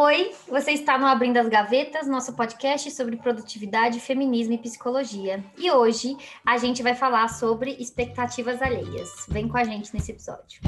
Oi, 0.00 0.30
você 0.46 0.70
está 0.70 0.96
no 0.96 1.08
Abrindo 1.08 1.38
as 1.38 1.48
Gavetas, 1.48 2.06
nosso 2.06 2.32
podcast 2.34 2.88
sobre 2.92 3.16
produtividade, 3.16 3.98
feminismo 3.98 4.52
e 4.54 4.58
psicologia. 4.58 5.44
E 5.58 5.72
hoje 5.72 6.16
a 6.46 6.56
gente 6.56 6.84
vai 6.84 6.94
falar 6.94 7.26
sobre 7.26 7.72
expectativas 7.80 8.62
alheias. 8.62 9.26
Vem 9.28 9.48
com 9.48 9.58
a 9.58 9.64
gente 9.64 9.92
nesse 9.92 10.12
episódio. 10.12 10.60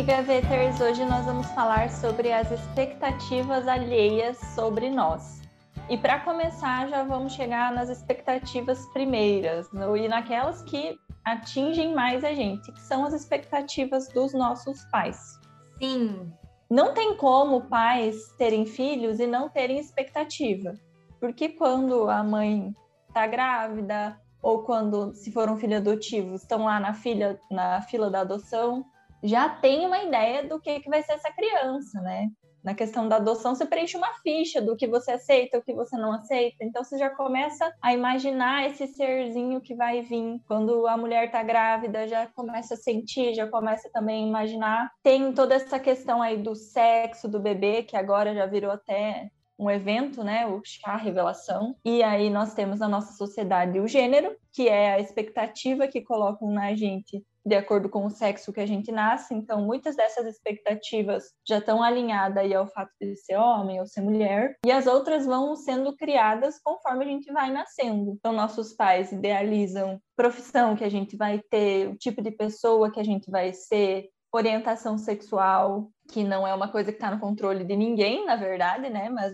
Oi, 0.00 0.06
Gaveters! 0.06 0.80
Hoje 0.80 1.04
nós 1.04 1.26
vamos 1.26 1.46
falar 1.48 1.90
sobre 1.90 2.32
as 2.32 2.50
expectativas 2.50 3.68
alheias 3.68 4.38
sobre 4.54 4.88
nós. 4.88 5.42
E 5.90 5.98
para 5.98 6.20
começar, 6.20 6.88
já 6.88 7.04
vamos 7.04 7.34
chegar 7.34 7.70
nas 7.70 7.90
expectativas 7.90 8.86
primeiras 8.94 9.68
e 9.74 10.08
naquelas 10.08 10.62
que 10.62 10.98
atingem 11.22 11.94
mais 11.94 12.24
a 12.24 12.32
gente, 12.32 12.72
que 12.72 12.80
são 12.80 13.04
as 13.04 13.12
expectativas 13.12 14.08
dos 14.08 14.32
nossos 14.32 14.82
pais. 14.86 15.38
Sim. 15.78 16.32
Não 16.70 16.94
tem 16.94 17.14
como 17.18 17.68
pais 17.68 18.34
terem 18.38 18.64
filhos 18.64 19.20
e 19.20 19.26
não 19.26 19.50
terem 19.50 19.78
expectativa, 19.78 20.72
porque 21.20 21.50
quando 21.50 22.08
a 22.08 22.24
mãe 22.24 22.74
está 23.06 23.26
grávida 23.26 24.18
ou 24.40 24.62
quando, 24.62 25.12
se 25.14 25.30
for 25.30 25.50
um 25.50 25.58
filho 25.58 25.76
adotivo, 25.76 26.36
estão 26.36 26.64
lá 26.64 26.80
na, 26.80 26.94
filha, 26.94 27.38
na 27.50 27.82
fila 27.82 28.10
da 28.10 28.20
adoção, 28.20 28.86
já 29.22 29.48
tem 29.48 29.86
uma 29.86 30.02
ideia 30.02 30.46
do 30.46 30.60
que, 30.60 30.80
que 30.80 30.88
vai 30.88 31.02
ser 31.02 31.12
essa 31.12 31.30
criança, 31.32 32.00
né? 32.00 32.28
Na 32.62 32.74
questão 32.74 33.08
da 33.08 33.16
adoção, 33.16 33.54
você 33.54 33.64
preenche 33.64 33.96
uma 33.96 34.12
ficha 34.22 34.60
do 34.60 34.76
que 34.76 34.86
você 34.86 35.12
aceita, 35.12 35.58
o 35.58 35.62
que 35.62 35.72
você 35.72 35.96
não 35.96 36.12
aceita. 36.12 36.62
Então, 36.62 36.84
você 36.84 36.98
já 36.98 37.08
começa 37.08 37.72
a 37.80 37.94
imaginar 37.94 38.66
esse 38.66 38.86
serzinho 38.86 39.62
que 39.62 39.74
vai 39.74 40.02
vir. 40.02 40.38
Quando 40.46 40.86
a 40.86 40.96
mulher 40.96 41.26
está 41.26 41.42
grávida, 41.42 42.06
já 42.06 42.26
começa 42.26 42.74
a 42.74 42.76
sentir, 42.76 43.34
já 43.34 43.46
começa 43.46 43.88
também 43.90 44.24
a 44.24 44.28
imaginar. 44.28 44.90
Tem 45.02 45.32
toda 45.32 45.54
essa 45.54 45.78
questão 45.78 46.20
aí 46.20 46.36
do 46.36 46.54
sexo 46.54 47.26
do 47.26 47.40
bebê, 47.40 47.82
que 47.82 47.96
agora 47.96 48.34
já 48.34 48.44
virou 48.44 48.72
até 48.72 49.30
um 49.58 49.70
evento, 49.70 50.22
né, 50.24 50.46
o 50.46 50.60
chá 50.64 50.96
revelação. 50.96 51.76
E 51.84 52.02
aí 52.02 52.30
nós 52.30 52.54
temos 52.54 52.78
na 52.78 52.88
nossa 52.88 53.12
sociedade 53.12 53.78
o 53.78 53.86
gênero, 53.86 54.34
que 54.52 54.68
é 54.68 54.94
a 54.94 54.98
expectativa 54.98 55.86
que 55.86 56.00
colocam 56.00 56.50
na 56.50 56.74
gente 56.74 57.22
de 57.44 57.54
acordo 57.54 57.88
com 57.88 58.04
o 58.04 58.10
sexo 58.10 58.52
que 58.52 58.60
a 58.60 58.66
gente 58.66 58.92
nasce. 58.92 59.34
Então, 59.34 59.62
muitas 59.62 59.96
dessas 59.96 60.26
expectativas 60.26 61.24
já 61.46 61.58
estão 61.58 61.82
alinhadas 61.82 62.50
ao 62.52 62.66
fato 62.66 62.92
de 63.00 63.16
ser 63.16 63.36
homem 63.36 63.80
ou 63.80 63.86
ser 63.86 64.02
mulher, 64.02 64.56
e 64.64 64.70
as 64.70 64.86
outras 64.86 65.24
vão 65.24 65.56
sendo 65.56 65.96
criadas 65.96 66.60
conforme 66.62 67.04
a 67.04 67.08
gente 67.08 67.32
vai 67.32 67.50
nascendo. 67.50 68.12
Então, 68.18 68.32
nossos 68.32 68.72
pais 68.72 69.12
idealizam 69.12 70.00
profissão 70.16 70.76
que 70.76 70.84
a 70.84 70.90
gente 70.90 71.16
vai 71.16 71.40
ter, 71.50 71.88
o 71.88 71.96
tipo 71.96 72.22
de 72.22 72.30
pessoa 72.30 72.90
que 72.90 73.00
a 73.00 73.04
gente 73.04 73.30
vai 73.30 73.52
ser, 73.52 74.08
orientação 74.32 74.96
sexual, 74.96 75.90
que 76.12 76.22
não 76.22 76.46
é 76.46 76.54
uma 76.54 76.70
coisa 76.70 76.92
que 76.92 76.98
está 76.98 77.10
no 77.10 77.20
controle 77.20 77.64
de 77.64 77.74
ninguém, 77.74 78.24
na 78.26 78.36
verdade, 78.36 78.88
né? 78.88 79.08
Mas 79.08 79.32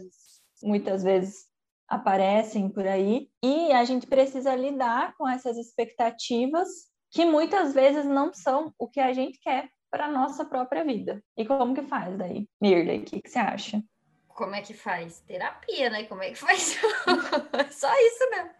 muitas 0.62 1.02
vezes 1.02 1.46
aparecem 1.88 2.68
por 2.68 2.86
aí. 2.86 3.28
E 3.42 3.72
a 3.72 3.84
gente 3.84 4.06
precisa 4.06 4.54
lidar 4.54 5.14
com 5.16 5.28
essas 5.28 5.56
expectativas 5.56 6.68
que 7.16 7.24
muitas 7.24 7.72
vezes 7.72 8.04
não 8.04 8.30
são 8.30 8.74
o 8.78 8.86
que 8.86 9.00
a 9.00 9.10
gente 9.14 9.40
quer 9.40 9.70
para 9.90 10.06
nossa 10.06 10.44
própria 10.44 10.84
vida. 10.84 11.24
E 11.34 11.46
como 11.46 11.74
que 11.74 11.80
faz 11.80 12.14
daí? 12.14 12.46
Mirley, 12.60 12.98
o 12.98 13.04
que, 13.06 13.22
que 13.22 13.30
você 13.30 13.38
acha? 13.38 13.82
Como 14.28 14.54
é 14.54 14.60
que 14.60 14.74
faz? 14.74 15.20
Terapia, 15.20 15.88
né? 15.88 16.04
Como 16.04 16.22
é 16.22 16.28
que 16.28 16.36
faz? 16.36 16.78
Só 17.70 17.90
isso 18.00 18.30
mesmo. 18.30 18.50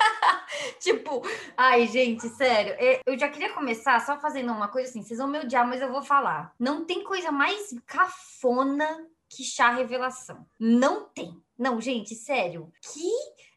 tipo, 0.80 1.22
ai, 1.54 1.86
gente, 1.86 2.26
sério. 2.30 2.74
Eu 3.04 3.18
já 3.18 3.28
queria 3.28 3.52
começar 3.52 4.00
só 4.00 4.18
fazendo 4.18 4.50
uma 4.52 4.68
coisa 4.68 4.88
assim. 4.88 5.02
Vocês 5.02 5.18
vão 5.18 5.28
me 5.28 5.40
odiar, 5.40 5.68
mas 5.68 5.82
eu 5.82 5.92
vou 5.92 6.02
falar. 6.02 6.54
Não 6.58 6.86
tem 6.86 7.04
coisa 7.04 7.30
mais 7.30 7.74
cafona 7.84 9.06
que 9.28 9.44
chá 9.44 9.70
revelação. 9.70 10.46
Não 10.58 11.10
tem. 11.10 11.38
Não, 11.58 11.78
gente, 11.78 12.14
sério. 12.14 12.72
Que 12.80 13.10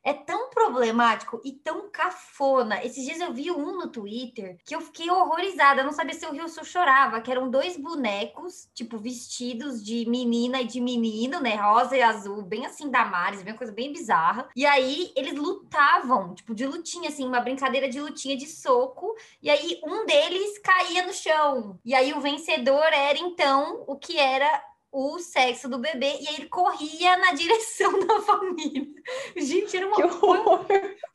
é 0.05 0.13
tão 0.13 0.51
problemático 0.51 1.41
e 1.43 1.51
tão 1.51 1.89
cafona. 1.89 2.83
Esses 2.85 3.03
dias 3.03 3.19
eu 3.19 3.33
vi 3.33 3.49
um 3.49 3.75
no 3.75 3.87
Twitter 3.87 4.59
que 4.63 4.75
eu 4.75 4.79
fiquei 4.79 5.09
horrorizada. 5.09 5.81
Eu 5.81 5.85
não 5.85 5.91
sabia 5.91 6.13
se 6.13 6.23
eu 6.23 6.31
ria 6.31 6.43
ou 6.43 6.63
chorava. 6.63 7.19
Que 7.19 7.31
eram 7.31 7.49
dois 7.49 7.75
bonecos, 7.75 8.69
tipo, 8.75 8.99
vestidos 8.99 9.83
de 9.83 10.07
menina 10.07 10.61
e 10.61 10.67
de 10.67 10.79
menino, 10.79 11.41
né? 11.41 11.55
Rosa 11.55 11.97
e 11.97 12.03
azul, 12.03 12.43
bem 12.43 12.67
assim, 12.67 12.91
da 12.91 13.03
Maris, 13.03 13.41
bem 13.41 13.53
uma 13.53 13.57
coisa 13.57 13.73
bem 13.73 13.91
bizarra. 13.91 14.47
E 14.55 14.63
aí 14.63 15.11
eles 15.15 15.33
lutavam, 15.33 16.35
tipo, 16.35 16.53
de 16.53 16.67
lutinha, 16.67 17.09
assim, 17.09 17.25
uma 17.25 17.39
brincadeira 17.39 17.89
de 17.89 17.99
lutinha 17.99 18.37
de 18.37 18.45
soco. 18.45 19.15
E 19.41 19.49
aí 19.49 19.81
um 19.83 20.05
deles 20.05 20.59
caía 20.59 21.07
no 21.07 21.13
chão. 21.13 21.79
E 21.83 21.95
aí 21.95 22.13
o 22.13 22.21
vencedor 22.21 22.93
era, 22.93 23.17
então, 23.17 23.83
o 23.87 23.95
que 23.95 24.19
era 24.19 24.63
o 24.95 25.19
sexo 25.19 25.67
do 25.67 25.77
bebê 25.77 26.17
e 26.21 26.27
aí 26.29 26.35
ele 26.37 26.47
corria 26.47 27.17
na 27.17 27.33
direção 27.35 27.99
da 28.07 28.21
família. 28.21 28.87
Gente, 29.35 29.75
era 29.75 29.87
uma 29.87 29.97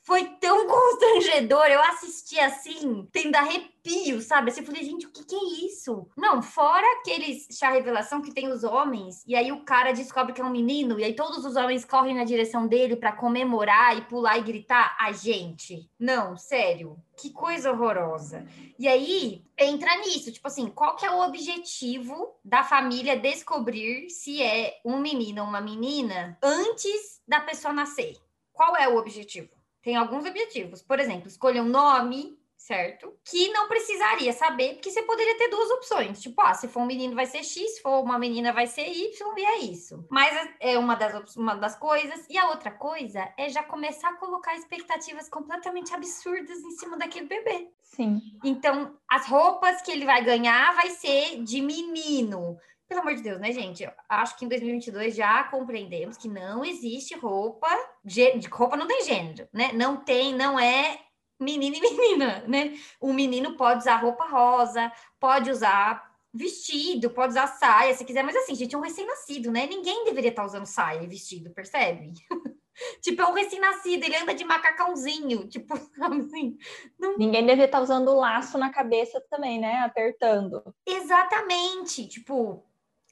foi, 0.03 0.25
tão 0.41 0.67
constrangedor. 0.69 1.67
Eu 1.67 1.81
assisti 1.83 2.39
assim, 2.39 3.09
tendo 3.13 3.37
arrepio, 3.37 4.21
sabe? 4.21 4.51
Assim, 4.51 4.61
eu 4.61 4.67
falei, 4.67 4.85
gente, 4.85 5.07
o 5.07 5.11
que, 5.11 5.25
que 5.25 5.35
é 5.35 5.67
isso? 5.67 6.09
Não, 6.17 6.43
fora 6.43 6.87
aqueles 6.99 7.47
chá 7.51 7.71
revelação 7.71 8.23
que 8.23 8.33
tem 8.33 8.49
os 8.49 8.65
homens, 8.65 9.23
e 9.27 9.35
aí 9.35 9.53
o 9.53 9.65
cara 9.65 9.93
descobre 9.93 10.33
que 10.33 10.41
é 10.41 10.45
um 10.45 10.51
menino, 10.51 10.99
e 10.99 11.05
aí 11.05 11.15
todos 11.15 11.45
os 11.45 11.57
homens 11.57 11.85
correm 11.85 12.15
na 12.15 12.25
direção 12.25 12.67
dele 12.67 12.97
para 12.97 13.13
comemorar 13.13 13.97
e 13.97 14.03
pular 14.03 14.39
e 14.39 14.43
gritar. 14.43 14.97
A 14.99 15.13
gente, 15.13 15.91
não, 15.99 16.37
sério 16.37 16.97
que 17.21 17.31
coisa 17.31 17.71
horrorosa. 17.71 18.47
E 18.79 18.89
aí 18.89 19.45
entra 19.59 19.95
nisso, 19.99 20.33
tipo 20.33 20.47
assim, 20.49 20.69
qual 20.69 20.97
que 20.97 21.05
é 21.05 21.11
o 21.11 21.21
objetivo 21.21 22.35
da 22.43 22.65
família 22.65 23.19
descobrir 23.19 24.09
se 24.09 24.43
é 24.43 24.81
um 24.85 24.99
menino 24.99 25.43
ou 25.43 25.49
uma 25.49 25.61
menina 25.61 26.39
antes 26.43 27.21
da 27.29 27.41
pessoa 27.41 27.75
nascer? 27.75 28.17
Qual 28.53 28.75
é 28.75 28.89
o 28.89 28.97
objetivo? 28.97 29.60
Tem 29.83 29.97
alguns 29.97 30.25
objetivos. 30.27 30.83
Por 30.83 30.99
exemplo, 31.01 31.29
escolher 31.29 31.61
um 31.61 31.69
nome, 31.69 32.39
certo? 32.61 33.15
Que 33.25 33.49
não 33.53 33.67
precisaria 33.69 34.33
saber, 34.35 34.75
porque 34.75 34.91
você 34.91 35.03
poderia 35.03 35.37
ter 35.39 35.49
duas 35.49 35.71
opções. 35.71 36.21
Tipo, 36.21 36.43
ah, 36.43 36.53
se 36.53 36.69
for 36.69 36.81
um 36.83 36.87
menino 36.87 37.15
vai 37.15 37.25
ser 37.25 37.43
X, 37.43 37.77
se 37.77 37.83
for 37.83 38.03
uma 38.03 38.19
menina 38.19 38.53
vai 38.53 38.67
ser 38.67 38.87
Y, 38.87 39.11
e 39.39 39.45
é 39.45 39.59
isso. 39.61 40.07
Mas 40.11 40.51
é 40.61 40.79
uma 40.79 40.95
das, 40.95 41.37
uma 41.37 41.55
das 41.55 41.75
coisas. 41.77 42.27
E 42.29 42.37
a 42.37 42.51
outra 42.51 42.71
coisa 42.71 43.33
é 43.39 43.49
já 43.49 43.63
começar 43.63 44.11
a 44.11 44.17
colocar 44.17 44.55
expectativas 44.57 45.29
completamente 45.29 45.95
absurdas 45.95 46.59
em 46.59 46.71
cima 46.73 46.99
daquele 46.99 47.27
bebê. 47.27 47.71
Sim. 47.83 48.21
Então, 48.45 48.95
as 49.09 49.27
roupas 49.27 49.81
que 49.81 49.91
ele 49.91 50.05
vai 50.05 50.23
ganhar 50.23 50.75
vai 50.75 50.91
ser 50.91 51.43
de 51.43 51.63
menino. 51.63 52.59
Pelo 52.91 53.03
amor 53.03 53.15
de 53.15 53.23
Deus, 53.23 53.39
né, 53.39 53.53
gente? 53.53 53.85
Eu 53.85 53.93
acho 54.09 54.37
que 54.37 54.45
em 54.45 54.49
2022 54.49 55.15
já 55.15 55.45
compreendemos 55.45 56.17
que 56.17 56.27
não 56.27 56.65
existe 56.65 57.17
roupa, 57.17 57.69
de 58.05 58.49
roupa 58.51 58.77
não 58.77 58.89
tem 58.89 59.05
gênero, 59.05 59.49
né? 59.53 59.71
Não 59.73 59.99
tem, 59.99 60.35
não 60.35 60.59
é 60.59 60.99
menino 61.39 61.77
e 61.77 61.81
menina, 61.81 62.43
né? 62.49 62.77
O 63.01 63.13
menino 63.13 63.57
pode 63.57 63.83
usar 63.83 63.95
roupa 63.95 64.27
rosa, 64.27 64.91
pode 65.21 65.53
usar 65.53 66.05
vestido, 66.35 67.11
pode 67.11 67.31
usar 67.31 67.47
saia 67.47 67.95
se 67.95 68.05
quiser, 68.05 68.25
mas 68.25 68.35
assim, 68.35 68.57
gente, 68.57 68.75
é 68.75 68.79
um 68.79 68.83
recém-nascido, 68.83 69.53
né? 69.53 69.69
Ninguém 69.69 70.05
deveria 70.05 70.31
estar 70.31 70.45
usando 70.45 70.67
saia 70.67 71.05
e 71.05 71.07
vestido, 71.07 71.55
percebe? 71.55 72.13
tipo, 73.01 73.23
é 73.23 73.27
um 73.29 73.35
recém-nascido, 73.35 74.05
ele 74.05 74.17
anda 74.17 74.35
de 74.35 74.43
macacãozinho, 74.43 75.47
tipo, 75.47 75.75
assim. 76.03 76.59
Não... 76.99 77.17
Ninguém 77.17 77.43
deveria 77.43 77.67
estar 77.67 77.81
usando 77.81 78.13
laço 78.17 78.59
na 78.59 78.71
cabeça 78.71 79.25
também, 79.31 79.61
né? 79.61 79.79
Apertando. 79.79 80.75
Exatamente, 80.85 82.09
tipo, 82.09 82.69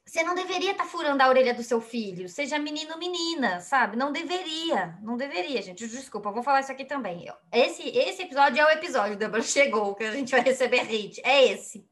você 0.08 0.22
não 0.22 0.34
deveria 0.34 0.70
estar 0.70 0.84
tá 0.84 0.88
furando 0.88 1.22
a 1.22 1.28
orelha 1.28 1.52
do 1.52 1.62
seu 1.62 1.82
filho, 1.82 2.30
seja 2.30 2.58
menino 2.58 2.92
ou 2.92 2.98
menina, 2.98 3.60
sabe? 3.60 3.94
Não 3.94 4.10
deveria, 4.10 4.98
não 5.03 5.18
deveria, 5.18 5.60
gente. 5.60 5.86
Desculpa, 5.86 6.33
vou 6.33 6.42
falar 6.42 6.60
isso 6.60 6.72
aqui 6.72 6.86
também. 6.86 7.30
Esse, 7.53 7.83
esse 7.91 8.22
episódio 8.22 8.59
é 8.59 8.65
o 8.65 8.71
episódio, 8.71 9.18
Débora, 9.18 9.42
chegou, 9.42 9.94
que 9.94 10.04
a 10.04 10.12
gente 10.12 10.30
vai 10.30 10.41
receber 10.41 10.80
hate. 10.80 11.21
É 11.22 11.53
esse. 11.53 11.86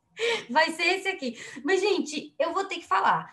Vai 0.49 0.71
ser 0.71 0.85
esse 0.97 1.09
aqui. 1.09 1.39
Mas, 1.63 1.83
gente, 1.83 2.35
eu 2.39 2.55
vou 2.55 2.65
ter 2.65 2.77
que 2.77 2.87
falar. 2.87 3.31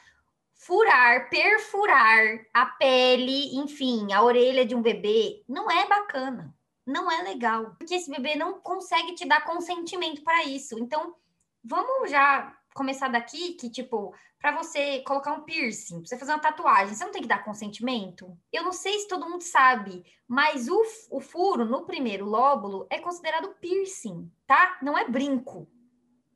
Furar, 0.53 1.29
perfurar 1.29 2.45
a 2.53 2.65
pele, 2.65 3.55
enfim, 3.55 4.11
a 4.11 4.21
orelha 4.21 4.65
de 4.65 4.75
um 4.75 4.81
bebê, 4.81 5.43
não 5.47 5.71
é 5.71 5.87
bacana. 5.87 6.53
Não 6.85 7.09
é 7.09 7.21
legal. 7.21 7.73
Porque 7.79 7.95
esse 7.95 8.11
bebê 8.11 8.35
não 8.35 8.59
consegue 8.59 9.15
te 9.15 9.25
dar 9.25 9.45
consentimento 9.45 10.21
para 10.23 10.43
isso. 10.43 10.77
Então, 10.77 11.15
vamos 11.63 12.11
já 12.11 12.53
começar 12.73 13.07
daqui 13.07 13.53
que, 13.53 13.69
tipo, 13.69 14.13
para 14.43 14.57
você 14.61 14.99
colocar 15.03 15.31
um 15.31 15.43
piercing, 15.43 15.99
pra 15.99 16.05
você 16.05 16.17
fazer 16.17 16.33
uma 16.33 16.41
tatuagem, 16.41 16.93
você 16.93 17.05
não 17.05 17.13
tem 17.13 17.21
que 17.21 17.27
dar 17.29 17.45
consentimento? 17.45 18.37
Eu 18.51 18.63
não 18.63 18.73
sei 18.73 18.99
se 18.99 19.07
todo 19.07 19.29
mundo 19.29 19.41
sabe, 19.41 20.03
mas 20.27 20.67
o, 20.67 20.83
o 21.11 21.21
furo 21.21 21.63
no 21.63 21.85
primeiro 21.85 22.25
lóbulo 22.25 22.85
é 22.89 22.99
considerado 22.99 23.55
piercing, 23.61 24.29
tá? 24.45 24.77
Não 24.81 24.97
é 24.97 25.07
brinco. 25.07 25.65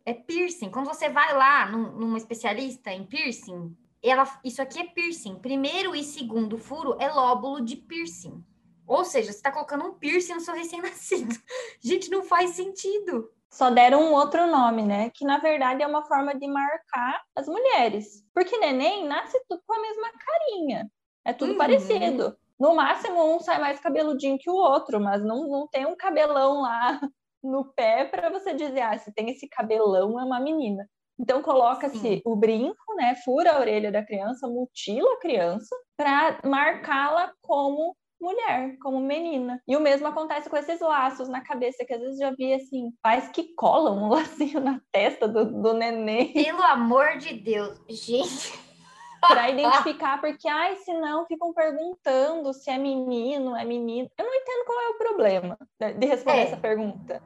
É 0.06 0.14
piercing. 0.14 0.72
Quando 0.72 0.86
você 0.86 1.10
vai 1.10 1.34
lá 1.34 1.70
num, 1.70 1.98
num 1.98 2.16
especialista 2.16 2.94
em 2.94 3.06
piercing, 3.06 3.76
ela, 4.02 4.40
isso 4.42 4.62
aqui 4.62 4.80
é 4.80 4.86
piercing. 4.86 5.36
Primeiro 5.40 5.94
e 5.94 6.02
segundo 6.02 6.58
furo 6.58 6.96
é 7.02 7.10
lóbulo 7.10 7.60
de 7.60 7.76
piercing. 7.76 8.42
Ou 8.86 9.04
seja, 9.04 9.34
você 9.34 9.38
está 9.38 9.52
colocando 9.52 9.84
um 9.84 9.96
piercing 9.96 10.36
no 10.36 10.40
seu 10.40 10.54
recém-nascido. 10.54 11.36
Gente, 11.84 12.10
não 12.10 12.24
faz 12.24 12.52
sentido. 12.52 13.30
Só 13.52 13.70
deram 13.70 14.04
um 14.04 14.14
outro 14.14 14.46
nome, 14.48 14.84
né? 14.84 15.10
Que 15.14 15.26
na 15.26 15.38
verdade 15.38 15.82
é 15.82 15.88
uma 15.88 16.04
forma 16.06 16.36
de 16.36 16.48
marcar 16.48 17.22
as 17.36 17.48
mulheres. 17.48 18.24
Porque 18.34 18.58
neném 18.58 19.08
nasce 19.08 19.40
tudo 19.48 19.62
com 19.66 19.74
a 19.74 19.82
mesma 19.82 20.12
carinha. 20.12 20.92
É 21.26 21.34
tudo 21.34 21.54
uhum. 21.54 21.58
parecido. 21.58 22.38
No 22.60 22.76
máximo, 22.76 23.36
um 23.36 23.40
sai 23.40 23.60
mais 23.60 23.80
cabeludinho 23.80 24.38
que 24.40 24.50
o 24.50 24.56
outro, 24.56 25.00
mas 25.00 25.24
não, 25.24 25.48
não 25.48 25.68
tem 25.68 25.86
um 25.86 25.96
cabelão 25.96 26.62
lá 26.62 27.00
no 27.44 27.66
pé 27.74 28.06
para 28.06 28.30
você 28.30 28.54
dizer, 28.54 28.82
ah, 28.82 28.98
se 28.98 29.14
tem 29.14 29.30
esse 29.30 29.48
cabelão, 29.48 30.20
é 30.20 30.24
uma 30.24 30.40
menina. 30.40 30.88
Então 31.20 31.42
coloca-se 31.42 32.22
o 32.26 32.36
brinco, 32.36 32.96
né? 32.96 33.16
Fura 33.24 33.54
a 33.54 33.60
orelha 33.60 33.92
da 33.92 34.06
criança, 34.06 34.48
mutila 34.48 35.12
a 35.14 35.20
criança 35.20 35.76
para 35.96 36.40
marcá-la 36.44 37.32
como 37.42 37.96
mulher, 38.20 38.78
como 38.82 39.00
menina. 39.00 39.62
E 39.68 39.76
o 39.76 39.80
mesmo 39.80 40.08
acontece 40.08 40.50
com 40.50 40.58
esses 40.58 40.80
laços 40.80 41.30
na 41.30 41.42
cabeça, 41.42 41.86
que 41.86 41.94
às 41.94 42.02
vezes 42.02 42.20
já 42.20 42.32
vi 42.32 42.54
assim, 42.54 42.92
pais 43.02 43.30
que 43.30 43.56
colam 43.56 43.98
um 43.98 44.10
lacinho 44.14 44.60
na 44.60 44.82
testa 44.92 45.28
do, 45.28 45.46
do 45.46 45.74
neném. 45.74 46.34
Pelo 46.34 46.64
amor 46.64 47.18
de 47.18 47.34
Deus, 47.34 47.80
gente. 47.90 48.68
para 49.20 49.50
identificar, 49.50 50.20
porque, 50.22 50.48
ai, 50.48 50.76
senão 50.78 51.26
ficam 51.26 51.54
perguntando 51.54 52.54
se 52.54 52.70
é 52.70 52.78
menino, 52.78 53.56
é 53.56 53.66
menino. 53.66 54.10
Eu 54.18 54.26
não 54.26 54.34
entendo 54.34 54.66
qual 54.66 54.80
é 54.80 54.90
o 54.90 54.98
problema 54.98 55.58
de 55.80 56.06
responder 56.06 56.40
é. 56.40 56.44
essa 56.44 56.58
pergunta. 56.58 57.22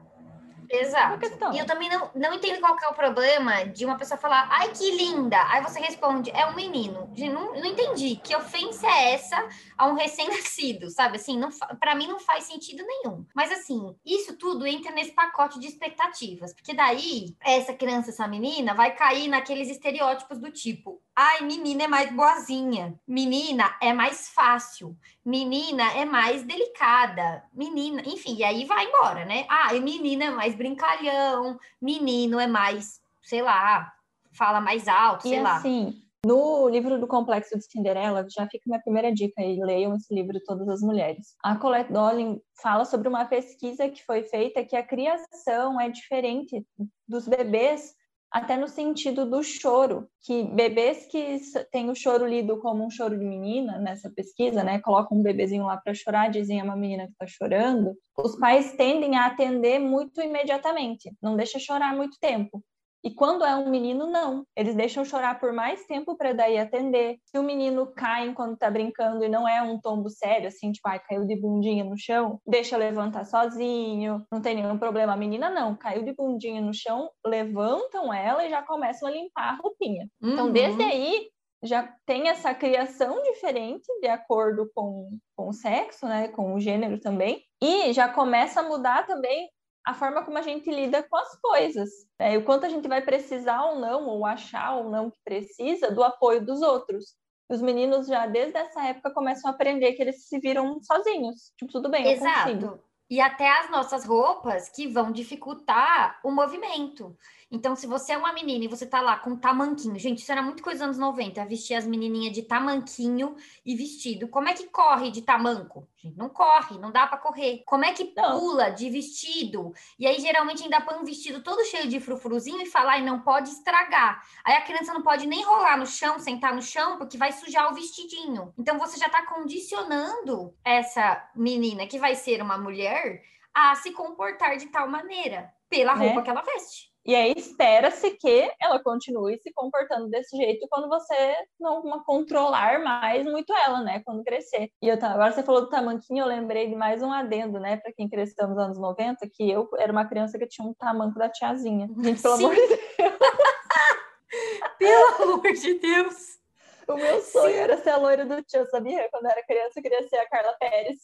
Exato. 0.72 1.22
E 1.52 1.58
eu 1.58 1.66
também 1.66 1.90
não, 1.90 2.10
não 2.14 2.32
entendo 2.32 2.58
qual 2.58 2.74
é 2.82 2.88
o 2.88 2.94
problema 2.94 3.64
de 3.66 3.84
uma 3.84 3.98
pessoa 3.98 4.16
falar, 4.16 4.48
ai 4.50 4.70
que 4.70 4.90
linda. 4.90 5.36
Aí 5.48 5.62
você 5.62 5.78
responde, 5.78 6.30
é 6.30 6.46
um 6.46 6.54
menino. 6.54 7.12
Não, 7.14 7.52
não 7.52 7.66
entendi. 7.66 8.16
Que 8.16 8.34
ofensa 8.34 8.86
é 8.86 9.12
essa 9.12 9.46
a 9.76 9.86
um 9.86 9.94
recém-nascido, 9.94 10.88
sabe? 10.88 11.16
Assim, 11.16 11.38
não, 11.38 11.50
para 11.78 11.94
mim 11.94 12.06
não 12.06 12.18
faz 12.18 12.44
sentido 12.44 12.82
nenhum. 12.86 13.26
Mas 13.34 13.52
assim, 13.52 13.94
isso 14.04 14.34
tudo 14.38 14.66
entra 14.66 14.90
nesse 14.92 15.12
pacote 15.12 15.60
de 15.60 15.66
expectativas. 15.66 16.54
Porque 16.54 16.72
daí, 16.72 17.36
essa 17.44 17.74
criança, 17.74 18.08
essa 18.08 18.26
menina, 18.26 18.72
vai 18.72 18.94
cair 18.94 19.28
naqueles 19.28 19.68
estereótipos 19.68 20.38
do 20.38 20.50
tipo, 20.50 21.02
ai, 21.14 21.42
menina 21.42 21.82
é 21.82 21.88
mais 21.88 22.10
boazinha. 22.10 22.98
Menina 23.06 23.76
é 23.82 23.92
mais 23.92 24.30
fácil. 24.30 24.96
Menina 25.24 25.92
é 25.92 26.04
mais 26.04 26.42
delicada. 26.42 27.44
Menina, 27.52 28.02
enfim, 28.06 28.36
e 28.36 28.44
aí 28.44 28.64
vai 28.64 28.86
embora, 28.86 29.24
né? 29.24 29.46
Ah, 29.48 29.72
menina 29.74 30.24
é 30.24 30.30
mais 30.30 30.54
brincalhão. 30.54 31.58
Menino 31.80 32.40
é 32.40 32.46
mais, 32.46 33.00
sei 33.22 33.42
lá, 33.42 33.92
fala 34.32 34.60
mais 34.60 34.88
alto, 34.88 35.22
sei 35.22 35.38
e 35.38 35.42
lá. 35.42 35.56
assim, 35.56 35.94
no 36.24 36.68
livro 36.68 37.00
do 37.00 37.06
Complexo 37.06 37.58
de 37.58 37.64
Cinderela, 37.64 38.24
já 38.30 38.46
fica 38.48 38.62
minha 38.66 38.80
primeira 38.80 39.12
dica 39.12 39.40
aí, 39.40 39.58
leiam 39.60 39.94
esse 39.96 40.14
livro 40.14 40.40
Todas 40.44 40.68
as 40.68 40.80
Mulheres. 40.80 41.34
A 41.42 41.56
Colette 41.56 41.92
Dolin 41.92 42.40
fala 42.60 42.84
sobre 42.84 43.08
uma 43.08 43.24
pesquisa 43.24 43.88
que 43.88 44.04
foi 44.04 44.22
feita 44.22 44.64
que 44.64 44.76
a 44.76 44.86
criação 44.86 45.80
é 45.80 45.88
diferente 45.88 46.64
dos 47.08 47.26
bebês 47.26 47.94
até 48.32 48.56
no 48.56 48.66
sentido 48.66 49.26
do 49.26 49.42
choro, 49.42 50.08
que 50.22 50.42
bebês 50.42 51.06
que 51.06 51.38
têm 51.70 51.90
o 51.90 51.94
choro 51.94 52.26
lido 52.26 52.58
como 52.58 52.84
um 52.84 52.90
choro 52.90 53.18
de 53.18 53.24
menina, 53.24 53.78
nessa 53.78 54.10
pesquisa, 54.10 54.64
né, 54.64 54.80
colocam 54.80 55.18
um 55.18 55.22
bebezinho 55.22 55.66
lá 55.66 55.76
para 55.76 55.92
chorar, 55.92 56.30
dizem 56.30 56.58
a 56.58 56.64
uma 56.64 56.74
menina 56.74 57.04
que 57.06 57.12
está 57.12 57.26
chorando, 57.26 57.94
os 58.16 58.36
pais 58.36 58.72
tendem 58.74 59.16
a 59.16 59.26
atender 59.26 59.78
muito 59.78 60.22
imediatamente, 60.22 61.14
não 61.20 61.36
deixa 61.36 61.58
chorar 61.58 61.94
muito 61.94 62.18
tempo. 62.18 62.64
E 63.04 63.12
quando 63.14 63.44
é 63.44 63.54
um 63.56 63.68
menino, 63.68 64.06
não. 64.06 64.44
Eles 64.56 64.74
deixam 64.74 65.04
chorar 65.04 65.40
por 65.40 65.52
mais 65.52 65.84
tempo 65.86 66.16
para 66.16 66.32
daí 66.32 66.58
atender. 66.58 67.16
Se 67.24 67.38
o 67.38 67.42
menino 67.42 67.92
cai 67.94 68.28
enquanto 68.28 68.58
tá 68.58 68.70
brincando 68.70 69.24
e 69.24 69.28
não 69.28 69.46
é 69.48 69.60
um 69.60 69.80
tombo 69.80 70.08
sério, 70.08 70.48
assim, 70.48 70.70
tipo, 70.70 70.88
ai, 70.88 71.00
caiu 71.00 71.26
de 71.26 71.36
bundinha 71.36 71.84
no 71.84 71.98
chão, 71.98 72.38
deixa 72.46 72.76
levantar 72.76 73.24
sozinho, 73.24 74.24
não 74.30 74.40
tem 74.40 74.54
nenhum 74.54 74.78
problema. 74.78 75.14
A 75.14 75.16
menina 75.16 75.50
não, 75.50 75.74
caiu 75.74 76.04
de 76.04 76.14
bundinha 76.14 76.60
no 76.60 76.72
chão, 76.72 77.10
levantam 77.26 78.12
ela 78.12 78.44
e 78.46 78.50
já 78.50 78.62
começam 78.62 79.08
a 79.08 79.12
limpar 79.12 79.54
a 79.54 79.56
roupinha. 79.56 80.08
Então, 80.22 80.28
uhum. 80.28 80.32
Então, 80.32 80.52
desde 80.52 80.82
aí, 80.82 81.28
já 81.62 81.88
tem 82.04 82.28
essa 82.28 82.52
criação 82.54 83.22
diferente 83.22 83.86
de 84.00 84.08
acordo 84.08 84.70
com, 84.74 85.10
com 85.36 85.48
o 85.48 85.52
sexo, 85.52 86.06
né, 86.06 86.28
com 86.28 86.54
o 86.54 86.60
gênero 86.60 86.98
também, 86.98 87.42
e 87.62 87.92
já 87.92 88.08
começa 88.08 88.60
a 88.60 88.68
mudar 88.68 89.06
também 89.06 89.48
a 89.84 89.94
forma 89.94 90.24
como 90.24 90.38
a 90.38 90.42
gente 90.42 90.70
lida 90.70 91.02
com 91.02 91.16
as 91.16 91.40
coisas, 91.40 91.90
né? 92.18 92.38
o 92.38 92.44
quanto 92.44 92.66
a 92.66 92.68
gente 92.68 92.86
vai 92.88 93.02
precisar 93.02 93.62
ou 93.64 93.80
não, 93.80 94.06
ou 94.06 94.24
achar 94.24 94.76
ou 94.76 94.90
não 94.90 95.10
que 95.10 95.18
precisa 95.24 95.90
do 95.90 96.02
apoio 96.02 96.44
dos 96.44 96.62
outros. 96.62 97.16
Os 97.48 97.60
meninos 97.60 98.06
já 98.06 98.26
desde 98.26 98.56
essa 98.56 98.82
época 98.86 99.12
começam 99.12 99.50
a 99.50 99.54
aprender 99.54 99.92
que 99.92 100.02
eles 100.02 100.26
se 100.26 100.38
viram 100.38 100.80
sozinhos. 100.82 101.52
Tipo, 101.58 101.72
tudo 101.72 101.90
bem, 101.90 102.06
Exato. 102.06 102.80
E 103.10 103.20
até 103.20 103.46
as 103.60 103.70
nossas 103.70 104.06
roupas 104.06 104.70
que 104.70 104.88
vão 104.88 105.12
dificultar 105.12 106.18
o 106.24 106.30
movimento. 106.30 107.14
Então, 107.52 107.76
se 107.76 107.86
você 107.86 108.12
é 108.14 108.16
uma 108.16 108.32
menina 108.32 108.64
e 108.64 108.68
você 108.68 108.86
tá 108.86 109.02
lá 109.02 109.18
com 109.18 109.36
tamanquinho, 109.36 109.98
gente, 109.98 110.22
isso 110.22 110.32
era 110.32 110.40
muito 110.40 110.62
coisa 110.62 110.78
dos 110.78 110.84
anos 110.84 110.98
90, 110.98 111.44
vestir 111.44 111.74
as 111.74 111.86
menininhas 111.86 112.32
de 112.32 112.42
tamanquinho 112.42 113.36
e 113.62 113.76
vestido. 113.76 114.26
Como 114.26 114.48
é 114.48 114.54
que 114.54 114.68
corre 114.68 115.10
de 115.10 115.20
tamanco? 115.20 115.86
Gente, 115.94 116.16
não 116.16 116.30
corre, 116.30 116.78
não 116.78 116.90
dá 116.90 117.06
para 117.06 117.18
correr. 117.18 117.62
Como 117.66 117.84
é 117.84 117.92
que 117.92 118.06
pula 118.06 118.70
de 118.70 118.88
vestido? 118.88 119.74
E 119.98 120.06
aí, 120.06 120.18
geralmente, 120.18 120.62
ainda 120.62 120.80
põe 120.80 120.96
um 120.96 121.04
vestido 121.04 121.42
todo 121.42 121.62
cheio 121.66 121.88
de 121.88 122.00
frufruzinho 122.00 122.62
e 122.62 122.66
fala, 122.66 122.96
e 122.96 123.02
não 123.02 123.20
pode 123.20 123.50
estragar. 123.50 124.22
Aí 124.42 124.54
a 124.54 124.62
criança 124.62 124.94
não 124.94 125.02
pode 125.02 125.26
nem 125.26 125.44
rolar 125.44 125.76
no 125.76 125.86
chão, 125.86 126.18
sentar 126.18 126.54
no 126.54 126.62
chão, 126.62 126.96
porque 126.96 127.18
vai 127.18 127.32
sujar 127.32 127.70
o 127.70 127.74
vestidinho. 127.74 128.54
Então, 128.56 128.78
você 128.78 128.96
já 128.96 129.10
tá 129.10 129.26
condicionando 129.26 130.54
essa 130.64 131.22
menina, 131.36 131.86
que 131.86 131.98
vai 131.98 132.14
ser 132.14 132.40
uma 132.40 132.56
mulher, 132.56 133.22
a 133.52 133.74
se 133.74 133.92
comportar 133.92 134.56
de 134.56 134.68
tal 134.68 134.88
maneira, 134.88 135.52
pela 135.68 135.94
né? 135.94 136.06
roupa 136.06 136.22
que 136.22 136.30
ela 136.30 136.40
veste. 136.40 136.91
E 137.04 137.16
aí 137.16 137.34
espera-se 137.36 138.12
que 138.12 138.50
ela 138.60 138.80
continue 138.80 139.36
se 139.38 139.52
comportando 139.52 140.08
desse 140.08 140.36
jeito 140.36 140.68
quando 140.70 140.88
você 140.88 141.36
não 141.58 141.82
controlar 142.04 142.80
mais 142.80 143.24
muito 143.24 143.52
ela, 143.52 143.82
né? 143.82 144.00
Quando 144.04 144.22
crescer. 144.22 144.70
E 144.80 144.88
eu, 144.88 144.94
agora 144.94 145.32
você 145.32 145.42
falou 145.42 145.62
do 145.62 145.68
tamanquinho, 145.68 146.22
eu 146.22 146.28
lembrei 146.28 146.68
de 146.68 146.76
mais 146.76 147.02
um 147.02 147.12
adendo, 147.12 147.58
né? 147.58 147.76
Para 147.76 147.92
quem 147.92 148.08
cresceu 148.08 148.46
nos 148.46 148.56
anos 148.56 148.78
90, 148.78 149.28
que 149.32 149.50
eu 149.50 149.68
era 149.78 149.90
uma 149.90 150.06
criança 150.06 150.38
que 150.38 150.46
tinha 150.46 150.66
um 150.66 150.74
tamanco 150.74 151.18
da 151.18 151.28
tiazinha. 151.28 151.88
Gente, 151.98 152.22
pelo 152.22 152.36
Sim. 152.36 152.44
amor 152.44 152.54
de 152.54 152.68
Deus. 152.68 152.88
pelo 154.78 155.32
amor 155.34 155.52
de 155.52 155.74
Deus. 155.74 156.42
O 156.86 156.94
meu 156.94 157.20
sonho 157.20 157.54
Sim. 157.54 157.60
era 157.60 157.76
ser 157.78 157.90
a 157.90 157.96
loira 157.96 158.24
do 158.24 158.42
tio, 158.42 158.64
sabia? 158.66 159.08
Quando 159.10 159.24
eu 159.24 159.30
era 159.32 159.44
criança, 159.44 159.72
eu 159.78 159.82
queria 159.82 160.08
ser 160.08 160.16
a 160.16 160.28
Carla 160.28 160.52
Pérez. 160.58 160.98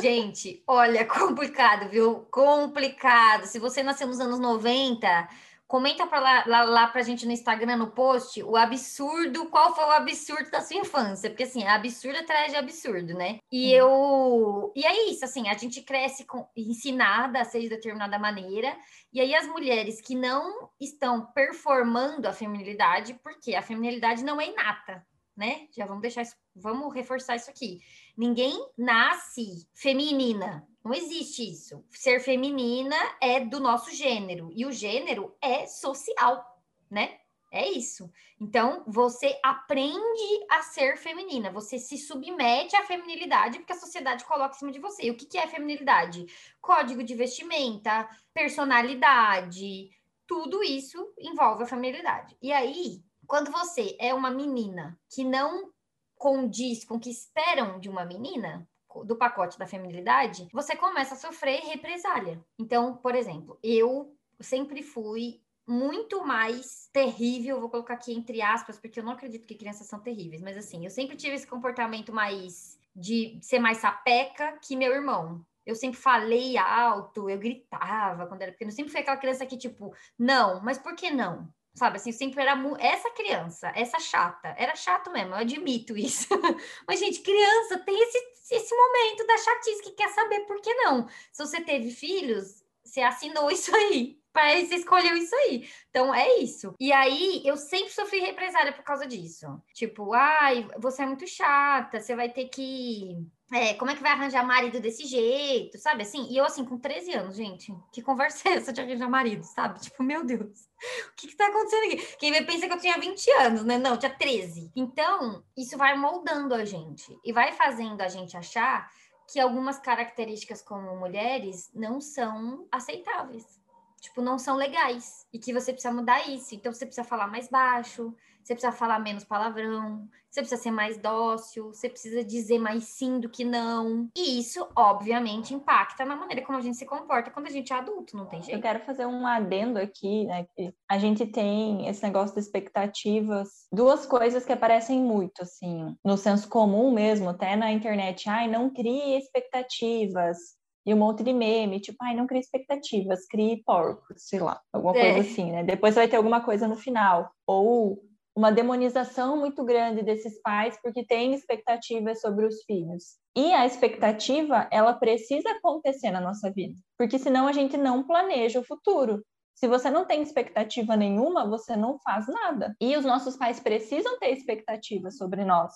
Gente, 0.00 0.62
olha, 0.66 1.04
complicado, 1.06 1.88
viu? 1.88 2.26
Complicado. 2.30 3.46
Se 3.46 3.58
você 3.58 3.82
nasceu 3.82 4.06
nos 4.06 4.20
anos 4.20 4.38
90, 4.38 5.28
comenta 5.70 6.04
para 6.04 6.18
lá, 6.18 6.44
lá, 6.48 6.64
lá 6.64 6.86
pra 6.88 7.00
gente 7.00 7.24
no 7.24 7.30
Instagram, 7.30 7.76
no 7.76 7.92
post, 7.92 8.42
o 8.42 8.56
absurdo, 8.56 9.46
qual 9.46 9.72
foi 9.72 9.84
o 9.84 9.92
absurdo 9.92 10.50
da 10.50 10.60
sua 10.60 10.78
infância? 10.78 11.30
Porque 11.30 11.44
assim, 11.44 11.64
absurdo 11.64 12.18
atrás 12.18 12.50
de 12.50 12.58
absurdo, 12.58 13.14
né? 13.14 13.38
E 13.52 13.72
eu. 13.72 14.72
E 14.74 14.84
é 14.84 15.08
isso, 15.08 15.24
assim, 15.24 15.48
a 15.48 15.56
gente 15.56 15.80
cresce 15.82 16.24
com, 16.24 16.44
ensinada 16.56 17.40
a 17.40 17.44
ser 17.44 17.60
de 17.60 17.68
determinada 17.68 18.18
maneira, 18.18 18.76
e 19.12 19.20
aí 19.20 19.32
as 19.32 19.46
mulheres 19.46 20.00
que 20.00 20.16
não 20.16 20.68
estão 20.80 21.26
performando 21.26 22.26
a 22.26 22.32
feminilidade, 22.32 23.14
porque 23.22 23.54
a 23.54 23.62
feminilidade 23.62 24.24
não 24.24 24.40
é 24.40 24.48
inata, 24.48 25.06
né? 25.36 25.68
Já 25.70 25.86
vamos 25.86 26.02
deixar 26.02 26.22
isso, 26.22 26.34
vamos 26.52 26.92
reforçar 26.92 27.36
isso 27.36 27.48
aqui. 27.48 27.80
Ninguém 28.20 28.62
nasce 28.76 29.66
feminina. 29.72 30.68
Não 30.84 30.92
existe 30.92 31.42
isso. 31.50 31.82
Ser 31.88 32.20
feminina 32.20 32.94
é 33.18 33.40
do 33.40 33.58
nosso 33.58 33.90
gênero 33.94 34.52
e 34.54 34.66
o 34.66 34.70
gênero 34.70 35.34
é 35.40 35.66
social, 35.66 36.44
né? 36.90 37.16
É 37.50 37.66
isso. 37.70 38.12
Então, 38.38 38.84
você 38.86 39.40
aprende 39.42 40.46
a 40.50 40.60
ser 40.60 40.98
feminina, 40.98 41.50
você 41.50 41.78
se 41.78 41.96
submete 41.96 42.76
à 42.76 42.84
feminilidade 42.84 43.58
porque 43.58 43.72
a 43.72 43.80
sociedade 43.80 44.26
coloca 44.26 44.54
em 44.54 44.58
cima 44.58 44.70
de 44.70 44.80
você. 44.80 45.04
E 45.04 45.10
o 45.10 45.16
que, 45.16 45.24
que 45.24 45.38
é 45.38 45.46
feminilidade? 45.46 46.26
Código 46.60 47.02
de 47.02 47.14
vestimenta, 47.14 48.06
personalidade, 48.34 49.88
tudo 50.26 50.62
isso 50.62 51.10
envolve 51.18 51.62
a 51.62 51.66
feminilidade. 51.66 52.36
E 52.42 52.52
aí, 52.52 53.02
quando 53.26 53.50
você 53.50 53.96
é 53.98 54.12
uma 54.12 54.30
menina 54.30 55.00
que 55.08 55.24
não 55.24 55.72
condiz 56.20 56.84
com 56.84 56.96
o 56.96 57.00
que 57.00 57.08
esperam 57.08 57.80
de 57.80 57.88
uma 57.88 58.04
menina, 58.04 58.68
do 59.06 59.16
pacote 59.16 59.58
da 59.58 59.66
feminilidade, 59.66 60.48
você 60.52 60.76
começa 60.76 61.14
a 61.14 61.16
sofrer 61.16 61.60
represália. 61.62 62.38
Então, 62.58 62.94
por 62.98 63.14
exemplo, 63.14 63.58
eu 63.62 64.14
sempre 64.38 64.82
fui 64.82 65.40
muito 65.66 66.22
mais 66.22 66.90
terrível, 66.92 67.58
vou 67.58 67.70
colocar 67.70 67.94
aqui 67.94 68.12
entre 68.12 68.42
aspas, 68.42 68.78
porque 68.78 69.00
eu 69.00 69.04
não 69.04 69.12
acredito 69.12 69.46
que 69.46 69.54
crianças 69.54 69.86
são 69.86 69.98
terríveis, 69.98 70.42
mas 70.42 70.58
assim, 70.58 70.84
eu 70.84 70.90
sempre 70.90 71.16
tive 71.16 71.36
esse 71.36 71.46
comportamento 71.46 72.12
mais 72.12 72.78
de 72.94 73.38
ser 73.40 73.58
mais 73.58 73.78
sapeca 73.78 74.58
que 74.60 74.76
meu 74.76 74.92
irmão. 74.92 75.42
Eu 75.64 75.74
sempre 75.74 75.98
falei 75.98 76.58
alto, 76.58 77.30
eu 77.30 77.38
gritava 77.38 78.26
quando 78.26 78.42
era 78.42 78.52
pequena. 78.52 78.70
Eu 78.70 78.74
sempre 78.74 78.92
fui 78.92 79.00
aquela 79.00 79.16
criança 79.16 79.46
que, 79.46 79.56
tipo, 79.56 79.94
não, 80.18 80.60
mas 80.62 80.76
por 80.76 80.94
que 80.94 81.10
não? 81.10 81.48
Sabe? 81.74 81.96
Assim, 81.96 82.12
sempre 82.12 82.42
era 82.42 82.58
essa 82.78 83.10
criança, 83.10 83.72
essa 83.74 83.98
chata. 83.98 84.54
Era 84.58 84.74
chato 84.74 85.10
mesmo, 85.10 85.34
eu 85.34 85.38
admito 85.38 85.96
isso. 85.96 86.28
Mas, 86.86 87.00
gente, 87.00 87.20
criança 87.20 87.78
tem 87.78 88.00
esse, 88.02 88.18
esse 88.54 88.74
momento 88.74 89.26
da 89.26 89.38
chatice 89.38 89.82
que 89.82 89.92
quer 89.92 90.08
saber 90.10 90.40
por 90.40 90.60
que 90.60 90.72
não. 90.74 91.08
Se 91.32 91.44
você 91.44 91.60
teve 91.60 91.90
filhos, 91.90 92.62
você 92.84 93.00
assinou 93.00 93.50
isso 93.52 93.74
aí. 93.74 94.18
Pai, 94.32 94.64
você 94.64 94.76
escolheu 94.76 95.16
isso 95.16 95.34
aí. 95.34 95.68
Então 95.88 96.14
é 96.14 96.36
isso. 96.36 96.74
E 96.78 96.92
aí 96.92 97.42
eu 97.44 97.56
sempre 97.56 97.92
sofri 97.92 98.20
represália 98.20 98.72
por 98.72 98.84
causa 98.84 99.04
disso. 99.06 99.60
Tipo, 99.74 100.12
ai, 100.12 100.68
você 100.78 101.02
é 101.02 101.06
muito 101.06 101.26
chata, 101.26 102.00
você 102.00 102.14
vai 102.14 102.28
ter 102.28 102.48
que. 102.48 103.26
É, 103.52 103.74
como 103.74 103.90
é 103.90 103.96
que 103.96 104.02
vai 104.02 104.12
arranjar 104.12 104.46
marido 104.46 104.78
desse 104.78 105.04
jeito, 105.04 105.76
sabe? 105.76 106.02
Assim, 106.02 106.28
e 106.30 106.36
eu, 106.36 106.44
assim, 106.44 106.64
com 106.64 106.78
13 106.78 107.12
anos, 107.14 107.36
gente, 107.36 107.74
que 107.92 108.00
conversa 108.00 108.48
é 108.48 108.52
essa 108.52 108.72
de 108.72 108.80
arranjar 108.80 109.10
marido, 109.10 109.42
sabe? 109.42 109.80
Tipo, 109.80 110.04
meu 110.04 110.24
Deus, 110.24 110.68
o 111.10 111.16
que 111.16 111.26
que 111.28 111.36
tá 111.36 111.48
acontecendo 111.48 111.92
aqui? 111.92 112.16
Quem 112.16 112.46
pensa 112.46 112.68
que 112.68 112.72
eu 112.72 112.78
tinha 112.78 112.98
20 112.98 113.30
anos, 113.32 113.64
né? 113.64 113.76
Não, 113.76 113.96
tinha 113.96 114.14
13. 114.14 114.70
Então, 114.76 115.42
isso 115.56 115.76
vai 115.76 115.96
moldando 115.96 116.54
a 116.54 116.64
gente 116.64 117.18
e 117.24 117.32
vai 117.32 117.52
fazendo 117.52 118.00
a 118.00 118.08
gente 118.08 118.36
achar 118.36 118.88
que 119.32 119.40
algumas 119.40 119.78
características 119.78 120.62
como 120.62 120.96
mulheres 120.96 121.70
não 121.74 122.00
são 122.00 122.66
aceitáveis 122.70 123.60
tipo, 124.00 124.22
não 124.22 124.38
são 124.38 124.56
legais 124.56 125.26
e 125.32 125.38
que 125.38 125.52
você 125.52 125.72
precisa 125.72 125.92
mudar 125.92 126.26
isso. 126.28 126.54
Então 126.54 126.72
você 126.72 126.86
precisa 126.86 127.06
falar 127.06 127.26
mais 127.26 127.48
baixo, 127.48 128.14
você 128.42 128.54
precisa 128.54 128.72
falar 128.72 128.98
menos 128.98 129.24
palavrão, 129.24 130.08
você 130.30 130.42
precisa 130.42 130.62
ser 130.62 130.70
mais 130.70 130.96
dócil, 130.96 131.72
você 131.72 131.88
precisa 131.88 132.24
dizer 132.24 132.58
mais 132.58 132.84
sim 132.84 133.18
do 133.18 133.28
que 133.28 133.44
não. 133.44 134.08
E 134.16 134.38
isso, 134.38 134.66
obviamente, 134.76 135.52
impacta 135.52 136.04
na 136.04 136.14
maneira 136.14 136.42
como 136.42 136.56
a 136.56 136.60
gente 136.60 136.76
se 136.76 136.86
comporta 136.86 137.30
quando 137.30 137.46
a 137.46 137.50
gente 137.50 137.72
é 137.72 137.76
adulto, 137.76 138.16
não 138.16 138.26
tem 138.26 138.40
jeito. 138.40 138.56
Eu 138.56 138.62
quero 138.62 138.80
fazer 138.80 139.06
um 139.06 139.26
adendo 139.26 139.78
aqui, 139.78 140.24
né? 140.26 140.46
Que 140.54 140.72
a 140.88 140.98
gente 140.98 141.26
tem 141.26 141.88
esse 141.88 142.02
negócio 142.04 142.34
de 142.34 142.40
expectativas, 142.40 143.66
duas 143.72 144.06
coisas 144.06 144.44
que 144.44 144.52
aparecem 144.52 145.00
muito, 145.02 145.42
assim, 145.42 145.96
no 146.04 146.16
senso 146.16 146.48
comum 146.48 146.92
mesmo, 146.92 147.30
até 147.30 147.56
na 147.56 147.72
internet. 147.72 148.28
Ai, 148.28 148.46
não 148.46 148.70
crie 148.70 149.18
expectativas 149.18 150.38
e 150.86 150.94
um 150.94 150.98
monte 150.98 151.22
de 151.22 151.32
meme, 151.32 151.80
tipo, 151.80 151.98
ai, 152.02 152.14
não 152.14 152.26
crie 152.26 152.40
expectativas, 152.40 153.26
crie 153.26 153.62
porcos, 153.64 154.28
sei 154.28 154.38
lá, 154.38 154.60
alguma 154.72 154.96
é. 154.96 155.12
coisa 155.12 155.28
assim, 155.28 155.50
né? 155.50 155.64
Depois 155.64 155.96
vai 155.96 156.08
ter 156.08 156.16
alguma 156.16 156.40
coisa 156.40 156.68
no 156.68 156.76
final. 156.76 157.30
Ou 157.46 158.00
uma 158.36 158.52
demonização 158.52 159.36
muito 159.36 159.64
grande 159.64 160.02
desses 160.02 160.40
pais 160.40 160.78
porque 160.82 161.04
tem 161.04 161.34
expectativas 161.34 162.20
sobre 162.20 162.46
os 162.46 162.62
filhos. 162.64 163.18
E 163.36 163.52
a 163.52 163.66
expectativa, 163.66 164.68
ela 164.70 164.94
precisa 164.94 165.50
acontecer 165.50 166.10
na 166.10 166.20
nossa 166.20 166.50
vida, 166.50 166.74
porque 166.98 167.18
senão 167.18 167.46
a 167.46 167.52
gente 167.52 167.76
não 167.76 168.06
planeja 168.06 168.60
o 168.60 168.64
futuro. 168.64 169.24
Se 169.54 169.68
você 169.68 169.90
não 169.90 170.06
tem 170.06 170.22
expectativa 170.22 170.96
nenhuma, 170.96 171.48
você 171.48 171.76
não 171.76 171.98
faz 172.00 172.26
nada. 172.26 172.74
E 172.80 172.96
os 172.96 173.04
nossos 173.04 173.36
pais 173.36 173.60
precisam 173.60 174.18
ter 174.18 174.30
expectativa 174.30 175.10
sobre 175.10 175.44
nós. 175.44 175.72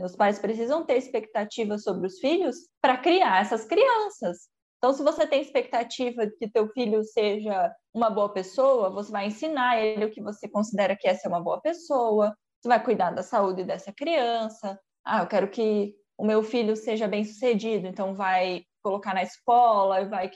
Os 0.00 0.16
pais 0.16 0.38
precisam 0.38 0.84
ter 0.84 0.96
expectativa 0.96 1.78
sobre 1.78 2.06
os 2.06 2.18
filhos 2.18 2.56
para 2.80 2.96
criar 2.96 3.42
essas 3.42 3.64
crianças. 3.64 4.48
Então, 4.80 4.94
se 4.94 5.02
você 5.02 5.26
tem 5.26 5.42
expectativa 5.42 6.26
de 6.26 6.34
que 6.36 6.50
teu 6.50 6.66
filho 6.70 7.04
seja 7.04 7.70
uma 7.92 8.08
boa 8.08 8.32
pessoa, 8.32 8.88
você 8.88 9.12
vai 9.12 9.26
ensinar 9.26 9.78
ele 9.78 10.06
o 10.06 10.10
que 10.10 10.22
você 10.22 10.48
considera 10.48 10.96
que 10.96 11.06
é 11.06 11.14
ser 11.14 11.28
uma 11.28 11.40
boa 11.40 11.60
pessoa, 11.60 12.34
você 12.58 12.66
vai 12.68 12.82
cuidar 12.82 13.10
da 13.10 13.22
saúde 13.22 13.62
dessa 13.62 13.92
criança. 13.92 14.80
Ah, 15.04 15.20
eu 15.22 15.26
quero 15.26 15.50
que 15.50 15.94
o 16.16 16.24
meu 16.24 16.42
filho 16.42 16.74
seja 16.76 17.06
bem-sucedido, 17.06 17.86
então 17.86 18.14
vai 18.14 18.64
colocar 18.82 19.12
na 19.12 19.22
escola, 19.22 20.08
vai 20.08 20.30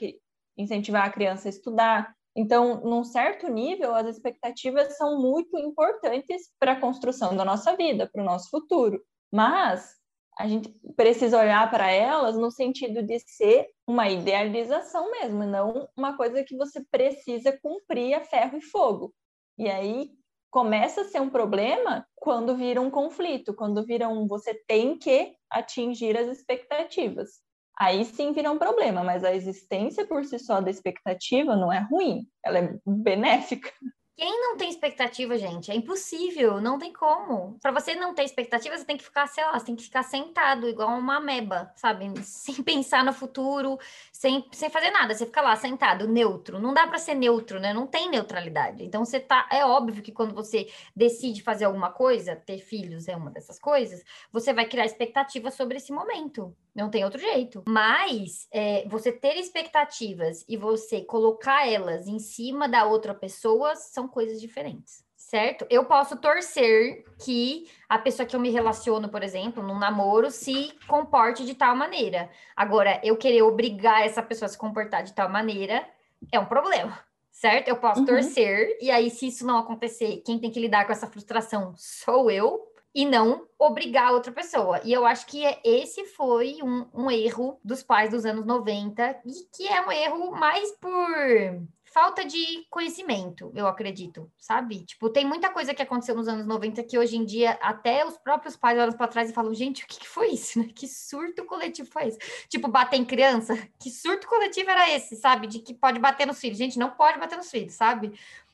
incentivar 0.55 1.05
a 1.05 1.11
criança 1.11 1.47
a 1.47 1.49
estudar. 1.49 2.15
Então, 2.35 2.81
num 2.81 3.03
certo 3.03 3.47
nível, 3.47 3.95
as 3.95 4.05
expectativas 4.05 4.95
são 4.95 5.19
muito 5.19 5.57
importantes 5.57 6.51
para 6.59 6.73
a 6.73 6.79
construção 6.79 7.35
da 7.35 7.43
nossa 7.43 7.75
vida, 7.75 8.07
para 8.11 8.21
o 8.21 8.25
nosso 8.25 8.51
futuro. 8.51 9.01
Mas 9.33 9.95
a 10.37 10.47
gente 10.47 10.69
precisa 10.95 11.39
olhar 11.39 11.69
para 11.69 11.89
elas 11.89 12.37
no 12.37 12.51
sentido 12.51 13.01
de 13.01 13.19
ser 13.19 13.69
uma 13.87 14.09
idealização 14.09 15.09
mesmo, 15.11 15.45
não 15.45 15.87
uma 15.95 16.17
coisa 16.17 16.43
que 16.43 16.57
você 16.57 16.83
precisa 16.91 17.57
cumprir 17.61 18.13
a 18.13 18.21
ferro 18.21 18.57
e 18.57 18.61
fogo. 18.61 19.13
E 19.57 19.69
aí 19.69 20.09
começa 20.51 21.01
a 21.01 21.05
ser 21.05 21.21
um 21.21 21.29
problema 21.29 22.05
quando 22.15 22.55
vira 22.55 22.81
um 22.81 22.89
conflito, 22.89 23.53
quando 23.53 23.85
vira 23.85 24.09
um 24.09 24.27
você 24.27 24.53
tem 24.67 24.97
que 24.97 25.33
atingir 25.49 26.17
as 26.17 26.27
expectativas. 26.27 27.41
Aí 27.77 28.05
sim 28.05 28.31
vira 28.31 28.51
um 28.51 28.57
problema, 28.57 29.03
mas 29.03 29.23
a 29.23 29.35
existência 29.35 30.05
por 30.07 30.23
si 30.23 30.39
só 30.39 30.61
da 30.61 30.69
expectativa 30.69 31.55
não 31.55 31.71
é 31.71 31.79
ruim, 31.79 32.25
ela 32.43 32.59
é 32.59 32.79
benéfica. 32.85 33.71
Quem 34.17 34.31
não 34.41 34.55
tem 34.55 34.69
expectativa, 34.69 35.37
gente? 35.37 35.69
É 35.69 35.75
impossível, 35.75 36.61
não 36.61 36.79
tem 36.79 36.93
como. 36.93 37.57
Para 37.61 37.71
você 37.71 37.95
não 37.95 38.13
ter 38.15 38.23
expectativa, 38.23 38.77
você 38.77 38.85
tem 38.85 38.95
que 38.95 39.03
ficar, 39.03 39.27
sei 39.27 39.43
lá, 39.43 39.59
você 39.59 39.65
tem 39.65 39.75
que 39.75 39.83
ficar 39.83 40.03
sentado, 40.03 40.69
igual 40.69 40.87
uma 40.97 41.17
ameba, 41.17 41.69
sabe? 41.75 42.05
Sem 42.23 42.63
pensar 42.63 43.03
no 43.03 43.11
futuro, 43.11 43.77
sem, 44.13 44.47
sem 44.53 44.69
fazer 44.69 44.89
nada. 44.91 45.13
Você 45.13 45.25
fica 45.25 45.41
lá 45.41 45.55
sentado, 45.57 46.07
neutro. 46.07 46.59
Não 46.59 46.73
dá 46.73 46.87
para 46.87 46.97
ser 46.97 47.15
neutro, 47.15 47.59
né? 47.59 47.73
Não 47.73 47.85
tem 47.87 48.09
neutralidade. 48.09 48.83
Então 48.85 49.03
você 49.03 49.19
tá. 49.19 49.49
É 49.51 49.65
óbvio 49.65 50.01
que 50.01 50.11
quando 50.13 50.33
você 50.33 50.67
decide 50.95 51.43
fazer 51.43 51.65
alguma 51.65 51.91
coisa, 51.91 52.35
ter 52.35 52.59
filhos 52.59 53.07
é 53.09 53.15
uma 53.15 53.31
dessas 53.31 53.59
coisas, 53.59 54.01
você 54.31 54.53
vai 54.53 54.65
criar 54.65 54.85
expectativa 54.85 55.51
sobre 55.51 55.77
esse 55.77 55.91
momento. 55.91 56.55
Não 56.75 56.89
tem 56.89 57.05
outro 57.05 57.19
jeito. 57.19 57.63
Mas 57.67 58.47
é, 58.51 58.85
você 58.89 59.11
ter 59.11 59.37
expectativas 59.37 60.43
e 60.47 60.57
você 60.57 61.01
colocar 61.01 61.67
elas 61.67 62.05
em 62.05 62.19
cima 62.19 62.67
da 62.67 62.85
outra 62.85 63.13
pessoa 63.13 63.75
são 63.75 64.04
coisas 64.07 64.39
diferentes. 64.39 65.03
Certo? 65.15 65.65
Eu 65.69 65.85
posso 65.85 66.17
torcer 66.17 67.03
que 67.23 67.67
a 67.89 67.97
pessoa 67.97 68.27
que 68.27 68.35
eu 68.35 68.39
me 68.39 68.51
relaciono, 68.51 69.09
por 69.09 69.23
exemplo, 69.23 69.63
num 69.63 69.79
namoro, 69.79 70.29
se 70.29 70.71
comporte 70.87 71.43
de 71.43 71.55
tal 71.55 71.75
maneira. 71.75 72.29
Agora, 72.55 73.01
eu 73.03 73.17
querer 73.17 73.41
obrigar 73.41 74.05
essa 74.05 74.21
pessoa 74.21 74.45
a 74.45 74.49
se 74.49 74.57
comportar 74.57 75.03
de 75.03 75.13
tal 75.13 75.27
maneira 75.27 75.87
é 76.31 76.39
um 76.39 76.45
problema 76.45 77.03
certo? 77.31 77.67
Eu 77.67 77.75
posso 77.75 77.99
uhum. 77.99 78.05
torcer, 78.05 78.77
e 78.79 78.89
aí, 78.89 79.09
se 79.09 79.27
isso 79.27 79.45
não 79.45 79.57
acontecer, 79.57 80.23
quem 80.25 80.39
tem 80.39 80.49
que 80.49 80.59
lidar 80.59 80.85
com 80.85 80.93
essa 80.93 81.05
frustração 81.05 81.73
sou 81.75 82.31
eu, 82.31 82.65
e 82.95 83.05
não 83.05 83.45
obrigar 83.59 84.13
outra 84.13 84.31
pessoa. 84.31 84.79
E 84.85 84.93
eu 84.93 85.05
acho 85.05 85.27
que 85.27 85.45
é, 85.45 85.59
esse 85.65 86.05
foi 86.05 86.59
um, 86.63 86.87
um 86.93 87.11
erro 87.11 87.59
dos 87.61 87.83
pais 87.83 88.09
dos 88.09 88.25
anos 88.25 88.45
90 88.45 89.19
e 89.25 89.33
que 89.53 89.67
é 89.67 89.85
um 89.85 89.91
erro 89.91 90.31
mais 90.31 90.71
por 90.77 91.67
falta 91.95 92.25
de 92.25 92.67
conhecimento, 92.69 93.53
eu 93.55 93.65
acredito, 93.65 94.29
sabe? 94.37 94.83
Tipo, 94.83 95.09
tem 95.09 95.23
muita 95.23 95.49
coisa 95.49 95.73
que 95.73 95.81
aconteceu 95.81 96.13
nos 96.13 96.27
anos 96.27 96.45
90 96.45 96.83
que 96.83 96.99
hoje 96.99 97.15
em 97.15 97.23
dia 97.23 97.51
até 97.61 98.05
os 98.05 98.17
próprios 98.17 98.57
pais 98.57 98.77
olham 98.77 98.91
para 98.91 99.07
trás 99.07 99.29
e 99.29 99.33
falam: 99.33 99.53
gente, 99.53 99.85
o 99.85 99.87
que, 99.87 100.01
que 100.01 100.07
foi 100.07 100.31
isso? 100.31 100.59
Né? 100.59 100.67
Que 100.75 100.89
surto 100.89 101.45
coletivo 101.45 101.89
foi 101.89 102.09
esse? 102.09 102.19
Tipo, 102.49 102.67
bater 102.67 102.97
em 102.97 103.05
criança? 103.05 103.55
Que 103.79 103.89
surto 103.89 104.27
coletivo 104.27 104.69
era 104.71 104.89
esse, 104.89 105.15
sabe? 105.15 105.47
De 105.47 105.59
que 105.59 105.73
pode 105.73 105.99
bater 105.99 106.25
nos 106.25 106.39
filhos. 106.39 106.57
Gente, 106.57 106.79
não 106.79 106.89
pode 106.89 107.19
bater 107.19 107.37
nos 107.37 107.51
filhos, 107.51 107.73
sabe? 107.73 108.13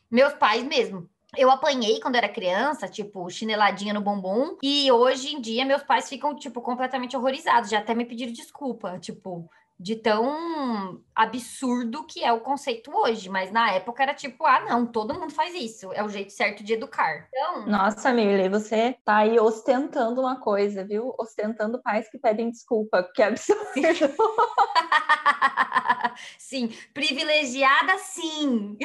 Meus 0.09 0.33
pais 0.33 0.63
mesmo 0.63 1.09
eu 1.37 1.49
apanhei 1.49 1.99
quando 2.01 2.15
era 2.15 2.27
criança, 2.27 2.87
tipo, 2.87 3.29
chineladinha 3.29 3.93
no 3.93 4.01
bumbum, 4.01 4.57
e 4.61 4.91
hoje 4.91 5.33
em 5.33 5.39
dia 5.39 5.65
meus 5.65 5.81
pais 5.81 6.09
ficam, 6.09 6.35
tipo, 6.35 6.61
completamente 6.61 7.15
horrorizados, 7.15 7.69
já 7.69 7.79
até 7.79 7.95
me 7.95 8.05
pediram 8.05 8.33
desculpa, 8.33 8.99
tipo, 8.99 9.49
de 9.81 9.95
tão 9.95 11.01
absurdo 11.15 12.05
que 12.05 12.23
é 12.23 12.31
o 12.31 12.41
conceito 12.41 12.95
hoje, 12.95 13.27
mas 13.29 13.51
na 13.51 13.71
época 13.71 14.03
era 14.03 14.13
tipo, 14.13 14.45
ah, 14.45 14.59
não, 14.59 14.85
todo 14.85 15.15
mundo 15.15 15.33
faz 15.33 15.55
isso, 15.55 15.91
é 15.93 16.03
o 16.03 16.09
jeito 16.09 16.31
certo 16.31 16.63
de 16.63 16.73
educar. 16.73 17.27
Então... 17.29 17.65
Nossa, 17.65 18.13
Mirley, 18.13 18.47
você 18.47 18.95
tá 19.03 19.17
aí 19.17 19.39
ostentando 19.39 20.21
uma 20.21 20.39
coisa, 20.39 20.85
viu? 20.85 21.15
Ostentando 21.17 21.81
pais 21.81 22.07
que 22.11 22.19
pedem 22.19 22.51
desculpa, 22.51 23.09
que 23.15 23.23
absurdo. 23.23 23.61
sim, 26.37 26.69
privilegiada 26.93 27.97
sim. 27.97 28.77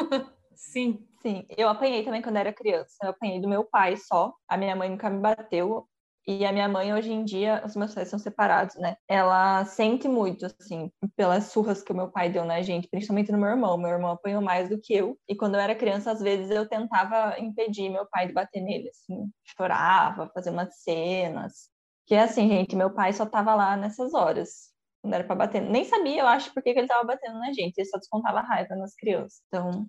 sim. 0.54 1.08
Sim, 1.22 1.46
eu 1.56 1.68
apanhei 1.68 2.04
também 2.04 2.20
quando 2.20 2.36
era 2.36 2.52
criança. 2.52 2.96
Eu 3.00 3.10
apanhei 3.10 3.40
do 3.40 3.48
meu 3.48 3.62
pai 3.62 3.96
só. 3.96 4.34
A 4.48 4.56
minha 4.56 4.74
mãe 4.74 4.90
nunca 4.90 5.08
me 5.08 5.20
bateu. 5.20 5.86
E 6.26 6.46
a 6.46 6.52
minha 6.52 6.68
mãe, 6.68 6.94
hoje 6.94 7.12
em 7.12 7.24
dia, 7.24 7.62
os 7.66 7.74
meus 7.74 7.92
pais 7.92 8.08
são 8.08 8.18
separados, 8.18 8.76
né? 8.76 8.96
Ela 9.08 9.64
sente 9.64 10.06
muito, 10.06 10.46
assim, 10.46 10.90
pelas 11.16 11.46
surras 11.46 11.82
que 11.82 11.90
o 11.90 11.96
meu 11.96 12.12
pai 12.12 12.30
deu 12.30 12.44
na 12.44 12.62
gente, 12.62 12.88
principalmente 12.88 13.32
no 13.32 13.38
meu 13.38 13.48
irmão. 13.48 13.76
Meu 13.76 13.90
irmão 13.90 14.12
apanhou 14.12 14.40
mais 14.40 14.68
do 14.68 14.80
que 14.80 14.94
eu. 14.94 15.18
E 15.28 15.34
quando 15.34 15.56
eu 15.56 15.60
era 15.60 15.74
criança, 15.74 16.12
às 16.12 16.20
vezes 16.20 16.48
eu 16.50 16.68
tentava 16.68 17.38
impedir 17.40 17.90
meu 17.90 18.06
pai 18.06 18.28
de 18.28 18.32
bater 18.32 18.60
nele, 18.60 18.88
assim. 18.88 19.28
Chorava, 19.56 20.30
fazer 20.32 20.50
umas 20.50 20.80
cenas. 20.80 21.68
Que 22.06 22.14
é 22.14 22.22
assim, 22.22 22.48
gente, 22.48 22.76
meu 22.76 22.94
pai 22.94 23.12
só 23.12 23.26
tava 23.26 23.54
lá 23.54 23.76
nessas 23.76 24.14
horas. 24.14 24.70
Não 25.02 25.12
era 25.12 25.24
pra 25.24 25.34
bater. 25.34 25.60
Nem 25.60 25.84
sabia, 25.84 26.20
eu 26.20 26.26
acho, 26.28 26.54
porque 26.54 26.72
que 26.72 26.78
ele 26.78 26.86
tava 26.86 27.04
batendo 27.04 27.38
na 27.40 27.52
gente. 27.52 27.76
Ele 27.76 27.88
só 27.88 27.98
descontava 27.98 28.40
raiva 28.40 28.76
nas 28.76 28.94
crianças. 28.94 29.40
Então, 29.48 29.88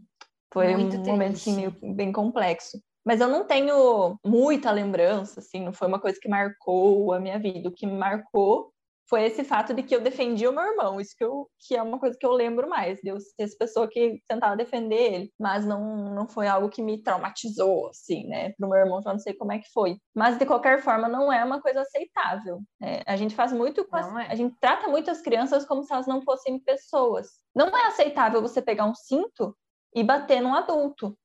foi 0.51 0.75
Muito 0.75 0.97
um 0.97 1.05
momento 1.05 1.35
assim, 1.35 1.55
meio, 1.55 1.95
bem 1.95 2.11
complexo. 2.11 2.79
Mas 3.05 3.19
eu 3.19 3.27
não 3.27 3.45
tenho 3.45 4.17
muita 4.25 4.71
lembrança, 4.71 5.39
assim, 5.39 5.63
não 5.63 5.73
foi 5.73 5.87
uma 5.87 5.99
coisa 5.99 6.17
que 6.21 6.29
marcou 6.29 7.13
a 7.13 7.19
minha 7.19 7.37
vida. 7.39 7.69
O 7.69 7.73
que 7.73 7.85
me 7.85 7.97
marcou 7.97 8.73
foi 9.09 9.23
esse 9.25 9.43
fato 9.43 9.73
de 9.73 9.83
que 9.83 9.95
eu 9.95 10.01
defendi 10.01 10.47
o 10.47 10.51
meu 10.51 10.63
irmão. 10.63 10.99
Isso 10.99 11.13
que, 11.17 11.23
eu, 11.23 11.47
que 11.59 11.75
é 11.75 11.81
uma 11.81 11.99
coisa 11.99 12.17
que 12.17 12.25
eu 12.25 12.31
lembro 12.31 12.67
mais, 12.69 12.99
de 12.99 13.09
eu 13.09 13.19
ser 13.19 13.43
essa 13.43 13.55
pessoa 13.57 13.87
que 13.87 14.19
tentava 14.27 14.55
defender 14.55 15.13
ele. 15.13 15.33
Mas 15.39 15.65
não, 15.65 16.13
não 16.13 16.27
foi 16.27 16.47
algo 16.47 16.69
que 16.69 16.81
me 16.81 17.01
traumatizou, 17.01 17.89
assim, 17.89 18.27
né? 18.27 18.53
Pro 18.53 18.69
meu 18.69 18.79
irmão, 18.79 19.01
já 19.01 19.11
não 19.11 19.19
sei 19.19 19.33
como 19.33 19.51
é 19.51 19.59
que 19.59 19.71
foi. 19.71 19.97
Mas, 20.15 20.37
de 20.37 20.45
qualquer 20.45 20.81
forma, 20.81 21.07
não 21.07 21.31
é 21.31 21.43
uma 21.43 21.61
coisa 21.61 21.81
aceitável. 21.81 22.61
Né? 22.79 23.01
A 23.05 23.15
gente 23.15 23.35
faz 23.35 23.51
muito 23.51 23.85
com 23.85 23.95
as, 23.95 24.07
é. 24.15 24.31
A 24.31 24.35
gente 24.35 24.55
trata 24.59 24.87
muito 24.87 25.11
as 25.11 25.21
crianças 25.21 25.65
como 25.65 25.83
se 25.83 25.93
elas 25.93 26.07
não 26.07 26.21
fossem 26.21 26.59
pessoas. 26.59 27.27
Não 27.55 27.67
é 27.67 27.87
aceitável 27.87 28.41
você 28.41 28.61
pegar 28.61 28.85
um 28.85 28.95
cinto 28.95 29.55
e 29.93 30.03
bater 30.03 30.41
num 30.41 30.53
adulto. 30.53 31.15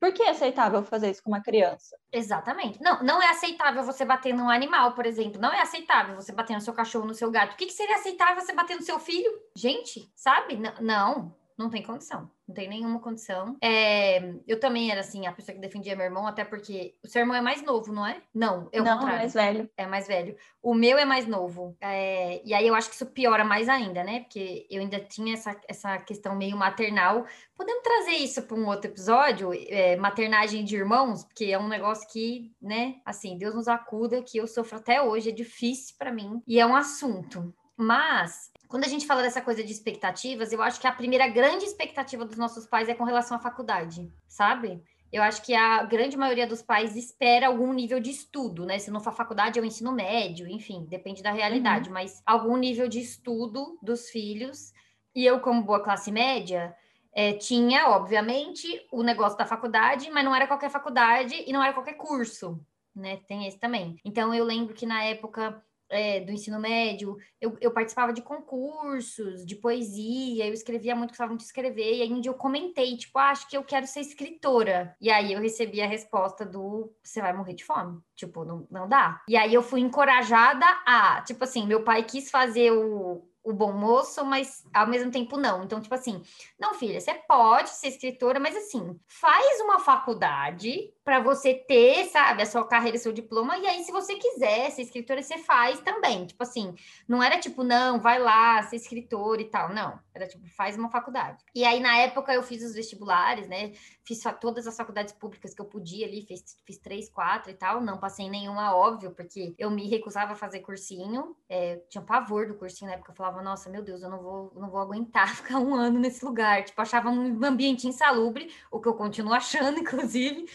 Por 0.00 0.12
que 0.12 0.22
é 0.22 0.30
aceitável 0.30 0.82
fazer 0.84 1.10
isso 1.10 1.22
com 1.22 1.30
uma 1.30 1.42
criança? 1.42 1.96
Exatamente. 2.12 2.80
Não, 2.80 3.02
não 3.02 3.20
é 3.20 3.30
aceitável 3.30 3.82
você 3.82 4.04
bater 4.04 4.32
num 4.32 4.48
animal, 4.48 4.94
por 4.94 5.04
exemplo. 5.04 5.40
Não 5.40 5.52
é 5.52 5.60
aceitável 5.60 6.14
você 6.14 6.32
bater 6.32 6.54
no 6.54 6.60
seu 6.60 6.72
cachorro, 6.72 7.06
no 7.06 7.14
seu 7.14 7.30
gato. 7.30 7.54
O 7.54 7.56
que, 7.56 7.66
que 7.66 7.72
seria 7.72 7.96
aceitável 7.96 8.40
você 8.40 8.52
bater 8.52 8.76
no 8.76 8.82
seu 8.82 8.98
filho? 9.00 9.30
Gente, 9.56 10.10
sabe? 10.14 10.54
N 10.54 10.72
não, 10.80 11.34
não 11.58 11.68
tem 11.68 11.82
condição. 11.82 12.30
Não 12.46 12.54
tem 12.54 12.68
nenhuma 12.68 13.00
condição. 13.00 13.56
É, 13.60 14.32
eu 14.46 14.60
também 14.60 14.90
era 14.90 15.00
assim, 15.00 15.26
a 15.26 15.32
pessoa 15.32 15.54
que 15.54 15.60
defendia 15.60 15.96
meu 15.96 16.06
irmão, 16.06 16.26
até 16.26 16.44
porque 16.44 16.94
o 17.02 17.08
seu 17.08 17.20
irmão 17.20 17.36
é 17.36 17.40
mais 17.40 17.62
novo, 17.62 17.92
não 17.92 18.06
é? 18.06 18.22
Não, 18.32 18.68
é 18.70 18.80
o 18.80 18.84
não, 18.84 18.98
contrário. 18.98 19.16
é 19.16 19.18
mais 19.18 19.34
velho. 19.34 19.70
É 19.76 19.86
mais 19.86 20.06
velho. 20.06 20.36
O 20.62 20.72
meu 20.72 20.96
é 20.96 21.04
mais 21.04 21.26
novo. 21.26 21.76
É, 21.80 22.40
e 22.44 22.54
aí 22.54 22.66
eu 22.66 22.74
acho 22.74 22.88
que 22.88 22.94
isso 22.94 23.06
piora 23.06 23.44
mais 23.44 23.68
ainda, 23.68 24.04
né? 24.04 24.20
Porque 24.20 24.66
eu 24.70 24.80
ainda 24.80 25.00
tinha 25.00 25.34
essa, 25.34 25.60
essa 25.68 25.98
questão 25.98 26.36
meio 26.36 26.56
maternal. 26.56 27.26
Podemos 27.56 27.82
trazer 27.82 28.12
isso 28.12 28.40
para 28.42 28.56
um 28.56 28.66
outro 28.66 28.88
episódio? 28.88 29.50
É, 29.52 29.96
maternagem 29.96 30.64
de 30.64 30.76
irmãos, 30.76 31.24
porque 31.24 31.46
é 31.46 31.58
um 31.58 31.68
negócio 31.68 32.08
que, 32.08 32.54
né? 32.62 33.00
Assim, 33.04 33.36
Deus 33.36 33.54
nos 33.54 33.68
acuda, 33.68 34.22
que 34.22 34.38
eu 34.38 34.46
sofro 34.46 34.78
até 34.78 35.02
hoje, 35.02 35.30
é 35.30 35.32
difícil 35.32 35.96
para 35.98 36.12
mim. 36.12 36.40
E 36.46 36.60
é 36.60 36.64
um 36.64 36.76
assunto. 36.76 37.52
Mas 37.76 38.50
quando 38.68 38.84
a 38.84 38.88
gente 38.88 39.06
fala 39.06 39.22
dessa 39.22 39.40
coisa 39.40 39.64
de 39.64 39.72
expectativas, 39.72 40.52
eu 40.52 40.60
acho 40.60 40.78
que 40.78 40.86
a 40.86 40.92
primeira 40.92 41.26
grande 41.26 41.64
expectativa 41.64 42.24
dos 42.24 42.36
nossos 42.36 42.66
pais 42.66 42.88
é 42.88 42.94
com 42.94 43.04
relação 43.04 43.36
à 43.36 43.40
faculdade, 43.40 44.12
sabe? 44.26 44.82
Eu 45.10 45.22
acho 45.22 45.42
que 45.42 45.54
a 45.54 45.84
grande 45.84 46.18
maioria 46.18 46.46
dos 46.46 46.60
pais 46.60 46.94
espera 46.94 47.46
algum 47.46 47.72
nível 47.72 47.98
de 47.98 48.10
estudo, 48.10 48.66
né? 48.66 48.78
Se 48.78 48.90
não 48.90 49.00
for 49.00 49.14
faculdade, 49.14 49.58
é 49.58 49.62
o 49.62 49.64
ensino 49.64 49.90
médio, 49.90 50.46
enfim, 50.46 50.84
depende 50.86 51.22
da 51.22 51.32
realidade, 51.32 51.88
uhum. 51.88 51.94
mas 51.94 52.22
algum 52.26 52.58
nível 52.58 52.88
de 52.88 53.00
estudo 53.00 53.78
dos 53.82 54.10
filhos. 54.10 54.72
E 55.14 55.24
eu, 55.24 55.40
como 55.40 55.62
boa 55.62 55.82
classe 55.82 56.12
média, 56.12 56.76
é, 57.14 57.32
tinha, 57.32 57.88
obviamente, 57.88 58.86
o 58.92 59.02
negócio 59.02 59.38
da 59.38 59.46
faculdade, 59.46 60.10
mas 60.10 60.24
não 60.24 60.34
era 60.34 60.46
qualquer 60.46 60.70
faculdade 60.70 61.42
e 61.46 61.52
não 61.54 61.62
era 61.62 61.72
qualquer 61.72 61.94
curso, 61.94 62.60
né? 62.94 63.18
Tem 63.26 63.46
esse 63.46 63.58
também. 63.58 63.96
Então, 64.04 64.34
eu 64.34 64.44
lembro 64.44 64.74
que 64.74 64.84
na 64.84 65.02
época 65.04 65.64
é, 65.90 66.20
do 66.20 66.32
ensino 66.32 66.58
médio, 66.60 67.16
eu, 67.40 67.56
eu, 67.60 67.70
participava 67.70 68.12
de 68.12 68.22
concursos, 68.22 69.44
de 69.44 69.56
poesia, 69.56 70.46
eu 70.46 70.52
escrevia 70.52 70.94
muito, 70.94 71.10
gostava 71.10 71.30
muito 71.30 71.40
de 71.40 71.46
escrever, 71.46 71.96
e 71.96 72.02
aí 72.02 72.12
um 72.12 72.20
dia 72.20 72.30
eu 72.30 72.36
comentei, 72.36 72.96
tipo, 72.96 73.18
ah, 73.18 73.30
acho 73.30 73.48
que 73.48 73.56
eu 73.56 73.64
quero 73.64 73.86
ser 73.86 74.00
escritora. 74.00 74.96
E 75.00 75.10
aí 75.10 75.32
eu 75.32 75.40
recebi 75.40 75.80
a 75.80 75.86
resposta 75.86 76.44
do, 76.44 76.92
você 77.02 77.20
vai 77.20 77.32
morrer 77.32 77.54
de 77.54 77.64
fome. 77.64 78.00
Tipo, 78.14 78.44
não, 78.44 78.66
não 78.70 78.88
dá. 78.88 79.22
E 79.28 79.36
aí 79.36 79.54
eu 79.54 79.62
fui 79.62 79.80
encorajada 79.80 80.66
a, 80.86 81.22
tipo 81.22 81.44
assim, 81.44 81.66
meu 81.66 81.84
pai 81.84 82.02
quis 82.02 82.30
fazer 82.30 82.72
o, 82.72 83.28
o 83.48 83.52
bom 83.52 83.72
moço, 83.72 84.24
mas 84.24 84.62
ao 84.74 84.86
mesmo 84.86 85.10
tempo 85.10 85.38
não. 85.38 85.64
Então, 85.64 85.80
tipo 85.80 85.94
assim, 85.94 86.22
não, 86.58 86.74
filha, 86.74 87.00
você 87.00 87.14
pode 87.14 87.70
ser 87.70 87.88
escritora, 87.88 88.38
mas 88.38 88.54
assim, 88.54 88.98
faz 89.06 89.60
uma 89.60 89.78
faculdade 89.78 90.92
para 91.08 91.20
você 91.20 91.54
ter, 91.54 92.04
sabe, 92.10 92.42
a 92.42 92.44
sua 92.44 92.68
carreira, 92.68 92.98
seu 92.98 93.14
diploma, 93.14 93.56
e 93.56 93.66
aí, 93.66 93.82
se 93.82 93.90
você 93.90 94.16
quiser 94.16 94.70
ser 94.70 94.82
escritora, 94.82 95.22
você 95.22 95.38
faz 95.38 95.80
também. 95.80 96.26
Tipo 96.26 96.42
assim, 96.42 96.74
não 97.08 97.22
era 97.22 97.38
tipo, 97.40 97.64
não, 97.64 97.98
vai 97.98 98.18
lá 98.18 98.62
ser 98.64 98.76
escritor 98.76 99.40
e 99.40 99.46
tal. 99.46 99.72
Não, 99.72 99.98
era 100.14 100.26
tipo, 100.26 100.46
faz 100.50 100.76
uma 100.76 100.90
faculdade. 100.90 101.42
E 101.54 101.64
aí, 101.64 101.80
na 101.80 101.96
época, 101.96 102.34
eu 102.34 102.42
fiz 102.42 102.62
os 102.62 102.74
vestibulares, 102.74 103.48
né? 103.48 103.72
Fiz 104.04 104.22
todas 104.38 104.66
as 104.66 104.76
faculdades 104.76 105.14
públicas 105.14 105.54
que 105.54 105.62
eu 105.62 105.64
podia 105.64 106.06
ali, 106.06 106.26
fiz, 106.26 106.58
fiz 106.66 106.76
três, 106.76 107.08
quatro 107.08 107.50
e 107.50 107.54
tal. 107.54 107.80
Não 107.80 107.96
passei 107.96 108.26
em 108.26 108.30
nenhuma, 108.30 108.76
óbvio, 108.76 109.12
porque 109.12 109.54
eu 109.58 109.70
me 109.70 109.88
recusava 109.88 110.32
a 110.32 110.36
fazer 110.36 110.60
cursinho. 110.60 111.34
É, 111.48 111.76
tinha 111.88 112.02
pavor 112.02 112.46
do 112.46 112.54
cursinho 112.54 112.90
na 112.90 112.96
época. 112.96 113.12
Eu 113.12 113.16
falava, 113.16 113.40
nossa, 113.40 113.70
meu 113.70 113.82
Deus, 113.82 114.02
eu 114.02 114.10
não 114.10 114.20
vou, 114.20 114.52
não 114.54 114.68
vou 114.68 114.80
aguentar 114.80 115.28
ficar 115.36 115.58
um 115.58 115.74
ano 115.74 115.98
nesse 115.98 116.22
lugar. 116.22 116.64
Tipo, 116.64 116.82
achava 116.82 117.08
um 117.08 117.42
ambiente 117.42 117.86
insalubre, 117.88 118.52
o 118.70 118.78
que 118.78 118.88
eu 118.88 118.94
continuo 118.94 119.32
achando, 119.38 119.78
inclusive, 119.78 120.46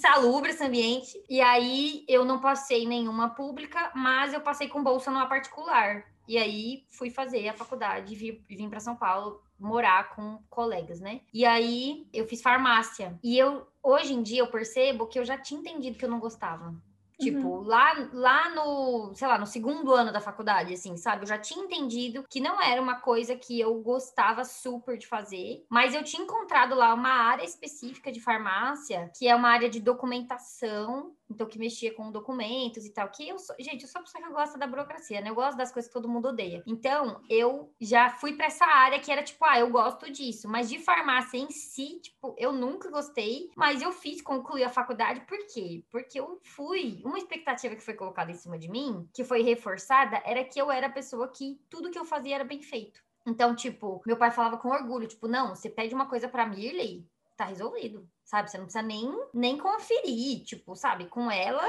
insalubre 0.00 0.50
esse 0.50 0.64
ambiente. 0.64 1.22
E 1.28 1.40
aí 1.40 2.04
eu 2.08 2.24
não 2.24 2.40
passei 2.40 2.86
nenhuma 2.86 3.30
pública, 3.30 3.92
mas 3.94 4.32
eu 4.32 4.40
passei 4.40 4.66
com 4.66 4.82
bolsa 4.82 5.10
numa 5.10 5.28
particular. 5.28 6.04
E 6.26 6.38
aí 6.38 6.84
fui 6.88 7.10
fazer 7.10 7.48
a 7.48 7.54
faculdade, 7.54 8.14
vim, 8.14 8.42
vim 8.48 8.70
para 8.70 8.80
São 8.80 8.96
Paulo 8.96 9.42
morar 9.58 10.14
com 10.14 10.42
colegas, 10.48 11.00
né? 11.00 11.20
E 11.34 11.44
aí 11.44 12.06
eu 12.12 12.26
fiz 12.26 12.40
farmácia. 12.40 13.18
E 13.22 13.36
eu 13.36 13.66
hoje 13.82 14.14
em 14.14 14.22
dia 14.22 14.40
eu 14.40 14.50
percebo 14.50 15.06
que 15.06 15.18
eu 15.18 15.24
já 15.24 15.36
tinha 15.36 15.60
entendido 15.60 15.98
que 15.98 16.04
eu 16.04 16.10
não 16.10 16.18
gostava. 16.18 16.74
Tipo, 17.20 17.46
uhum. 17.46 17.62
lá, 17.62 18.08
lá 18.12 18.48
no, 18.50 19.12
sei 19.14 19.28
lá, 19.28 19.38
no 19.38 19.46
segundo 19.46 19.92
ano 19.92 20.12
da 20.12 20.20
faculdade, 20.20 20.72
assim, 20.72 20.96
sabe? 20.96 21.22
Eu 21.22 21.28
já 21.28 21.38
tinha 21.38 21.62
entendido 21.64 22.24
que 22.28 22.40
não 22.40 22.60
era 22.60 22.80
uma 22.80 22.96
coisa 22.96 23.36
que 23.36 23.60
eu 23.60 23.74
gostava 23.82 24.44
super 24.44 24.96
de 24.96 25.06
fazer, 25.06 25.64
mas 25.68 25.94
eu 25.94 26.02
tinha 26.02 26.22
encontrado 26.22 26.74
lá 26.74 26.94
uma 26.94 27.10
área 27.10 27.44
específica 27.44 28.10
de 28.10 28.20
farmácia, 28.20 29.10
que 29.16 29.28
é 29.28 29.34
uma 29.34 29.50
área 29.50 29.68
de 29.68 29.80
documentação 29.80 31.14
então 31.30 31.46
que 31.46 31.58
mexia 31.58 31.94
com 31.94 32.10
documentos 32.10 32.84
e 32.84 32.92
tal, 32.92 33.08
que 33.08 33.28
eu 33.28 33.38
sou, 33.38 33.54
gente, 33.58 33.82
eu 33.82 33.88
sou 33.88 34.00
a 34.00 34.04
pessoa 34.04 34.24
que 34.24 34.30
gosta 34.30 34.58
da 34.58 34.66
burocracia, 34.66 35.20
né? 35.20 35.30
Eu 35.30 35.34
gosto 35.34 35.56
das 35.56 35.72
coisas 35.72 35.88
que 35.88 35.94
todo 35.94 36.08
mundo 36.08 36.28
odeia. 36.28 36.62
Então, 36.66 37.22
eu 37.28 37.72
já 37.80 38.10
fui 38.10 38.34
para 38.34 38.46
essa 38.46 38.64
área 38.64 38.98
que 38.98 39.10
era 39.10 39.22
tipo, 39.22 39.44
ah, 39.44 39.58
eu 39.58 39.70
gosto 39.70 40.10
disso, 40.10 40.48
mas 40.48 40.68
de 40.68 40.78
farmácia 40.78 41.38
em 41.38 41.50
si, 41.50 42.00
tipo, 42.00 42.34
eu 42.38 42.52
nunca 42.52 42.90
gostei, 42.90 43.50
mas 43.56 43.80
eu 43.82 43.92
fiz 43.92 44.20
concluir 44.20 44.64
a 44.64 44.68
faculdade 44.68 45.20
por 45.20 45.38
quê? 45.46 45.84
Porque 45.90 46.18
eu 46.18 46.40
fui, 46.42 47.00
uma 47.04 47.18
expectativa 47.18 47.74
que 47.74 47.82
foi 47.82 47.94
colocada 47.94 48.30
em 48.30 48.34
cima 48.34 48.58
de 48.58 48.68
mim, 48.68 49.08
que 49.14 49.24
foi 49.24 49.42
reforçada, 49.42 50.22
era 50.24 50.44
que 50.44 50.60
eu 50.60 50.70
era 50.70 50.86
a 50.86 50.92
pessoa 50.92 51.28
que 51.28 51.60
tudo 51.68 51.90
que 51.90 51.98
eu 51.98 52.04
fazia 52.04 52.36
era 52.36 52.44
bem 52.44 52.60
feito. 52.60 53.00
Então, 53.26 53.54
tipo, 53.54 54.02
meu 54.06 54.16
pai 54.16 54.30
falava 54.30 54.56
com 54.56 54.68
orgulho, 54.68 55.06
tipo, 55.06 55.28
não, 55.28 55.54
você 55.54 55.68
pede 55.68 55.94
uma 55.94 56.08
coisa 56.08 56.28
para 56.28 56.46
Mirley, 56.46 57.06
tá 57.44 57.50
resolvido 57.50 58.08
sabe? 58.30 58.48
Você 58.48 58.58
não 58.58 58.66
precisa 58.66 58.82
nem, 58.82 59.12
nem 59.34 59.58
conferir, 59.58 60.44
tipo, 60.44 60.76
sabe? 60.76 61.06
Com 61.06 61.28
ela, 61.28 61.68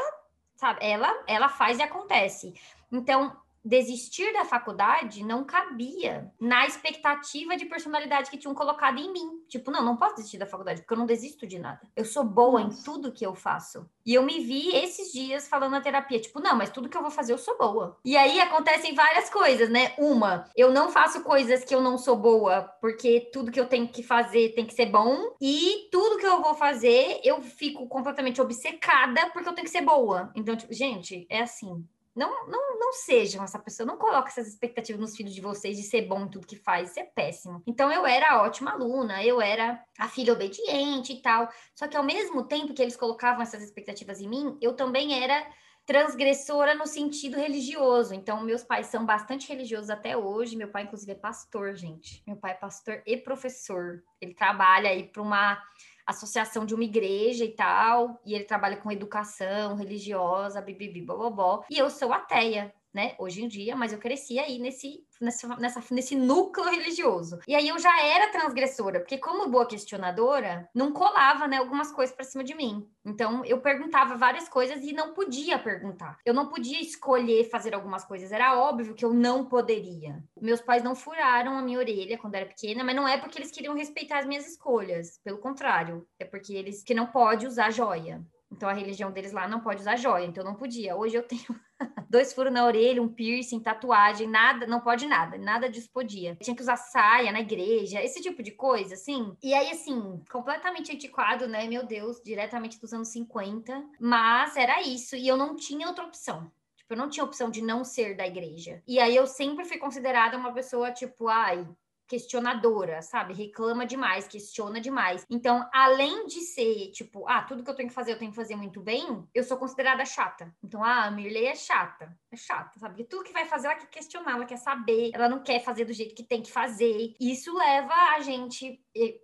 sabe? 0.55 0.79
Ela, 0.85 1.23
ela 1.25 1.49
faz 1.49 1.79
e 1.79 1.81
acontece. 1.81 2.53
Então, 2.91 3.35
desistir 3.63 4.33
da 4.33 4.45
faculdade 4.45 5.23
não 5.23 5.43
cabia 5.43 6.31
na 6.39 6.65
expectativa 6.65 7.55
de 7.55 7.65
personalidade 7.65 8.29
que 8.29 8.37
tinham 8.37 8.55
colocado 8.55 8.99
em 8.99 9.11
mim. 9.11 9.41
Tipo, 9.47 9.71
não, 9.71 9.83
não 9.83 9.97
posso 9.97 10.15
desistir 10.15 10.37
da 10.37 10.45
faculdade, 10.45 10.81
porque 10.81 10.93
eu 10.93 10.97
não 10.97 11.05
desisto 11.05 11.45
de 11.45 11.59
nada. 11.59 11.81
Eu 11.95 12.05
sou 12.05 12.23
boa 12.23 12.61
Nossa. 12.61 12.79
em 12.79 12.83
tudo 12.83 13.11
que 13.11 13.25
eu 13.25 13.35
faço. 13.35 13.89
E 14.05 14.13
eu 14.13 14.23
me 14.23 14.39
vi 14.39 14.75
esses 14.75 15.11
dias 15.11 15.47
falando 15.47 15.71
na 15.71 15.81
terapia, 15.81 16.19
tipo, 16.19 16.39
não, 16.39 16.55
mas 16.55 16.71
tudo 16.71 16.89
que 16.89 16.97
eu 16.97 17.01
vou 17.01 17.11
fazer 17.11 17.33
eu 17.33 17.37
sou 17.37 17.57
boa. 17.57 17.97
E 18.03 18.17
aí 18.17 18.39
acontecem 18.39 18.95
várias 18.95 19.29
coisas, 19.29 19.69
né? 19.69 19.93
Uma, 19.97 20.49
eu 20.55 20.71
não 20.71 20.89
faço 20.89 21.21
coisas 21.23 21.63
que 21.63 21.73
eu 21.73 21.81
não 21.81 21.97
sou 21.97 22.15
boa, 22.15 22.63
porque 22.81 23.29
tudo 23.31 23.51
que 23.51 23.59
eu 23.59 23.67
tenho 23.67 23.87
que 23.87 24.01
fazer 24.01 24.53
tem 24.55 24.65
que 24.65 24.73
ser 24.73 24.87
bom. 24.87 25.35
E 25.39 25.87
tudo 25.91 26.17
que 26.17 26.25
eu 26.25 26.41
vou 26.41 26.55
fazer, 26.55 27.21
eu 27.23 27.41
fico 27.41 27.87
completamente 27.87 28.41
obcecada 28.41 29.29
porque 29.31 29.47
eu 29.47 29.53
tenho 29.53 29.65
que 29.65 29.71
ser 29.71 29.81
boa. 29.81 30.31
Então, 30.35 30.55
tipo, 30.55 30.73
gente, 30.73 31.27
é 31.29 31.41
assim 31.41 31.85
não, 32.15 32.47
não, 32.47 32.79
não 32.79 32.93
sejam 32.93 33.43
essa 33.43 33.57
pessoa, 33.57 33.87
não 33.87 33.97
coloque 33.97 34.29
essas 34.29 34.47
expectativas 34.47 34.99
nos 34.99 35.15
filhos 35.15 35.33
de 35.33 35.41
vocês 35.41 35.77
de 35.77 35.83
ser 35.83 36.01
bom 36.03 36.23
em 36.23 36.29
tudo 36.29 36.47
que 36.47 36.57
faz, 36.57 36.91
isso 36.91 36.99
é 36.99 37.03
péssimo. 37.03 37.63
Então 37.65 37.91
eu 37.91 38.05
era 38.05 38.41
ótima 38.41 38.71
aluna, 38.71 39.23
eu 39.23 39.41
era 39.41 39.81
a 39.97 40.07
filha 40.07 40.33
obediente 40.33 41.13
e 41.13 41.21
tal. 41.21 41.49
Só 41.73 41.87
que 41.87 41.95
ao 41.95 42.03
mesmo 42.03 42.43
tempo 42.43 42.73
que 42.73 42.81
eles 42.81 42.97
colocavam 42.97 43.41
essas 43.41 43.63
expectativas 43.63 44.19
em 44.19 44.27
mim, 44.27 44.57
eu 44.61 44.73
também 44.75 45.23
era 45.23 45.47
transgressora 45.85 46.75
no 46.75 46.85
sentido 46.85 47.37
religioso. 47.37 48.13
Então, 48.13 48.41
meus 48.43 48.63
pais 48.63 48.87
são 48.87 49.05
bastante 49.05 49.47
religiosos 49.47 49.89
até 49.89 50.15
hoje. 50.15 50.55
Meu 50.55 50.67
pai, 50.67 50.83
inclusive, 50.83 51.11
é 51.11 51.15
pastor, 51.15 51.75
gente. 51.75 52.23
Meu 52.25 52.35
pai 52.35 52.51
é 52.51 52.55
pastor 52.55 53.01
e 53.05 53.17
professor. 53.17 54.03
Ele 54.21 54.33
trabalha 54.33 54.89
aí 54.89 55.03
para 55.03 55.21
uma 55.21 55.61
associação 56.05 56.65
de 56.65 56.73
uma 56.73 56.83
igreja 56.83 57.45
e 57.45 57.49
tal, 57.53 58.19
e 58.25 58.33
ele 58.33 58.43
trabalha 58.43 58.77
com 58.77 58.91
educação 58.91 59.75
religiosa, 59.75 60.61
bibibi, 60.61 61.01
bobobó, 61.01 61.63
e 61.69 61.77
eu 61.77 61.89
sou 61.89 62.13
ateia, 62.13 62.73
né, 62.93 63.15
hoje 63.17 63.43
em 63.43 63.47
dia, 63.47 63.75
mas 63.75 63.93
eu 63.93 63.99
cresci 63.99 64.37
aí 64.39 64.59
nesse, 64.59 65.03
nessa, 65.19 65.47
nessa, 65.57 65.83
nesse 65.91 66.15
núcleo 66.15 66.69
religioso. 66.69 67.39
E 67.47 67.55
aí 67.55 67.67
eu 67.67 67.79
já 67.79 68.03
era 68.03 68.31
transgressora, 68.31 68.99
porque 68.99 69.17
como 69.17 69.49
boa 69.49 69.65
questionadora, 69.65 70.69
não 70.73 70.91
colava, 70.91 71.47
né, 71.47 71.57
algumas 71.57 71.91
coisas 71.91 72.15
para 72.15 72.25
cima 72.25 72.43
de 72.43 72.55
mim. 72.55 72.87
Então 73.05 73.43
eu 73.45 73.61
perguntava 73.61 74.17
várias 74.17 74.47
coisas 74.49 74.83
e 74.83 74.93
não 74.93 75.13
podia 75.13 75.57
perguntar. 75.57 76.17
Eu 76.25 76.33
não 76.33 76.49
podia 76.49 76.81
escolher 76.81 77.49
fazer 77.49 77.73
algumas 77.73 78.03
coisas, 78.03 78.31
era 78.31 78.59
óbvio 78.59 78.93
que 78.93 79.05
eu 79.05 79.13
não 79.13 79.45
poderia. 79.45 80.23
Meus 80.39 80.61
pais 80.61 80.83
não 80.83 80.95
furaram 80.95 81.57
a 81.57 81.61
minha 81.61 81.79
orelha 81.79 82.17
quando 82.17 82.35
era 82.35 82.45
pequena, 82.45 82.83
mas 82.83 82.95
não 82.95 83.07
é 83.07 83.17
porque 83.17 83.37
eles 83.37 83.51
queriam 83.51 83.75
respeitar 83.75 84.19
as 84.19 84.25
minhas 84.25 84.47
escolhas, 84.47 85.19
pelo 85.23 85.37
contrário, 85.39 86.05
é 86.19 86.25
porque 86.25 86.53
eles 86.53 86.83
que 86.83 86.93
não 86.93 87.07
pode 87.07 87.47
usar 87.47 87.71
joia. 87.71 88.21
Então 88.51 88.67
a 88.67 88.73
religião 88.73 89.11
deles 89.11 89.31
lá 89.31 89.47
não 89.47 89.61
pode 89.61 89.81
usar 89.81 89.95
joia, 89.95 90.25
então 90.25 90.43
não 90.43 90.55
podia. 90.55 90.95
Hoje 90.95 91.15
eu 91.15 91.23
tenho 91.23 91.45
dois 92.09 92.33
furos 92.33 92.51
na 92.51 92.65
orelha, 92.65 93.01
um 93.01 93.07
piercing, 93.07 93.59
tatuagem, 93.59 94.27
nada, 94.27 94.67
não 94.67 94.81
pode 94.81 95.07
nada, 95.07 95.37
nada 95.37 95.69
disso 95.69 95.89
podia. 95.93 96.35
Tinha 96.35 96.55
que 96.55 96.61
usar 96.61 96.75
saia 96.75 97.31
na 97.31 97.39
igreja, 97.39 98.03
esse 98.03 98.21
tipo 98.21 98.43
de 98.43 98.51
coisa, 98.51 98.95
assim. 98.95 99.35
E 99.41 99.53
aí, 99.53 99.71
assim, 99.71 100.21
completamente 100.29 100.91
antiquado, 100.91 101.47
né? 101.47 101.67
Meu 101.67 101.85
Deus, 101.85 102.21
diretamente 102.23 102.79
dos 102.79 102.93
anos 102.93 103.07
50. 103.07 103.83
Mas 103.99 104.57
era 104.57 104.81
isso, 104.81 105.15
e 105.15 105.27
eu 105.27 105.37
não 105.37 105.55
tinha 105.55 105.87
outra 105.87 106.05
opção. 106.05 106.51
Tipo, 106.75 106.93
eu 106.93 106.97
não 106.97 107.09
tinha 107.09 107.23
opção 107.23 107.49
de 107.49 107.61
não 107.61 107.85
ser 107.85 108.17
da 108.17 108.27
igreja. 108.27 108.83
E 108.85 108.99
aí 108.99 109.15
eu 109.15 109.25
sempre 109.25 109.63
fui 109.63 109.77
considerada 109.77 110.37
uma 110.37 110.51
pessoa, 110.51 110.91
tipo, 110.91 111.29
ai, 111.29 111.65
questionadora, 112.11 113.01
sabe? 113.01 113.33
Reclama 113.33 113.85
demais, 113.85 114.27
questiona 114.27 114.81
demais. 114.81 115.25
Então, 115.29 115.65
além 115.73 116.27
de 116.27 116.41
ser, 116.41 116.91
tipo, 116.91 117.25
ah, 117.25 117.41
tudo 117.41 117.63
que 117.63 117.69
eu 117.69 117.73
tenho 117.73 117.87
que 117.87 117.95
fazer 117.95 118.11
eu 118.11 118.19
tenho 118.19 118.31
que 118.31 118.35
fazer 118.35 118.57
muito 118.57 118.81
bem, 118.81 119.25
eu 119.33 119.45
sou 119.45 119.55
considerada 119.55 120.03
chata. 120.03 120.53
Então, 120.61 120.83
ah, 120.83 121.05
a 121.05 121.11
Mirley 121.11 121.45
é 121.45 121.55
chata. 121.55 122.13
É 122.29 122.35
chata, 122.35 122.77
sabe? 122.77 122.95
Porque 122.95 123.09
tudo 123.09 123.23
que 123.23 123.31
vai 123.31 123.45
fazer 123.45 123.67
ela 123.67 123.77
quer 123.77 123.87
questionar, 123.87 124.33
ela 124.33 124.45
quer 124.45 124.57
saber, 124.57 125.11
ela 125.13 125.29
não 125.29 125.41
quer 125.41 125.63
fazer 125.63 125.85
do 125.85 125.93
jeito 125.93 126.13
que 126.13 126.23
tem 126.23 126.41
que 126.41 126.51
fazer. 126.51 127.15
Isso 127.17 127.53
leva 127.57 127.93
a 127.93 128.19
gente 128.19 128.77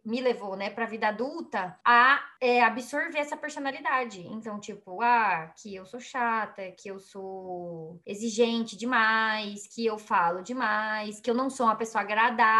me 0.06 0.22
levou, 0.22 0.56
né, 0.56 0.70
para 0.70 0.86
a 0.86 0.88
vida 0.88 1.10
adulta, 1.10 1.78
a 1.84 2.24
é, 2.40 2.64
absorver 2.64 3.20
essa 3.20 3.36
personalidade. 3.36 4.26
Então, 4.28 4.60
tipo, 4.60 5.02
ah, 5.02 5.52
que 5.62 5.76
eu 5.76 5.86
sou 5.86 6.00
chata, 6.00 6.72
que 6.72 6.90
eu 6.90 7.00
sou 7.00 8.00
exigente 8.06 8.78
demais, 8.78 9.68
que 9.68 9.86
eu 9.86 9.98
falo 9.98 10.42
demais, 10.42 11.20
que 11.20 11.30
eu 11.30 11.36
não 11.36 11.50
sou 11.50 11.66
uma 11.66 11.76
pessoa 11.76 12.02
agradável. 12.02 12.58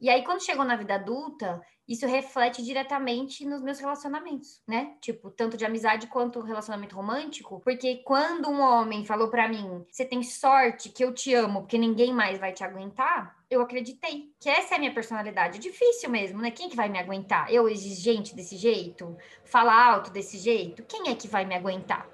E 0.00 0.08
aí, 0.08 0.24
quando 0.24 0.44
chegou 0.44 0.64
na 0.64 0.76
vida 0.76 0.94
adulta, 0.94 1.60
isso 1.86 2.06
reflete 2.06 2.62
diretamente 2.62 3.44
nos 3.44 3.62
meus 3.62 3.78
relacionamentos, 3.78 4.62
né? 4.66 4.94
Tipo, 5.00 5.30
tanto 5.30 5.56
de 5.56 5.66
amizade 5.66 6.06
quanto 6.06 6.40
relacionamento 6.40 6.96
romântico, 6.96 7.60
porque 7.60 7.96
quando 7.96 8.48
um 8.48 8.60
homem 8.60 9.04
falou 9.04 9.28
para 9.28 9.48
mim, 9.48 9.84
você 9.90 10.04
tem 10.04 10.22
sorte 10.22 10.88
que 10.88 11.04
eu 11.04 11.12
te 11.12 11.34
amo, 11.34 11.60
porque 11.60 11.76
ninguém 11.76 12.12
mais 12.12 12.38
vai 12.38 12.52
te 12.52 12.64
aguentar, 12.64 13.36
eu 13.50 13.60
acreditei 13.60 14.32
que 14.40 14.48
essa 14.48 14.74
é 14.74 14.76
a 14.76 14.80
minha 14.80 14.94
personalidade. 14.94 15.58
É 15.58 15.60
difícil 15.60 16.08
mesmo, 16.08 16.40
né? 16.40 16.50
Quem 16.50 16.70
que 16.70 16.76
vai 16.76 16.88
me 16.88 16.98
aguentar? 16.98 17.52
Eu 17.52 17.68
exigente 17.68 18.34
desse 18.34 18.56
jeito? 18.56 19.16
Falar 19.44 19.92
alto 19.92 20.10
desse 20.10 20.38
jeito? 20.38 20.82
Quem 20.84 21.10
é 21.10 21.14
que 21.14 21.28
vai 21.28 21.44
me 21.44 21.54
aguentar? 21.54 22.08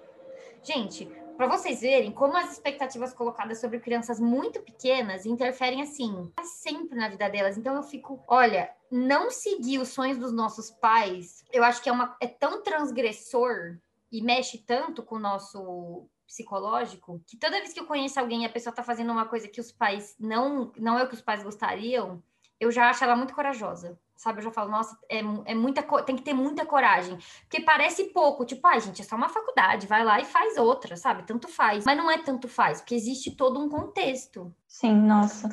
Gente, 0.62 1.08
para 1.40 1.56
vocês 1.56 1.80
verem 1.80 2.12
como 2.12 2.36
as 2.36 2.52
expectativas 2.52 3.14
colocadas 3.14 3.62
sobre 3.62 3.80
crianças 3.80 4.20
muito 4.20 4.60
pequenas 4.60 5.24
interferem 5.24 5.80
assim, 5.80 6.30
sempre 6.42 6.94
na 6.94 7.08
vida 7.08 7.30
delas. 7.30 7.56
Então 7.56 7.74
eu 7.76 7.82
fico, 7.82 8.22
olha, 8.28 8.70
não 8.90 9.30
seguir 9.30 9.78
os 9.78 9.88
sonhos 9.88 10.18
dos 10.18 10.34
nossos 10.34 10.70
pais, 10.70 11.42
eu 11.50 11.64
acho 11.64 11.82
que 11.82 11.88
é 11.88 11.92
uma 11.92 12.14
é 12.20 12.26
tão 12.26 12.62
transgressor 12.62 13.78
e 14.12 14.20
mexe 14.20 14.58
tanto 14.58 15.02
com 15.02 15.14
o 15.14 15.18
nosso 15.18 16.06
psicológico 16.26 17.22
que 17.26 17.38
toda 17.38 17.58
vez 17.58 17.72
que 17.72 17.80
eu 17.80 17.86
conheço 17.86 18.20
alguém 18.20 18.42
e 18.42 18.44
a 18.44 18.52
pessoa 18.52 18.74
tá 18.74 18.82
fazendo 18.82 19.10
uma 19.10 19.24
coisa 19.24 19.48
que 19.48 19.62
os 19.62 19.72
pais 19.72 20.14
não 20.20 20.70
não 20.76 20.98
é 20.98 21.04
o 21.04 21.08
que 21.08 21.14
os 21.14 21.22
pais 21.22 21.42
gostariam, 21.42 22.22
eu 22.60 22.70
já 22.70 22.90
acho 22.90 23.02
ela 23.02 23.16
muito 23.16 23.32
corajosa 23.32 23.98
sabe? 24.20 24.38
Eu 24.38 24.44
já 24.44 24.50
falo, 24.50 24.70
nossa, 24.70 24.96
é, 25.08 25.20
é 25.46 25.54
muita 25.54 25.82
tem 26.02 26.14
que 26.14 26.22
ter 26.22 26.34
muita 26.34 26.66
coragem. 26.66 27.18
Porque 27.48 27.62
parece 27.62 28.04
pouco, 28.12 28.44
tipo, 28.44 28.66
ai, 28.66 28.76
ah, 28.76 28.80
gente, 28.80 29.00
é 29.00 29.04
só 29.04 29.16
uma 29.16 29.30
faculdade, 29.30 29.86
vai 29.86 30.04
lá 30.04 30.20
e 30.20 30.26
faz 30.26 30.58
outra, 30.58 30.94
sabe? 30.96 31.22
Tanto 31.22 31.48
faz. 31.48 31.84
Mas 31.86 31.96
não 31.96 32.10
é 32.10 32.18
tanto 32.18 32.46
faz, 32.46 32.80
porque 32.80 32.94
existe 32.94 33.34
todo 33.34 33.58
um 33.58 33.68
contexto. 33.68 34.54
Sim, 34.68 34.94
nossa. 34.94 35.48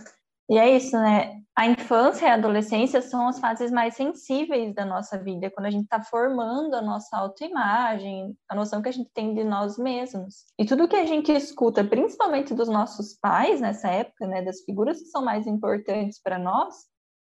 E 0.50 0.58
é 0.58 0.76
isso, 0.76 0.98
né? 0.98 1.42
A 1.56 1.66
infância 1.66 2.26
e 2.26 2.30
a 2.30 2.36
adolescência 2.36 3.02
são 3.02 3.28
as 3.28 3.40
fases 3.40 3.72
mais 3.72 3.96
sensíveis 3.96 4.74
da 4.74 4.86
nossa 4.86 5.18
vida, 5.18 5.50
quando 5.50 5.66
a 5.66 5.70
gente 5.70 5.84
está 5.84 6.02
formando 6.02 6.74
a 6.74 6.82
nossa 6.82 7.18
autoimagem, 7.18 8.38
a 8.50 8.56
noção 8.56 8.82
que 8.82 8.88
a 8.90 8.94
gente 8.94 9.10
tem 9.14 9.34
de 9.34 9.44
nós 9.44 9.78
mesmos. 9.78 10.46
E 10.58 10.66
tudo 10.66 10.88
que 10.88 10.96
a 10.96 11.06
gente 11.06 11.32
escuta, 11.32 11.84
principalmente 11.84 12.54
dos 12.54 12.70
nossos 12.70 13.14
pais 13.14 13.60
nessa 13.60 13.90
época, 13.90 14.28
né, 14.28 14.42
das 14.42 14.62
figuras 14.62 15.00
que 15.00 15.08
são 15.08 15.24
mais 15.24 15.48
importantes 15.48 16.22
para 16.22 16.38
nós, 16.38 16.76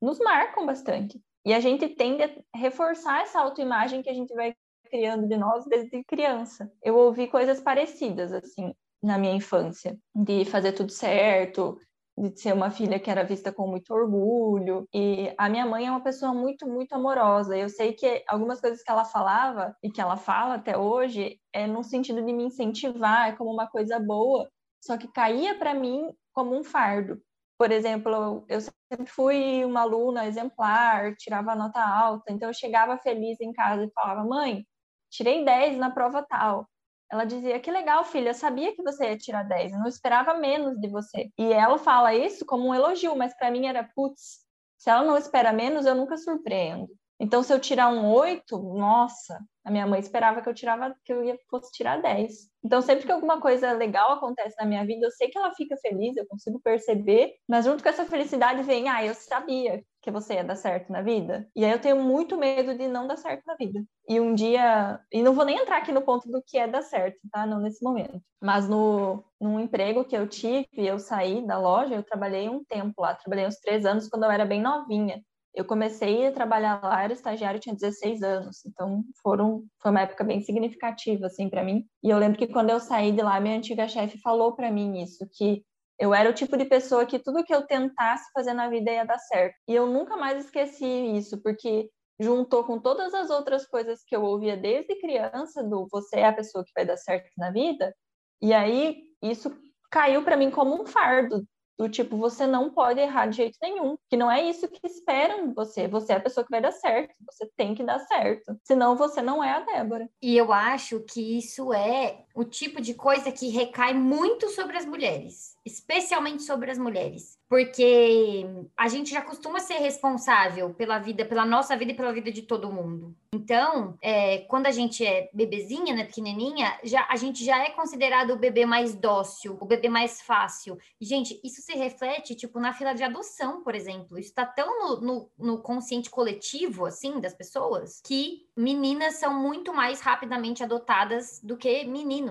nos 0.02 0.20
marcam 0.20 0.66
bastante. 0.66 1.22
E 1.46 1.54
a 1.54 1.60
gente 1.60 1.88
tende 1.88 2.24
a 2.24 2.30
reforçar 2.58 3.22
essa 3.22 3.40
autoimagem 3.40 4.02
que 4.02 4.10
a 4.10 4.14
gente 4.14 4.34
vai 4.34 4.54
criando 4.90 5.28
de 5.28 5.38
nós 5.38 5.66
desde 5.66 6.04
criança. 6.04 6.72
Eu 6.84 6.96
ouvi 6.98 7.28
coisas 7.28 7.62
parecidas, 7.62 8.34
assim, 8.34 8.74
na 9.02 9.18
minha 9.18 9.34
infância, 9.34 9.98
de 10.14 10.44
fazer 10.46 10.74
tudo 10.74 10.92
certo, 10.92 11.78
de 12.18 12.38
ser 12.38 12.54
uma 12.54 12.70
filha 12.70 13.00
que 13.00 13.10
era 13.10 13.24
vista 13.24 13.52
com 13.52 13.68
muito 13.68 13.94
orgulho. 13.94 14.88
E 14.94 15.34
a 15.38 15.48
minha 15.48 15.66
mãe 15.66 15.88
é 15.88 15.92
uma 15.92 16.04
pessoa 16.04 16.34
muito, 16.34 16.68
muito 16.68 16.94
amorosa. 16.94 17.58
Eu 17.58 17.70
sei 17.70 17.94
que 17.94 18.24
algumas 18.28 18.60
coisas 18.60 18.84
que 18.84 18.92
ela 18.92 19.06
falava 19.06 19.76
e 19.82 19.90
que 19.90 20.02
ela 20.02 20.18
fala 20.18 20.56
até 20.56 20.78
hoje 20.78 21.40
é 21.54 21.66
no 21.66 21.84
sentido 21.84 22.22
de 22.22 22.34
me 22.34 22.44
incentivar, 22.44 23.30
é 23.30 23.36
como 23.36 23.52
uma 23.52 23.68
coisa 23.70 24.00
boa, 24.00 24.50
só 24.84 24.98
que 24.98 25.08
caía 25.08 25.58
para 25.58 25.74
mim 25.74 26.12
como 26.34 26.58
um 26.58 26.64
fardo 26.64 27.22
por 27.60 27.74
exemplo, 27.74 28.46
eu 28.48 28.62
sempre 28.62 29.06
fui 29.08 29.66
uma 29.66 29.82
aluna 29.82 30.26
exemplar, 30.26 31.14
tirava 31.18 31.54
nota 31.56 31.82
alta, 31.82 32.32
então 32.32 32.50
eu 32.50 32.54
chegava 32.54 32.98
feliz 32.98 33.40
em 33.42 33.52
casa 33.52 33.84
e 33.84 33.92
falava: 33.92 34.24
mãe, 34.24 34.66
tirei 35.12 35.44
10 35.44 35.78
na 35.78 35.92
prova 35.92 36.24
tal. 36.24 36.70
Ela 37.12 37.26
dizia: 37.26 37.60
que 37.60 37.70
legal, 37.70 38.06
filha, 38.06 38.30
eu 38.30 38.34
sabia 38.34 38.74
que 38.74 38.82
você 38.82 39.10
ia 39.10 39.18
tirar 39.18 39.44
10, 39.44 39.74
eu 39.74 39.80
não 39.80 39.88
esperava 39.88 40.36
menos 40.36 40.80
de 40.80 40.88
você. 40.88 41.30
E 41.38 41.52
ela 41.52 41.78
fala 41.78 42.16
isso 42.16 42.46
como 42.46 42.70
um 42.70 42.74
elogio, 42.74 43.14
mas 43.18 43.36
para 43.38 43.52
mim 43.52 43.68
era: 43.68 43.84
putz, 43.94 44.40
se 44.78 44.90
ela 44.90 45.04
não 45.04 45.18
espera 45.18 45.52
menos, 45.52 45.86
eu 45.86 45.96
nunca 45.96 46.16
surpreendo. 46.18 46.88
Então, 47.20 47.44
se 47.44 47.54
eu 47.54 47.60
tirar 47.60 47.90
um 47.90 48.10
8, 48.12 48.58
nossa, 48.58 49.40
a 49.64 49.72
minha 49.72 49.86
mãe 49.86 50.00
esperava 50.00 50.42
que 50.42 50.48
eu 50.48 50.54
tirava 50.54 50.96
que 51.04 51.12
eu 51.12 51.24
ia 51.24 51.38
fosse 51.50 51.72
tirar 51.72 52.02
10. 52.02 52.50
Então, 52.64 52.82
sempre 52.82 53.06
que 53.06 53.12
alguma 53.12 53.42
coisa 53.42 53.74
legal 53.74 54.14
acontece 54.14 54.56
na 54.58 54.66
minha 54.66 54.86
vida, 54.86 55.06
eu 55.06 55.12
sei 55.12 55.30
que 55.30 55.38
ela 55.38 55.54
fica 55.54 55.76
feliz, 55.78 56.16
eu 56.16 56.26
consigo 56.28 56.60
perceber, 56.62 57.34
mas 57.48 57.66
junto 57.66 57.84
com 57.84 57.90
essa 57.90 58.06
felicidade 58.06 58.64
vem, 58.64 58.88
ah, 58.90 59.06
eu 59.06 59.14
sabia 59.14 59.84
que 60.02 60.12
você 60.12 60.36
ia 60.36 60.44
dar 60.44 60.56
certo 60.56 60.92
na 60.92 61.02
vida. 61.02 61.48
E 61.56 61.66
aí 61.66 61.72
eu 61.72 61.80
tenho 61.82 62.02
muito 62.02 62.38
medo 62.38 62.74
de 62.76 62.88
não 62.88 63.06
dar 63.06 63.18
certo 63.18 63.44
na 63.46 63.56
vida. 63.56 63.84
E 64.08 64.20
um 64.20 64.34
dia, 64.34 65.00
e 65.12 65.22
não 65.22 65.34
vou 65.34 65.46
nem 65.46 65.58
entrar 65.58 65.78
aqui 65.78 65.92
no 65.92 66.02
ponto 66.02 66.30
do 66.30 66.42
que 66.42 66.58
é 66.58 66.68
dar 66.68 66.82
certo, 66.82 67.18
tá? 67.32 67.46
Não 67.46 67.60
nesse 67.60 67.84
momento. 67.84 68.22
Mas 68.42 68.68
no 68.68 69.24
num 69.40 69.60
emprego 69.60 70.04
que 70.04 70.16
eu 70.18 70.28
tive, 70.28 70.68
eu 70.76 71.00
saí 71.00 71.46
da 71.46 71.58
loja, 71.58 71.96
eu 71.96 72.04
trabalhei 72.04 72.50
um 72.50 72.64
tempo 72.64 73.02
lá, 73.02 73.16
trabalhei 73.16 73.48
uns 73.48 73.58
três 73.60 73.86
anos 73.86 74.10
quando 74.10 74.24
eu 74.24 74.32
era 74.32 74.46
bem 74.46 74.62
novinha. 74.62 75.22
Eu 75.54 75.66
comecei 75.66 76.28
a 76.28 76.32
trabalhar 76.32 76.82
lá, 76.84 77.04
era 77.04 77.14
estagiário, 77.14 77.60
tinha 77.60 77.76
16 77.76 78.22
anos, 78.22 78.64
então 78.66 79.04
foram, 79.22 79.66
foi 79.82 79.92
uma 79.92 80.02
época 80.02 80.24
bem 80.24 80.42
significativa, 80.42 81.26
assim, 81.26 81.50
para 81.50 81.64
mim. 81.64 81.86
E 82.04 82.10
eu 82.10 82.18
lembro 82.18 82.38
que 82.38 82.48
quando 82.48 82.70
eu 82.70 82.80
saí 82.80 83.12
de 83.12 83.22
lá, 83.22 83.40
minha 83.40 83.58
antiga 83.58 83.88
chefe 83.88 84.20
falou 84.20 84.56
para 84.56 84.72
mim 84.72 85.02
isso, 85.02 85.28
que 85.34 85.64
eu 86.00 86.14
era 86.14 86.30
o 86.30 86.34
tipo 86.34 86.56
de 86.56 86.66
pessoa 86.66 87.06
que 87.06 87.20
tudo 87.20 87.44
que 87.44 87.54
eu 87.54 87.66
tentasse 87.66 88.32
fazer 88.32 88.54
na 88.54 88.70
vida 88.70 88.92
ia 88.92 89.04
dar 89.04 89.20
certo. 89.20 89.56
E 89.68 89.76
eu 89.76 89.86
nunca 89.86 90.16
mais 90.16 90.46
esqueci 90.46 90.86
isso, 90.86 91.42
porque 91.42 91.90
juntou 92.20 92.64
com 92.64 92.80
todas 92.80 93.14
as 93.14 93.30
outras 93.30 93.66
coisas 93.66 94.04
que 94.06 94.16
eu 94.16 94.24
ouvia 94.24 94.56
desde 94.56 95.00
criança, 95.00 95.64
do 95.64 95.88
você 95.92 96.20
é 96.20 96.28
a 96.28 96.34
pessoa 96.34 96.64
que 96.64 96.72
vai 96.76 96.86
dar 96.86 96.98
certo 96.98 97.30
na 97.38 97.52
vida, 97.52 97.94
e 98.42 98.54
aí 98.54 99.02
isso 99.22 99.52
caiu 99.90 100.24
para 100.24 100.38
mim 100.38 100.52
como 100.52 100.82
um 100.82 100.86
fardo 100.86 101.44
do 101.80 101.88
tipo, 101.88 102.18
você 102.18 102.46
não 102.46 102.70
pode 102.70 103.00
errar 103.00 103.28
de 103.28 103.38
jeito 103.38 103.58
nenhum, 103.62 103.98
que 104.10 104.18
não 104.18 104.30
é 104.30 104.44
isso 104.44 104.68
que 104.68 104.86
esperam 104.86 105.48
de 105.48 105.54
você. 105.54 105.88
Você 105.88 106.12
é 106.12 106.18
a 106.18 106.20
pessoa 106.20 106.44
que 106.44 106.52
vai 106.52 106.62
dar 106.62 106.74
certo, 106.74 107.16
você 107.26 107.50
tem 107.56 107.74
que 107.74 107.84
dar 107.84 108.00
certo. 108.00 108.60
Senão 108.66 108.98
você 108.98 109.22
não 109.22 109.42
é 109.42 109.52
a 109.52 109.62
Débora. 109.62 110.10
E 110.22 110.36
eu 110.36 110.52
acho 110.52 111.00
que 111.00 111.38
isso 111.38 111.74
é 111.74 112.26
o 112.40 112.46
tipo 112.46 112.80
de 112.80 112.94
coisa 112.94 113.34
que 113.34 113.50
recai 113.50 113.94
muito 113.94 114.48
sobre 114.48 114.78
as 114.78 114.86
mulheres, 114.86 115.58
especialmente 115.66 116.44
sobre 116.44 116.72
as 116.72 116.78
mulheres 116.78 117.38
porque 117.50 118.46
a 118.78 118.88
gente 118.88 119.10
já 119.10 119.24
costuma 119.24 119.60
ser 119.60 119.80
responsável 119.80 120.72
pela 120.76 121.00
vida, 121.00 121.26
pela 121.26 121.44
nossa 121.44 121.76
vida 121.76 121.92
e 121.92 121.96
pela 121.96 122.14
vida 122.14 122.32
de 122.32 122.44
todo 122.44 122.72
mundo. 122.72 123.16
Então, 123.34 123.98
é, 124.02 124.40
quando 124.48 124.68
a 124.68 124.72
gente 124.72 125.04
é 125.04 125.30
bebezinha, 125.34 125.96
né, 125.96 126.04
pequenininha, 126.04 126.80
já, 126.84 127.08
a 127.10 127.16
gente 127.16 127.44
já 127.44 127.64
é 127.64 127.72
considerado 127.72 128.32
o 128.32 128.38
bebê 128.38 128.68
mais 128.68 128.94
dócil, 128.94 129.58
o 129.60 129.66
bebê 129.66 129.90
mais 129.90 130.22
fácil. 130.22 130.78
E, 131.02 131.06
gente, 131.06 131.40
isso 131.44 131.62
se 131.62 131.74
reflete, 131.74 132.36
tipo, 132.36 132.60
na 132.60 132.72
fila 132.72 132.94
de 132.94 133.04
adoção, 133.04 133.64
por 133.64 133.74
exemplo. 133.74 134.20
Isso 134.20 134.34
tá 134.34 134.46
tão 134.46 134.80
no, 134.80 135.02
no, 135.02 135.30
no 135.38 135.58
consciente 135.58 136.10
coletivo, 136.10 136.86
assim, 136.86 137.20
das 137.20 137.34
pessoas, 137.34 138.00
que 138.06 138.48
meninas 138.56 139.16
são 139.16 139.34
muito 139.34 139.74
mais 139.74 140.02
rapidamente 140.02 140.64
adotadas 140.64 141.40
do 141.44 141.58
que 141.58 141.84
meninos. 141.86 142.29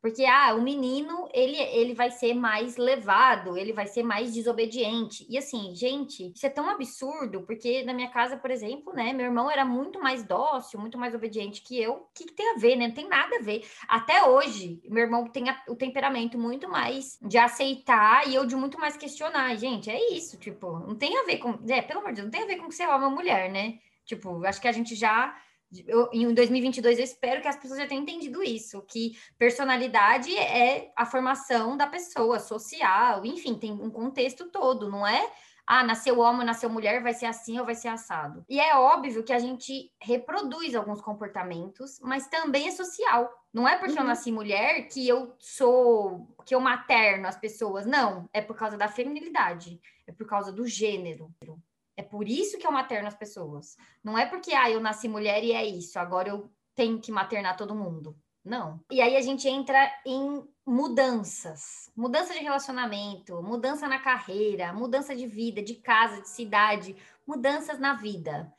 Porque, 0.00 0.24
ah, 0.24 0.54
o 0.54 0.62
menino, 0.62 1.28
ele, 1.34 1.56
ele 1.56 1.92
vai 1.92 2.08
ser 2.08 2.32
mais 2.32 2.76
levado, 2.76 3.58
ele 3.58 3.72
vai 3.72 3.86
ser 3.86 4.04
mais 4.04 4.32
desobediente. 4.32 5.26
E 5.28 5.36
assim, 5.36 5.74
gente, 5.74 6.32
isso 6.32 6.46
é 6.46 6.48
tão 6.48 6.70
absurdo, 6.70 7.42
porque 7.42 7.82
na 7.82 7.92
minha 7.92 8.08
casa, 8.08 8.36
por 8.36 8.48
exemplo, 8.48 8.92
né, 8.92 9.12
meu 9.12 9.26
irmão 9.26 9.50
era 9.50 9.64
muito 9.64 10.00
mais 10.00 10.22
dócil, 10.22 10.78
muito 10.78 10.96
mais 10.96 11.16
obediente 11.16 11.62
que 11.62 11.80
eu. 11.80 11.94
O 11.94 12.06
que, 12.14 12.26
que 12.26 12.32
tem 12.32 12.54
a 12.54 12.58
ver, 12.58 12.76
né? 12.76 12.86
Não 12.86 12.94
tem 12.94 13.08
nada 13.08 13.36
a 13.38 13.42
ver. 13.42 13.68
Até 13.88 14.22
hoje, 14.24 14.80
meu 14.84 15.02
irmão 15.02 15.26
tem 15.26 15.48
a, 15.48 15.64
o 15.68 15.74
temperamento 15.74 16.38
muito 16.38 16.68
mais 16.68 17.18
de 17.20 17.36
aceitar 17.36 18.28
e 18.28 18.36
eu 18.36 18.46
de 18.46 18.54
muito 18.54 18.78
mais 18.78 18.96
questionar. 18.96 19.56
Gente, 19.56 19.90
é 19.90 20.12
isso, 20.12 20.38
tipo, 20.38 20.78
não 20.78 20.94
tem 20.94 21.18
a 21.18 21.24
ver 21.24 21.38
com. 21.38 21.58
É, 21.68 21.82
pelo 21.82 22.00
amor 22.00 22.12
de 22.12 22.22
Deus, 22.22 22.26
não 22.26 22.30
tem 22.30 22.42
a 22.44 22.46
ver 22.46 22.62
com 22.62 22.70
ser 22.70 22.88
homem 22.88 23.08
ou 23.08 23.14
mulher, 23.14 23.50
né? 23.50 23.80
Tipo, 24.04 24.44
acho 24.46 24.60
que 24.60 24.68
a 24.68 24.72
gente 24.72 24.94
já 24.94 25.36
Eu, 25.86 26.08
em 26.12 26.32
2022, 26.32 26.98
eu 26.98 27.04
espero 27.04 27.42
que 27.42 27.48
as 27.48 27.56
pessoas 27.56 27.80
já 27.80 27.86
tenham 27.86 28.02
entendido 28.02 28.42
isso, 28.42 28.80
que 28.82 29.18
personalidade 29.36 30.34
é 30.36 30.90
a 30.96 31.04
formação 31.04 31.76
da 31.76 31.86
pessoa, 31.86 32.38
social, 32.38 33.24
enfim, 33.24 33.54
tem 33.54 33.72
um 33.72 33.90
contexto 33.90 34.48
todo, 34.50 34.88
não 34.88 35.06
é 35.06 35.30
ah, 35.70 35.84
nasceu 35.84 36.18
homem, 36.18 36.46
nasceu 36.46 36.70
mulher, 36.70 37.02
vai 37.02 37.12
ser 37.12 37.26
assim 37.26 37.58
ou 37.58 37.66
vai 37.66 37.74
ser 37.74 37.88
assado. 37.88 38.42
E 38.48 38.58
é 38.58 38.74
óbvio 38.74 39.22
que 39.22 39.34
a 39.34 39.38
gente 39.38 39.92
reproduz 40.00 40.74
alguns 40.74 41.02
comportamentos, 41.02 42.00
mas 42.00 42.26
também 42.26 42.68
é 42.68 42.70
social. 42.70 43.30
Não 43.52 43.68
é 43.68 43.76
porque 43.76 43.92
uhum. 43.92 43.98
eu 43.98 44.04
nasci 44.04 44.32
mulher 44.32 44.88
que 44.88 45.06
eu 45.06 45.34
sou, 45.38 46.26
que 46.46 46.54
eu 46.54 46.60
materno 46.60 47.28
as 47.28 47.36
pessoas. 47.36 47.84
Não, 47.84 48.26
é 48.32 48.40
por 48.40 48.56
causa 48.56 48.78
da 48.78 48.88
feminilidade, 48.88 49.78
é 50.06 50.12
por 50.12 50.26
causa 50.26 50.50
do 50.50 50.66
gênero. 50.66 51.30
É 51.98 52.02
por 52.04 52.28
isso 52.28 52.56
que 52.58 52.64
eu 52.64 52.70
materno 52.70 53.08
as 53.08 53.16
pessoas. 53.16 53.76
Não 54.04 54.16
é 54.16 54.24
porque, 54.24 54.54
ah, 54.54 54.70
eu 54.70 54.80
nasci 54.80 55.08
mulher 55.08 55.42
e 55.42 55.50
é 55.50 55.66
isso, 55.66 55.98
agora 55.98 56.28
eu 56.28 56.48
tenho 56.72 57.00
que 57.00 57.10
maternar 57.10 57.56
todo 57.56 57.74
mundo. 57.74 58.16
Não. 58.44 58.80
E 58.88 59.00
aí 59.00 59.16
a 59.16 59.20
gente 59.20 59.48
entra 59.48 59.92
em 60.06 60.48
mudanças, 60.64 61.90
mudança 61.96 62.32
de 62.32 62.38
relacionamento, 62.38 63.42
mudança 63.42 63.88
na 63.88 63.98
carreira, 63.98 64.72
mudança 64.72 65.14
de 65.16 65.26
vida, 65.26 65.60
de 65.60 65.74
casa, 65.74 66.22
de 66.22 66.28
cidade, 66.28 66.94
mudanças 67.26 67.80
na 67.80 67.94
vida. 67.94 68.50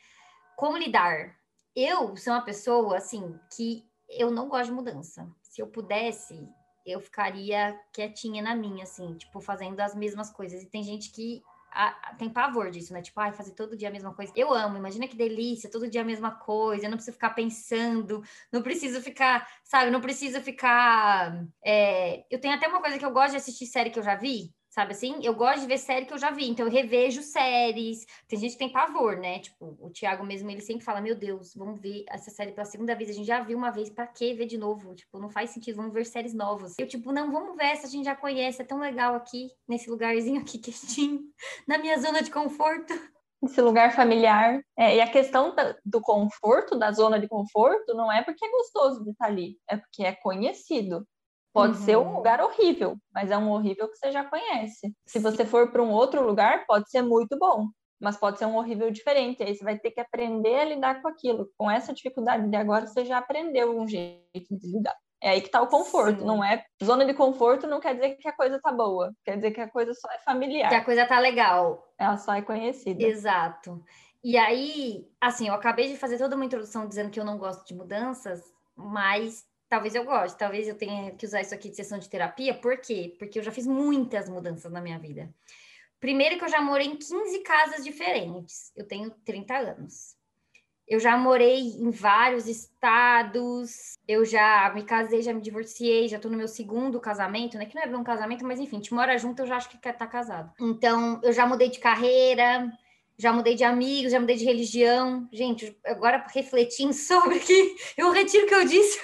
Como 0.58 0.78
lidar? 0.78 1.34
Eu 1.74 2.18
sou 2.18 2.34
uma 2.34 2.42
pessoa 2.42 2.98
assim 2.98 3.40
que 3.56 3.90
eu 4.10 4.30
não 4.30 4.50
gosto 4.50 4.66
de 4.66 4.74
mudança. 4.74 5.32
Se 5.42 5.62
eu 5.62 5.68
pudesse, 5.68 6.46
eu 6.86 7.00
ficaria 7.00 7.80
quietinha 7.94 8.44
na 8.44 8.54
minha, 8.54 8.84
assim, 8.84 9.16
tipo, 9.16 9.40
fazendo 9.40 9.80
as 9.80 9.96
mesmas 9.96 10.30
coisas. 10.30 10.62
E 10.62 10.70
tem 10.70 10.84
gente 10.84 11.10
que 11.14 11.42
a, 11.72 12.16
tem 12.18 12.30
pavor 12.30 12.70
disso, 12.70 12.94
né? 12.94 13.02
Tipo, 13.02 13.20
ai, 13.20 13.32
fazer 13.32 13.52
todo 13.54 13.78
dia 13.78 13.90
a 13.90 13.92
mesma 13.92 14.14
coisa. 14.14 14.32
Eu 14.36 14.54
amo, 14.54 14.78
imagina 14.78 15.08
que 15.08 15.16
delícia, 15.16 15.70
todo 15.70 15.90
dia 15.90 16.02
a 16.02 16.06
mesma 16.06 16.32
coisa, 16.32 16.86
eu 16.86 16.90
não 16.90 16.98
preciso 16.98 17.16
ficar 17.16 17.32
pensando, 17.32 18.24
não 18.52 18.62
preciso 18.62 19.02
ficar, 19.02 19.48
sabe, 19.64 19.92
não 19.92 20.02
preciso 20.02 20.42
ficar. 20.42 21.46
É... 21.64 22.26
Eu 22.30 22.40
tenho 22.40 22.54
até 22.56 22.68
uma 22.68 22.82
coisa 22.82 22.98
que 22.98 23.06
eu 23.06 23.12
gosto 23.12 23.32
de 23.32 23.38
assistir 23.38 23.66
série 23.66 23.90
que 23.90 24.00
eu 24.00 24.04
já 24.04 24.16
vi, 24.16 24.54
sabe 24.70 24.92
assim? 24.92 25.20
Eu 25.24 25.34
gosto 25.34 25.62
de 25.62 25.68
ver 25.68 25.78
série 25.78 26.06
que 26.06 26.14
eu 26.14 26.18
já 26.18 26.32
vi, 26.32 26.50
então 26.50 26.66
eu 26.66 26.72
revejo 26.72 27.22
séries. 27.22 28.06
Tem 28.28 28.40
gente 28.40 28.54
que 28.54 28.60
tem 28.60 28.72
pavor, 28.72 29.18
né? 29.18 29.40
Tipo, 29.40 29.78
o 29.80 29.90
Thiago 29.90 30.26
mesmo, 30.26 30.50
ele 30.50 30.62
sempre 30.62 30.86
fala: 30.86 31.02
Meu 31.02 31.16
Deus, 31.16 31.54
vamos 31.56 31.80
ver 31.82 32.06
essa 32.10 32.30
série 32.30 32.52
pela 32.52 32.66
segunda 32.66 32.96
vez. 32.96 33.10
A 33.10 33.14
gente 33.14 33.28
já 33.28 33.42
viu 33.42 33.58
uma 33.58 33.72
vez, 33.72 33.90
pra 33.90 34.08
que 34.08 34.34
ver 34.34 34.46
de 34.46 34.58
novo? 34.58 34.94
Tipo, 34.96 35.20
não 35.20 35.30
faz 35.30 35.50
sentido, 35.52 35.78
vamos 35.78 35.94
ver 35.94 36.06
séries 36.06 36.34
novas. 36.34 36.76
Eu, 36.80 36.88
tipo, 36.88 37.12
não, 37.12 37.32
vamos 37.32 37.58
ver 37.58 37.66
essa, 37.66 37.88
a 37.88 37.90
gente 37.90 38.06
já 38.06 38.16
conhece, 38.16 38.62
é 38.62 38.66
tão 38.66 38.80
legal 38.80 39.16
aqui, 39.16 39.50
nesse 39.68 39.90
lugarzinho 39.90 40.42
aqui 40.42 40.58
quietinho, 40.60 41.22
na 41.68 41.78
minha 41.78 41.98
zona 42.00 42.22
de 42.22 42.32
conforto. 42.32 42.94
Esse 43.42 43.62
lugar 43.62 43.94
familiar. 43.94 44.62
É, 44.78 44.98
e 44.98 45.02
a 45.02 45.10
questão 45.10 45.56
do 45.86 46.02
conforto, 46.02 46.78
da 46.78 46.92
zona 46.92 47.20
de 47.20 47.28
conforto, 47.28 47.94
não 47.94 48.12
é 48.12 48.22
porque 48.22 48.46
é 48.46 48.52
gostoso 48.52 49.04
de 49.04 49.12
estar 49.12 49.28
ali, 49.28 49.58
é 49.70 49.78
porque 49.78 50.04
é 50.04 50.14
conhecido. 50.14 51.08
Pode 51.60 51.78
uhum. 51.78 51.86
ser 51.86 51.98
um 51.98 52.08
uhum. 52.08 52.16
lugar 52.16 52.42
horrível, 52.42 52.96
mas 53.14 53.32
é 53.32 53.38
um 53.38 53.52
horrível 53.52 53.90
que 53.90 53.98
você 53.98 54.12
já 54.12 54.24
conhece. 54.24 54.94
Se 55.06 55.20
você 55.20 55.46
for 55.46 55.72
para 55.72 55.84
um 55.84 55.92
outro 55.92 56.26
lugar, 56.26 56.66
pode 56.66 56.90
ser 56.90 57.02
muito 57.02 57.38
bom, 57.38 57.68
mas 58.00 58.16
pode 58.16 58.40
ser 58.40 58.46
um 58.46 58.56
horrível 58.56 58.90
diferente. 58.90 59.44
Aí 59.44 59.54
você 59.54 59.64
vai 59.64 59.78
ter 59.78 59.92
que 59.92 60.00
aprender 60.00 60.56
a 60.56 60.66
lidar 60.66 61.02
com 61.02 61.08
aquilo. 61.10 61.50
Com 61.58 61.70
essa 61.70 61.94
dificuldade 61.94 62.48
de 62.48 62.56
agora, 62.56 62.88
você 62.88 63.04
já 63.04 63.18
aprendeu 63.18 63.78
um 63.78 63.88
jeito 63.88 64.58
de 64.58 64.72
lidar. 64.72 64.96
É 65.22 65.32
aí 65.32 65.42
que 65.42 65.48
está 65.48 65.62
o 65.62 65.68
conforto, 65.68 66.22
Sim. 66.22 66.26
não 66.26 66.42
é? 66.42 66.64
Zona 66.82 67.06
de 67.06 67.14
conforto 67.14 67.68
não 67.68 67.82
quer 67.82 67.94
dizer 67.94 68.16
que 68.16 68.28
a 68.28 68.32
coisa 68.32 68.58
tá 68.62 68.72
boa, 68.72 69.12
quer 69.26 69.36
dizer 69.36 69.52
que 69.52 69.60
a 69.60 69.70
coisa 69.70 69.94
só 69.94 70.10
é 70.14 70.20
familiar. 70.20 70.70
Que 70.70 70.76
a 70.76 70.86
coisa 70.86 71.06
tá 71.06 71.20
legal. 71.20 71.84
Ela 71.98 72.16
só 72.16 72.34
é 72.34 72.42
conhecida. 72.42 73.04
Exato. 73.04 73.84
E 74.24 74.38
aí, 74.38 75.06
assim, 75.20 75.50
eu 75.50 75.54
acabei 75.54 75.90
de 75.90 75.98
fazer 75.98 76.18
toda 76.18 76.38
uma 76.38 76.46
introdução 76.46 76.88
dizendo 76.88 77.10
que 77.10 77.20
eu 77.20 77.26
não 77.26 77.38
gosto 77.38 77.66
de 77.66 77.76
mudanças, 77.76 78.42
mas 78.76 79.44
talvez 79.70 79.94
eu 79.94 80.04
goste, 80.04 80.38
talvez 80.38 80.68
eu 80.68 80.76
tenha 80.76 81.12
que 81.12 81.26
usar 81.26 81.42
isso 81.42 81.54
aqui 81.54 81.70
de 81.70 81.76
sessão 81.76 82.00
de 82.00 82.10
terapia, 82.10 82.54
por 82.56 82.78
quê? 82.78 83.16
Porque 83.20 83.40
eu 83.40 83.44
já 83.44 83.52
fiz 83.52 83.68
muitas 83.68 84.28
mudanças 84.28 84.72
na 84.72 84.82
minha 84.82 84.98
vida. 84.98 85.34
Primeiro 86.00 86.38
que 86.38 86.44
eu 86.44 86.50
já 86.50 86.62
morei 86.62 86.88
em 86.88 86.96
15 86.96 87.40
casas 87.40 87.84
diferentes, 87.84 88.72
eu 88.76 88.88
tenho 88.88 89.12
30 89.24 89.58
anos. 89.58 90.18
Eu 90.88 91.00
já 91.00 91.16
morei 91.16 91.60
em 91.60 91.92
vários 91.92 92.48
estados, 92.48 93.96
eu 94.08 94.26
já 94.26 94.72
me 94.74 94.84
casei, 94.84 95.22
já 95.22 95.32
me 95.32 95.40
divorciei, 95.40 96.08
já 96.08 96.18
tô 96.18 96.30
no 96.30 96.38
meu 96.38 96.48
segundo 96.48 97.00
casamento, 97.00 97.60
né? 97.60 97.68
Que 97.68 97.76
não 97.76 97.84
é 97.84 97.88
bem 97.88 97.96
um 97.96 98.04
casamento, 98.04 98.44
mas 98.44 98.60
enfim, 98.60 98.80
te 98.80 98.92
mora 98.92 99.16
junto, 99.16 99.44
eu 99.44 99.46
já 99.46 99.58
acho 99.58 99.70
que 99.70 99.78
quer 99.78 99.96
tá 99.96 100.08
casado. 100.08 100.52
Então, 100.60 101.22
eu 101.24 101.32
já 101.32 101.46
mudei 101.46 101.70
de 101.70 101.78
carreira, 101.78 102.72
já 103.20 103.34
mudei 103.34 103.54
de 103.54 103.66
amigos, 103.66 104.14
já 104.14 104.20
mudei 104.20 104.38
de 104.38 104.46
religião. 104.46 105.28
Gente, 105.32 105.78
agora 105.86 106.26
refletindo 106.34 106.94
sobre 106.96 107.40
que 107.40 107.76
eu 107.98 108.12
retiro 108.12 108.46
o 108.46 108.48
que 108.48 108.56
eu 108.56 108.66
disse. 108.66 109.00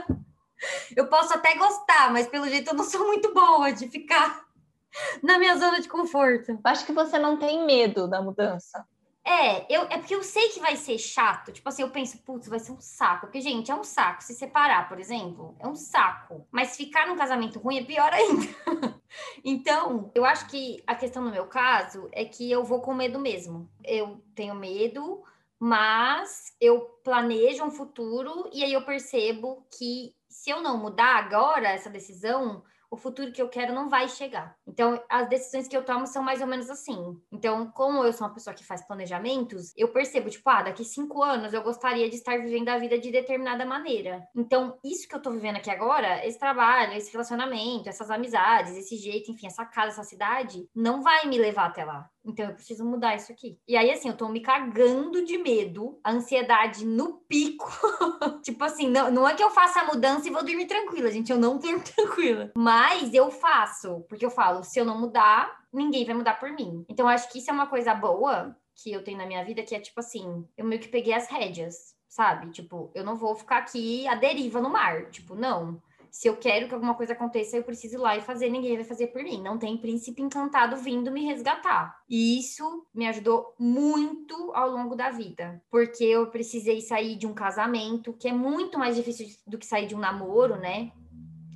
eu 0.94 1.08
posso 1.08 1.32
até 1.32 1.56
gostar, 1.56 2.12
mas 2.12 2.28
pelo 2.28 2.46
jeito 2.48 2.70
eu 2.70 2.74
não 2.74 2.84
sou 2.84 3.06
muito 3.06 3.32
boa 3.32 3.72
de 3.72 3.88
ficar 3.88 4.44
na 5.24 5.38
minha 5.38 5.56
zona 5.56 5.80
de 5.80 5.88
conforto. 5.88 6.58
Acho 6.62 6.84
que 6.84 6.92
você 6.92 7.18
não 7.18 7.38
tem 7.38 7.64
medo 7.64 8.06
da 8.06 8.20
mudança. 8.20 8.86
É, 9.24 9.66
eu, 9.74 9.82
é 9.82 9.98
porque 9.98 10.14
eu 10.14 10.22
sei 10.22 10.48
que 10.48 10.60
vai 10.60 10.76
ser 10.76 10.98
chato. 10.98 11.52
Tipo 11.52 11.68
assim, 11.68 11.82
eu 11.82 11.90
penso, 11.90 12.18
putz, 12.22 12.48
vai 12.48 12.58
ser 12.58 12.72
um 12.72 12.80
saco. 12.80 13.26
Porque, 13.26 13.40
gente, 13.40 13.70
é 13.70 13.74
um 13.74 13.84
saco. 13.84 14.22
Se 14.22 14.34
separar, 14.34 14.88
por 14.88 14.98
exemplo, 14.98 15.54
é 15.58 15.68
um 15.68 15.74
saco. 15.74 16.46
Mas 16.50 16.76
ficar 16.76 17.06
num 17.06 17.16
casamento 17.16 17.58
ruim 17.58 17.78
é 17.78 17.84
pior 17.84 18.12
ainda. 18.12 18.46
então, 19.44 20.10
eu 20.14 20.24
acho 20.24 20.46
que 20.48 20.82
a 20.86 20.94
questão 20.94 21.22
no 21.22 21.30
meu 21.30 21.46
caso 21.46 22.08
é 22.12 22.24
que 22.24 22.50
eu 22.50 22.64
vou 22.64 22.80
com 22.80 22.94
medo 22.94 23.18
mesmo. 23.18 23.70
Eu 23.84 24.22
tenho 24.34 24.54
medo, 24.54 25.22
mas 25.58 26.54
eu 26.60 26.80
planejo 27.04 27.64
um 27.64 27.70
futuro 27.70 28.48
e 28.52 28.64
aí 28.64 28.72
eu 28.72 28.84
percebo 28.84 29.66
que 29.76 30.14
se 30.28 30.48
eu 30.48 30.62
não 30.62 30.78
mudar 30.78 31.16
agora 31.16 31.68
essa 31.68 31.90
decisão, 31.90 32.64
o 32.90 32.96
futuro 32.96 33.32
que 33.32 33.40
eu 33.40 33.48
quero 33.48 33.72
não 33.72 33.88
vai 33.88 34.08
chegar. 34.08 34.56
Então, 34.66 35.00
as 35.08 35.28
decisões 35.28 35.68
que 35.68 35.76
eu 35.76 35.84
tomo 35.84 36.06
são 36.06 36.22
mais 36.22 36.40
ou 36.40 36.46
menos 36.46 36.68
assim. 36.68 37.16
Então, 37.30 37.70
como 37.70 38.04
eu 38.04 38.12
sou 38.12 38.26
uma 38.26 38.34
pessoa 38.34 38.54
que 38.54 38.64
faz 38.64 38.84
planejamentos, 38.86 39.72
eu 39.76 39.88
percebo, 39.88 40.28
tipo, 40.28 40.48
ah, 40.50 40.62
daqui 40.62 40.84
cinco 40.84 41.22
anos 41.22 41.52
eu 41.52 41.62
gostaria 41.62 42.08
de 42.08 42.16
estar 42.16 42.38
vivendo 42.38 42.68
a 42.68 42.78
vida 42.78 42.98
de 42.98 43.10
determinada 43.10 43.64
maneira. 43.64 44.26
Então, 44.34 44.78
isso 44.84 45.08
que 45.08 45.14
eu 45.14 45.22
tô 45.22 45.30
vivendo 45.30 45.56
aqui 45.56 45.70
agora, 45.70 46.26
esse 46.26 46.38
trabalho, 46.38 46.94
esse 46.94 47.12
relacionamento, 47.12 47.88
essas 47.88 48.10
amizades, 48.10 48.76
esse 48.76 48.96
jeito, 48.96 49.30
enfim, 49.30 49.46
essa 49.46 49.64
casa, 49.64 50.00
essa 50.00 50.04
cidade, 50.04 50.68
não 50.74 51.02
vai 51.02 51.26
me 51.26 51.38
levar 51.38 51.66
até 51.66 51.84
lá. 51.84 52.10
Então 52.24 52.46
eu 52.46 52.54
preciso 52.54 52.84
mudar 52.84 53.16
isso 53.16 53.32
aqui. 53.32 53.58
E 53.66 53.76
aí, 53.76 53.90
assim, 53.90 54.08
eu 54.08 54.16
tô 54.16 54.28
me 54.28 54.40
cagando 54.40 55.24
de 55.24 55.38
medo, 55.38 55.98
a 56.04 56.12
ansiedade 56.12 56.84
no 56.84 57.14
pico. 57.28 57.70
tipo 58.42 58.62
assim, 58.62 58.88
não, 58.88 59.10
não 59.10 59.28
é 59.28 59.34
que 59.34 59.42
eu 59.42 59.50
faça 59.50 59.80
a 59.80 59.84
mudança 59.84 60.28
e 60.28 60.30
vou 60.30 60.44
dormir 60.44 60.66
tranquila, 60.66 61.10
gente. 61.10 61.32
Eu 61.32 61.38
não 61.38 61.58
durmo 61.58 61.80
tranquila. 61.96 62.50
Mas 62.54 62.79
eu 63.12 63.30
faço, 63.30 64.04
porque 64.08 64.24
eu 64.24 64.30
falo, 64.30 64.62
se 64.62 64.78
eu 64.78 64.84
não 64.84 64.98
mudar, 64.98 65.64
ninguém 65.72 66.04
vai 66.04 66.14
mudar 66.14 66.38
por 66.38 66.50
mim. 66.52 66.84
Então, 66.88 67.08
acho 67.08 67.30
que 67.30 67.38
isso 67.38 67.50
é 67.50 67.52
uma 67.52 67.66
coisa 67.66 67.94
boa 67.94 68.56
que 68.74 68.92
eu 68.92 69.04
tenho 69.04 69.18
na 69.18 69.26
minha 69.26 69.44
vida, 69.44 69.62
que 69.62 69.74
é 69.74 69.80
tipo 69.80 70.00
assim, 70.00 70.46
eu 70.56 70.64
meio 70.64 70.80
que 70.80 70.88
peguei 70.88 71.12
as 71.12 71.28
rédeas, 71.28 71.94
sabe? 72.08 72.50
Tipo, 72.50 72.90
eu 72.94 73.04
não 73.04 73.16
vou 73.16 73.34
ficar 73.34 73.58
aqui 73.58 74.06
à 74.08 74.14
deriva 74.14 74.60
no 74.60 74.70
mar. 74.70 75.10
Tipo, 75.10 75.34
não 75.34 75.80
se 76.10 76.26
eu 76.28 76.36
quero 76.36 76.66
que 76.66 76.74
alguma 76.74 76.94
coisa 76.94 77.12
aconteça, 77.12 77.56
eu 77.56 77.62
preciso 77.62 77.94
ir 77.94 77.98
lá 77.98 78.16
e 78.16 78.20
fazer, 78.20 78.50
ninguém 78.50 78.74
vai 78.74 78.84
fazer 78.84 79.08
por 79.08 79.22
mim. 79.22 79.40
Não 79.40 79.58
tem 79.58 79.76
príncipe 79.76 80.20
encantado 80.20 80.76
vindo 80.76 81.10
me 81.10 81.24
resgatar. 81.24 81.96
E 82.08 82.38
isso 82.38 82.86
me 82.92 83.06
ajudou 83.06 83.54
muito 83.58 84.52
ao 84.52 84.70
longo 84.70 84.96
da 84.96 85.10
vida, 85.10 85.62
porque 85.70 86.04
eu 86.04 86.26
precisei 86.26 86.80
sair 86.80 87.16
de 87.16 87.26
um 87.26 87.34
casamento, 87.34 88.12
que 88.12 88.28
é 88.28 88.32
muito 88.32 88.78
mais 88.78 88.96
difícil 88.96 89.28
do 89.46 89.58
que 89.58 89.66
sair 89.66 89.86
de 89.86 89.94
um 89.94 89.98
namoro, 89.98 90.56
né? 90.56 90.90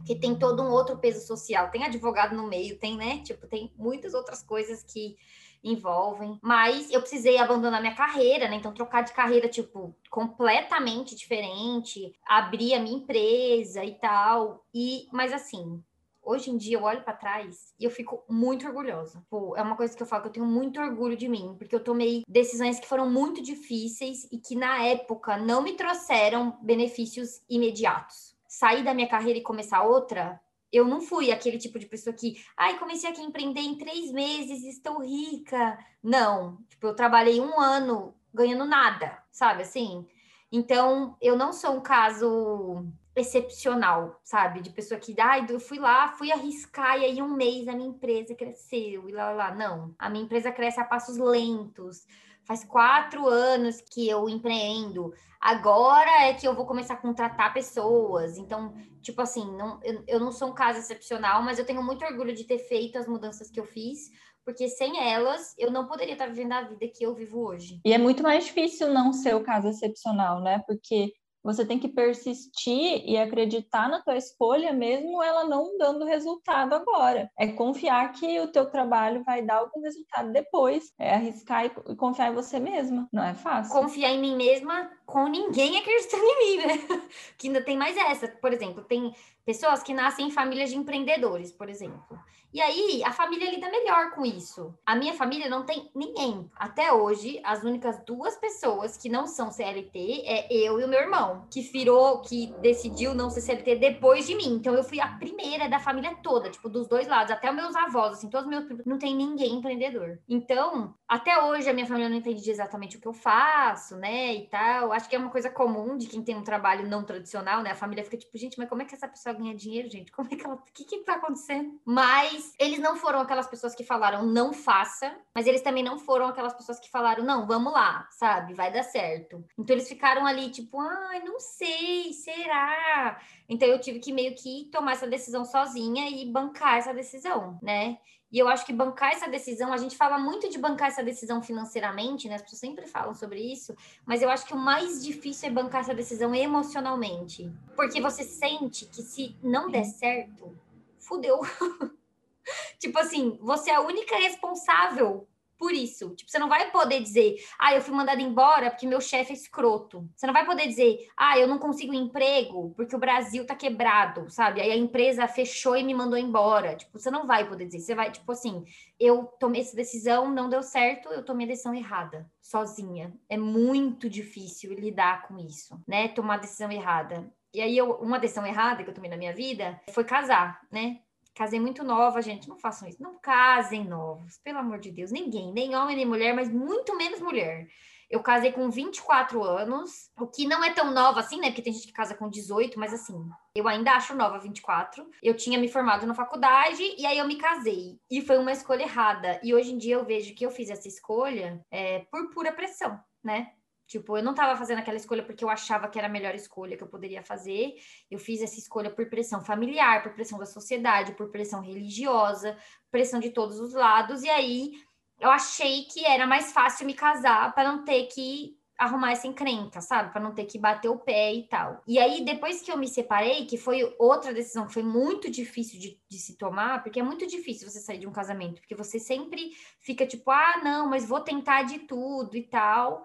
Que 0.04 0.14
tem 0.14 0.38
todo 0.38 0.62
um 0.62 0.70
outro 0.70 0.98
peso 0.98 1.26
social. 1.26 1.70
Tem 1.70 1.84
advogado 1.84 2.36
no 2.36 2.46
meio, 2.46 2.78
tem, 2.78 2.96
né? 2.96 3.18
Tipo, 3.22 3.46
tem 3.46 3.72
muitas 3.76 4.14
outras 4.14 4.42
coisas 4.42 4.82
que 4.82 5.16
envolvem. 5.62 6.38
Mas 6.42 6.90
eu 6.90 7.00
precisei 7.00 7.38
abandonar 7.38 7.80
minha 7.80 7.94
carreira, 7.94 8.48
né? 8.48 8.56
Então, 8.56 8.72
trocar 8.72 9.02
de 9.02 9.12
carreira, 9.12 9.48
tipo, 9.48 9.96
completamente 10.10 11.16
diferente, 11.16 12.14
abrir 12.26 12.74
a 12.74 12.80
minha 12.80 12.98
empresa 12.98 13.82
e 13.82 13.94
tal. 13.94 14.64
E, 14.74 15.08
mas 15.10 15.32
assim, 15.32 15.82
hoje 16.22 16.50
em 16.50 16.56
dia 16.56 16.76
eu 16.76 16.82
olho 16.82 17.02
para 17.02 17.14
trás 17.14 17.74
e 17.78 17.84
eu 17.84 17.90
fico 17.90 18.22
muito 18.28 18.66
orgulhosa. 18.66 19.24
Pô, 19.30 19.56
é 19.56 19.62
uma 19.62 19.76
coisa 19.76 19.96
que 19.96 20.02
eu 20.02 20.06
falo 20.06 20.22
que 20.22 20.28
eu 20.28 20.32
tenho 20.32 20.46
muito 20.46 20.80
orgulho 20.80 21.16
de 21.16 21.28
mim, 21.28 21.54
porque 21.58 21.74
eu 21.74 21.82
tomei 21.82 22.22
decisões 22.28 22.78
que 22.78 22.86
foram 22.86 23.08
muito 23.08 23.42
difíceis 23.42 24.28
e 24.30 24.38
que 24.38 24.54
na 24.54 24.82
época 24.84 25.36
não 25.36 25.62
me 25.62 25.72
trouxeram 25.72 26.58
benefícios 26.62 27.42
imediatos. 27.48 28.33
Sair 28.58 28.84
da 28.84 28.94
minha 28.94 29.08
carreira 29.08 29.38
e 29.38 29.42
começar 29.42 29.82
outra 29.82 30.40
eu 30.74 30.84
não 30.84 31.00
fui 31.00 31.30
aquele 31.30 31.56
tipo 31.56 31.78
de 31.78 31.86
pessoa 31.86 32.12
que, 32.12 32.34
ai, 32.56 32.76
comecei 32.80 33.08
aqui 33.08 33.20
a 33.20 33.24
empreender 33.24 33.60
em 33.60 33.78
três 33.78 34.10
meses, 34.10 34.64
estou 34.64 35.04
rica. 35.04 35.78
Não, 36.02 36.58
tipo, 36.68 36.88
eu 36.88 36.96
trabalhei 36.96 37.40
um 37.40 37.60
ano 37.60 38.12
ganhando 38.34 38.64
nada, 38.64 39.22
sabe 39.30 39.62
assim? 39.62 40.04
Então, 40.50 41.16
eu 41.22 41.36
não 41.36 41.52
sou 41.52 41.76
um 41.76 41.80
caso 41.80 42.84
excepcional, 43.14 44.20
sabe? 44.24 44.60
De 44.60 44.70
pessoa 44.70 44.98
que, 44.98 45.14
ai, 45.20 45.46
eu 45.48 45.60
fui 45.60 45.78
lá, 45.78 46.08
fui 46.08 46.32
arriscar 46.32 46.98
e 46.98 47.04
aí 47.04 47.22
um 47.22 47.36
mês 47.36 47.68
a 47.68 47.72
minha 47.72 47.90
empresa 47.90 48.34
cresceu 48.34 49.08
e 49.08 49.12
lá, 49.12 49.30
lá, 49.30 49.50
lá. 49.50 49.54
Não, 49.54 49.94
a 49.96 50.10
minha 50.10 50.24
empresa 50.24 50.50
cresce 50.50 50.80
a 50.80 50.84
passos 50.84 51.18
lentos 51.18 52.04
faz 52.44 52.64
quatro 52.64 53.26
anos 53.26 53.80
que 53.80 54.08
eu 54.08 54.28
empreendo. 54.28 55.12
Agora 55.40 56.26
é 56.26 56.34
que 56.34 56.46
eu 56.46 56.54
vou 56.54 56.66
começar 56.66 56.94
a 56.94 56.98
contratar 56.98 57.52
pessoas. 57.52 58.38
Então, 58.38 58.74
tipo 59.02 59.20
assim, 59.20 59.44
não, 59.56 59.78
eu, 59.82 60.02
eu 60.06 60.20
não 60.20 60.32
sou 60.32 60.48
um 60.48 60.54
caso 60.54 60.78
excepcional, 60.78 61.42
mas 61.42 61.58
eu 61.58 61.66
tenho 61.66 61.82
muito 61.82 62.04
orgulho 62.04 62.34
de 62.34 62.44
ter 62.44 62.58
feito 62.58 62.98
as 62.98 63.06
mudanças 63.06 63.50
que 63.50 63.60
eu 63.60 63.64
fiz, 63.64 64.10
porque 64.44 64.68
sem 64.68 64.98
elas 64.98 65.54
eu 65.58 65.70
não 65.70 65.86
poderia 65.86 66.14
estar 66.14 66.26
vivendo 66.26 66.52
a 66.52 66.62
vida 66.62 66.86
que 66.88 67.04
eu 67.04 67.14
vivo 67.14 67.46
hoje. 67.46 67.80
E 67.84 67.92
é 67.92 67.98
muito 67.98 68.22
mais 68.22 68.44
difícil 68.44 68.92
não 68.92 69.12
ser 69.12 69.34
o 69.34 69.42
caso 69.42 69.68
excepcional, 69.68 70.40
né? 70.40 70.62
Porque 70.66 71.12
você 71.44 71.64
tem 71.64 71.78
que 71.78 71.88
persistir 71.88 73.04
e 73.04 73.18
acreditar 73.18 73.88
na 73.88 74.00
tua 74.00 74.16
escolha, 74.16 74.72
mesmo 74.72 75.22
ela 75.22 75.44
não 75.44 75.76
dando 75.76 76.06
resultado 76.06 76.74
agora. 76.74 77.30
É 77.38 77.48
confiar 77.48 78.12
que 78.12 78.40
o 78.40 78.48
teu 78.48 78.70
trabalho 78.70 79.22
vai 79.22 79.42
dar 79.42 79.56
algum 79.56 79.82
resultado 79.82 80.32
depois. 80.32 80.90
É 80.98 81.14
arriscar 81.14 81.66
e 81.66 81.96
confiar 81.96 82.32
em 82.32 82.34
você 82.34 82.58
mesma. 82.58 83.06
Não 83.12 83.22
é 83.22 83.34
fácil. 83.34 83.78
Confiar 83.78 84.10
em 84.10 84.20
mim 84.20 84.34
mesma 84.34 84.90
com 85.04 85.28
ninguém 85.28 85.76
acreditando 85.76 86.24
em 86.24 86.38
mim, 86.38 86.66
né? 86.66 86.74
que 87.36 87.48
ainda 87.48 87.62
tem 87.62 87.76
mais 87.76 87.94
essa. 87.96 88.26
Por 88.26 88.52
exemplo, 88.52 88.82
tem 88.82 89.14
pessoas 89.44 89.82
que 89.82 89.92
nascem 89.92 90.28
em 90.28 90.30
famílias 90.30 90.70
de 90.70 90.78
empreendedores, 90.78 91.52
por 91.52 91.68
exemplo. 91.68 92.18
E 92.54 92.60
aí, 92.60 93.02
a 93.02 93.10
família 93.10 93.50
lida 93.50 93.68
melhor 93.68 94.12
com 94.12 94.24
isso. 94.24 94.72
A 94.86 94.94
minha 94.94 95.12
família 95.12 95.48
não 95.48 95.66
tem 95.66 95.90
ninguém. 95.92 96.48
Até 96.54 96.92
hoje, 96.92 97.40
as 97.42 97.64
únicas 97.64 97.98
duas 98.04 98.36
pessoas 98.36 98.96
que 98.96 99.08
não 99.08 99.26
são 99.26 99.50
CLT 99.50 100.22
é 100.24 100.46
eu 100.54 100.78
e 100.78 100.84
o 100.84 100.88
meu 100.88 101.00
irmão, 101.00 101.48
que 101.50 101.62
virou, 101.62 102.20
que 102.20 102.54
decidiu 102.60 103.12
não 103.12 103.28
ser 103.28 103.40
CLT 103.40 103.74
depois 103.74 104.24
de 104.24 104.36
mim. 104.36 104.54
Então, 104.54 104.72
eu 104.72 104.84
fui 104.84 105.00
a 105.00 105.08
primeira 105.08 105.68
da 105.68 105.80
família 105.80 106.14
toda, 106.22 106.48
tipo, 106.48 106.68
dos 106.68 106.86
dois 106.86 107.08
lados, 107.08 107.32
até 107.32 107.50
os 107.50 107.56
meus 107.56 107.74
avós, 107.74 108.12
assim, 108.12 108.30
todos 108.30 108.46
os 108.46 108.50
meus 108.50 108.86
não 108.86 108.98
tem 108.98 109.16
ninguém 109.16 109.56
empreendedor. 109.56 110.20
Então, 110.28 110.94
até 111.14 111.40
hoje, 111.44 111.70
a 111.70 111.72
minha 111.72 111.86
família 111.86 112.08
não 112.08 112.16
entende 112.16 112.50
exatamente 112.50 112.96
o 112.96 113.00
que 113.00 113.06
eu 113.06 113.12
faço, 113.12 113.96
né, 113.96 114.34
e 114.34 114.48
tal. 114.48 114.92
Acho 114.92 115.08
que 115.08 115.14
é 115.14 115.18
uma 115.18 115.30
coisa 115.30 115.48
comum 115.48 115.96
de 115.96 116.08
quem 116.08 116.24
tem 116.24 116.34
um 116.34 116.42
trabalho 116.42 116.88
não 116.88 117.04
tradicional, 117.04 117.62
né? 117.62 117.70
A 117.70 117.76
família 117.76 118.02
fica 118.02 118.16
tipo, 118.16 118.36
gente, 118.36 118.58
mas 118.58 118.68
como 118.68 118.82
é 118.82 118.84
que 118.84 118.96
essa 118.96 119.06
pessoa 119.06 119.32
ganha 119.32 119.54
dinheiro, 119.54 119.88
gente? 119.88 120.10
Como 120.10 120.28
é 120.32 120.34
que 120.34 120.44
ela. 120.44 120.56
O 120.56 120.72
que 120.74 120.82
que 120.82 121.04
tá 121.04 121.14
acontecendo? 121.14 121.80
Mas 121.84 122.52
eles 122.58 122.80
não 122.80 122.96
foram 122.96 123.20
aquelas 123.20 123.46
pessoas 123.46 123.76
que 123.76 123.84
falaram 123.84 124.26
não 124.26 124.52
faça, 124.52 125.16
mas 125.32 125.46
eles 125.46 125.62
também 125.62 125.84
não 125.84 126.00
foram 126.00 126.26
aquelas 126.26 126.52
pessoas 126.52 126.80
que 126.80 126.90
falaram 126.90 127.22
não, 127.22 127.46
vamos 127.46 127.72
lá, 127.72 128.08
sabe? 128.10 128.52
Vai 128.52 128.72
dar 128.72 128.82
certo. 128.82 129.44
Então 129.56 129.76
eles 129.76 129.88
ficaram 129.88 130.26
ali 130.26 130.50
tipo, 130.50 130.80
ai, 130.80 131.22
não 131.22 131.38
sei, 131.38 132.12
será? 132.12 133.20
Então 133.48 133.68
eu 133.68 133.80
tive 133.80 134.00
que 134.00 134.12
meio 134.12 134.34
que 134.34 134.68
tomar 134.72 134.94
essa 134.94 135.06
decisão 135.06 135.44
sozinha 135.44 136.10
e 136.10 136.28
bancar 136.28 136.78
essa 136.78 136.92
decisão, 136.92 137.56
né? 137.62 137.98
E 138.34 138.38
eu 138.40 138.48
acho 138.48 138.66
que 138.66 138.72
bancar 138.72 139.12
essa 139.12 139.28
decisão, 139.28 139.72
a 139.72 139.76
gente 139.76 139.96
fala 139.96 140.18
muito 140.18 140.50
de 140.50 140.58
bancar 140.58 140.88
essa 140.88 141.04
decisão 141.04 141.40
financeiramente, 141.40 142.28
né? 142.28 142.34
As 142.34 142.42
pessoas 142.42 142.58
sempre 142.58 142.84
falam 142.84 143.14
sobre 143.14 143.40
isso, 143.40 143.76
mas 144.04 144.22
eu 144.22 144.28
acho 144.28 144.44
que 144.44 144.52
o 144.52 144.58
mais 144.58 145.04
difícil 145.04 145.50
é 145.50 145.52
bancar 145.52 145.82
essa 145.82 145.94
decisão 145.94 146.34
emocionalmente. 146.34 147.48
Porque 147.76 148.00
você 148.00 148.24
sente 148.24 148.86
que 148.86 149.02
se 149.02 149.36
não 149.40 149.70
der 149.70 149.84
certo, 149.84 150.52
fudeu. 150.98 151.42
tipo 152.80 152.98
assim, 152.98 153.38
você 153.40 153.70
é 153.70 153.76
a 153.76 153.80
única 153.80 154.16
responsável 154.16 155.28
por 155.58 155.72
isso. 155.72 156.14
Tipo, 156.14 156.30
você 156.30 156.38
não 156.38 156.48
vai 156.48 156.70
poder 156.70 157.00
dizer, 157.00 157.36
ah, 157.58 157.74
eu 157.74 157.80
fui 157.80 157.94
mandada 157.94 158.20
embora 158.20 158.70
porque 158.70 158.86
meu 158.86 159.00
chefe 159.00 159.32
é 159.32 159.36
escroto. 159.36 160.08
Você 160.14 160.26
não 160.26 160.34
vai 160.34 160.44
poder 160.44 160.66
dizer, 160.66 161.08
ah, 161.16 161.38
eu 161.38 161.46
não 161.46 161.58
consigo 161.58 161.94
emprego 161.94 162.72
porque 162.76 162.94
o 162.94 162.98
Brasil 162.98 163.46
tá 163.46 163.54
quebrado, 163.54 164.28
sabe? 164.30 164.60
Aí 164.60 164.70
a 164.70 164.76
empresa 164.76 165.26
fechou 165.28 165.76
e 165.76 165.84
me 165.84 165.94
mandou 165.94 166.18
embora. 166.18 166.76
Tipo, 166.76 166.98
você 166.98 167.10
não 167.10 167.26
vai 167.26 167.48
poder 167.48 167.66
dizer. 167.66 167.80
Você 167.80 167.94
vai, 167.94 168.10
tipo 168.10 168.30
assim, 168.30 168.64
eu 168.98 169.24
tomei 169.38 169.60
essa 169.60 169.76
decisão, 169.76 170.30
não 170.30 170.48
deu 170.48 170.62
certo, 170.62 171.08
eu 171.08 171.24
tomei 171.24 171.46
a 171.46 171.50
decisão 171.50 171.74
errada, 171.74 172.30
sozinha. 172.40 173.12
É 173.28 173.36
muito 173.36 174.08
difícil 174.08 174.72
lidar 174.74 175.26
com 175.28 175.38
isso, 175.38 175.80
né? 175.86 176.08
Tomar 176.08 176.34
a 176.34 176.38
decisão 176.38 176.70
errada. 176.70 177.30
E 177.52 177.60
aí, 177.60 177.78
eu, 177.78 177.92
uma 177.92 178.18
decisão 178.18 178.44
errada 178.44 178.82
que 178.82 178.90
eu 178.90 178.94
tomei 178.94 179.08
na 179.08 179.16
minha 179.16 179.32
vida 179.32 179.80
foi 179.92 180.02
casar, 180.02 180.60
né? 180.72 180.98
Casei 181.34 181.58
muito 181.58 181.82
nova, 181.82 182.22
gente. 182.22 182.48
Não 182.48 182.56
façam 182.56 182.88
isso. 182.88 183.02
Não 183.02 183.18
casem 183.18 183.84
novos, 183.84 184.38
pelo 184.38 184.58
amor 184.58 184.78
de 184.78 184.90
Deus. 184.90 185.10
Ninguém, 185.10 185.52
nem 185.52 185.74
homem, 185.74 185.96
nem 185.96 186.06
mulher, 186.06 186.34
mas 186.34 186.48
muito 186.48 186.96
menos 186.96 187.20
mulher. 187.20 187.68
Eu 188.08 188.22
casei 188.22 188.52
com 188.52 188.70
24 188.70 189.42
anos, 189.42 190.10
o 190.16 190.26
que 190.26 190.46
não 190.46 190.62
é 190.62 190.72
tão 190.72 190.92
nova 190.92 191.20
assim, 191.20 191.40
né? 191.40 191.48
Porque 191.48 191.62
tem 191.62 191.72
gente 191.72 191.88
que 191.88 191.92
casa 191.92 192.14
com 192.14 192.28
18, 192.28 192.78
mas 192.78 192.94
assim, 192.94 193.28
eu 193.56 193.66
ainda 193.66 193.92
acho 193.92 194.14
nova 194.14 194.38
24. 194.38 195.04
Eu 195.22 195.34
tinha 195.36 195.58
me 195.58 195.68
formado 195.68 196.06
na 196.06 196.14
faculdade 196.14 196.82
e 196.96 197.04
aí 197.06 197.18
eu 197.18 197.26
me 197.26 197.36
casei. 197.36 197.98
E 198.08 198.20
foi 198.20 198.38
uma 198.38 198.52
escolha 198.52 198.82
errada. 198.82 199.40
E 199.42 199.52
hoje 199.52 199.72
em 199.72 199.78
dia 199.78 199.96
eu 199.96 200.04
vejo 200.04 200.34
que 200.34 200.46
eu 200.46 200.50
fiz 200.50 200.70
essa 200.70 200.86
escolha 200.86 201.60
é, 201.70 202.00
por 202.10 202.30
pura 202.30 202.52
pressão, 202.52 203.00
né? 203.22 203.52
Tipo, 203.94 204.18
eu 204.18 204.24
não 204.24 204.32
estava 204.32 204.56
fazendo 204.56 204.80
aquela 204.80 204.96
escolha 204.96 205.22
porque 205.22 205.44
eu 205.44 205.48
achava 205.48 205.86
que 205.86 205.96
era 205.96 206.08
a 206.08 206.10
melhor 206.10 206.34
escolha 206.34 206.76
que 206.76 206.82
eu 206.82 206.88
poderia 206.88 207.22
fazer. 207.22 207.76
Eu 208.10 208.18
fiz 208.18 208.42
essa 208.42 208.58
escolha 208.58 208.90
por 208.90 209.08
pressão 209.08 209.40
familiar, 209.44 210.02
por 210.02 210.12
pressão 210.12 210.36
da 210.36 210.46
sociedade, 210.46 211.12
por 211.12 211.30
pressão 211.30 211.60
religiosa, 211.60 212.58
pressão 212.90 213.20
de 213.20 213.30
todos 213.30 213.60
os 213.60 213.72
lados. 213.72 214.24
E 214.24 214.28
aí 214.28 214.72
eu 215.20 215.30
achei 215.30 215.84
que 215.84 216.04
era 216.04 216.26
mais 216.26 216.50
fácil 216.50 216.88
me 216.88 216.94
casar 216.94 217.54
para 217.54 217.70
não 217.70 217.84
ter 217.84 218.06
que 218.06 218.58
arrumar 218.76 219.12
essa 219.12 219.28
encrenca, 219.28 219.80
sabe? 219.80 220.12
Para 220.12 220.20
não 220.20 220.34
ter 220.34 220.46
que 220.46 220.58
bater 220.58 220.88
o 220.88 220.98
pé 220.98 221.32
e 221.32 221.44
tal. 221.44 221.80
E 221.86 221.96
aí, 221.96 222.24
depois 222.24 222.62
que 222.62 222.72
eu 222.72 222.76
me 222.76 222.88
separei, 222.88 223.46
que 223.46 223.56
foi 223.56 223.94
outra 223.96 224.34
decisão 224.34 224.66
que 224.66 224.74
foi 224.74 224.82
muito 224.82 225.30
difícil 225.30 225.78
de, 225.78 226.00
de, 226.08 226.18
se 226.18 226.36
tomar, 226.36 226.82
porque 226.82 226.98
é 226.98 227.02
muito 227.02 227.24
difícil 227.28 227.70
você 227.70 227.78
sair 227.78 227.98
de 227.98 228.08
um 228.08 228.12
casamento, 228.12 228.60
porque 228.60 228.74
você 228.74 228.98
sempre 228.98 229.52
fica 229.78 230.04
tipo, 230.04 230.32
ah, 230.32 230.60
não, 230.64 230.90
mas 230.90 231.06
vou 231.06 231.20
tentar 231.20 231.62
de 231.62 231.78
tudo 231.78 232.36
e 232.36 232.42
tal. 232.42 233.04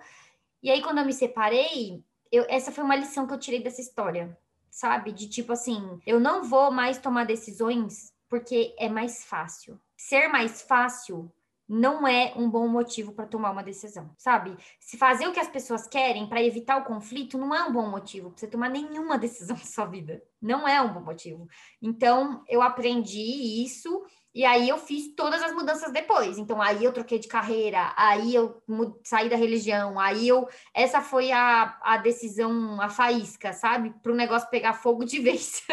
E 0.61 0.69
aí, 0.69 0.81
quando 0.81 0.99
eu 0.99 1.05
me 1.05 1.13
separei, 1.13 2.03
eu, 2.31 2.45
essa 2.49 2.71
foi 2.71 2.83
uma 2.83 2.95
lição 2.95 3.25
que 3.25 3.33
eu 3.33 3.39
tirei 3.39 3.61
dessa 3.61 3.81
história, 3.81 4.37
sabe? 4.69 5.11
De 5.11 5.27
tipo 5.27 5.53
assim, 5.53 5.99
eu 6.05 6.19
não 6.19 6.43
vou 6.43 6.71
mais 6.71 6.97
tomar 6.97 7.25
decisões 7.25 8.13
porque 8.29 8.75
é 8.77 8.87
mais 8.87 9.25
fácil. 9.25 9.79
Ser 9.97 10.27
mais 10.27 10.61
fácil 10.61 11.31
não 11.69 12.07
é 12.07 12.33
um 12.35 12.49
bom 12.49 12.67
motivo 12.67 13.13
para 13.13 13.27
tomar 13.27 13.51
uma 13.51 13.63
decisão, 13.63 14.09
sabe? 14.17 14.57
Se 14.79 14.97
fazer 14.97 15.27
o 15.27 15.31
que 15.31 15.39
as 15.39 15.47
pessoas 15.47 15.87
querem 15.87 16.27
para 16.27 16.41
evitar 16.41 16.77
o 16.77 16.83
conflito 16.83 17.37
não 17.37 17.53
é 17.53 17.63
um 17.63 17.71
bom 17.71 17.87
motivo 17.87 18.31
para 18.31 18.39
você 18.39 18.47
tomar 18.47 18.69
nenhuma 18.69 19.17
decisão 19.19 19.55
na 19.55 19.63
sua 19.63 19.85
vida. 19.85 20.23
Não 20.41 20.67
é 20.67 20.81
um 20.81 20.91
bom 20.91 21.01
motivo. 21.01 21.47
Então, 21.79 22.43
eu 22.47 22.61
aprendi 22.63 23.63
isso 23.63 24.03
e 24.33 24.45
aí 24.45 24.69
eu 24.69 24.77
fiz 24.77 25.13
todas 25.15 25.41
as 25.41 25.53
mudanças 25.53 25.91
depois. 25.91 26.37
Então 26.37 26.61
aí 26.61 26.83
eu 26.83 26.93
troquei 26.93 27.19
de 27.19 27.27
carreira, 27.27 27.93
aí 27.97 28.33
eu 28.35 28.61
saí 29.03 29.29
da 29.29 29.35
religião, 29.35 29.99
aí 29.99 30.27
eu 30.27 30.47
essa 30.73 31.01
foi 31.01 31.31
a, 31.31 31.77
a 31.81 31.97
decisão, 31.97 32.81
a 32.81 32.89
faísca, 32.89 33.53
sabe? 33.53 33.93
Para 34.01 34.11
o 34.11 34.15
negócio 34.15 34.49
pegar 34.49 34.73
fogo 34.73 35.03
de 35.03 35.19
vez. 35.21 35.63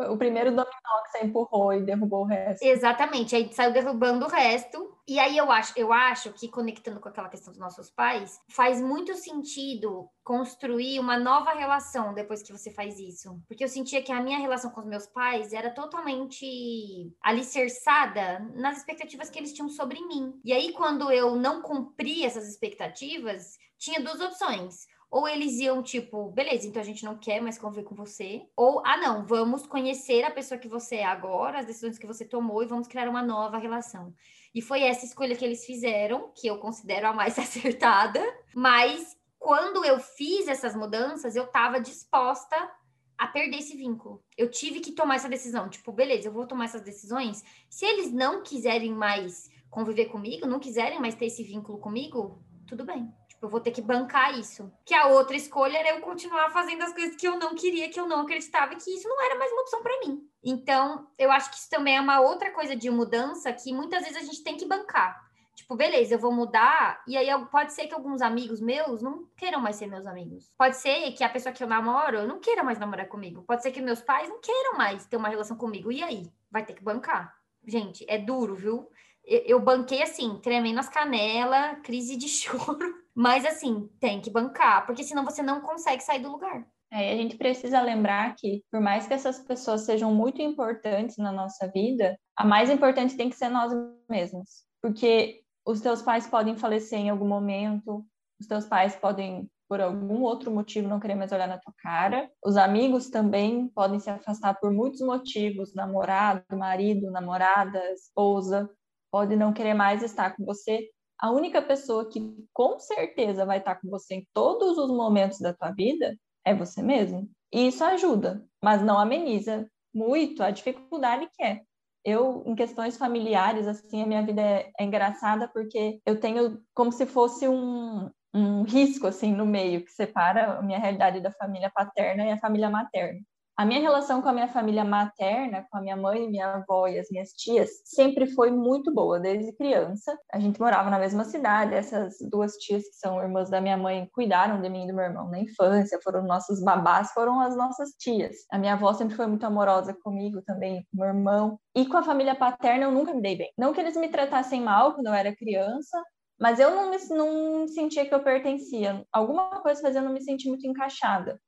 O 0.00 0.16
primeiro 0.16 0.50
dominó 0.50 1.02
que 1.04 1.10
você 1.10 1.24
empurrou 1.24 1.72
e 1.72 1.82
derrubou 1.82 2.22
o 2.22 2.26
resto. 2.26 2.62
Exatamente, 2.62 3.34
aí 3.34 3.52
saiu 3.52 3.72
derrubando 3.72 4.26
o 4.26 4.28
resto. 4.28 4.96
E 5.06 5.18
aí 5.18 5.36
eu 5.36 5.50
acho, 5.50 5.72
eu 5.74 5.92
acho 5.92 6.32
que 6.34 6.48
conectando 6.48 7.00
com 7.00 7.08
aquela 7.08 7.30
questão 7.30 7.50
dos 7.50 7.58
nossos 7.58 7.90
pais, 7.90 8.38
faz 8.50 8.80
muito 8.80 9.14
sentido 9.14 10.08
construir 10.22 11.00
uma 11.00 11.18
nova 11.18 11.52
relação 11.52 12.12
depois 12.12 12.42
que 12.42 12.52
você 12.52 12.70
faz 12.70 12.98
isso. 12.98 13.40
Porque 13.48 13.64
eu 13.64 13.68
sentia 13.68 14.02
que 14.02 14.12
a 14.12 14.20
minha 14.20 14.38
relação 14.38 14.70
com 14.70 14.82
os 14.82 14.86
meus 14.86 15.06
pais 15.06 15.54
era 15.54 15.70
totalmente 15.70 17.10
alicerçada 17.22 18.40
nas 18.54 18.76
expectativas 18.76 19.30
que 19.30 19.38
eles 19.38 19.54
tinham 19.54 19.70
sobre 19.70 19.98
mim. 20.06 20.38
E 20.44 20.52
aí 20.52 20.72
quando 20.72 21.10
eu 21.10 21.34
não 21.34 21.62
cumpri 21.62 22.24
essas 22.24 22.46
expectativas, 22.46 23.56
tinha 23.78 24.00
duas 24.00 24.20
opções 24.20 24.86
ou 25.10 25.26
eles 25.26 25.58
iam, 25.58 25.82
tipo, 25.82 26.30
beleza, 26.30 26.66
então 26.66 26.82
a 26.82 26.84
gente 26.84 27.04
não 27.04 27.16
quer 27.16 27.40
mais 27.40 27.56
conviver 27.56 27.84
com 27.84 27.94
você. 27.94 28.42
Ou, 28.54 28.82
ah, 28.84 28.96
não, 28.98 29.24
vamos 29.24 29.66
conhecer 29.66 30.22
a 30.22 30.30
pessoa 30.30 30.58
que 30.58 30.68
você 30.68 30.96
é 30.96 31.04
agora, 31.04 31.60
as 31.60 31.66
decisões 31.66 31.98
que 31.98 32.06
você 32.06 32.26
tomou 32.26 32.62
e 32.62 32.66
vamos 32.66 32.86
criar 32.86 33.08
uma 33.08 33.22
nova 33.22 33.56
relação. 33.56 34.14
E 34.54 34.60
foi 34.60 34.82
essa 34.82 35.06
escolha 35.06 35.34
que 35.34 35.44
eles 35.44 35.64
fizeram, 35.64 36.30
que 36.34 36.46
eu 36.46 36.58
considero 36.58 37.08
a 37.08 37.12
mais 37.12 37.36
acertada. 37.40 38.20
Mas 38.54 39.16
quando 39.38 39.82
eu 39.84 39.98
fiz 39.98 40.46
essas 40.46 40.76
mudanças, 40.76 41.34
eu 41.34 41.44
estava 41.44 41.80
disposta 41.80 42.70
a 43.16 43.26
perder 43.26 43.58
esse 43.58 43.76
vínculo. 43.76 44.22
Eu 44.36 44.50
tive 44.50 44.80
que 44.80 44.92
tomar 44.92 45.16
essa 45.16 45.28
decisão. 45.28 45.70
Tipo, 45.70 45.90
beleza, 45.90 46.28
eu 46.28 46.32
vou 46.32 46.46
tomar 46.46 46.66
essas 46.66 46.82
decisões. 46.82 47.42
Se 47.68 47.86
eles 47.86 48.12
não 48.12 48.42
quiserem 48.42 48.92
mais 48.92 49.50
conviver 49.70 50.06
comigo, 50.06 50.46
não 50.46 50.60
quiserem 50.60 51.00
mais 51.00 51.14
ter 51.14 51.26
esse 51.26 51.42
vínculo 51.42 51.78
comigo, 51.78 52.42
tudo 52.66 52.84
bem. 52.84 53.12
Tipo, 53.38 53.46
eu 53.46 53.50
vou 53.50 53.60
ter 53.60 53.70
que 53.70 53.80
bancar 53.80 54.36
isso. 54.36 54.72
Que 54.84 54.92
a 54.92 55.06
outra 55.06 55.36
escolha 55.36 55.78
era 55.78 55.90
eu 55.90 56.00
continuar 56.00 56.50
fazendo 56.50 56.82
as 56.82 56.92
coisas 56.92 57.14
que 57.14 57.26
eu 57.26 57.38
não 57.38 57.54
queria, 57.54 57.88
que 57.88 57.98
eu 57.98 58.08
não 58.08 58.22
acreditava, 58.22 58.74
que 58.74 58.90
isso 58.90 59.08
não 59.08 59.24
era 59.24 59.38
mais 59.38 59.52
uma 59.52 59.62
opção 59.62 59.80
para 59.80 60.00
mim. 60.00 60.28
Então, 60.42 61.06
eu 61.16 61.30
acho 61.30 61.48
que 61.50 61.56
isso 61.56 61.70
também 61.70 61.96
é 61.96 62.00
uma 62.00 62.20
outra 62.20 62.50
coisa 62.50 62.74
de 62.74 62.90
mudança 62.90 63.52
que 63.52 63.72
muitas 63.72 64.02
vezes 64.02 64.16
a 64.16 64.24
gente 64.24 64.42
tem 64.42 64.56
que 64.56 64.66
bancar. 64.66 65.24
Tipo, 65.54 65.76
beleza, 65.76 66.14
eu 66.14 66.18
vou 66.18 66.32
mudar, 66.32 67.02
e 67.06 67.16
aí 67.16 67.28
pode 67.46 67.72
ser 67.72 67.86
que 67.86 67.94
alguns 67.94 68.22
amigos 68.22 68.60
meus 68.60 69.02
não 69.02 69.28
queiram 69.36 69.60
mais 69.60 69.76
ser 69.76 69.86
meus 69.86 70.06
amigos. 70.06 70.50
Pode 70.58 70.76
ser 70.76 71.12
que 71.12 71.22
a 71.22 71.28
pessoa 71.28 71.52
que 71.52 71.62
eu 71.62 71.68
namoro 71.68 72.26
não 72.26 72.40
queira 72.40 72.64
mais 72.64 72.78
namorar 72.78 73.06
comigo. 73.06 73.44
Pode 73.46 73.62
ser 73.62 73.70
que 73.70 73.80
meus 73.80 74.00
pais 74.00 74.28
não 74.28 74.40
queiram 74.40 74.76
mais 74.76 75.06
ter 75.06 75.16
uma 75.16 75.28
relação 75.28 75.56
comigo. 75.56 75.92
E 75.92 76.02
aí? 76.02 76.32
Vai 76.50 76.64
ter 76.64 76.74
que 76.74 76.82
bancar. 76.82 77.34
Gente, 77.64 78.04
é 78.08 78.18
duro, 78.18 78.54
viu? 78.54 78.88
eu, 79.28 79.42
eu 79.46 79.60
banquei 79.60 80.02
assim, 80.02 80.40
tremendo 80.42 80.80
as 80.80 80.88
canelas, 80.88 81.78
crise 81.82 82.16
de 82.16 82.26
choro. 82.28 83.06
Mas 83.18 83.44
assim, 83.44 83.90
tem 83.98 84.20
que 84.20 84.30
bancar, 84.30 84.86
porque 84.86 85.02
senão 85.02 85.24
você 85.24 85.42
não 85.42 85.60
consegue 85.60 86.00
sair 86.04 86.20
do 86.20 86.30
lugar. 86.30 86.64
É, 86.92 87.12
a 87.12 87.16
gente 87.16 87.36
precisa 87.36 87.80
lembrar 87.80 88.36
que, 88.36 88.62
por 88.70 88.80
mais 88.80 89.08
que 89.08 89.12
essas 89.12 89.40
pessoas 89.40 89.80
sejam 89.80 90.14
muito 90.14 90.40
importantes 90.40 91.16
na 91.16 91.32
nossa 91.32 91.66
vida, 91.66 92.16
a 92.36 92.44
mais 92.44 92.70
importante 92.70 93.16
tem 93.16 93.28
que 93.28 93.34
ser 93.34 93.48
nós 93.48 93.72
mesmos. 94.08 94.62
Porque 94.80 95.42
os 95.66 95.80
teus 95.80 96.00
pais 96.00 96.28
podem 96.28 96.56
falecer 96.56 97.00
em 97.00 97.10
algum 97.10 97.26
momento, 97.26 98.06
os 98.40 98.46
teus 98.46 98.66
pais 98.66 98.94
podem, 98.94 99.50
por 99.68 99.80
algum 99.80 100.22
outro 100.22 100.52
motivo, 100.52 100.86
não 100.86 101.00
querer 101.00 101.16
mais 101.16 101.32
olhar 101.32 101.48
na 101.48 101.58
tua 101.58 101.74
cara. 101.76 102.30
Os 102.40 102.56
amigos 102.56 103.10
também 103.10 103.66
podem 103.74 103.98
se 103.98 104.08
afastar 104.08 104.54
por 104.60 104.70
muitos 104.70 105.00
motivos 105.00 105.74
namorado, 105.74 106.44
marido, 106.56 107.10
namorada, 107.10 107.82
esposa 107.94 108.70
pode 109.10 109.36
não 109.36 109.52
querer 109.52 109.74
mais 109.74 110.02
estar 110.02 110.36
com 110.36 110.44
você. 110.44 110.88
A 111.18 111.30
única 111.30 111.60
pessoa 111.60 112.08
que 112.08 112.20
com 112.52 112.78
certeza 112.78 113.44
vai 113.44 113.58
estar 113.58 113.76
com 113.76 113.88
você 113.88 114.16
em 114.16 114.28
todos 114.32 114.78
os 114.78 114.90
momentos 114.90 115.40
da 115.40 115.52
tua 115.52 115.72
vida 115.72 116.16
é 116.44 116.54
você 116.54 116.82
mesmo. 116.82 117.28
E 117.52 117.68
isso 117.68 117.82
ajuda, 117.82 118.44
mas 118.62 118.82
não 118.82 118.98
ameniza 118.98 119.68
muito 119.92 120.42
a 120.42 120.50
dificuldade 120.50 121.28
que 121.34 121.42
é. 121.42 121.62
Eu, 122.04 122.42
em 122.46 122.54
questões 122.54 122.96
familiares, 122.96 123.66
assim, 123.66 124.02
a 124.02 124.06
minha 124.06 124.24
vida 124.24 124.40
é, 124.40 124.70
é 124.78 124.84
engraçada 124.84 125.48
porque 125.48 126.00
eu 126.06 126.20
tenho 126.20 126.62
como 126.72 126.92
se 126.92 127.04
fosse 127.04 127.48
um, 127.48 128.08
um 128.32 128.62
risco, 128.62 129.06
assim, 129.06 129.32
no 129.34 129.44
meio, 129.44 129.84
que 129.84 129.90
separa 129.90 130.58
a 130.58 130.62
minha 130.62 130.78
realidade 130.78 131.20
da 131.20 131.32
família 131.32 131.70
paterna 131.74 132.24
e 132.26 132.30
a 132.30 132.38
família 132.38 132.70
materna. 132.70 133.20
A 133.58 133.66
minha 133.66 133.80
relação 133.80 134.22
com 134.22 134.28
a 134.28 134.32
minha 134.32 134.46
família 134.46 134.84
materna, 134.84 135.66
com 135.68 135.78
a 135.78 135.80
minha 135.80 135.96
mãe, 135.96 136.30
minha 136.30 136.46
avó 136.46 136.86
e 136.86 136.96
as 136.96 137.10
minhas 137.10 137.32
tias, 137.32 137.68
sempre 137.84 138.28
foi 138.28 138.52
muito 138.52 138.94
boa, 138.94 139.18
desde 139.18 139.52
criança. 139.52 140.16
A 140.32 140.38
gente 140.38 140.60
morava 140.60 140.88
na 140.88 140.96
mesma 140.96 141.24
cidade, 141.24 141.74
essas 141.74 142.18
duas 142.30 142.52
tias 142.52 142.84
que 142.84 142.94
são 142.94 143.20
irmãs 143.20 143.50
da 143.50 143.60
minha 143.60 143.76
mãe 143.76 144.08
cuidaram 144.12 144.62
de 144.62 144.68
mim 144.68 144.84
e 144.84 144.86
do 144.86 144.94
meu 144.94 145.06
irmão 145.06 145.28
na 145.28 145.40
infância, 145.40 145.98
foram 146.04 146.22
nossos 146.22 146.62
babás, 146.62 147.10
foram 147.10 147.40
as 147.40 147.56
nossas 147.56 147.90
tias. 147.98 148.36
A 148.52 148.58
minha 148.58 148.74
avó 148.74 148.92
sempre 148.92 149.16
foi 149.16 149.26
muito 149.26 149.44
amorosa 149.44 149.92
comigo 150.04 150.40
também, 150.42 150.86
com 150.92 150.98
meu 150.98 151.08
irmão. 151.08 151.58
E 151.74 151.84
com 151.84 151.96
a 151.96 152.04
família 152.04 152.36
paterna 152.36 152.84
eu 152.84 152.92
nunca 152.92 153.12
me 153.12 153.20
dei 153.20 153.36
bem. 153.36 153.50
Não 153.58 153.72
que 153.72 153.80
eles 153.80 153.96
me 153.96 154.08
tratassem 154.08 154.62
mal 154.62 154.94
quando 154.94 155.08
eu 155.08 155.14
era 155.14 155.34
criança, 155.34 156.00
mas 156.40 156.60
eu 156.60 156.70
não, 156.70 156.92
me, 156.92 156.96
não 157.10 157.66
sentia 157.66 158.06
que 158.06 158.14
eu 158.14 158.22
pertencia. 158.22 159.04
Alguma 159.12 159.60
coisa 159.62 159.82
fazia 159.82 160.00
eu 160.00 160.04
não 160.04 160.12
me 160.12 160.22
sentir 160.22 160.48
muito 160.48 160.64
encaixada. 160.64 161.40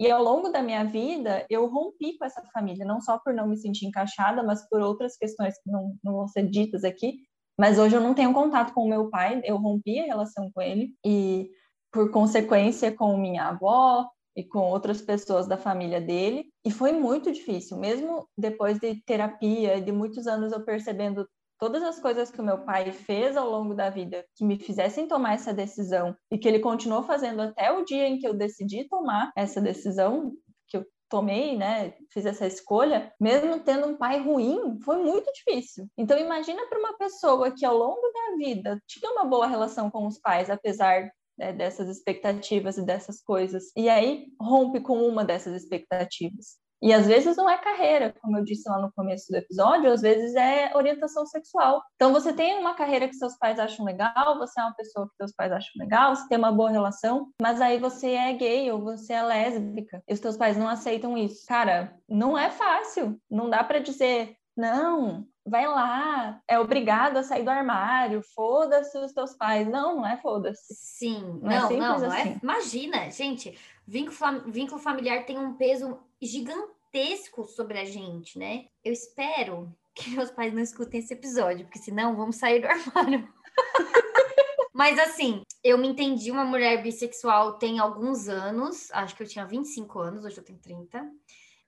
E 0.00 0.10
ao 0.10 0.22
longo 0.22 0.48
da 0.48 0.62
minha 0.62 0.84
vida, 0.84 1.44
eu 1.50 1.66
rompi 1.66 2.16
com 2.16 2.24
essa 2.24 2.42
família, 2.52 2.84
não 2.84 3.00
só 3.00 3.18
por 3.18 3.34
não 3.34 3.48
me 3.48 3.56
sentir 3.56 3.86
encaixada, 3.86 4.42
mas 4.42 4.68
por 4.68 4.80
outras 4.80 5.16
questões 5.16 5.60
que 5.60 5.70
não, 5.70 5.96
não 6.04 6.14
vão 6.14 6.28
ser 6.28 6.48
ditas 6.48 6.84
aqui. 6.84 7.18
Mas 7.58 7.78
hoje 7.78 7.96
eu 7.96 8.00
não 8.00 8.14
tenho 8.14 8.32
contato 8.32 8.72
com 8.72 8.84
o 8.84 8.88
meu 8.88 9.10
pai, 9.10 9.40
eu 9.44 9.56
rompi 9.56 9.98
a 9.98 10.04
relação 10.04 10.50
com 10.52 10.62
ele, 10.62 10.94
e 11.04 11.50
por 11.92 12.10
consequência 12.12 12.94
com 12.94 13.16
minha 13.16 13.48
avó 13.48 14.08
e 14.36 14.44
com 14.44 14.60
outras 14.60 15.02
pessoas 15.02 15.48
da 15.48 15.56
família 15.56 16.00
dele. 16.00 16.46
E 16.64 16.70
foi 16.70 16.92
muito 16.92 17.32
difícil, 17.32 17.76
mesmo 17.76 18.28
depois 18.38 18.78
de 18.78 19.02
terapia, 19.04 19.80
de 19.80 19.90
muitos 19.90 20.28
anos 20.28 20.52
eu 20.52 20.64
percebendo 20.64 21.28
todas 21.58 21.82
as 21.82 21.98
coisas 21.98 22.30
que 22.30 22.40
o 22.40 22.44
meu 22.44 22.58
pai 22.64 22.92
fez 22.92 23.36
ao 23.36 23.50
longo 23.50 23.74
da 23.74 23.90
vida 23.90 24.24
que 24.34 24.44
me 24.44 24.58
fizessem 24.58 25.08
tomar 25.08 25.34
essa 25.34 25.52
decisão 25.52 26.16
e 26.30 26.38
que 26.38 26.46
ele 26.46 26.60
continuou 26.60 27.02
fazendo 27.02 27.42
até 27.42 27.70
o 27.72 27.84
dia 27.84 28.06
em 28.06 28.18
que 28.18 28.26
eu 28.26 28.34
decidi 28.34 28.88
tomar 28.88 29.32
essa 29.36 29.60
decisão 29.60 30.32
que 30.68 30.76
eu 30.76 30.86
tomei, 31.08 31.56
né, 31.56 31.94
fiz 32.12 32.26
essa 32.26 32.46
escolha, 32.46 33.12
mesmo 33.18 33.60
tendo 33.60 33.86
um 33.86 33.96
pai 33.96 34.20
ruim, 34.20 34.78
foi 34.84 35.02
muito 35.02 35.30
difícil. 35.32 35.88
Então 35.96 36.18
imagina 36.18 36.66
para 36.68 36.78
uma 36.78 36.96
pessoa 36.96 37.50
que 37.50 37.64
ao 37.64 37.76
longo 37.76 38.12
da 38.12 38.36
vida 38.36 38.80
tinha 38.86 39.10
uma 39.12 39.24
boa 39.24 39.46
relação 39.46 39.90
com 39.90 40.06
os 40.06 40.18
pais, 40.18 40.50
apesar 40.50 41.10
né, 41.38 41.52
dessas 41.52 41.88
expectativas 41.88 42.76
e 42.76 42.84
dessas 42.84 43.22
coisas, 43.22 43.72
e 43.76 43.88
aí 43.88 44.26
rompe 44.40 44.80
com 44.80 45.02
uma 45.02 45.24
dessas 45.24 45.54
expectativas. 45.62 46.58
E 46.80 46.92
às 46.92 47.06
vezes 47.06 47.36
não 47.36 47.50
é 47.50 47.58
carreira, 47.58 48.14
como 48.20 48.38
eu 48.38 48.44
disse 48.44 48.68
lá 48.68 48.80
no 48.80 48.92
começo 48.92 49.30
do 49.30 49.36
episódio, 49.36 49.92
às 49.92 50.00
vezes 50.00 50.34
é 50.34 50.70
orientação 50.76 51.26
sexual. 51.26 51.82
Então 51.96 52.12
você 52.12 52.32
tem 52.32 52.58
uma 52.58 52.74
carreira 52.74 53.08
que 53.08 53.14
seus 53.14 53.36
pais 53.36 53.58
acham 53.58 53.84
legal, 53.84 54.38
você 54.38 54.60
é 54.60 54.64
uma 54.64 54.74
pessoa 54.74 55.08
que 55.08 55.16
seus 55.16 55.32
pais 55.32 55.52
acham 55.52 55.72
legal, 55.76 56.14
você 56.14 56.28
tem 56.28 56.38
uma 56.38 56.52
boa 56.52 56.70
relação, 56.70 57.28
mas 57.40 57.60
aí 57.60 57.78
você 57.78 58.12
é 58.12 58.32
gay 58.32 58.70
ou 58.70 58.80
você 58.80 59.12
é 59.12 59.22
lésbica 59.22 60.02
e 60.08 60.14
os 60.14 60.20
teus 60.20 60.36
pais 60.36 60.56
não 60.56 60.68
aceitam 60.68 61.18
isso. 61.18 61.44
Cara, 61.46 61.96
não 62.08 62.38
é 62.38 62.50
fácil. 62.50 63.20
Não 63.30 63.50
dá 63.50 63.62
para 63.64 63.80
dizer, 63.80 64.36
não, 64.58 65.24
vai 65.46 65.66
lá, 65.66 66.42
é 66.48 66.58
obrigado 66.58 67.16
a 67.16 67.22
sair 67.22 67.44
do 67.44 67.50
armário, 67.50 68.22
foda-se 68.34 68.98
os 68.98 69.12
teus 69.12 69.34
pais. 69.34 69.68
Não, 69.68 69.96
não 69.96 70.06
é 70.06 70.16
foda-se. 70.16 70.74
Sim, 70.74 71.38
não, 71.40 71.48
não, 71.48 71.70
é 71.70 71.76
não, 71.76 71.98
não 71.98 72.12
é 72.12 72.20
assim. 72.20 72.30
é. 72.30 72.40
Imagina, 72.42 73.10
gente, 73.10 73.58
vínculo, 73.86 74.50
vínculo 74.50 74.80
familiar 74.80 75.24
tem 75.24 75.38
um 75.38 75.54
peso 75.54 75.98
gigantesco 76.20 77.44
sobre 77.46 77.78
a 77.78 77.84
gente, 77.84 78.36
né? 78.36 78.66
Eu 78.84 78.92
espero 78.92 79.72
que 79.94 80.10
meus 80.10 80.30
pais 80.30 80.52
não 80.52 80.60
escutem 80.60 81.00
esse 81.00 81.14
episódio, 81.14 81.64
porque 81.64 81.78
senão 81.78 82.16
vamos 82.16 82.36
sair 82.36 82.60
do 82.60 82.66
armário. 82.66 83.28
Mas 84.74 84.98
assim, 84.98 85.42
eu 85.62 85.78
me 85.78 85.88
entendi 85.88 86.30
uma 86.30 86.44
mulher 86.44 86.82
bissexual 86.82 87.58
tem 87.58 87.78
alguns 87.78 88.28
anos, 88.28 88.90
acho 88.92 89.16
que 89.16 89.22
eu 89.22 89.28
tinha 89.28 89.46
25 89.46 89.98
anos, 89.98 90.24
hoje 90.24 90.38
eu 90.38 90.44
tenho 90.44 90.58
30. 90.58 91.10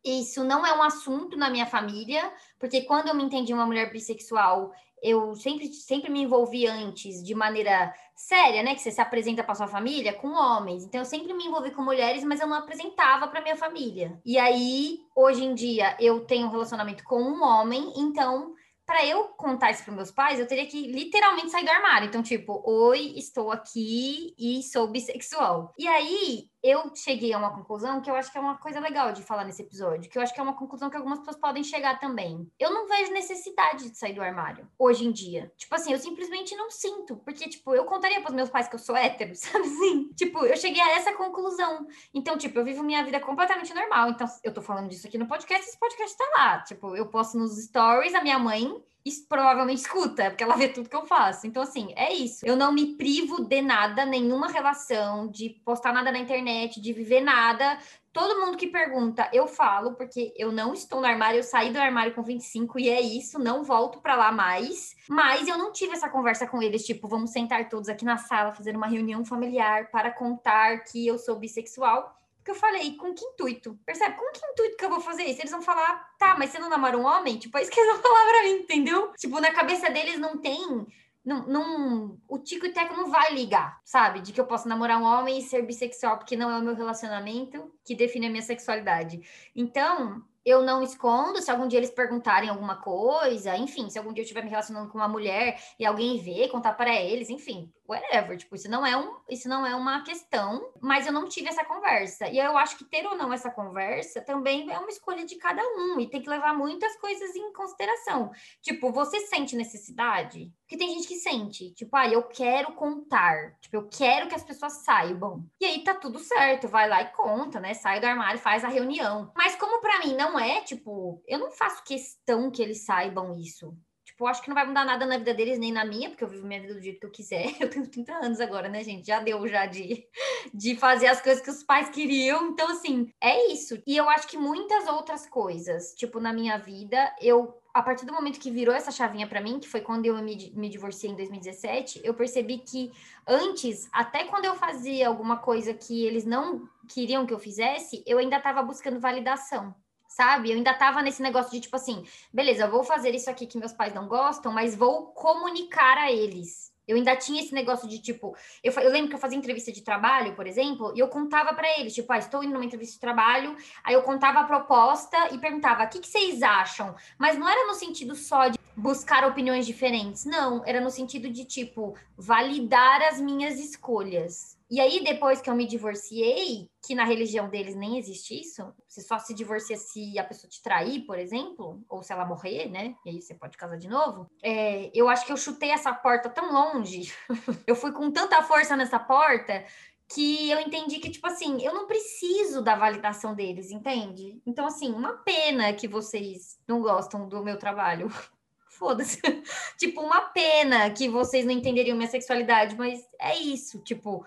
Isso 0.04 0.42
não 0.44 0.64
é 0.64 0.76
um 0.76 0.82
assunto 0.82 1.36
na 1.36 1.50
minha 1.50 1.66
família, 1.66 2.32
porque 2.58 2.82
quando 2.82 3.08
eu 3.08 3.14
me 3.14 3.22
entendi 3.22 3.52
uma 3.52 3.66
mulher 3.66 3.92
bissexual, 3.92 4.72
eu 5.02 5.34
sempre, 5.34 5.72
sempre 5.72 6.10
me 6.10 6.22
envolvi 6.22 6.66
antes 6.66 7.22
de 7.22 7.34
maneira 7.34 7.92
séria, 8.14 8.62
né? 8.62 8.74
Que 8.74 8.82
você 8.82 8.90
se 8.90 9.00
apresenta 9.00 9.42
para 9.42 9.54
sua 9.54 9.68
família 9.68 10.12
com 10.12 10.28
homens. 10.28 10.84
Então 10.84 11.00
eu 11.00 11.04
sempre 11.04 11.32
me 11.32 11.46
envolvi 11.46 11.70
com 11.70 11.82
mulheres, 11.82 12.22
mas 12.22 12.40
eu 12.40 12.46
não 12.46 12.56
apresentava 12.56 13.28
para 13.28 13.40
minha 13.40 13.56
família. 13.56 14.20
E 14.24 14.38
aí, 14.38 14.98
hoje 15.16 15.44
em 15.44 15.54
dia, 15.54 15.96
eu 15.98 16.20
tenho 16.26 16.46
um 16.46 16.50
relacionamento 16.50 17.02
com 17.04 17.22
um 17.22 17.42
homem, 17.42 17.92
então 17.96 18.54
para 18.90 19.06
eu 19.06 19.28
contar 19.36 19.70
isso 19.70 19.84
para 19.84 19.94
meus 19.94 20.10
pais, 20.10 20.40
eu 20.40 20.48
teria 20.48 20.66
que 20.66 20.88
literalmente 20.88 21.50
sair 21.50 21.64
do 21.64 21.70
armário. 21.70 22.08
Então, 22.08 22.24
tipo, 22.24 22.60
oi, 22.68 23.14
estou 23.16 23.52
aqui 23.52 24.34
e 24.36 24.64
sou 24.64 24.88
bissexual. 24.88 25.72
E 25.78 25.86
aí, 25.86 26.49
eu 26.62 26.94
cheguei 26.94 27.32
a 27.32 27.38
uma 27.38 27.54
conclusão 27.54 28.00
que 28.00 28.10
eu 28.10 28.14
acho 28.14 28.30
que 28.30 28.38
é 28.38 28.40
uma 28.40 28.56
coisa 28.58 28.80
legal 28.80 29.12
de 29.12 29.22
falar 29.22 29.44
nesse 29.44 29.62
episódio, 29.62 30.10
que 30.10 30.18
eu 30.18 30.22
acho 30.22 30.34
que 30.34 30.40
é 30.40 30.42
uma 30.42 30.56
conclusão 30.56 30.90
que 30.90 30.96
algumas 30.96 31.18
pessoas 31.18 31.36
podem 31.36 31.64
chegar 31.64 31.98
também. 31.98 32.50
Eu 32.58 32.72
não 32.72 32.86
vejo 32.86 33.12
necessidade 33.12 33.90
de 33.90 33.96
sair 33.96 34.12
do 34.12 34.22
armário 34.22 34.68
hoje 34.78 35.06
em 35.06 35.12
dia. 35.12 35.52
Tipo 35.56 35.74
assim, 35.74 35.92
eu 35.92 35.98
simplesmente 35.98 36.54
não 36.54 36.70
sinto, 36.70 37.16
porque 37.16 37.48
tipo, 37.48 37.74
eu 37.74 37.84
contaria 37.84 38.20
para 38.20 38.32
meus 38.32 38.50
pais 38.50 38.68
que 38.68 38.74
eu 38.74 38.78
sou 38.78 38.96
hétero, 38.96 39.34
sabe 39.36 39.66
assim? 39.66 40.08
Tipo, 40.14 40.44
eu 40.44 40.56
cheguei 40.56 40.80
a 40.80 40.96
essa 40.96 41.12
conclusão. 41.14 41.86
Então, 42.12 42.36
tipo, 42.36 42.58
eu 42.58 42.64
vivo 42.64 42.82
minha 42.82 43.04
vida 43.04 43.20
completamente 43.20 43.72
normal. 43.74 44.10
Então, 44.10 44.26
eu 44.44 44.52
tô 44.52 44.60
falando 44.60 44.88
disso 44.88 45.06
aqui 45.06 45.18
no 45.18 45.26
podcast, 45.26 45.68
esse 45.68 45.78
podcast 45.78 46.16
tá 46.16 46.30
lá. 46.36 46.62
Tipo, 46.62 46.96
eu 46.96 47.06
posto 47.06 47.38
nos 47.38 47.62
stories, 47.62 48.14
a 48.14 48.22
minha 48.22 48.38
mãe 48.38 48.82
provavelmente 49.28 49.80
escuta, 49.80 50.30
porque 50.30 50.44
ela 50.44 50.56
vê 50.56 50.68
tudo 50.68 50.88
que 50.88 50.96
eu 50.96 51.06
faço. 51.06 51.46
Então, 51.46 51.62
assim, 51.62 51.92
é 51.96 52.12
isso. 52.12 52.44
Eu 52.44 52.56
não 52.56 52.72
me 52.72 52.96
privo 52.96 53.44
de 53.44 53.62
nada, 53.62 54.04
nenhuma 54.04 54.48
relação, 54.48 55.28
de 55.28 55.50
postar 55.64 55.92
nada 55.92 56.12
na 56.12 56.18
internet 56.18 56.80
de 56.80 56.92
viver 56.92 57.20
nada. 57.20 57.78
Todo 58.12 58.40
mundo 58.40 58.56
que 58.56 58.66
pergunta, 58.66 59.30
eu 59.32 59.46
falo, 59.46 59.94
porque 59.94 60.34
eu 60.36 60.50
não 60.50 60.74
estou 60.74 61.00
no 61.00 61.06
armário, 61.06 61.38
eu 61.38 61.44
saí 61.44 61.72
do 61.72 61.78
armário 61.78 62.12
com 62.12 62.22
25 62.22 62.78
e 62.80 62.88
é 62.88 63.00
isso, 63.00 63.38
não 63.38 63.62
volto 63.62 64.00
para 64.00 64.16
lá 64.16 64.32
mais. 64.32 64.96
Mas 65.08 65.46
eu 65.46 65.56
não 65.56 65.72
tive 65.72 65.92
essa 65.92 66.08
conversa 66.08 66.46
com 66.46 66.60
eles, 66.60 66.84
tipo, 66.84 67.06
vamos 67.06 67.30
sentar 67.30 67.68
todos 67.68 67.88
aqui 67.88 68.04
na 68.04 68.16
sala, 68.16 68.52
fazer 68.52 68.76
uma 68.76 68.88
reunião 68.88 69.24
familiar 69.24 69.90
para 69.90 70.10
contar 70.10 70.84
que 70.84 71.06
eu 71.06 71.18
sou 71.18 71.36
bissexual. 71.36 72.19
Porque 72.40 72.52
eu 72.52 72.54
falei, 72.54 72.96
com 72.96 73.14
que 73.14 73.24
intuito? 73.24 73.78
Percebe? 73.84 74.16
Com 74.16 74.32
que 74.32 74.40
intuito 74.44 74.76
que 74.76 74.84
eu 74.84 74.90
vou 74.90 75.00
fazer 75.00 75.24
isso? 75.24 75.40
Eles 75.40 75.50
vão 75.50 75.60
falar, 75.62 76.14
tá, 76.18 76.36
mas 76.38 76.50
você 76.50 76.58
não 76.58 76.70
namora 76.70 76.96
um 76.96 77.04
homem? 77.04 77.38
Tipo, 77.38 77.58
é 77.58 77.62
isso 77.62 77.70
que 77.70 77.78
eles 77.78 77.92
vão 78.00 78.02
falar 78.02 78.26
pra 78.28 78.42
mim, 78.44 78.60
entendeu? 78.60 79.12
Tipo, 79.18 79.40
na 79.40 79.52
cabeça 79.52 79.90
deles 79.90 80.18
não 80.18 80.38
tem 80.38 80.86
não, 81.24 81.46
não, 81.46 82.18
o 82.26 82.38
Tico 82.38 82.66
e 82.66 82.72
Teco 82.72 82.96
não 82.96 83.10
vai 83.10 83.34
ligar, 83.34 83.78
sabe? 83.84 84.20
De 84.20 84.32
que 84.32 84.40
eu 84.40 84.46
posso 84.46 84.66
namorar 84.66 84.98
um 84.98 85.04
homem 85.04 85.38
e 85.38 85.42
ser 85.42 85.62
bissexual, 85.62 86.16
porque 86.16 86.36
não 86.36 86.50
é 86.50 86.58
o 86.58 86.62
meu 86.62 86.74
relacionamento 86.74 87.70
que 87.84 87.94
define 87.94 88.26
a 88.26 88.30
minha 88.30 88.42
sexualidade. 88.42 89.20
Então, 89.54 90.24
eu 90.44 90.62
não 90.62 90.82
escondo, 90.82 91.42
se 91.42 91.50
algum 91.50 91.68
dia 91.68 91.78
eles 91.78 91.90
perguntarem 91.90 92.48
alguma 92.48 92.76
coisa, 92.76 93.56
enfim, 93.56 93.90
se 93.90 93.98
algum 93.98 94.12
dia 94.12 94.22
eu 94.22 94.24
estiver 94.24 94.42
me 94.42 94.48
relacionando 94.48 94.88
com 94.88 94.96
uma 94.96 95.08
mulher 95.08 95.60
e 95.78 95.84
alguém 95.84 96.18
ver, 96.18 96.48
contar 96.48 96.72
para 96.72 96.94
eles, 96.94 97.28
enfim, 97.28 97.70
whatever, 97.90 98.36
tipo, 98.36 98.54
isso 98.54 98.70
não 98.70 98.86
é 98.86 98.96
um, 98.96 99.16
isso 99.28 99.48
não 99.48 99.66
é 99.66 99.74
uma 99.74 100.02
questão, 100.02 100.72
mas 100.80 101.06
eu 101.06 101.12
não 101.12 101.28
tive 101.28 101.48
essa 101.48 101.64
conversa. 101.64 102.28
E 102.28 102.38
eu 102.38 102.56
acho 102.56 102.78
que 102.78 102.84
ter 102.84 103.04
ou 103.06 103.16
não 103.16 103.32
essa 103.32 103.50
conversa 103.50 104.20
também 104.20 104.70
é 104.70 104.78
uma 104.78 104.88
escolha 104.88 105.24
de 105.24 105.36
cada 105.36 105.62
um 105.62 105.98
e 105.98 106.08
tem 106.08 106.22
que 106.22 106.30
levar 106.30 106.56
muitas 106.56 106.96
coisas 106.96 107.34
em 107.34 107.52
consideração. 107.52 108.30
Tipo, 108.62 108.92
você 108.92 109.20
sente 109.26 109.56
necessidade? 109.56 110.52
Porque 110.60 110.76
tem 110.76 110.94
gente 110.94 111.08
que 111.08 111.16
sente, 111.16 111.72
tipo, 111.72 111.96
ah, 111.96 112.08
eu 112.08 112.22
quero 112.22 112.72
contar, 112.74 113.56
tipo, 113.60 113.76
eu 113.76 113.88
quero 113.88 114.28
que 114.28 114.34
as 114.36 114.44
pessoas 114.44 114.84
saibam. 114.84 115.44
E 115.60 115.64
aí 115.64 115.82
tá 115.82 115.94
tudo 115.94 116.18
certo, 116.20 116.68
vai 116.68 116.88
lá 116.88 117.02
e 117.02 117.12
conta, 117.12 117.58
né? 117.58 117.74
Sai 117.74 117.98
do 117.98 118.06
armário, 118.06 118.38
faz 118.38 118.64
a 118.64 118.68
reunião. 118.68 119.32
Mas 119.34 119.56
como 119.56 119.80
para 119.80 119.98
mim 119.98 120.14
não 120.14 120.38
é, 120.38 120.60
tipo, 120.60 121.20
eu 121.26 121.38
não 121.38 121.50
faço 121.50 121.82
questão 121.82 122.50
que 122.50 122.62
eles 122.62 122.84
saibam 122.84 123.34
isso. 123.34 123.76
Tipo, 124.20 124.26
acho 124.26 124.42
que 124.42 124.48
não 124.48 124.54
vai 124.54 124.66
mudar 124.66 124.84
nada 124.84 125.06
na 125.06 125.16
vida 125.16 125.32
deles, 125.32 125.58
nem 125.58 125.72
na 125.72 125.84
minha, 125.84 126.10
porque 126.10 126.22
eu 126.22 126.28
vivo 126.28 126.46
minha 126.46 126.60
vida 126.60 126.74
do 126.74 126.82
jeito 126.82 127.00
que 127.00 127.06
eu 127.06 127.10
quiser. 127.10 127.54
Eu 127.58 127.70
tenho 127.70 127.86
30 127.86 128.12
anos 128.12 128.40
agora, 128.40 128.68
né, 128.68 128.84
gente? 128.84 129.06
Já 129.06 129.20
deu 129.20 129.46
já 129.48 129.64
de, 129.64 130.06
de 130.52 130.76
fazer 130.76 131.06
as 131.06 131.20
coisas 131.20 131.42
que 131.42 131.50
os 131.50 131.62
pais 131.62 131.88
queriam. 131.88 132.48
Então, 132.48 132.68
assim, 132.70 133.10
é 133.20 133.50
isso. 133.50 133.82
E 133.86 133.96
eu 133.96 134.08
acho 134.10 134.28
que 134.28 134.36
muitas 134.36 134.86
outras 134.86 135.26
coisas, 135.26 135.94
tipo, 135.94 136.20
na 136.20 136.32
minha 136.32 136.58
vida, 136.58 137.14
eu 137.20 137.56
a 137.72 137.82
partir 137.82 138.04
do 138.04 138.12
momento 138.12 138.40
que 138.40 138.50
virou 138.50 138.74
essa 138.74 138.90
chavinha 138.90 139.28
para 139.28 139.40
mim, 139.40 139.60
que 139.60 139.68
foi 139.68 139.80
quando 139.80 140.04
eu 140.04 140.16
me, 140.16 140.52
me 140.56 140.68
divorciei 140.68 141.12
em 141.12 141.16
2017, 141.16 142.00
eu 142.02 142.12
percebi 142.12 142.58
que 142.58 142.90
antes, 143.26 143.88
até 143.92 144.24
quando 144.24 144.44
eu 144.44 144.56
fazia 144.56 145.06
alguma 145.06 145.36
coisa 145.36 145.72
que 145.72 146.04
eles 146.04 146.24
não 146.24 146.68
queriam 146.88 147.24
que 147.24 147.32
eu 147.32 147.38
fizesse, 147.38 148.02
eu 148.04 148.18
ainda 148.18 148.38
estava 148.38 148.60
buscando 148.60 148.98
validação 148.98 149.72
sabe? 150.20 150.50
Eu 150.50 150.56
ainda 150.58 150.74
tava 150.74 151.00
nesse 151.00 151.22
negócio 151.22 151.50
de 151.50 151.60
tipo 151.60 151.74
assim, 151.74 152.04
beleza, 152.30 152.68
vou 152.68 152.84
fazer 152.84 153.14
isso 153.14 153.30
aqui 153.30 153.46
que 153.46 153.56
meus 153.56 153.72
pais 153.72 153.94
não 153.94 154.06
gostam, 154.06 154.52
mas 154.52 154.76
vou 154.76 155.06
comunicar 155.06 155.96
a 155.96 156.12
eles. 156.12 156.70
Eu 156.86 156.96
ainda 156.96 157.16
tinha 157.16 157.40
esse 157.40 157.54
negócio 157.54 157.88
de 157.88 157.98
tipo, 157.98 158.36
eu, 158.62 158.70
eu 158.70 158.90
lembro 158.90 159.08
que 159.08 159.14
eu 159.14 159.18
fazia 159.18 159.38
entrevista 159.38 159.72
de 159.72 159.80
trabalho, 159.80 160.34
por 160.34 160.46
exemplo, 160.46 160.92
e 160.94 160.98
eu 160.98 161.08
contava 161.08 161.54
para 161.54 161.66
eles, 161.78 161.94
tipo, 161.94 162.12
ah, 162.12 162.18
estou 162.18 162.44
indo 162.44 162.52
numa 162.52 162.64
entrevista 162.66 162.94
de 162.94 163.00
trabalho, 163.00 163.56
aí 163.82 163.94
eu 163.94 164.02
contava 164.02 164.40
a 164.40 164.44
proposta 164.44 165.16
e 165.32 165.38
perguntava, 165.38 165.84
o 165.84 165.88
que, 165.88 166.00
que 166.00 166.08
vocês 166.08 166.42
acham? 166.42 166.94
Mas 167.16 167.38
não 167.38 167.48
era 167.48 167.66
no 167.66 167.74
sentido 167.74 168.14
só 168.14 168.48
de 168.48 168.58
buscar 168.80 169.24
opiniões 169.26 169.66
diferentes, 169.66 170.24
não, 170.24 170.64
era 170.64 170.80
no 170.80 170.90
sentido 170.90 171.30
de 171.30 171.44
tipo, 171.44 171.94
validar 172.16 173.02
as 173.02 173.20
minhas 173.20 173.58
escolhas. 173.58 174.58
E 174.70 174.80
aí, 174.80 175.02
depois 175.02 175.40
que 175.40 175.50
eu 175.50 175.54
me 175.54 175.66
divorciei, 175.66 176.70
que 176.86 176.94
na 176.94 177.04
religião 177.04 177.48
deles 177.48 177.74
nem 177.74 177.98
existe 177.98 178.40
isso, 178.40 178.72
você 178.86 179.00
só 179.00 179.18
se 179.18 179.34
divorcia 179.34 179.76
se 179.76 180.16
a 180.16 180.22
pessoa 180.22 180.48
te 180.48 180.62
trair, 180.62 181.00
por 181.00 181.18
exemplo, 181.18 181.82
ou 181.88 182.04
se 182.04 182.12
ela 182.12 182.24
morrer, 182.24 182.70
né? 182.70 182.94
E 183.04 183.10
aí 183.10 183.20
você 183.20 183.34
pode 183.34 183.56
casar 183.56 183.76
de 183.76 183.88
novo. 183.88 184.30
É, 184.40 184.88
eu 184.94 185.08
acho 185.08 185.26
que 185.26 185.32
eu 185.32 185.36
chutei 185.36 185.72
essa 185.72 185.92
porta 185.92 186.30
tão 186.30 186.52
longe, 186.52 187.12
eu 187.66 187.74
fui 187.74 187.90
com 187.90 188.12
tanta 188.12 188.40
força 188.44 188.76
nessa 188.76 188.98
porta, 188.98 189.64
que 190.12 190.50
eu 190.50 190.60
entendi 190.60 190.98
que, 190.98 191.10
tipo 191.10 191.26
assim, 191.26 191.62
eu 191.62 191.72
não 191.72 191.86
preciso 191.86 192.62
da 192.62 192.74
validação 192.74 193.34
deles, 193.34 193.70
entende? 193.70 194.40
Então, 194.44 194.66
assim, 194.66 194.92
uma 194.92 195.14
pena 195.18 195.72
que 195.72 195.86
vocês 195.86 196.58
não 196.66 196.80
gostam 196.80 197.28
do 197.28 197.42
meu 197.42 197.58
trabalho. 197.58 198.08
Foda-se. 198.80 199.20
tipo, 199.78 200.00
uma 200.00 200.22
pena 200.22 200.90
que 200.90 201.08
vocês 201.08 201.44
não 201.44 201.52
entenderiam 201.52 201.96
minha 201.96 202.08
sexualidade, 202.08 202.74
mas 202.76 203.00
é 203.20 203.38
isso, 203.38 203.78
tipo 203.80 204.24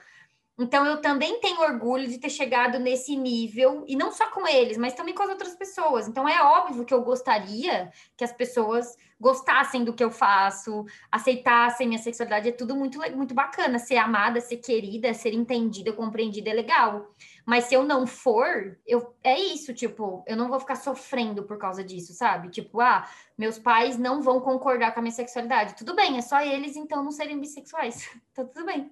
então, 0.57 0.85
eu 0.85 1.01
também 1.01 1.39
tenho 1.39 1.61
orgulho 1.61 2.07
de 2.07 2.19
ter 2.19 2.29
chegado 2.29 2.77
nesse 2.77 3.15
nível, 3.15 3.83
e 3.87 3.95
não 3.95 4.11
só 4.11 4.29
com 4.29 4.47
eles, 4.47 4.77
mas 4.77 4.93
também 4.93 5.15
com 5.15 5.23
as 5.23 5.29
outras 5.29 5.55
pessoas. 5.55 6.07
Então, 6.07 6.29
é 6.29 6.43
óbvio 6.43 6.85
que 6.85 6.93
eu 6.93 7.01
gostaria 7.01 7.91
que 8.15 8.23
as 8.23 8.31
pessoas 8.31 8.95
gostassem 9.19 9.83
do 9.83 9.93
que 9.93 10.03
eu 10.03 10.11
faço, 10.11 10.85
aceitassem 11.11 11.87
minha 11.87 11.99
sexualidade. 11.99 12.49
É 12.49 12.51
tudo 12.51 12.75
muito, 12.75 12.99
muito 13.15 13.33
bacana. 13.33 13.79
Ser 13.79 13.97
amada, 13.97 14.39
ser 14.41 14.57
querida, 14.57 15.11
ser 15.15 15.33
entendida, 15.33 15.91
compreendida 15.91 16.51
é 16.51 16.53
legal. 16.53 17.09
Mas 17.45 17.65
se 17.65 17.75
eu 17.75 17.83
não 17.83 18.07
for, 18.07 18.77
eu 18.85 19.15
é 19.23 19.37
isso, 19.37 19.73
tipo, 19.73 20.23
eu 20.27 20.37
não 20.37 20.47
vou 20.47 20.59
ficar 20.59 20.75
sofrendo 20.75 21.43
por 21.43 21.57
causa 21.57 21.83
disso, 21.83 22.13
sabe? 22.13 22.49
Tipo, 22.49 22.79
ah, 22.79 23.07
meus 23.37 23.59
pais 23.59 23.97
não 23.97 24.21
vão 24.21 24.39
concordar 24.39 24.93
com 24.93 24.99
a 24.99 25.03
minha 25.03 25.13
sexualidade. 25.13 25.75
Tudo 25.75 25.95
bem, 25.95 26.17
é 26.17 26.21
só 26.21 26.41
eles 26.41 26.75
então 26.75 27.03
não 27.03 27.11
serem 27.11 27.39
bissexuais. 27.39 28.09
tá 28.33 28.45
tudo 28.45 28.65
bem. 28.65 28.91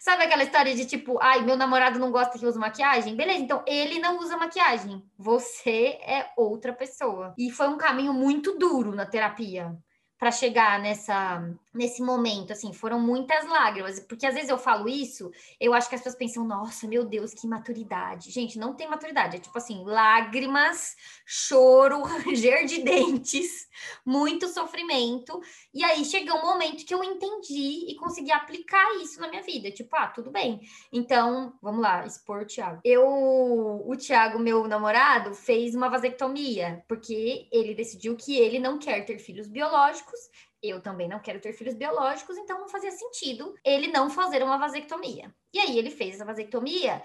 Sabe 0.00 0.24
aquela 0.24 0.42
história 0.44 0.74
de 0.74 0.86
tipo, 0.86 1.18
ai, 1.20 1.44
meu 1.44 1.56
namorado 1.56 1.98
não 1.98 2.10
gosta 2.10 2.38
que 2.38 2.44
eu 2.44 2.54
maquiagem? 2.58 3.14
Beleza, 3.14 3.40
então 3.40 3.62
ele 3.66 3.98
não 3.98 4.18
usa 4.18 4.36
maquiagem. 4.36 5.04
Você 5.18 5.98
é 6.02 6.30
outra 6.36 6.72
pessoa. 6.72 7.34
E 7.36 7.50
foi 7.50 7.68
um 7.68 7.76
caminho 7.76 8.12
muito 8.12 8.56
duro 8.56 8.94
na 8.94 9.04
terapia 9.04 9.76
para 10.18 10.32
chegar 10.32 10.80
nessa 10.80 11.48
nesse 11.78 12.02
momento, 12.02 12.52
assim, 12.52 12.72
foram 12.72 12.98
muitas 12.98 13.48
lágrimas, 13.48 14.00
porque 14.00 14.26
às 14.26 14.34
vezes 14.34 14.50
eu 14.50 14.58
falo 14.58 14.88
isso, 14.88 15.30
eu 15.60 15.72
acho 15.72 15.88
que 15.88 15.94
as 15.94 16.00
pessoas 16.00 16.18
pensam, 16.18 16.44
nossa, 16.44 16.88
meu 16.88 17.04
Deus, 17.04 17.32
que 17.32 17.46
maturidade. 17.46 18.32
Gente, 18.32 18.58
não 18.58 18.74
tem 18.74 18.88
maturidade, 18.88 19.36
é 19.36 19.38
tipo 19.38 19.56
assim, 19.56 19.84
lágrimas, 19.84 20.96
choro, 21.24 22.02
ranger 22.26 22.66
de 22.66 22.82
dentes, 22.82 23.68
muito 24.04 24.48
sofrimento. 24.48 25.40
E 25.72 25.84
aí 25.84 26.04
chegou 26.04 26.36
um 26.38 26.46
momento 26.46 26.84
que 26.84 26.92
eu 26.92 27.04
entendi 27.04 27.86
e 27.88 27.94
consegui 27.94 28.32
aplicar 28.32 28.96
isso 28.96 29.20
na 29.20 29.28
minha 29.28 29.42
vida, 29.42 29.70
tipo, 29.70 29.94
ah, 29.94 30.08
tudo 30.08 30.32
bem. 30.32 30.60
Então, 30.92 31.54
vamos 31.62 31.80
lá, 31.80 32.04
expor 32.04 32.42
o 32.42 32.46
Thiago. 32.46 32.80
Eu, 32.84 33.06
o 33.06 33.96
Thiago, 33.96 34.40
meu 34.40 34.66
namorado, 34.66 35.32
fez 35.32 35.76
uma 35.76 35.88
vasectomia, 35.88 36.84
porque 36.88 37.46
ele 37.52 37.72
decidiu 37.72 38.16
que 38.16 38.36
ele 38.36 38.58
não 38.58 38.80
quer 38.80 39.04
ter 39.04 39.20
filhos 39.20 39.46
biológicos 39.46 40.18
eu 40.62 40.80
também 40.80 41.08
não 41.08 41.20
quero 41.20 41.40
ter 41.40 41.52
filhos 41.52 41.74
biológicos, 41.74 42.36
então 42.36 42.60
não 42.60 42.68
fazia 42.68 42.90
sentido 42.90 43.54
ele 43.64 43.88
não 43.88 44.10
fazer 44.10 44.42
uma 44.42 44.58
vasectomia. 44.58 45.34
E 45.52 45.58
aí 45.58 45.78
ele 45.78 45.90
fez 45.90 46.16
essa 46.16 46.24
vasectomia 46.24 47.02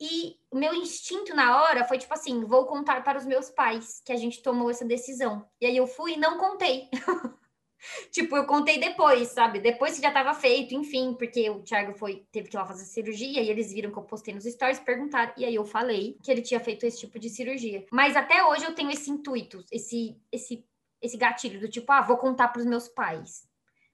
e 0.00 0.36
o 0.50 0.56
meu 0.56 0.74
instinto 0.74 1.34
na 1.34 1.62
hora 1.62 1.84
foi 1.84 1.98
tipo 1.98 2.12
assim: 2.12 2.44
vou 2.44 2.66
contar 2.66 3.04
para 3.04 3.18
os 3.18 3.26
meus 3.26 3.50
pais 3.50 4.02
que 4.04 4.12
a 4.12 4.16
gente 4.16 4.42
tomou 4.42 4.70
essa 4.70 4.84
decisão. 4.84 5.46
E 5.60 5.66
aí 5.66 5.76
eu 5.76 5.86
fui 5.86 6.14
e 6.14 6.16
não 6.16 6.38
contei. 6.38 6.88
tipo, 8.10 8.36
eu 8.36 8.44
contei 8.46 8.78
depois, 8.78 9.28
sabe? 9.28 9.60
Depois 9.60 9.94
que 9.94 10.02
já 10.02 10.08
estava 10.08 10.34
feito, 10.34 10.74
enfim, 10.74 11.14
porque 11.14 11.48
o 11.48 11.62
Thiago 11.62 11.94
foi, 11.94 12.26
teve 12.32 12.48
que 12.48 12.56
ir 12.56 12.58
lá 12.58 12.66
fazer 12.66 12.84
cirurgia 12.84 13.40
e 13.40 13.48
eles 13.48 13.72
viram 13.72 13.90
que 13.92 13.98
eu 13.98 14.02
postei 14.02 14.34
nos 14.34 14.44
stories, 14.44 14.80
perguntaram, 14.80 15.32
e 15.36 15.44
aí 15.44 15.54
eu 15.54 15.64
falei 15.64 16.18
que 16.22 16.30
ele 16.30 16.42
tinha 16.42 16.60
feito 16.60 16.84
esse 16.84 17.00
tipo 17.00 17.18
de 17.18 17.28
cirurgia. 17.28 17.86
Mas 17.92 18.16
até 18.16 18.44
hoje 18.44 18.64
eu 18.64 18.74
tenho 18.74 18.90
esse 18.90 19.10
intuito, 19.10 19.64
esse, 19.70 20.16
esse 20.32 20.64
esse 21.04 21.16
gatilho 21.16 21.60
do 21.60 21.68
tipo, 21.68 21.90
ah, 21.92 22.00
vou 22.00 22.16
contar 22.16 22.48
para 22.48 22.60
os 22.60 22.66
meus 22.66 22.88
pais. 22.88 23.46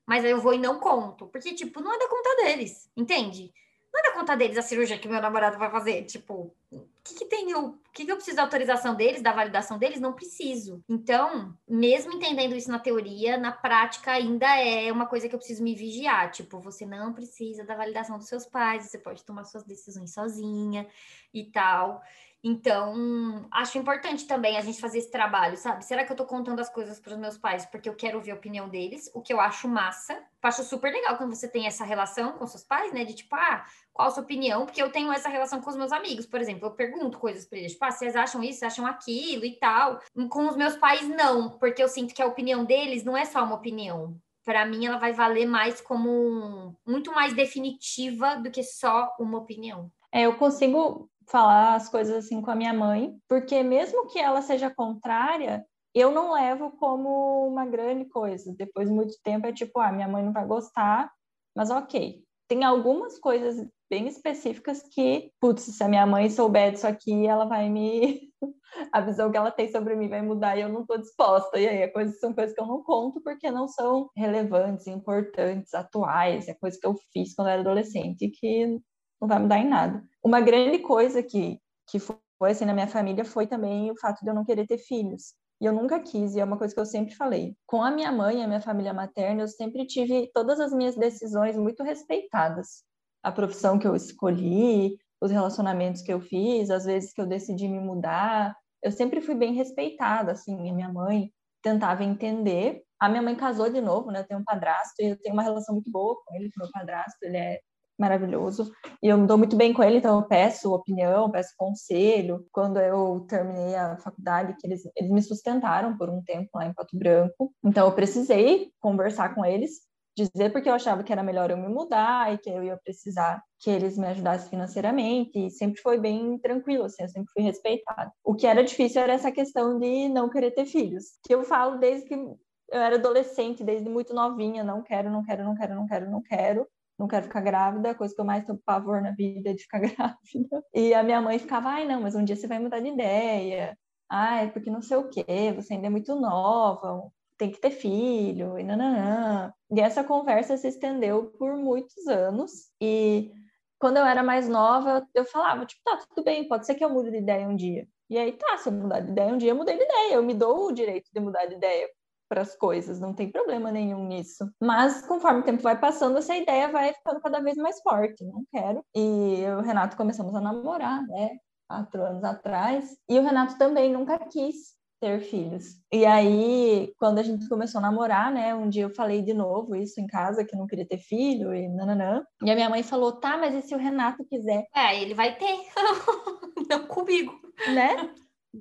Mas 0.07 0.25
aí 0.25 0.31
eu 0.31 0.41
vou 0.41 0.55
e 0.55 0.59
não 0.59 0.79
conto. 0.79 1.27
Porque, 1.27 1.53
tipo, 1.55 1.81
não 1.81 1.93
é 1.93 1.99
da 1.99 2.09
conta 2.09 2.37
deles, 2.37 2.91
entende? 2.97 3.53
Não 3.93 4.01
é 4.01 4.03
da 4.05 4.13
conta 4.13 4.37
deles 4.37 4.57
a 4.57 4.63
cirurgia 4.63 4.99
que 4.99 5.09
meu 5.09 5.21
namorado 5.21 5.59
vai 5.59 5.69
fazer. 5.71 6.05
Tipo, 6.05 6.55
o 6.71 6.89
que, 7.03 7.15
que 7.15 7.25
tem. 7.27 7.53
O 7.57 7.77
que, 7.93 8.05
que 8.05 8.13
eu 8.13 8.15
preciso 8.15 8.37
da 8.37 8.45
autorização 8.45 8.95
deles, 8.95 9.21
da 9.21 9.33
validação 9.33 9.79
deles? 9.79 10.01
Não 10.01 10.13
preciso. 10.13 10.83
Então, 10.89 11.53
mesmo 11.69 12.13
entendendo 12.13 12.55
isso 12.55 12.71
na 12.71 12.79
teoria, 12.79 13.37
na 13.37 13.51
prática 13.51 14.13
ainda 14.13 14.47
é 14.57 14.93
uma 14.93 15.07
coisa 15.07 15.29
que 15.29 15.35
eu 15.35 15.39
preciso 15.39 15.65
me 15.65 15.75
vigiar. 15.75 16.31
Tipo, 16.31 16.61
você 16.61 16.87
não 16.87 17.13
precisa 17.13 17.65
da 17.65 17.75
validação 17.75 18.17
dos 18.17 18.29
seus 18.29 18.47
pais, 18.47 18.85
você 18.85 18.99
pode 18.99 19.25
tomar 19.25 19.45
suas 19.45 19.65
decisões 19.65 20.15
sozinha 20.15 20.87
e 21.35 21.45
tal. 21.45 22.01
Então, 22.43 23.47
acho 23.51 23.77
importante 23.77 24.27
também 24.27 24.57
a 24.57 24.63
gente 24.63 24.81
fazer 24.81 24.99
esse 24.99 25.11
trabalho, 25.11 25.59
sabe? 25.59 25.85
Será 25.85 26.05
que 26.05 26.13
eu 26.13 26.17
tô 26.17 26.25
contando 26.25 26.61
as 26.61 26.71
coisas 26.71 26.99
para 26.99 27.13
os 27.13 27.19
meus 27.19 27.37
pais 27.37 27.67
porque 27.67 27.89
eu 27.89 27.95
quero 27.95 28.17
ouvir 28.17 28.31
a 28.31 28.35
opinião 28.35 28.67
deles? 28.67 29.11
O 29.15 29.21
que 29.21 29.33
eu 29.33 29.41
acho 29.41 29.69
massa. 29.69 30.15
Eu 30.15 30.49
acho 30.49 30.65
super 30.65 30.91
legal 30.91 31.19
quando 31.19 31.35
você 31.35 31.47
tem 31.47 31.67
essa 31.67 31.85
relação 31.85 32.33
com 32.33 32.47
seus 32.47 32.65
pais, 32.65 32.93
né? 32.95 33.05
De 33.05 33.13
tipo, 33.13 33.35
ah, 33.35 33.65
qual 33.93 34.09
a 34.09 34.11
sua 34.11 34.23
opinião? 34.23 34.65
Porque 34.65 34.83
eu 34.83 34.91
tenho 34.91 35.13
essa 35.13 35.29
relação 35.29 35.61
com 35.61 35.69
os 35.69 35.77
meus 35.77 35.93
amigos, 35.93 36.27
por 36.27 36.41
exemplo. 36.41 36.67
Eu 36.67 36.73
pergunto 36.73 37.19
coisas 37.19 37.45
para 37.45 37.59
eles, 37.59 37.73
tipo, 37.73 37.85
ah, 37.85 37.91
vocês 37.91 38.17
acham 38.17 38.43
isso, 38.43 38.65
acham 38.65 38.87
aquilo 38.87 39.45
e 39.45 39.59
tal. 39.59 40.01
Com 40.31 40.49
os 40.49 40.57
meus 40.57 40.77
pais, 40.77 41.07
não, 41.07 41.59
porque 41.59 41.83
eu 41.83 41.89
sinto 41.89 42.15
que 42.15 42.23
a 42.23 42.27
opinião 42.27 42.65
deles 42.65 43.05
não 43.05 43.17
é 43.17 43.27
só 43.27 43.45
uma 43.45 43.57
opinião 43.57 44.19
para 44.43 44.65
mim 44.65 44.87
ela 44.87 44.99
vai 44.99 45.13
valer 45.13 45.47
mais 45.47 45.81
como 45.81 46.11
um, 46.11 46.75
muito 46.85 47.13
mais 47.13 47.35
definitiva 47.35 48.37
do 48.37 48.51
que 48.51 48.65
só 48.65 49.15
uma 49.19 49.39
opinião. 49.39 49.93
É, 50.11 50.23
eu 50.23 50.35
consigo 50.35 51.09
falar 51.31 51.75
as 51.75 51.89
coisas 51.89 52.25
assim 52.25 52.43
com 52.43 52.51
a 52.51 52.57
minha 52.57 52.75
mãe, 52.75 53.15
porque 53.29 53.63
mesmo 53.63 54.09
que 54.09 54.19
ela 54.19 54.43
seja 54.43 54.69
contrária, 54.69 55.65
eu 55.95 56.11
não 56.11 56.33
levo 56.33 56.73
como 56.73 57.47
uma 57.49 57.67
grande 57.67 58.05
coisa. 58.07 58.55
Depois 58.57 58.89
de 58.89 58.95
muito 58.95 59.15
tempo 59.23 59.47
é 59.47 59.53
tipo, 59.53 59.81
ah, 59.81 59.93
minha 59.93 60.09
mãe 60.09 60.25
não 60.25 60.33
vai 60.33 60.47
gostar, 60.47 61.11
mas 61.57 61.71
ok. 61.71 62.23
Tem 62.49 62.65
algumas 62.65 63.19
coisas 63.19 63.65
bem 63.89 64.07
específicas 64.09 64.83
que, 64.83 65.33
putz, 65.41 65.63
se 65.63 65.83
a 65.83 65.89
minha 65.89 66.07
mãe 66.07 66.29
souber 66.31 66.73
disso 66.73 66.87
aqui, 66.87 67.27
ela 67.27 67.45
vai 67.45 67.69
me. 67.69 68.31
a 68.93 69.01
visão 69.01 69.31
que 69.31 69.37
ela 69.37 69.51
tem 69.51 69.71
sobre 69.71 69.97
mim 69.97 70.09
vai 70.09 70.23
mudar 70.23 70.57
e 70.57 70.63
eu 70.63 70.69
não 70.69 70.83
estou 70.83 70.99
disposta. 70.99 71.59
E 71.59 71.69
aí, 71.69 71.79
é 71.79 71.89
coisas, 71.89 72.19
são 72.19 72.33
coisas 72.33 72.55
que 72.55 72.61
eu 72.61 72.67
não 72.67 72.83
conto 72.83 73.21
porque 73.23 73.51
não 73.51 73.69
são 73.69 74.11
relevantes, 74.17 74.87
importantes, 74.87 75.75
atuais. 75.75 76.49
É 76.49 76.55
coisa 76.55 76.79
que 76.81 76.87
eu 76.87 76.95
fiz 77.13 77.35
quando 77.35 77.49
eu 77.49 77.53
era 77.53 77.63
adolescente 77.63 78.29
que 78.29 78.81
não 79.21 79.29
vai 79.29 79.39
mudar 79.39 79.59
em 79.59 79.69
nada. 79.69 80.03
Uma 80.23 80.41
grande 80.41 80.79
coisa 80.79 81.23
que, 81.23 81.61
que 81.89 81.99
foi 81.99 82.51
assim 82.51 82.65
na 82.65 82.73
minha 82.73 82.89
família 82.89 83.25
foi 83.25 83.47
também 83.47 83.91
o 83.91 83.97
fato 83.97 84.23
de 84.23 84.31
eu 84.31 84.35
não 84.35 84.45
querer 84.45 84.67
ter 84.67 84.79
filhos. 84.79 85.35
E 85.61 85.67
eu 85.67 85.75
nunca 85.75 86.01
quis, 86.01 86.35
e 86.35 86.41
é 86.41 86.45
uma 86.45 86.57
coisa 86.57 86.73
que 86.73 86.81
eu 86.81 86.87
sempre 86.87 87.15
falei. 87.15 87.55
Com 87.67 87.83
a 87.83 87.91
minha 87.91 88.11
mãe 88.11 88.43
a 88.43 88.49
minha 88.49 88.63
família 88.63 88.95
materna, 88.95 89.43
eu 89.43 89.49
sempre 89.49 89.87
tive 89.87 90.31
todas 90.33 90.59
as 90.59 90.73
minhas 90.73 90.97
decisões 90.97 91.57
muito 91.57 91.83
respeitadas. 91.83 92.83
A 93.23 93.31
profissão 93.31 93.79
que 93.79 93.87
eu 93.87 93.95
escolhi, 93.95 94.97
os 95.21 95.31
relacionamentos 95.31 96.01
que 96.01 96.13
eu 96.13 96.21
fiz, 96.21 96.71
as 96.71 96.87
vezes 96.87 97.13
que 97.13 97.21
eu 97.21 97.27
decidi 97.27 97.69
me 97.69 97.79
mudar, 97.79 98.57
eu 98.83 98.91
sempre 98.91 99.21
fui 99.21 99.35
bem 99.35 99.53
respeitada, 99.53 100.33
assim, 100.33 100.71
a 100.71 100.73
minha 100.73 100.91
mãe 100.91 101.31
tentava 101.63 102.03
entender. 102.03 102.83
A 102.99 103.09
minha 103.09 103.21
mãe 103.21 103.37
casou 103.37 103.71
de 103.71 103.83
novo, 103.83 104.11
né? 104.11 104.21
Eu 104.21 104.27
tenho 104.27 104.41
um 104.41 104.45
padrasto 104.45 104.95
e 105.03 105.11
eu 105.11 105.21
tenho 105.21 105.35
uma 105.35 105.43
relação 105.43 105.75
muito 105.75 105.91
boa 105.91 106.17
com 106.25 106.35
ele, 106.35 106.51
com 106.51 106.63
meu 106.65 106.73
padrasto, 106.73 107.19
ele 107.23 107.37
é 107.37 107.61
maravilhoso. 108.01 108.73
E 109.03 109.09
eu 109.09 109.19
me 109.19 109.27
dou 109.27 109.37
muito 109.37 109.57
bem 109.57 109.73
com 109.73 109.83
ele, 109.83 109.99
então 109.99 110.19
eu 110.19 110.27
peço 110.27 110.75
opinião, 110.75 111.31
peço 111.31 111.55
conselho. 111.57 112.47
Quando 112.51 112.81
eu 112.81 113.27
terminei 113.29 113.75
a 113.75 113.97
faculdade, 113.99 114.57
que 114.59 114.67
eles, 114.67 114.83
eles 114.97 115.11
me 115.11 115.23
sustentaram 115.23 115.97
por 115.97 116.09
um 116.09 116.23
tempo 116.23 116.49
lá 116.55 116.67
em 116.67 116.73
Pato 116.73 116.97
Branco. 116.97 117.53
Então 117.63 117.87
eu 117.87 117.95
precisei 117.95 118.73
conversar 118.81 119.35
com 119.35 119.45
eles, 119.45 119.83
dizer 120.17 120.51
porque 120.51 120.69
eu 120.69 120.75
achava 120.75 121.05
que 121.05 121.13
era 121.13 121.23
melhor 121.23 121.51
eu 121.51 121.57
me 121.57 121.69
mudar 121.69 122.33
e 122.33 122.39
que 122.39 122.51
eu 122.51 122.63
ia 122.65 122.77
precisar 122.77 123.43
que 123.61 123.71
eles 123.71 123.97
me 123.99 124.07
ajudassem 124.07 124.49
financeiramente. 124.49 125.47
E 125.47 125.51
sempre 125.51 125.81
foi 125.83 125.99
bem 125.99 126.39
tranquilo, 126.39 126.85
assim, 126.85 127.03
eu 127.03 127.09
sempre 127.09 127.31
fui 127.33 127.43
respeitada. 127.43 128.11
O 128.25 128.35
que 128.35 128.47
era 128.47 128.65
difícil 128.65 129.03
era 129.03 129.13
essa 129.13 129.31
questão 129.31 129.79
de 129.79 130.09
não 130.09 130.31
querer 130.31 130.53
ter 130.53 130.65
filhos, 130.65 131.05
que 131.25 131.35
eu 131.35 131.45
falo 131.45 131.79
desde 131.79 132.09
que 132.09 132.15
eu 132.15 132.81
era 132.81 132.95
adolescente, 132.95 133.65
desde 133.65 133.89
muito 133.91 134.15
novinha, 134.15 134.63
não 134.63 134.81
quero, 134.81 135.11
não 135.11 135.25
quero, 135.25 135.45
não 135.45 135.57
quero, 135.57 135.75
não 135.75 135.87
quero, 135.87 136.11
não 136.11 136.23
quero 136.23 136.67
não 137.01 137.09
quero 137.09 137.25
ficar 137.25 137.41
grávida, 137.41 137.91
a 137.91 137.95
coisa 137.95 138.15
que 138.15 138.21
eu 138.21 138.25
mais 138.27 138.45
tenho 138.45 138.59
pavor 138.59 139.01
na 139.01 139.13
vida 139.13 139.51
é 139.51 139.55
de 139.55 139.63
ficar 139.63 139.79
grávida. 139.81 140.65
E 140.75 140.93
a 140.93 141.03
minha 141.03 141.21
mãe 141.21 141.39
ficava, 141.39 141.71
ai, 141.71 141.87
não, 141.87 142.03
mas 142.03 142.15
um 142.15 142.23
dia 142.23 142.37
você 142.37 142.47
vai 142.47 142.59
mudar 142.59 142.81
de 142.81 142.89
ideia. 142.89 143.77
Ai, 144.09 144.53
porque 144.53 144.71
não 144.71 144.83
sei 144.83 144.99
o 144.99 145.09
quê, 145.09 145.53
você 145.55 145.75
ainda 145.75 145.87
é 145.87 145.91
muito 145.91 146.15
nova, 146.15 147.11
tem 147.39 147.51
que 147.51 147.61
ter 147.61 147.71
filho, 147.71 148.59
e 148.59 148.65
nananã. 148.65 149.53
E 149.71 149.81
essa 149.81 150.05
conversa 150.05 150.57
se 150.59 150.69
estendeu 150.69 151.33
por 151.39 151.57
muitos 151.57 152.07
anos. 152.07 152.71
E 152.81 153.33
quando 153.79 153.97
eu 153.97 154.05
era 154.05 154.23
mais 154.23 154.49
nova, 154.49 155.07
eu 155.15 155.25
falava, 155.25 155.65
tipo, 155.65 155.81
tá, 155.83 155.99
tudo 156.09 156.25
bem, 156.25 156.47
pode 156.49 156.67
ser 156.67 156.75
que 156.75 156.85
eu 156.85 156.91
mude 156.91 157.11
de 157.11 157.19
ideia 157.19 157.49
um 157.49 157.57
dia. 157.57 157.87
E 158.11 158.19
aí, 158.19 158.33
tá, 158.33 158.59
se 158.59 158.69
eu 158.69 158.73
mudar 158.73 159.01
de 159.01 159.13
ideia 159.13 159.33
um 159.33 159.39
dia, 159.39 159.53
eu 159.53 159.57
mudei 159.57 159.77
de 159.79 159.85
ideia. 159.85 160.15
Eu 160.15 160.23
me 160.23 160.35
dou 160.35 160.67
o 160.67 160.73
direito 160.73 161.09
de 161.15 161.21
mudar 161.21 161.47
de 161.47 161.55
ideia 161.55 161.89
para 162.31 162.43
as 162.43 162.55
coisas, 162.55 163.01
não 163.01 163.13
tem 163.13 163.29
problema 163.29 163.73
nenhum 163.73 164.07
nisso. 164.07 164.49
Mas 164.63 165.05
conforme 165.05 165.41
o 165.41 165.45
tempo 165.45 165.63
vai 165.63 165.77
passando, 165.77 166.17
essa 166.17 166.37
ideia 166.37 166.69
vai 166.69 166.95
ficando 166.95 167.21
cada 167.21 167.41
vez 167.41 167.57
mais 167.57 167.83
forte. 167.83 168.25
Não 168.25 168.45
quero. 168.53 168.85
E 168.95 169.41
eu 169.41 169.55
e 169.55 169.57
o 169.57 169.63
Renato 169.63 169.97
começamos 169.97 170.33
a 170.37 170.41
namorar, 170.41 171.05
né? 171.09 171.31
Quatro 171.69 172.03
anos 172.05 172.23
atrás. 172.23 172.97
E 173.09 173.19
o 173.19 173.23
Renato 173.23 173.59
também 173.59 173.93
nunca 173.93 174.17
quis 174.29 174.79
ter 175.01 175.21
filhos. 175.21 175.81
E 175.93 176.07
aí, 176.07 176.93
quando 176.99 177.19
a 177.19 177.23
gente 177.23 177.49
começou 177.49 177.79
a 177.81 177.83
namorar, 177.83 178.31
né, 178.31 178.55
um 178.55 178.69
dia 178.69 178.85
eu 178.85 178.95
falei 178.95 179.23
de 179.23 179.33
novo 179.33 179.75
isso 179.75 180.01
em 180.01 180.07
casa, 180.07 180.45
que 180.45 180.55
não 180.55 180.67
queria 180.67 180.87
ter 180.87 180.99
filho 180.99 181.53
e 181.53 181.69
nananã. 181.69 182.23
E 182.45 182.51
a 182.51 182.55
minha 182.55 182.69
mãe 182.69 182.83
falou: 182.85 183.19
tá, 183.19 183.37
mas 183.39 183.55
e 183.55 183.63
se 183.63 183.75
o 183.75 183.79
Renato 183.79 184.25
quiser? 184.25 184.67
É, 184.75 185.01
ele 185.03 185.15
vai 185.15 185.37
ter. 185.37 185.59
não 186.71 186.87
comigo. 186.87 187.33
Né? 187.75 188.11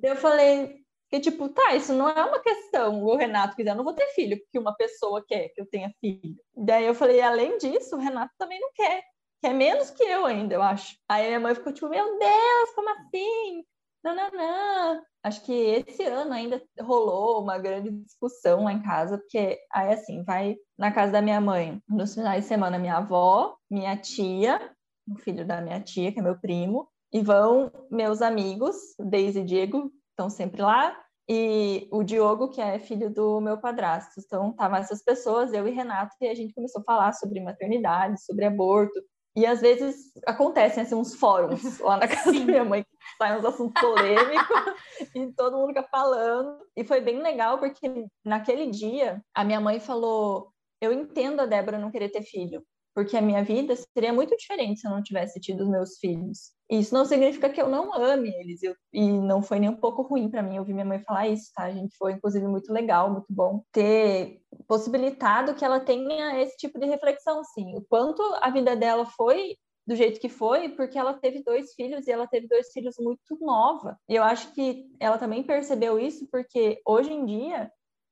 eu 0.02 0.16
falei, 0.16 0.79
porque, 1.10 1.28
tipo, 1.28 1.48
tá, 1.48 1.74
isso 1.74 1.92
não 1.92 2.08
é 2.08 2.24
uma 2.24 2.38
questão. 2.38 3.02
O 3.02 3.16
Renato 3.16 3.56
quiser, 3.56 3.72
eu 3.72 3.74
não 3.74 3.82
vou 3.82 3.92
ter 3.92 4.06
filho, 4.14 4.38
porque 4.38 4.58
uma 4.60 4.76
pessoa 4.76 5.24
quer 5.26 5.48
que 5.48 5.60
eu 5.60 5.66
tenha 5.66 5.92
filho. 6.00 6.36
Daí 6.56 6.86
eu 6.86 6.94
falei, 6.94 7.20
além 7.20 7.58
disso, 7.58 7.96
o 7.96 7.98
Renato 7.98 8.32
também 8.38 8.60
não 8.60 8.70
quer. 8.72 9.02
Quer 9.42 9.52
menos 9.52 9.90
que 9.90 10.04
eu 10.04 10.24
ainda, 10.24 10.54
eu 10.54 10.62
acho. 10.62 10.96
Aí 11.08 11.26
minha 11.26 11.40
mãe 11.40 11.54
ficou 11.54 11.72
tipo, 11.72 11.88
meu 11.88 12.16
Deus, 12.16 12.70
como 12.76 12.90
assim? 12.90 13.64
Não, 14.04 14.14
não, 14.14 14.30
não. 14.30 15.02
Acho 15.24 15.44
que 15.44 15.52
esse 15.52 16.04
ano 16.04 16.32
ainda 16.32 16.62
rolou 16.80 17.42
uma 17.42 17.58
grande 17.58 17.90
discussão 17.90 18.64
lá 18.64 18.72
em 18.72 18.82
casa, 18.82 19.18
porque 19.18 19.58
aí 19.72 19.92
assim, 19.92 20.22
vai 20.22 20.56
na 20.78 20.92
casa 20.92 21.10
da 21.10 21.20
minha 21.20 21.40
mãe, 21.40 21.82
nos 21.88 22.14
finais 22.14 22.44
de 22.44 22.48
semana, 22.48 22.78
minha 22.78 22.98
avó, 22.98 23.56
minha 23.68 23.96
tia, 23.96 24.74
o 25.08 25.18
filho 25.18 25.44
da 25.44 25.60
minha 25.60 25.80
tia, 25.80 26.12
que 26.12 26.20
é 26.20 26.22
meu 26.22 26.38
primo, 26.38 26.88
e 27.12 27.20
vão 27.20 27.70
meus 27.90 28.22
amigos, 28.22 28.76
Deise 28.98 29.40
e 29.40 29.44
Diego, 29.44 29.90
estão 30.20 30.28
sempre 30.28 30.60
lá, 30.60 30.96
e 31.28 31.88
o 31.92 32.02
Diogo, 32.02 32.48
que 32.48 32.60
é 32.60 32.78
filho 32.78 33.08
do 33.08 33.40
meu 33.40 33.56
padrasto. 33.56 34.20
Então, 34.20 34.50
estavam 34.50 34.78
essas 34.78 35.02
pessoas, 35.02 35.52
eu 35.52 35.66
e 35.66 35.70
Renato, 35.70 36.14
e 36.20 36.28
a 36.28 36.34
gente 36.34 36.52
começou 36.52 36.80
a 36.82 36.84
falar 36.84 37.12
sobre 37.12 37.40
maternidade, 37.40 38.22
sobre 38.24 38.44
aborto. 38.44 39.00
E 39.36 39.46
às 39.46 39.60
vezes 39.60 40.10
acontecem 40.26 40.82
assim, 40.82 40.96
uns 40.96 41.14
fóruns 41.14 41.62
lá 41.78 41.98
na 41.98 42.08
casa 42.08 42.32
da 42.32 42.44
minha 42.44 42.64
mãe, 42.64 42.82
que 42.82 43.16
saem 43.16 43.38
uns 43.38 43.44
assuntos 43.44 43.80
polêmicos 43.80 44.74
e 45.14 45.32
todo 45.34 45.56
mundo 45.56 45.68
fica 45.68 45.84
falando. 45.84 46.58
E 46.76 46.84
foi 46.84 47.00
bem 47.00 47.22
legal, 47.22 47.58
porque 47.58 48.06
naquele 48.24 48.66
dia 48.66 49.22
a 49.32 49.44
minha 49.44 49.60
mãe 49.60 49.78
falou: 49.78 50.52
Eu 50.80 50.92
entendo 50.92 51.40
a 51.40 51.46
Débora 51.46 51.78
não 51.78 51.92
querer 51.92 52.08
ter 52.08 52.22
filho, 52.22 52.64
porque 52.92 53.16
a 53.16 53.22
minha 53.22 53.44
vida 53.44 53.76
seria 53.76 54.12
muito 54.12 54.36
diferente 54.36 54.80
se 54.80 54.88
eu 54.88 54.90
não 54.90 55.00
tivesse 55.00 55.38
tido 55.38 55.62
os 55.62 55.70
meus 55.70 55.96
filhos. 55.98 56.50
Isso 56.70 56.94
não 56.94 57.04
significa 57.04 57.50
que 57.50 57.60
eu 57.60 57.68
não 57.68 57.92
ame 57.92 58.30
eles, 58.30 58.62
eu, 58.62 58.74
e 58.92 59.02
não 59.10 59.42
foi 59.42 59.58
nem 59.58 59.68
um 59.68 59.76
pouco 59.76 60.02
ruim 60.02 60.30
para 60.30 60.42
mim 60.42 60.58
ouvir 60.58 60.72
minha 60.72 60.84
mãe 60.84 61.00
falar 61.00 61.26
isso, 61.26 61.50
tá? 61.52 61.64
A 61.64 61.72
gente 61.72 61.96
foi, 61.96 62.12
inclusive, 62.12 62.46
muito 62.46 62.72
legal, 62.72 63.10
muito 63.10 63.26
bom 63.28 63.64
ter 63.72 64.40
possibilitado 64.68 65.54
que 65.54 65.64
ela 65.64 65.80
tenha 65.80 66.40
esse 66.40 66.56
tipo 66.56 66.78
de 66.78 66.86
reflexão, 66.86 67.40
assim, 67.40 67.76
o 67.76 67.82
quanto 67.88 68.22
a 68.40 68.50
vida 68.50 68.76
dela 68.76 69.04
foi 69.04 69.56
do 69.86 69.96
jeito 69.96 70.20
que 70.20 70.28
foi, 70.28 70.68
porque 70.68 70.96
ela 70.96 71.14
teve 71.14 71.42
dois 71.42 71.74
filhos 71.74 72.06
e 72.06 72.12
ela 72.12 72.28
teve 72.28 72.46
dois 72.46 72.70
filhos 72.72 72.94
muito 72.98 73.36
nova. 73.40 73.98
E 74.08 74.14
eu 74.14 74.22
acho 74.22 74.52
que 74.52 74.86
ela 75.00 75.18
também 75.18 75.42
percebeu 75.42 75.98
isso 75.98 76.28
porque 76.30 76.80
hoje 76.86 77.12
em 77.12 77.26
dia 77.26 77.68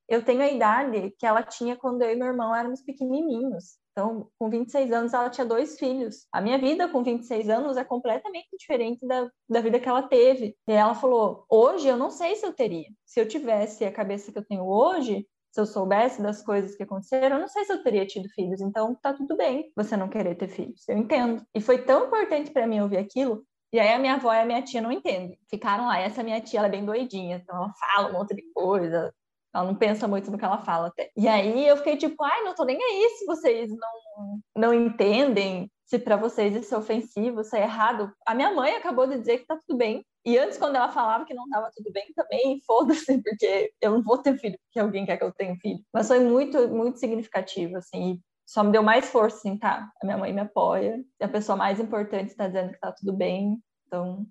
eu 0.09 0.25
tenho 0.25 0.41
a 0.41 0.49
idade 0.49 1.15
que 1.19 1.27
ela 1.27 1.43
tinha 1.43 1.77
quando 1.77 2.03
eu 2.03 2.11
e 2.11 2.17
meu 2.17 2.29
irmão 2.29 2.55
éramos 2.57 2.83
pequenininhos. 2.83 3.79
Então, 3.99 4.29
com 4.39 4.49
26 4.49 4.93
anos, 4.93 5.13
ela 5.13 5.29
tinha 5.29 5.45
dois 5.45 5.77
filhos. 5.77 6.25
A 6.33 6.41
minha 6.41 6.57
vida 6.57 6.89
com 6.89 7.03
26 7.03 7.49
anos 7.49 7.77
é 7.77 7.83
completamente 7.83 8.47
diferente 8.57 9.05
da, 9.05 9.29
da 9.49 9.61
vida 9.61 9.81
que 9.81 9.89
ela 9.89 10.03
teve. 10.03 10.57
E 10.69 10.73
ela 10.73 10.95
falou: 10.95 11.45
hoje 11.51 11.89
eu 11.89 11.97
não 11.97 12.09
sei 12.09 12.37
se 12.37 12.47
eu 12.47 12.53
teria. 12.53 12.87
Se 13.05 13.21
eu 13.21 13.27
tivesse 13.27 13.85
a 13.85 13.91
cabeça 13.91 14.31
que 14.31 14.39
eu 14.39 14.45
tenho 14.45 14.65
hoje, 14.65 15.27
se 15.51 15.61
eu 15.61 15.67
soubesse 15.67 16.23
das 16.23 16.45
coisas 16.45 16.77
que 16.77 16.85
aconteceram, 16.85 17.37
eu 17.37 17.41
não 17.41 17.49
sei 17.49 17.65
se 17.65 17.73
eu 17.73 17.83
teria 17.83 18.07
tido 18.07 18.29
filhos. 18.29 18.61
Então, 18.61 18.95
tá 19.03 19.13
tudo 19.13 19.37
bem 19.37 19.73
você 19.75 19.97
não 19.97 20.09
querer 20.09 20.37
ter 20.37 20.47
filhos. 20.47 20.89
Eu 20.89 20.97
entendo. 20.97 21.45
E 21.53 21.61
foi 21.61 21.83
tão 21.83 22.07
importante 22.07 22.53
para 22.53 22.69
mim 22.69 22.79
ouvir 22.79 22.99
aquilo. 22.99 23.43
E 23.73 23.81
aí 23.81 23.93
a 23.93 23.99
minha 23.99 24.15
avó 24.15 24.33
e 24.33 24.39
a 24.39 24.47
minha 24.47 24.63
tia 24.63 24.81
não 24.81 24.93
entendem. 24.93 25.37
Ficaram 25.51 25.87
lá. 25.87 25.99
Essa 25.99 26.23
minha 26.23 26.41
tia, 26.41 26.61
ela 26.61 26.69
é 26.69 26.71
bem 26.71 26.85
doidinha. 26.85 27.39
Então, 27.43 27.57
ela 27.57 27.73
fala 27.75 28.11
um 28.11 28.13
monte 28.13 28.33
de 28.33 28.45
coisa 28.55 29.13
ela 29.55 29.65
não 29.65 29.75
pensa 29.75 30.07
muito 30.07 30.31
no 30.31 30.39
que 30.39 30.45
ela 30.45 30.59
fala 30.59 30.89
até. 30.89 31.11
E 31.17 31.27
aí 31.27 31.67
eu 31.67 31.77
fiquei 31.77 31.97
tipo, 31.97 32.23
ai, 32.23 32.43
não 32.43 32.55
tô 32.55 32.65
nem 32.65 32.77
aí 32.77 33.09
se 33.19 33.25
vocês 33.27 33.71
não, 33.71 34.41
não 34.57 34.75
entendem, 34.75 35.71
se 35.89 35.99
para 35.99 36.17
vocês 36.17 36.55
isso 36.55 36.75
é 36.75 36.79
ofensivo, 36.79 37.43
se 37.43 37.57
é 37.57 37.63
errado. 37.63 38.13
A 38.27 38.35
minha 38.35 38.53
mãe 38.53 38.75
acabou 38.75 39.07
de 39.07 39.19
dizer 39.19 39.39
que 39.39 39.47
tá 39.47 39.59
tudo 39.67 39.79
bem. 39.79 40.05
E 40.25 40.37
antes, 40.37 40.59
quando 40.59 40.77
ela 40.77 40.91
falava 40.91 41.25
que 41.25 41.33
não 41.33 41.49
tava 41.49 41.71
tudo 41.75 41.91
bem 41.91 42.13
também, 42.15 42.61
foda-se, 42.67 43.23
porque 43.23 43.73
eu 43.81 43.93
não 43.93 44.03
vou 44.03 44.19
ter 44.19 44.39
filho 44.39 44.59
porque 44.67 44.79
alguém 44.79 45.07
quer 45.07 45.17
que 45.17 45.25
eu 45.25 45.33
tenha 45.33 45.57
filho. 45.57 45.81
Mas 45.93 46.09
foi 46.09 46.21
muito, 46.21 46.69
muito 46.69 46.99
significativo, 46.99 47.79
assim. 47.79 48.21
Só 48.47 48.63
me 48.63 48.71
deu 48.71 48.83
mais 48.83 49.09
força, 49.09 49.39
assim, 49.39 49.57
tá? 49.57 49.91
A 50.03 50.05
minha 50.07 50.19
mãe 50.19 50.33
me 50.33 50.41
apoia. 50.41 51.03
E 51.19 51.25
a 51.25 51.29
pessoa 51.29 51.57
mais 51.57 51.81
importante 51.81 52.29
está 52.29 52.47
dizendo 52.47 52.73
que 52.73 52.81
tá 52.81 52.93
tudo 52.93 53.15
bem. 53.15 53.59
Então, 53.87 54.27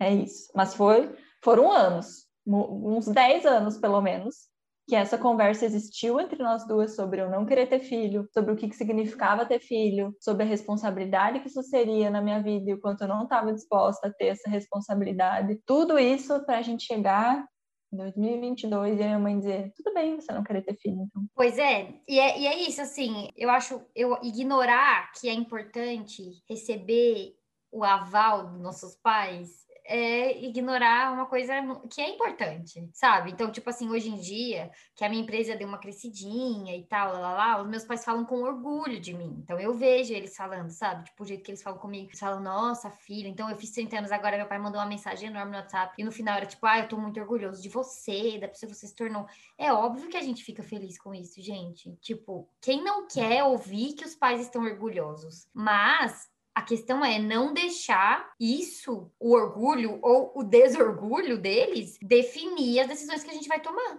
é 0.00 0.12
isso. 0.12 0.50
Mas 0.54 0.74
foi, 0.74 1.14
foram 1.42 1.70
anos, 1.70 2.26
uns 2.44 3.06
10 3.06 3.46
anos 3.46 3.78
pelo 3.78 4.00
menos, 4.00 4.48
que 4.88 4.94
essa 4.94 5.18
conversa 5.18 5.64
existiu 5.64 6.20
entre 6.20 6.40
nós 6.42 6.66
duas 6.66 6.94
sobre 6.94 7.20
eu 7.20 7.28
não 7.28 7.44
querer 7.44 7.68
ter 7.68 7.80
filho, 7.80 8.28
sobre 8.32 8.52
o 8.52 8.56
que, 8.56 8.68
que 8.68 8.76
significava 8.76 9.44
ter 9.44 9.58
filho, 9.58 10.14
sobre 10.20 10.44
a 10.44 10.46
responsabilidade 10.46 11.40
que 11.40 11.48
isso 11.48 11.62
seria 11.62 12.08
na 12.08 12.22
minha 12.22 12.40
vida 12.40 12.70
e 12.70 12.74
o 12.74 12.80
quanto 12.80 13.02
eu 13.02 13.08
não 13.08 13.24
estava 13.24 13.52
disposta 13.52 14.06
a 14.06 14.12
ter 14.12 14.26
essa 14.26 14.48
responsabilidade. 14.48 15.60
Tudo 15.66 15.98
isso 15.98 16.44
para 16.44 16.58
a 16.58 16.62
gente 16.62 16.84
chegar 16.84 17.44
em 17.92 17.96
2022 17.96 18.98
e 18.98 19.02
a 19.02 19.06
minha 19.06 19.18
mãe 19.18 19.38
dizer, 19.38 19.72
tudo 19.74 19.92
bem 19.92 20.20
você 20.20 20.32
não 20.32 20.44
querer 20.44 20.62
ter 20.62 20.76
filho, 20.76 21.02
então. 21.02 21.24
Pois 21.34 21.58
é, 21.58 21.94
e 22.08 22.20
é, 22.20 22.38
e 22.38 22.46
é 22.46 22.68
isso, 22.68 22.80
assim, 22.80 23.28
eu 23.36 23.50
acho, 23.50 23.80
eu 23.94 24.16
ignorar 24.22 25.10
que 25.12 25.28
é 25.28 25.32
importante 25.32 26.22
receber 26.48 27.34
o 27.72 27.84
aval 27.84 28.48
dos 28.48 28.60
nossos 28.60 28.94
pais 28.96 29.65
é 29.86 30.44
ignorar 30.44 31.12
uma 31.12 31.26
coisa 31.26 31.52
que 31.90 32.00
é 32.00 32.10
importante, 32.10 32.88
sabe? 32.92 33.30
Então, 33.30 33.50
tipo 33.50 33.68
assim, 33.70 33.88
hoje 33.88 34.08
em 34.08 34.16
dia, 34.16 34.70
que 34.94 35.04
a 35.04 35.08
minha 35.08 35.22
empresa 35.22 35.56
deu 35.56 35.68
uma 35.68 35.78
crescidinha 35.78 36.76
e 36.76 36.84
tal, 36.84 37.12
lá, 37.12 37.18
lá, 37.18 37.32
lá, 37.34 37.62
os 37.62 37.68
meus 37.68 37.84
pais 37.84 38.04
falam 38.04 38.24
com 38.24 38.42
orgulho 38.42 39.00
de 39.00 39.14
mim. 39.14 39.36
Então, 39.42 39.58
eu 39.58 39.72
vejo 39.74 40.12
eles 40.12 40.36
falando, 40.36 40.70
sabe? 40.70 41.04
Tipo, 41.04 41.22
o 41.22 41.26
jeito 41.26 41.42
que 41.44 41.50
eles 41.50 41.62
falam 41.62 41.78
comigo. 41.78 42.08
Eles 42.08 42.18
falam, 42.18 42.40
nossa, 42.40 42.90
filha. 42.90 43.28
Então, 43.28 43.48
eu 43.48 43.56
fiz 43.56 43.70
30 43.70 43.98
anos 43.98 44.12
agora, 44.12 44.36
meu 44.36 44.46
pai 44.46 44.58
mandou 44.58 44.80
uma 44.80 44.86
mensagem 44.86 45.28
enorme 45.28 45.52
no 45.52 45.58
WhatsApp. 45.58 45.94
E 45.98 46.04
no 46.04 46.12
final 46.12 46.36
era 46.36 46.46
tipo, 46.46 46.66
ah, 46.66 46.80
eu 46.80 46.88
tô 46.88 46.96
muito 46.96 47.20
orgulhoso 47.20 47.62
de 47.62 47.68
você, 47.68 48.38
da 48.38 48.48
pessoa 48.48 48.70
que 48.70 48.76
você 48.76 48.86
se 48.86 48.94
tornou. 48.94 49.26
É 49.56 49.72
óbvio 49.72 50.08
que 50.08 50.16
a 50.16 50.22
gente 50.22 50.42
fica 50.42 50.62
feliz 50.62 50.98
com 50.98 51.14
isso, 51.14 51.40
gente. 51.40 51.94
Tipo, 51.96 52.48
quem 52.60 52.82
não 52.82 53.06
quer 53.06 53.44
ouvir 53.44 53.94
que 53.94 54.04
os 54.04 54.14
pais 54.14 54.40
estão 54.40 54.64
orgulhosos? 54.64 55.48
Mas 55.54 56.28
a 56.56 56.62
questão 56.62 57.04
é 57.04 57.18
não 57.18 57.52
deixar 57.52 58.30
isso, 58.40 59.12
o 59.20 59.34
orgulho 59.34 59.98
ou 60.00 60.32
o 60.34 60.42
desorgulho 60.42 61.36
deles, 61.36 61.98
definir 62.00 62.80
as 62.80 62.88
decisões 62.88 63.22
que 63.22 63.28
a 63.30 63.34
gente 63.34 63.46
vai 63.46 63.60
tomar. 63.60 63.98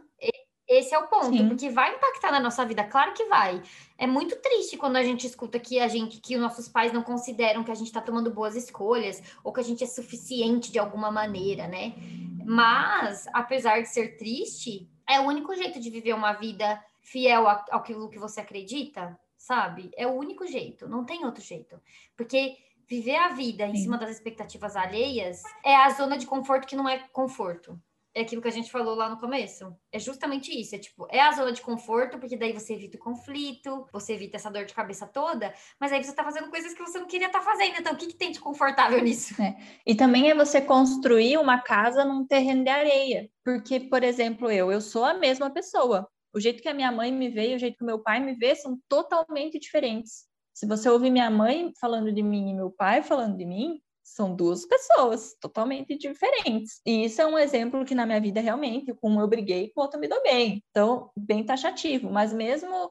Esse 0.68 0.96
é 0.96 0.98
o 0.98 1.08
ponto, 1.08 1.38
Sim. 1.38 1.48
porque 1.48 1.70
vai 1.70 1.96
impactar 1.96 2.32
na 2.32 2.40
nossa 2.40 2.66
vida, 2.66 2.84
claro 2.84 3.14
que 3.14 3.26
vai. 3.26 3.62
É 3.96 4.08
muito 4.08 4.36
triste 4.38 4.76
quando 4.76 4.96
a 4.96 5.04
gente 5.04 5.28
escuta 5.28 5.60
que 5.60 5.80
a 5.80 5.88
gente, 5.88 6.20
que 6.20 6.36
os 6.36 6.42
nossos 6.42 6.68
pais 6.68 6.92
não 6.92 7.04
consideram 7.04 7.64
que 7.64 7.70
a 7.70 7.76
gente 7.76 7.88
está 7.88 8.02
tomando 8.02 8.32
boas 8.32 8.56
escolhas 8.56 9.22
ou 9.44 9.54
que 9.54 9.60
a 9.60 9.64
gente 9.64 9.84
é 9.84 9.88
suficiente 9.88 10.72
de 10.72 10.80
alguma 10.80 11.12
maneira, 11.12 11.68
né? 11.68 11.94
Mas, 12.44 13.28
apesar 13.34 13.82
de 13.84 13.88
ser 13.88 14.18
triste, 14.18 14.90
é 15.08 15.20
o 15.20 15.26
único 15.26 15.56
jeito 15.56 15.80
de 15.80 15.92
viver 15.92 16.14
uma 16.14 16.34
vida 16.34 16.84
fiel 17.04 17.48
àquilo 17.48 18.10
que 18.10 18.18
você 18.18 18.42
acredita, 18.42 19.16
sabe? 19.48 19.90
É 19.96 20.06
o 20.06 20.12
único 20.12 20.46
jeito, 20.46 20.90
não 20.90 21.06
tem 21.06 21.24
outro 21.26 21.42
jeito. 21.42 21.80
Porque 22.18 22.58
viver 22.86 23.16
a 23.16 23.30
vida 23.30 23.66
em 23.66 23.76
Sim. 23.76 23.84
cima 23.84 23.98
das 23.98 24.12
expectativas 24.12 24.76
alheias 24.76 25.42
é 25.64 25.76
a 25.76 25.90
zona 25.90 26.18
de 26.18 26.28
conforto 26.28 26.68
que 26.68 26.76
não 26.76 26.88
é 26.88 27.00
conforto 27.14 27.82
é 28.18 28.22
aquilo 28.22 28.42
que 28.42 28.48
a 28.48 28.52
gente 28.52 28.72
falou 28.72 28.96
lá 28.96 29.08
no 29.08 29.20
começo. 29.20 29.76
É 29.92 30.00
justamente 30.00 30.50
isso. 30.60 30.74
É 30.74 30.80
tipo, 30.80 31.08
é 31.12 31.22
a 31.22 31.32
zona 31.32 31.52
de 31.52 31.62
conforto, 31.62 32.18
porque 32.18 32.36
daí 32.36 32.52
você 32.52 32.74
evita 32.74 32.98
o 32.98 33.00
conflito, 33.00 33.88
você 33.94 34.14
evita 34.14 34.38
essa 34.38 34.50
dor 34.50 34.66
de 34.66 34.74
cabeça 34.74 35.06
toda, 35.06 35.54
mas 35.80 35.92
aí 35.92 36.04
você 36.04 36.14
tá 36.14 36.24
fazendo 36.24 36.50
coisas 36.50 36.74
que 36.74 36.82
você 36.82 36.98
não 36.98 37.06
queria 37.06 37.28
estar 37.28 37.40
tá 37.40 37.46
fazendo. 37.46 37.76
Então, 37.80 37.94
o 37.94 37.96
que, 37.96 38.08
que 38.08 38.16
tem 38.16 38.32
de 38.32 38.40
confortável 38.40 39.00
nisso? 39.04 39.40
É. 39.40 39.56
E 39.86 39.94
também 39.94 40.32
é 40.32 40.36
você 40.36 40.60
construir 40.60 41.38
uma 41.38 41.62
casa 41.62 42.04
num 42.04 42.26
terreno 42.26 42.64
de 42.64 42.70
areia. 42.72 43.30
Porque, 43.44 43.80
por 43.82 44.04
exemplo, 44.04 44.50
eu, 44.50 44.72
eu 44.72 44.82
sou 44.82 45.06
a 45.06 45.14
mesma 45.14 45.52
pessoa. 45.52 46.10
O 46.34 46.40
jeito 46.40 46.62
que 46.62 46.70
a 46.70 46.74
minha 46.74 46.92
mãe 46.92 47.12
me 47.12 47.30
vê 47.30 47.52
e 47.52 47.56
o 47.56 47.60
jeito 47.60 47.78
que 47.78 47.84
o 47.84 47.88
meu 47.88 48.00
pai 48.00 48.20
me 48.20 48.34
vê 48.34 48.56
são 48.56 48.80
totalmente 48.88 49.60
diferentes. 49.60 50.26
Se 50.54 50.66
você 50.66 50.90
ouvir 50.90 51.12
minha 51.12 51.30
mãe 51.30 51.72
falando 51.80 52.12
de 52.12 52.24
mim 52.24 52.50
e 52.50 52.54
meu 52.54 52.72
pai 52.72 53.04
falando 53.04 53.38
de 53.38 53.46
mim, 53.46 53.80
são 54.04 54.36
duas 54.36 54.66
pessoas 54.66 55.36
totalmente 55.40 55.98
diferentes. 55.98 56.82
E 56.86 57.06
isso 57.06 57.22
é 57.22 57.26
um 57.26 57.38
exemplo 57.38 57.86
que 57.86 57.94
na 57.94 58.06
minha 58.06 58.22
vida 58.22 58.40
realmente, 58.40 58.94
com 58.94 59.20
eu 59.20 59.28
briguei, 59.28 59.72
com 59.74 59.82
o 59.82 59.84
outro 59.84 60.00
me 60.00 60.08
dou 60.08 60.22
bem. 60.24 60.64
Então, 60.72 61.12
bem 61.18 61.44
taxativo. 61.44 62.10
Mas 62.10 62.34
mesmo 62.34 62.90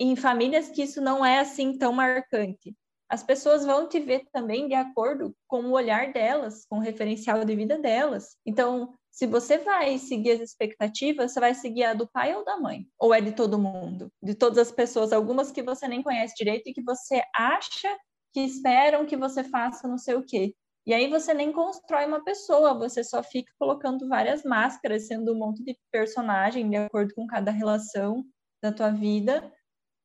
em 0.00 0.16
famílias 0.16 0.70
que 0.70 0.82
isso 0.82 1.00
não 1.00 1.24
é 1.24 1.38
assim 1.38 1.78
tão 1.78 1.92
marcante, 1.92 2.74
as 3.08 3.22
pessoas 3.22 3.64
vão 3.64 3.88
te 3.88 4.00
ver 4.00 4.24
também 4.32 4.66
de 4.66 4.74
acordo 4.74 5.36
com 5.46 5.62
o 5.66 5.72
olhar 5.72 6.12
delas, 6.12 6.64
com 6.66 6.78
o 6.78 6.82
referencial 6.82 7.44
de 7.44 7.54
vida 7.54 7.78
delas. 7.78 8.36
Então, 8.44 8.92
se 9.14 9.28
você 9.28 9.58
vai 9.58 9.96
seguir 9.96 10.32
as 10.32 10.40
expectativas, 10.40 11.30
você 11.30 11.38
vai 11.38 11.54
seguir 11.54 11.84
a 11.84 11.94
do 11.94 12.04
pai 12.08 12.34
ou 12.34 12.44
da 12.44 12.56
mãe? 12.56 12.84
Ou 12.98 13.14
é 13.14 13.20
de 13.20 13.30
todo 13.30 13.56
mundo? 13.56 14.10
De 14.20 14.34
todas 14.34 14.58
as 14.58 14.72
pessoas, 14.72 15.12
algumas 15.12 15.52
que 15.52 15.62
você 15.62 15.86
nem 15.86 16.02
conhece 16.02 16.34
direito 16.36 16.68
e 16.68 16.74
que 16.74 16.82
você 16.82 17.22
acha 17.32 17.96
que 18.32 18.40
esperam 18.40 19.06
que 19.06 19.16
você 19.16 19.44
faça 19.44 19.86
não 19.86 19.98
sei 19.98 20.16
o 20.16 20.24
quê. 20.24 20.52
E 20.84 20.92
aí 20.92 21.08
você 21.08 21.32
nem 21.32 21.52
constrói 21.52 22.06
uma 22.06 22.24
pessoa, 22.24 22.74
você 22.76 23.04
só 23.04 23.22
fica 23.22 23.52
colocando 23.56 24.08
várias 24.08 24.42
máscaras, 24.42 25.06
sendo 25.06 25.32
um 25.32 25.38
monte 25.38 25.62
de 25.62 25.78
personagem 25.92 26.68
de 26.68 26.74
acordo 26.74 27.14
com 27.14 27.24
cada 27.24 27.52
relação 27.52 28.24
da 28.60 28.72
tua 28.72 28.90
vida 28.90 29.48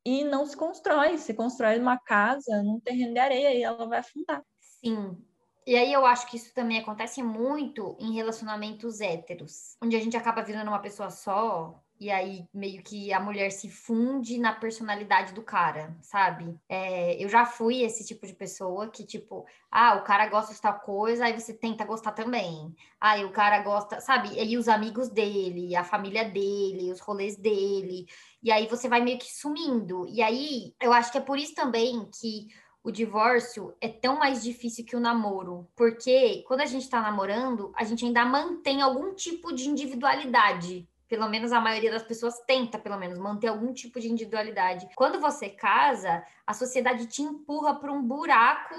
e 0.06 0.24
não 0.24 0.46
se 0.46 0.56
constrói. 0.56 1.18
Se 1.18 1.34
constrói 1.34 1.80
uma 1.80 1.98
casa 1.98 2.62
num 2.62 2.80
terreno 2.80 3.14
de 3.14 3.20
areia 3.20 3.56
e 3.56 3.64
ela 3.64 3.88
vai 3.88 4.00
afundar. 4.00 4.44
Sim. 4.60 5.29
E 5.66 5.76
aí 5.76 5.94
eu 5.94 6.06
acho 6.06 6.28
que 6.28 6.38
isso 6.38 6.54
também 6.54 6.80
acontece 6.80 7.22
muito 7.22 7.96
em 8.00 8.14
relacionamentos 8.14 9.02
héteros, 9.02 9.78
onde 9.82 9.96
a 9.96 10.00
gente 10.00 10.18
acaba 10.18 10.42
virando 10.42 10.70
uma 10.70 10.80
pessoa 10.80 11.10
só 11.10 11.80
e 12.00 12.10
aí 12.10 12.48
meio 12.54 12.82
que 12.82 13.12
a 13.12 13.20
mulher 13.20 13.52
se 13.52 13.70
funde 13.70 14.38
na 14.38 14.54
personalidade 14.54 15.34
do 15.34 15.44
cara, 15.44 15.98
sabe? 16.02 16.58
É, 16.70 17.22
eu 17.22 17.28
já 17.28 17.46
fui 17.46 17.82
esse 17.84 18.06
tipo 18.08 18.26
de 18.26 18.34
pessoa 18.34 18.88
que, 18.88 19.06
tipo, 19.06 19.46
ah, 19.70 19.96
o 19.96 20.04
cara 20.04 20.26
gosta 20.30 20.54
de 20.54 20.62
tal 20.62 20.80
coisa, 20.80 21.26
aí 21.26 21.38
você 21.38 21.54
tenta 21.54 21.84
gostar 21.84 22.14
também. 22.14 22.74
Aí 23.02 23.26
o 23.26 23.32
cara 23.32 23.60
gosta, 23.62 24.00
sabe? 24.00 24.30
E 24.42 24.58
os 24.58 24.70
amigos 24.70 25.10
dele, 25.10 25.76
a 25.76 25.84
família 25.84 26.24
dele, 26.24 26.90
os 26.90 27.02
rolês 27.02 27.36
dele. 27.36 28.06
E 28.42 28.50
aí 28.50 28.66
você 28.68 28.88
vai 28.88 29.02
meio 29.02 29.20
que 29.20 29.34
sumindo. 29.34 30.08
E 30.08 30.22
aí 30.22 30.74
eu 30.82 30.94
acho 30.94 31.12
que 31.12 31.18
é 31.18 31.22
por 31.22 31.38
isso 31.38 31.54
também 31.54 32.10
que 32.18 32.48
o 32.84 32.92
divórcio 32.92 33.76
é 33.82 33.88
tão 33.88 34.18
mais 34.18 34.44
difícil 34.44 34.86
que 34.86 34.96
o 34.96 35.00
namoro, 35.00 35.68
porque 35.76 36.44
quando 36.48 36.62
a 36.62 36.66
gente 36.66 36.90
tá 36.90 37.02
namorando, 37.02 37.72
a 37.76 37.84
gente 37.84 38.06
ainda 38.06 38.26
mantém 38.26 38.82
algum 38.82 39.14
tipo 39.14 39.54
de 39.54 39.70
individualidade 39.70 40.88
pelo 41.10 41.28
menos 41.28 41.52
a 41.52 41.60
maioria 41.60 41.90
das 41.90 42.04
pessoas 42.04 42.40
tenta, 42.46 42.78
pelo 42.78 42.96
menos, 42.96 43.18
manter 43.18 43.48
algum 43.48 43.74
tipo 43.74 44.00
de 44.00 44.08
individualidade. 44.08 44.88
Quando 44.96 45.20
você 45.20 45.50
casa, 45.50 46.24
a 46.46 46.54
sociedade 46.54 47.08
te 47.08 47.24
empurra 47.24 47.74
para 47.74 47.92
um 47.92 48.04
buraco 48.04 48.76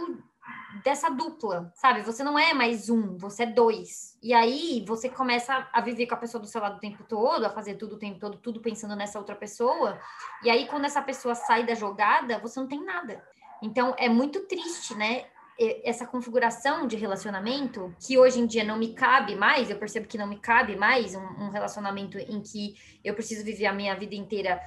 dessa 0.84 1.10
dupla, 1.10 1.72
sabe? 1.74 2.02
Você 2.02 2.22
não 2.22 2.38
é 2.38 2.54
mais 2.54 2.88
um, 2.88 3.16
você 3.18 3.42
é 3.42 3.46
dois. 3.46 4.16
E 4.22 4.32
aí 4.32 4.84
você 4.86 5.08
começa 5.08 5.68
a 5.72 5.80
viver 5.80 6.06
com 6.06 6.14
a 6.14 6.18
pessoa 6.18 6.40
do 6.40 6.46
seu 6.46 6.60
lado 6.60 6.76
o 6.76 6.80
tempo 6.80 7.02
todo, 7.02 7.44
a 7.44 7.50
fazer 7.50 7.74
tudo 7.74 7.96
o 7.96 7.98
tempo 7.98 8.20
todo, 8.20 8.38
tudo 8.38 8.60
pensando 8.60 8.94
nessa 8.94 9.18
outra 9.18 9.34
pessoa. 9.34 9.98
E 10.44 10.48
aí 10.48 10.68
quando 10.68 10.84
essa 10.84 11.02
pessoa 11.02 11.34
sai 11.34 11.66
da 11.66 11.74
jogada, 11.74 12.38
você 12.38 12.60
não 12.60 12.68
tem 12.68 12.84
nada. 12.84 13.22
Então 13.62 13.94
é 13.98 14.08
muito 14.08 14.40
triste, 14.46 14.94
né? 14.94 15.26
essa 15.84 16.06
configuração 16.06 16.86
de 16.86 16.96
relacionamento 16.96 17.94
que 18.00 18.18
hoje 18.18 18.40
em 18.40 18.46
dia 18.46 18.64
não 18.64 18.78
me 18.78 18.94
cabe 18.94 19.34
mais, 19.34 19.68
eu 19.68 19.78
percebo 19.78 20.08
que 20.08 20.16
não 20.16 20.26
me 20.26 20.38
cabe 20.38 20.74
mais 20.74 21.14
um, 21.14 21.20
um, 21.20 21.50
relacionamento 21.50 22.18
em 22.18 22.40
que 22.40 22.74
eu 23.04 23.12
preciso 23.12 23.44
viver 23.44 23.66
a 23.66 23.72
minha 23.72 23.94
vida 23.94 24.14
inteira 24.14 24.58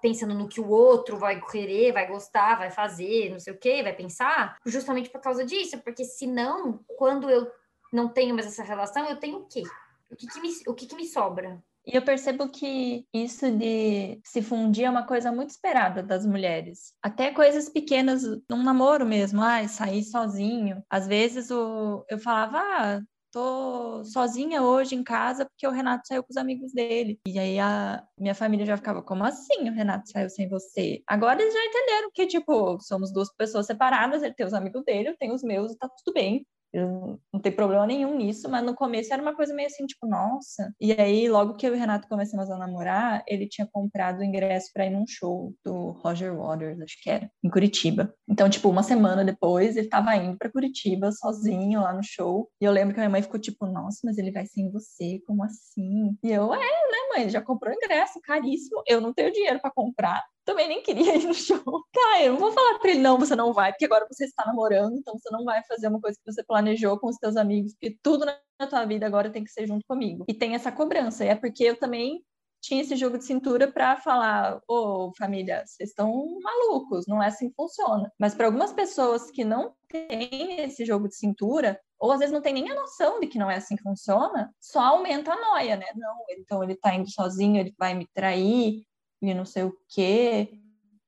pensando 0.00 0.34
no 0.34 0.46
que 0.46 0.60
o 0.60 0.68
outro 0.68 1.18
vai 1.18 1.40
querer, 1.40 1.92
vai 1.92 2.06
gostar, 2.06 2.58
vai 2.58 2.70
fazer, 2.70 3.30
não 3.30 3.40
sei 3.40 3.52
o 3.52 3.58
que, 3.58 3.82
vai 3.82 3.92
pensar, 3.92 4.56
justamente 4.64 5.10
por 5.10 5.20
causa 5.20 5.44
disso, 5.44 5.78
porque 5.82 6.04
senão, 6.04 6.78
quando 6.96 7.28
eu 7.28 7.50
não 7.92 8.08
tenho 8.08 8.32
mais 8.32 8.46
essa 8.46 8.62
relação, 8.62 9.04
eu 9.06 9.16
tenho 9.16 9.38
o 9.38 9.46
quê? 9.46 9.64
O 10.08 10.14
que, 10.14 10.28
que 10.28 10.40
me, 10.40 10.50
o 10.68 10.74
que, 10.74 10.86
que 10.86 10.94
me 10.94 11.08
sobra? 11.08 11.60
E 11.86 11.96
eu 11.96 12.02
percebo 12.02 12.48
que 12.48 13.06
isso 13.14 13.50
de 13.50 14.20
se 14.24 14.42
fundir 14.42 14.84
é 14.84 14.90
uma 14.90 15.06
coisa 15.06 15.30
muito 15.30 15.50
esperada 15.50 16.02
das 16.02 16.26
mulheres. 16.26 16.92
Até 17.00 17.30
coisas 17.30 17.68
pequenas, 17.68 18.22
num 18.50 18.62
namoro 18.62 19.06
mesmo, 19.06 19.40
ah, 19.40 19.66
sair 19.68 20.02
sozinho. 20.02 20.82
Às 20.90 21.06
vezes 21.06 21.50
o, 21.50 22.04
eu 22.10 22.18
falava, 22.18 22.58
ah, 22.58 23.00
tô 23.30 24.02
sozinha 24.04 24.62
hoje 24.62 24.94
em 24.94 25.04
casa 25.04 25.44
porque 25.44 25.66
o 25.66 25.70
Renato 25.70 26.08
saiu 26.08 26.22
com 26.24 26.30
os 26.30 26.36
amigos 26.36 26.72
dele. 26.72 27.20
E 27.26 27.38
aí 27.38 27.58
a 27.58 28.02
minha 28.18 28.34
família 28.34 28.64
já 28.66 28.76
ficava, 28.76 29.02
como 29.02 29.22
assim 29.24 29.68
o 29.68 29.72
Renato 29.74 30.10
saiu 30.10 30.30
sem 30.30 30.48
você? 30.48 31.02
Agora 31.06 31.40
eles 31.40 31.52
já 31.52 31.64
entenderam 31.66 32.10
que, 32.12 32.26
tipo, 32.26 32.80
somos 32.80 33.12
duas 33.12 33.32
pessoas 33.36 33.66
separadas, 33.66 34.22
ele 34.22 34.34
tem 34.34 34.46
os 34.46 34.54
amigos 34.54 34.82
dele, 34.84 35.10
eu 35.10 35.16
tenho 35.18 35.34
os 35.34 35.42
meus 35.42 35.74
tá 35.76 35.88
tudo 35.88 36.14
bem. 36.14 36.46
Eu 36.72 37.20
não 37.32 37.40
tem 37.40 37.52
problema 37.52 37.86
nenhum 37.86 38.16
nisso, 38.16 38.48
mas 38.50 38.64
no 38.64 38.74
começo 38.74 39.12
era 39.12 39.22
uma 39.22 39.34
coisa 39.34 39.54
meio 39.54 39.66
assim, 39.66 39.86
tipo, 39.86 40.06
nossa. 40.06 40.72
E 40.80 40.92
aí, 40.92 41.28
logo 41.28 41.54
que 41.54 41.66
eu 41.66 41.74
e 41.74 41.76
o 41.76 41.78
Renato 41.78 42.08
começamos 42.08 42.50
a 42.50 42.58
namorar, 42.58 43.22
ele 43.26 43.48
tinha 43.48 43.68
comprado 43.70 44.18
o 44.18 44.24
ingresso 44.24 44.70
para 44.72 44.86
ir 44.86 44.90
num 44.90 45.06
show 45.06 45.54
do 45.64 45.92
Roger 46.02 46.36
Waters, 46.36 46.80
acho 46.80 47.02
que 47.02 47.10
era, 47.10 47.30
em 47.42 47.48
Curitiba. 47.48 48.14
Então, 48.28 48.48
tipo, 48.48 48.68
uma 48.68 48.82
semana 48.82 49.24
depois, 49.24 49.76
ele 49.76 49.88
tava 49.88 50.14
indo 50.16 50.36
para 50.36 50.50
Curitiba 50.50 51.10
sozinho 51.12 51.80
lá 51.80 51.92
no 51.92 52.02
show. 52.02 52.50
E 52.60 52.64
eu 52.64 52.72
lembro 52.72 52.94
que 52.94 53.00
a 53.00 53.02
minha 53.02 53.10
mãe 53.10 53.22
ficou 53.22 53.40
tipo, 53.40 53.66
nossa, 53.66 54.00
mas 54.04 54.18
ele 54.18 54.30
vai 54.30 54.46
sem 54.46 54.70
você, 54.70 55.20
como 55.26 55.44
assim? 55.44 56.16
E 56.22 56.30
eu, 56.30 56.52
é, 56.52 56.58
né, 56.58 57.05
ele 57.20 57.30
já 57.30 57.42
comprou 57.42 57.72
ingresso, 57.72 58.20
caríssimo. 58.22 58.82
Eu 58.86 59.00
não 59.00 59.12
tenho 59.12 59.32
dinheiro 59.32 59.60
para 59.60 59.70
comprar 59.70 60.22
também 60.46 60.68
nem 60.68 60.80
queria 60.80 61.16
ir 61.18 61.26
no 61.26 61.34
show. 61.34 61.60
Cara, 61.92 62.22
eu 62.22 62.32
não 62.32 62.40
vou 62.40 62.52
falar 62.52 62.78
pra 62.78 62.90
ele, 62.90 63.00
não, 63.00 63.18
você 63.18 63.34
não 63.34 63.52
vai, 63.52 63.72
porque 63.72 63.84
agora 63.84 64.06
você 64.08 64.24
está 64.24 64.46
namorando, 64.46 64.96
então 64.96 65.18
você 65.18 65.28
não 65.30 65.44
vai 65.44 65.62
fazer 65.64 65.88
uma 65.88 66.00
coisa 66.00 66.16
que 66.16 66.32
você 66.32 66.42
planejou 66.44 66.98
com 66.98 67.08
os 67.08 67.16
seus 67.16 67.36
amigos, 67.36 67.72
porque 67.72 67.98
tudo 68.02 68.24
na 68.24 68.66
tua 68.66 68.84
vida 68.86 69.04
agora 69.04 69.28
tem 69.28 69.44
que 69.44 69.50
ser 69.50 69.66
junto 69.66 69.84
comigo. 69.86 70.24
E 70.28 70.32
tem 70.32 70.54
essa 70.54 70.70
cobrança, 70.70 71.24
e 71.24 71.28
é 71.28 71.34
porque 71.34 71.64
eu 71.64 71.76
também 71.76 72.22
tinha 72.66 72.82
esse 72.82 72.96
jogo 72.96 73.16
de 73.16 73.24
cintura 73.24 73.70
para 73.70 73.96
falar, 73.96 74.60
ô 74.68 75.08
oh, 75.08 75.12
família, 75.16 75.64
vocês 75.64 75.90
estão 75.90 76.38
malucos, 76.42 77.06
não 77.06 77.22
é 77.22 77.28
assim 77.28 77.48
que 77.48 77.54
funciona. 77.54 78.12
Mas 78.18 78.34
para 78.34 78.46
algumas 78.46 78.72
pessoas 78.72 79.30
que 79.30 79.44
não 79.44 79.72
têm 79.88 80.60
esse 80.60 80.84
jogo 80.84 81.08
de 81.08 81.16
cintura, 81.16 81.80
ou 81.98 82.10
às 82.10 82.18
vezes 82.18 82.32
não 82.32 82.42
tem 82.42 82.52
nem 82.52 82.68
a 82.70 82.74
noção 82.74 83.20
de 83.20 83.28
que 83.28 83.38
não 83.38 83.50
é 83.50 83.56
assim 83.56 83.76
que 83.76 83.82
funciona, 83.82 84.52
só 84.60 84.80
aumenta 84.80 85.32
a 85.32 85.40
noia, 85.40 85.76
né? 85.76 85.86
Não, 85.94 86.16
então 86.30 86.62
ele 86.62 86.74
tá 86.74 86.92
indo 86.94 87.10
sozinho, 87.10 87.60
ele 87.60 87.74
vai 87.78 87.94
me 87.94 88.06
trair, 88.12 88.82
e 89.22 89.34
não 89.34 89.44
sei 89.44 89.62
o 89.64 89.76
quê, 89.88 90.50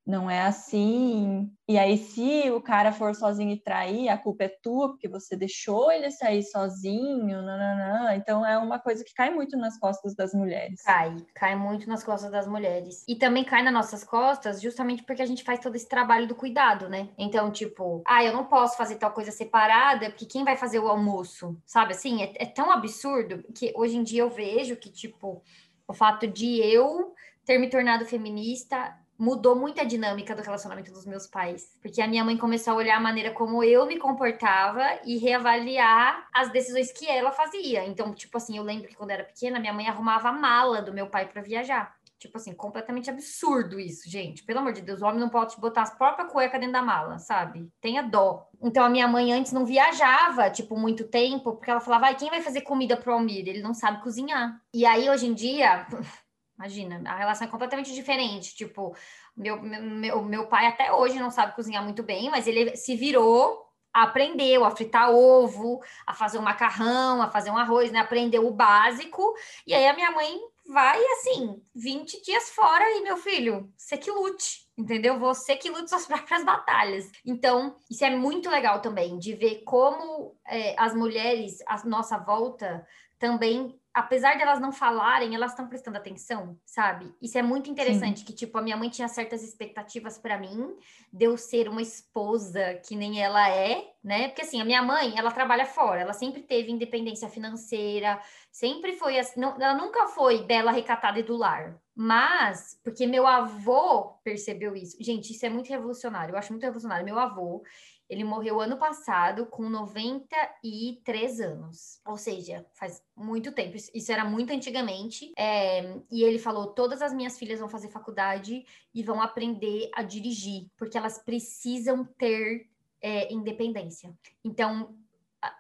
não 0.09 0.31
é 0.31 0.41
assim. 0.41 1.53
E 1.69 1.77
aí, 1.77 1.99
se 1.99 2.51
o 2.51 2.63
cara 2.63 2.93
for 2.93 3.15
sozinho 3.15 3.51
e 3.51 3.61
trair, 3.61 4.09
a 4.09 4.17
culpa 4.17 4.45
é 4.45 4.49
tua, 4.49 4.89
porque 4.89 5.07
você 5.07 5.37
deixou 5.37 5.93
ele 5.93 6.11
sair 6.11 6.43
sozinho, 6.45 7.43
nananã. 7.43 8.15
Então, 8.15 8.45
é 8.45 8.57
uma 8.57 8.79
coisa 8.79 9.05
que 9.05 9.13
cai 9.13 9.29
muito 9.29 9.55
nas 9.59 9.79
costas 9.79 10.15
das 10.15 10.33
mulheres. 10.33 10.81
Cai, 10.83 11.15
cai 11.35 11.55
muito 11.55 11.87
nas 11.87 12.03
costas 12.03 12.31
das 12.31 12.49
mulheres. 12.49 13.05
E 13.07 13.17
também 13.17 13.45
cai 13.45 13.63
nas 13.63 13.73
nossas 13.75 14.03
costas, 14.03 14.63
justamente 14.63 15.03
porque 15.03 15.21
a 15.21 15.27
gente 15.27 15.45
faz 15.45 15.61
todo 15.61 15.77
esse 15.77 15.87
trabalho 15.87 16.27
do 16.27 16.35
cuidado, 16.35 16.89
né? 16.89 17.11
Então, 17.19 17.51
tipo, 17.51 18.03
ah, 18.07 18.25
eu 18.25 18.33
não 18.33 18.47
posso 18.47 18.79
fazer 18.79 18.97
tal 18.97 19.13
coisa 19.13 19.31
separada, 19.31 20.09
porque 20.09 20.25
quem 20.25 20.43
vai 20.43 20.57
fazer 20.57 20.79
o 20.79 20.89
almoço? 20.89 21.55
Sabe 21.67 21.93
assim? 21.93 22.23
É, 22.23 22.33
é 22.45 22.47
tão 22.47 22.71
absurdo 22.71 23.45
que 23.55 23.75
hoje 23.77 23.99
em 23.99 24.03
dia 24.03 24.23
eu 24.23 24.31
vejo 24.31 24.75
que, 24.75 24.91
tipo, 24.91 25.43
o 25.87 25.93
fato 25.93 26.27
de 26.27 26.57
eu 26.61 27.13
ter 27.45 27.59
me 27.59 27.69
tornado 27.69 28.07
feminista 28.07 28.97
mudou 29.19 29.57
muito 29.57 29.81
a 29.81 29.85
dinâmica 29.85 30.35
do 30.35 30.43
relacionamento 30.43 30.93
dos 30.93 31.05
meus 31.05 31.27
pais, 31.27 31.77
porque 31.83 32.01
a 32.01 32.07
minha 32.07 32.25
mãe 32.25 32.37
começou 32.37 32.75
a 32.75 32.77
olhar 32.77 32.97
a 32.97 33.01
maneira 33.01 33.33
como 33.33 33.65
eu 33.65 33.85
me 33.85 33.99
comportava 33.99 34.83
e 35.05 35.19
reavaliar 35.19 36.29
as 36.33 36.53
decisões 36.53 36.93
que 36.93 37.07
ela 37.09 37.33
fazia. 37.33 37.85
Então, 37.85 38.15
tipo 38.15 38.37
assim, 38.37 38.57
eu 38.57 38.63
lembro 38.63 38.89
que 38.89 38.95
quando 38.95 39.11
era 39.11 39.25
pequena, 39.25 39.59
minha 39.59 39.73
mãe 39.73 39.89
arrumava 39.89 40.29
a 40.29 40.33
mala 40.33 40.81
do 40.81 40.93
meu 40.93 41.09
pai 41.09 41.27
para 41.27 41.43
viajar. 41.43 41.99
Tipo 42.19 42.37
assim, 42.37 42.53
completamente 42.53 43.09
absurdo 43.09 43.79
isso, 43.79 44.11
gente. 44.11 44.43
Pelo 44.43 44.59
amor 44.59 44.73
de 44.73 44.83
Deus, 44.83 45.01
o 45.01 45.07
homem 45.07 45.21
não 45.21 45.29
pode 45.29 45.57
botar 45.61 45.83
as 45.83 45.97
próprias 45.97 46.31
cuecas 46.33 46.59
dentro 46.59 46.73
da 46.73 46.83
mala, 46.83 47.19
sabe? 47.19 47.71
Tenha 47.81 48.03
dó. 48.03 48.49
Então 48.61 48.85
a 48.85 48.89
minha 48.89 49.07
mãe 49.07 49.33
antes 49.33 49.53
não 49.53 49.65
viajava, 49.65 50.51
tipo, 50.51 50.77
muito 50.77 51.05
tempo, 51.05 51.53
porque 51.53 51.71
ela 51.71 51.81
falava, 51.81 52.07
vai, 52.07 52.17
quem 52.17 52.29
vai 52.29 52.43
fazer 52.43 52.63
comida 52.63 52.97
pro 52.97 53.13
Almir? 53.13 53.47
Ele 53.47 53.63
não 53.63 53.73
sabe 53.73 54.03
cozinhar. 54.03 54.61
E 54.75 54.85
aí, 54.85 55.09
hoje 55.09 55.27
em 55.27 55.35
dia, 55.35 55.87
Imagina, 56.59 57.01
a 57.09 57.15
relação 57.15 57.47
é 57.47 57.51
completamente 57.51 57.95
diferente. 57.95 58.57
Tipo, 58.57 58.97
meu, 59.37 59.63
meu, 59.63 60.23
meu 60.23 60.47
pai 60.49 60.67
até 60.67 60.93
hoje 60.93 61.19
não 61.21 61.31
sabe 61.31 61.55
cozinhar 61.55 61.85
muito 61.85 62.03
bem, 62.03 62.29
mas 62.31 62.49
ele 62.49 62.77
se 62.77 62.97
virou, 62.97 63.65
aprendeu 63.93 64.65
a 64.65 64.71
fritar 64.73 65.11
ovo, 65.11 65.81
a 66.05 66.13
fazer 66.13 66.37
um 66.37 66.43
macarrão, 66.43 67.23
a 67.23 67.31
fazer 67.31 67.51
um 67.51 67.57
arroz, 67.57 67.93
né? 67.93 68.01
Aprendeu 68.01 68.45
o 68.45 68.51
básico. 68.51 69.35
E 69.65 69.73
aí 69.73 69.87
a 69.87 69.95
minha 69.95 70.11
mãe 70.11 70.37
vai 70.69 71.01
assim, 71.13 71.63
20 71.77 72.23
dias 72.23 72.51
fora 72.51 72.85
e 72.91 73.03
meu 73.03 73.17
filho, 73.17 73.73
você 73.77 73.97
que 73.97 74.11
lute, 74.11 74.67
entendeu? 74.77 75.17
Você 75.19 75.57
que 75.57 75.71
lute 75.71 75.89
suas 75.89 76.07
próprias 76.09 76.45
batalhas. 76.45 77.09
Então, 77.25 77.77
isso 77.89 78.05
é 78.05 78.11
muito 78.11 78.51
legal 78.51 78.81
também, 78.81 79.17
de 79.17 79.33
ver 79.35 79.63
como 79.65 80.37
é, 80.45 80.75
as 80.77 80.93
mulheres, 80.93 81.63
à 81.67 81.83
nossa 81.87 82.19
volta, 82.19 82.85
também 83.19 83.78
apesar 83.99 84.37
de 84.37 84.43
elas 84.43 84.61
não 84.61 84.71
falarem, 84.71 85.35
elas 85.35 85.51
estão 85.51 85.67
prestando 85.67 85.99
atenção, 85.99 86.57
sabe? 86.65 87.13
Isso 87.21 87.37
é 87.37 87.43
muito 87.43 87.69
interessante, 87.69 88.21
Sim. 88.21 88.25
que, 88.25 88.33
tipo, 88.33 88.57
a 88.57 88.63
minha 88.63 88.77
mãe 88.77 88.89
tinha 88.89 89.09
certas 89.09 89.43
expectativas 89.43 90.17
para 90.17 90.39
mim, 90.39 90.77
de 91.13 91.25
eu 91.25 91.37
ser 91.37 91.69
uma 91.69 91.83
esposa 91.83 92.75
que 92.87 92.95
nem 92.95 93.21
ela 93.21 93.51
é, 93.51 93.93
né? 94.03 94.29
Porque, 94.29 94.43
assim, 94.43 94.61
a 94.61 94.65
minha 94.65 94.83
mãe, 94.83 95.19
ela 95.19 95.33
trabalha 95.33 95.67
fora, 95.67 96.01
ela 96.01 96.13
sempre 96.13 96.43
teve 96.43 96.71
independência 96.71 97.29
financeira, 97.29 98.21
sempre 98.53 98.93
foi 98.93 99.19
assim, 99.19 99.41
não, 99.41 99.61
ela 99.61 99.75
nunca 99.75 100.07
foi 100.07 100.45
bela, 100.45 100.71
recatada 100.71 101.19
e 101.19 101.25
do 101.25 101.37
lar. 101.37 101.77
Mas, 101.95 102.79
porque 102.85 103.05
meu 103.05 103.27
avô 103.27 104.19
percebeu 104.23 104.77
isso. 104.77 104.97
Gente, 105.01 105.33
isso 105.33 105.45
é 105.45 105.51
muito 105.51 105.69
revolucionário, 105.69 106.33
eu 106.33 106.39
acho 106.39 106.53
muito 106.53 106.63
revolucionário. 106.63 107.05
Meu 107.05 107.19
avô, 107.19 107.65
ele 108.09 108.25
morreu 108.25 108.61
ano 108.61 108.79
passado 108.79 109.47
com 109.47 109.69
93 109.69 111.41
anos. 111.41 112.01
Ou 112.07 112.17
seja, 112.17 112.65
faz 112.73 113.03
muito 113.15 113.53
tempo. 113.53 113.77
Isso 113.77 114.11
era 114.13 114.25
muito 114.25 114.53
antigamente. 114.53 115.33
É, 115.37 115.99
e 116.11 116.23
ele 116.23 116.39
falou: 116.39 116.69
todas 116.69 117.03
as 117.03 117.13
minhas 117.13 117.39
filhas 117.39 117.61
vão 117.61 117.69
fazer 117.69 117.89
faculdade 117.89 118.65
e 118.95 119.03
vão 119.03 119.21
aprender 119.21 119.91
a 119.95 120.03
dirigir, 120.03 120.69
porque 120.77 120.97
elas 120.97 121.19
precisam 121.19 122.05
ter 122.05 122.69
é, 123.01 123.33
independência. 123.33 124.13
Então, 124.45 124.97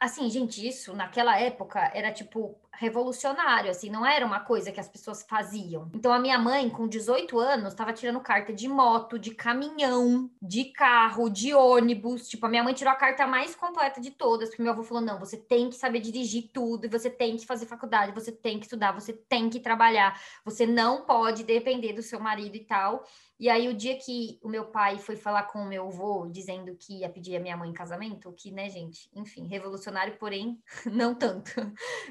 assim, 0.01 0.28
gente, 0.30 0.66
isso 0.66 0.94
naquela 0.94 1.38
época 1.38 1.90
era 1.94 2.12
tipo 2.12 2.59
revolucionário, 2.79 3.70
assim, 3.70 3.91
não 3.91 4.07
era 4.07 4.24
uma 4.24 4.39
coisa 4.41 4.70
que 4.70 4.79
as 4.79 4.89
pessoas 4.89 5.24
faziam. 5.29 5.91
Então 5.93 6.12
a 6.12 6.18
minha 6.18 6.39
mãe, 6.39 6.70
com 6.70 6.87
18 6.87 7.39
anos, 7.39 7.72
estava 7.72 7.93
tirando 7.93 8.20
carta 8.20 8.53
de 8.53 8.68
moto, 8.68 9.18
de 9.18 9.35
caminhão, 9.35 10.31
de 10.41 10.66
carro, 10.66 11.29
de 11.29 11.53
ônibus. 11.53 12.29
Tipo, 12.29 12.47
a 12.47 12.49
minha 12.49 12.62
mãe 12.62 12.72
tirou 12.72 12.93
a 12.93 12.97
carta 12.97 13.26
mais 13.26 13.55
completa 13.57 14.01
de 14.01 14.12
todas, 14.12 14.49
porque 14.49 14.62
meu 14.62 14.72
avô 14.72 14.85
falou: 14.85 15.03
"Não, 15.03 15.18
você 15.18 15.37
tem 15.37 15.68
que 15.68 15.76
saber 15.76 16.01
dirigir 16.01 16.51
tudo, 16.53 16.89
você 16.89 17.11
tem 17.11 17.37
que 17.37 17.45
fazer 17.47 17.66
faculdade, 17.66 18.12
você 18.12 18.31
tem 18.31 18.59
que 18.59 18.66
estudar, 18.66 18.93
você 18.93 19.12
tem 19.12 19.51
que 19.51 19.59
trabalhar, 19.59 20.20
você 20.45 20.64
não 20.64 21.05
pode 21.05 21.43
depender 21.43 21.93
do 21.93 22.03
seu 22.03 22.20
marido 22.20 22.55
e 22.57 22.64
tal". 22.64 23.05
E 23.41 23.49
aí, 23.49 23.68
o 23.68 23.74
dia 23.74 23.97
que 23.97 24.37
o 24.43 24.49
meu 24.49 24.64
pai 24.64 24.99
foi 24.99 25.14
falar 25.14 25.45
com 25.45 25.61
o 25.61 25.66
meu 25.68 25.87
avô, 25.87 26.26
dizendo 26.29 26.74
que 26.74 27.01
ia 27.01 27.09
pedir 27.09 27.37
a 27.37 27.41
minha 27.41 27.57
mãe 27.57 27.70
em 27.70 27.72
casamento, 27.72 28.33
que, 28.33 28.51
né, 28.51 28.68
gente, 28.68 29.09
enfim, 29.14 29.47
revolucionário, 29.47 30.16
porém, 30.18 30.61
não 30.93 31.14
tanto. 31.14 31.53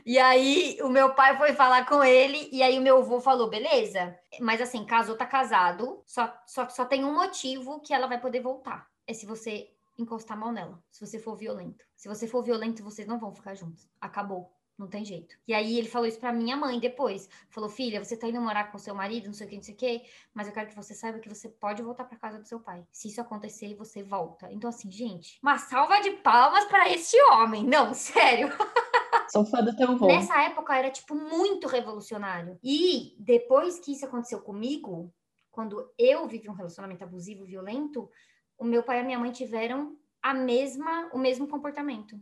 E 0.05 0.17
aí, 0.17 0.56
o 0.81 0.89
meu 0.89 1.13
pai 1.13 1.37
foi 1.37 1.53
falar 1.53 1.85
com 1.85 2.03
ele, 2.03 2.49
e 2.51 2.61
aí 2.63 2.77
o 2.77 2.81
meu 2.81 2.99
avô 2.99 3.19
falou, 3.19 3.49
beleza, 3.49 4.17
mas 4.39 4.61
assim, 4.61 4.85
casou, 4.85 5.15
tá 5.15 5.25
casado, 5.25 6.01
só, 6.05 6.33
só, 6.45 6.67
só 6.69 6.85
tem 6.85 7.03
um 7.03 7.13
motivo 7.13 7.79
que 7.81 7.93
ela 7.93 8.07
vai 8.07 8.19
poder 8.19 8.41
voltar. 8.41 8.87
É 9.05 9.13
se 9.13 9.25
você 9.25 9.69
encostar 9.97 10.37
mão 10.37 10.51
nela, 10.51 10.81
se 10.91 11.05
você 11.05 11.19
for 11.19 11.35
violento. 11.35 11.85
Se 11.95 12.07
você 12.07 12.27
for 12.27 12.43
violento, 12.43 12.83
vocês 12.83 13.07
não 13.07 13.19
vão 13.19 13.33
ficar 13.33 13.55
juntos. 13.55 13.89
Acabou. 13.99 14.53
Não 14.77 14.87
tem 14.87 15.03
jeito. 15.03 15.35
E 15.47 15.55
aí 15.55 15.79
ele 15.79 15.87
falou 15.87 16.07
isso 16.07 16.19
pra 16.19 16.31
minha 16.31 16.55
mãe 16.55 16.79
depois. 16.79 17.27
Falou, 17.49 17.67
filha, 17.67 18.03
você 18.03 18.15
tá 18.15 18.27
indo 18.27 18.39
morar 18.39 18.71
com 18.71 18.77
seu 18.77 18.93
marido, 18.93 19.25
não 19.25 19.33
sei 19.33 19.47
o 19.47 19.49
que, 19.49 19.55
não 19.55 19.63
sei 19.63 19.73
o 19.73 19.77
que, 19.77 20.03
mas 20.35 20.45
eu 20.45 20.53
quero 20.53 20.69
que 20.69 20.75
você 20.75 20.93
saiba 20.93 21.17
que 21.17 21.27
você 21.27 21.49
pode 21.49 21.81
voltar 21.81 22.03
para 22.03 22.15
casa 22.15 22.37
do 22.37 22.47
seu 22.47 22.59
pai. 22.59 22.85
Se 22.91 23.07
isso 23.07 23.19
acontecer, 23.19 23.73
você 23.73 24.03
volta. 24.03 24.51
Então, 24.51 24.69
assim, 24.69 24.91
gente, 24.91 25.39
uma 25.41 25.57
salva 25.57 25.99
de 26.01 26.11
palmas 26.17 26.65
para 26.65 26.89
este 26.89 27.19
homem. 27.31 27.65
Não, 27.65 27.91
sério. 27.95 28.49
Sou 29.29 29.45
fã 29.45 29.63
do 29.63 29.75
teu 29.75 29.91
avô. 29.91 30.07
Nessa 30.07 30.41
época 30.43 30.75
era, 30.75 30.89
tipo, 30.89 31.15
muito 31.15 31.67
revolucionário. 31.67 32.57
E 32.63 33.15
depois 33.19 33.79
que 33.79 33.91
isso 33.91 34.05
aconteceu 34.05 34.41
comigo, 34.41 35.13
quando 35.51 35.91
eu 35.97 36.27
vivi 36.27 36.49
um 36.49 36.53
relacionamento 36.53 37.03
abusivo, 37.03 37.45
violento, 37.45 38.09
o 38.57 38.63
meu 38.63 38.83
pai 38.83 38.97
e 38.97 39.01
a 39.01 39.03
minha 39.03 39.19
mãe 39.19 39.31
tiveram 39.31 39.97
a 40.21 40.33
mesma, 40.33 41.09
o 41.13 41.17
mesmo 41.17 41.47
comportamento. 41.47 42.19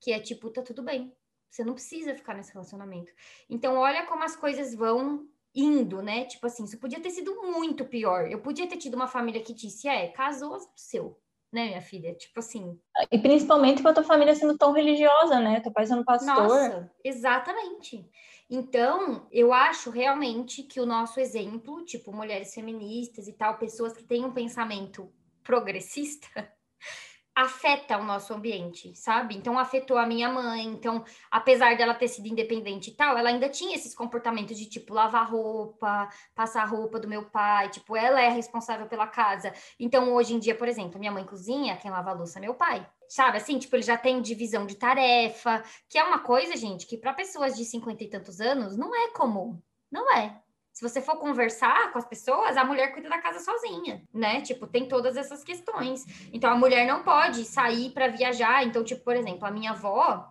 Que 0.00 0.12
é 0.12 0.20
tipo, 0.20 0.50
tá 0.50 0.62
tudo 0.62 0.82
bem 0.82 1.12
você 1.56 1.64
não 1.64 1.72
precisa 1.72 2.14
ficar 2.14 2.34
nesse 2.34 2.52
relacionamento. 2.52 3.10
Então, 3.48 3.76
olha 3.76 4.04
como 4.06 4.22
as 4.22 4.36
coisas 4.36 4.74
vão 4.74 5.26
indo, 5.54 6.02
né? 6.02 6.26
Tipo 6.26 6.46
assim, 6.46 6.64
isso 6.64 6.78
podia 6.78 7.00
ter 7.00 7.10
sido 7.10 7.34
muito 7.42 7.84
pior. 7.86 8.30
Eu 8.30 8.40
podia 8.42 8.68
ter 8.68 8.76
tido 8.76 8.94
uma 8.94 9.08
família 9.08 9.42
que 9.42 9.54
disse, 9.54 9.88
é, 9.88 10.08
casou 10.08 10.58
seu, 10.76 11.18
né, 11.52 11.66
minha 11.68 11.82
filha? 11.82 12.14
Tipo 12.14 12.40
assim. 12.40 12.78
E 13.10 13.18
principalmente 13.18 13.82
com 13.82 13.88
a 13.88 13.92
tua 13.94 14.02
família 14.02 14.34
sendo 14.34 14.56
tão 14.56 14.72
religiosa, 14.72 15.40
né? 15.40 15.60
Teu 15.60 15.72
pai 15.72 15.86
sendo 15.86 16.04
pastor. 16.04 16.34
Nossa, 16.34 16.90
exatamente. 17.04 18.08
Então, 18.48 19.26
eu 19.32 19.52
acho 19.52 19.90
realmente 19.90 20.62
que 20.62 20.80
o 20.80 20.86
nosso 20.86 21.18
exemplo, 21.18 21.84
tipo, 21.84 22.12
mulheres 22.12 22.54
feministas 22.54 23.26
e 23.26 23.32
tal, 23.32 23.58
pessoas 23.58 23.92
que 23.92 24.04
têm 24.04 24.24
um 24.24 24.32
pensamento 24.32 25.12
progressista, 25.42 26.28
afeta 27.36 27.98
o 27.98 28.02
nosso 28.02 28.32
ambiente, 28.32 28.96
sabe? 28.96 29.36
Então 29.36 29.58
afetou 29.58 29.98
a 29.98 30.06
minha 30.06 30.26
mãe. 30.30 30.64
Então, 30.64 31.04
apesar 31.30 31.76
dela 31.76 31.92
ter 31.92 32.08
sido 32.08 32.26
independente 32.26 32.88
e 32.88 32.94
tal, 32.94 33.18
ela 33.18 33.28
ainda 33.28 33.46
tinha 33.50 33.76
esses 33.76 33.94
comportamentos 33.94 34.56
de 34.56 34.64
tipo 34.66 34.94
lavar 34.94 35.30
roupa, 35.30 36.08
passar 36.34 36.64
roupa 36.64 36.98
do 36.98 37.06
meu 37.06 37.26
pai, 37.26 37.68
tipo, 37.68 37.94
ela 37.94 38.22
é 38.22 38.30
responsável 38.30 38.86
pela 38.86 39.06
casa. 39.06 39.52
Então, 39.78 40.14
hoje 40.14 40.32
em 40.34 40.38
dia, 40.38 40.54
por 40.54 40.66
exemplo, 40.66 40.98
minha 40.98 41.12
mãe 41.12 41.24
cozinha, 41.24 41.76
quem 41.76 41.90
lava 41.90 42.10
a 42.10 42.14
louça 42.14 42.38
é 42.38 42.40
meu 42.40 42.54
pai. 42.54 42.88
Sabe 43.06 43.36
assim, 43.36 43.58
tipo, 43.58 43.76
ele 43.76 43.82
já 43.82 43.98
tem 43.98 44.22
divisão 44.22 44.66
de 44.66 44.74
tarefa, 44.74 45.62
que 45.88 45.98
é 45.98 46.04
uma 46.04 46.20
coisa, 46.20 46.56
gente, 46.56 46.86
que 46.86 46.96
para 46.96 47.12
pessoas 47.12 47.54
de 47.54 47.64
cinquenta 47.66 48.02
e 48.02 48.08
tantos 48.08 48.40
anos 48.40 48.76
não 48.78 48.94
é 48.94 49.08
comum. 49.10 49.60
Não 49.90 50.10
é. 50.12 50.40
Se 50.76 50.86
você 50.86 51.00
for 51.00 51.16
conversar 51.16 51.90
com 51.90 51.98
as 51.98 52.04
pessoas, 52.04 52.54
a 52.54 52.62
mulher 52.62 52.92
cuida 52.92 53.08
da 53.08 53.16
casa 53.16 53.38
sozinha, 53.38 54.06
né? 54.12 54.42
Tipo, 54.42 54.66
tem 54.66 54.86
todas 54.86 55.16
essas 55.16 55.42
questões. 55.42 56.04
Então, 56.30 56.50
a 56.50 56.54
mulher 56.54 56.86
não 56.86 57.02
pode 57.02 57.46
sair 57.46 57.92
para 57.92 58.08
viajar. 58.08 58.62
Então, 58.62 58.84
tipo, 58.84 59.02
por 59.02 59.16
exemplo, 59.16 59.46
a 59.46 59.50
minha 59.50 59.70
avó, 59.70 60.30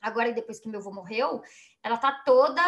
agora 0.00 0.32
depois 0.32 0.58
que 0.58 0.68
meu 0.68 0.80
avô 0.80 0.90
morreu, 0.90 1.40
ela 1.80 1.96
tá 1.96 2.10
toda 2.10 2.60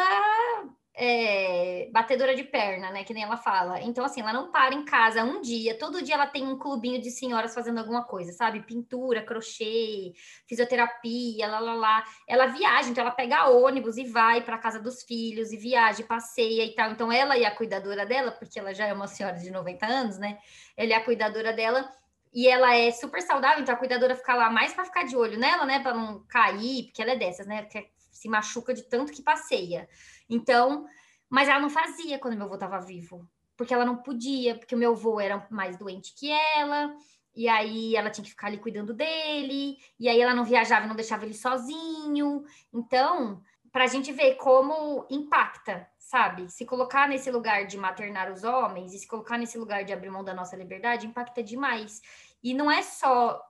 é, 1.03 1.89
batedora 1.91 2.35
de 2.35 2.45
perna, 2.45 2.91
né? 2.91 3.03
Que 3.05 3.15
nem 3.15 3.23
ela 3.23 3.39
fala. 3.39 3.81
Então, 3.81 4.05
assim, 4.05 4.21
ela 4.21 4.35
não 4.35 4.51
para 4.51 4.75
em 4.75 4.85
casa 4.85 5.25
um 5.25 5.41
dia, 5.41 5.79
todo 5.79 6.03
dia 6.03 6.15
ela 6.15 6.27
tem 6.27 6.47
um 6.47 6.59
clubinho 6.59 7.01
de 7.01 7.11
senhoras 7.11 7.55
fazendo 7.55 7.79
alguma 7.79 8.05
coisa, 8.05 8.33
sabe? 8.33 8.61
Pintura, 8.61 9.23
crochê, 9.23 10.13
fisioterapia, 10.47 11.49
lá, 11.49 11.59
lá, 11.59 11.73
lá. 11.73 12.05
Ela 12.29 12.47
viaja, 12.49 12.91
então 12.91 13.01
ela 13.01 13.11
pega 13.13 13.49
ônibus 13.49 13.97
e 13.97 14.05
vai 14.05 14.43
para 14.43 14.59
casa 14.59 14.79
dos 14.79 15.03
filhos, 15.03 15.53
e 15.53 15.57
viaja, 15.57 16.03
e 16.03 16.05
passeia 16.05 16.67
e 16.67 16.75
tal. 16.75 16.91
Então, 16.91 17.11
ela 17.11 17.39
e 17.39 17.47
a 17.47 17.51
cuidadora 17.51 18.05
dela, 18.05 18.31
porque 18.33 18.59
ela 18.59 18.75
já 18.75 18.85
é 18.87 18.93
uma 18.93 19.07
senhora 19.07 19.39
de 19.39 19.51
90 19.51 19.87
anos, 19.87 20.19
né? 20.19 20.39
Ela 20.77 20.93
é 20.93 20.97
a 20.97 21.05
cuidadora 21.05 21.55
dela. 21.55 21.91
E 22.33 22.47
ela 22.47 22.77
é 22.77 22.91
super 22.93 23.23
saudável, 23.23 23.63
então 23.63 23.75
a 23.75 23.79
cuidadora 23.79 24.15
fica 24.15 24.35
lá 24.35 24.51
mais 24.51 24.73
para 24.75 24.85
ficar 24.85 25.05
de 25.05 25.17
olho 25.17 25.39
nela, 25.39 25.65
né? 25.65 25.81
Para 25.81 25.95
não 25.95 26.25
cair, 26.29 26.85
porque 26.85 27.01
ela 27.01 27.13
é 27.13 27.17
dessas, 27.17 27.47
né? 27.47 27.63
Que 27.65 27.89
se 28.21 28.29
machuca 28.29 28.75
de 28.75 28.83
tanto 28.83 29.13
que 29.13 29.23
passeia. 29.23 29.89
Então, 30.29 30.87
mas 31.29 31.49
ela 31.49 31.59
não 31.59 31.71
fazia 31.71 32.19
quando 32.19 32.37
meu 32.37 32.45
avô 32.45 32.55
estava 32.55 32.79
vivo, 32.79 33.27
porque 33.57 33.73
ela 33.73 33.87
não 33.87 33.97
podia, 33.97 34.59
porque 34.59 34.75
o 34.75 34.79
meu 34.79 34.93
avô 34.93 35.19
era 35.19 35.47
mais 35.51 35.79
doente 35.79 36.15
que 36.15 36.31
ela, 36.31 36.95
e 37.35 37.49
aí 37.49 37.97
ela 37.97 38.11
tinha 38.11 38.23
que 38.23 38.31
ficar 38.31 38.49
ali 38.49 38.59
cuidando 38.59 38.93
dele, 38.93 39.79
e 39.99 40.07
aí 40.07 40.21
ela 40.21 40.35
não 40.35 40.45
viajava, 40.45 40.87
não 40.87 40.95
deixava 40.95 41.25
ele 41.25 41.33
sozinho. 41.33 42.45
Então, 42.75 43.43
para 43.73 43.85
a 43.85 43.87
gente 43.87 44.13
ver 44.13 44.35
como 44.35 45.07
impacta, 45.09 45.89
sabe? 45.99 46.51
Se 46.51 46.67
colocar 46.67 47.09
nesse 47.09 47.31
lugar 47.31 47.67
de 47.67 47.79
maternar 47.79 48.31
os 48.31 48.45
homens 48.45 48.93
e 48.93 48.99
se 48.99 49.09
colocar 49.09 49.39
nesse 49.39 49.57
lugar 49.57 49.83
de 49.83 49.95
abrir 49.95 50.11
mão 50.11 50.23
da 50.23 50.35
nossa 50.35 50.57
liberdade, 50.57 51.07
impacta 51.07 51.43
demais. 51.43 52.03
E 52.43 52.53
não 52.53 52.71
é 52.71 52.83
só 52.83 53.41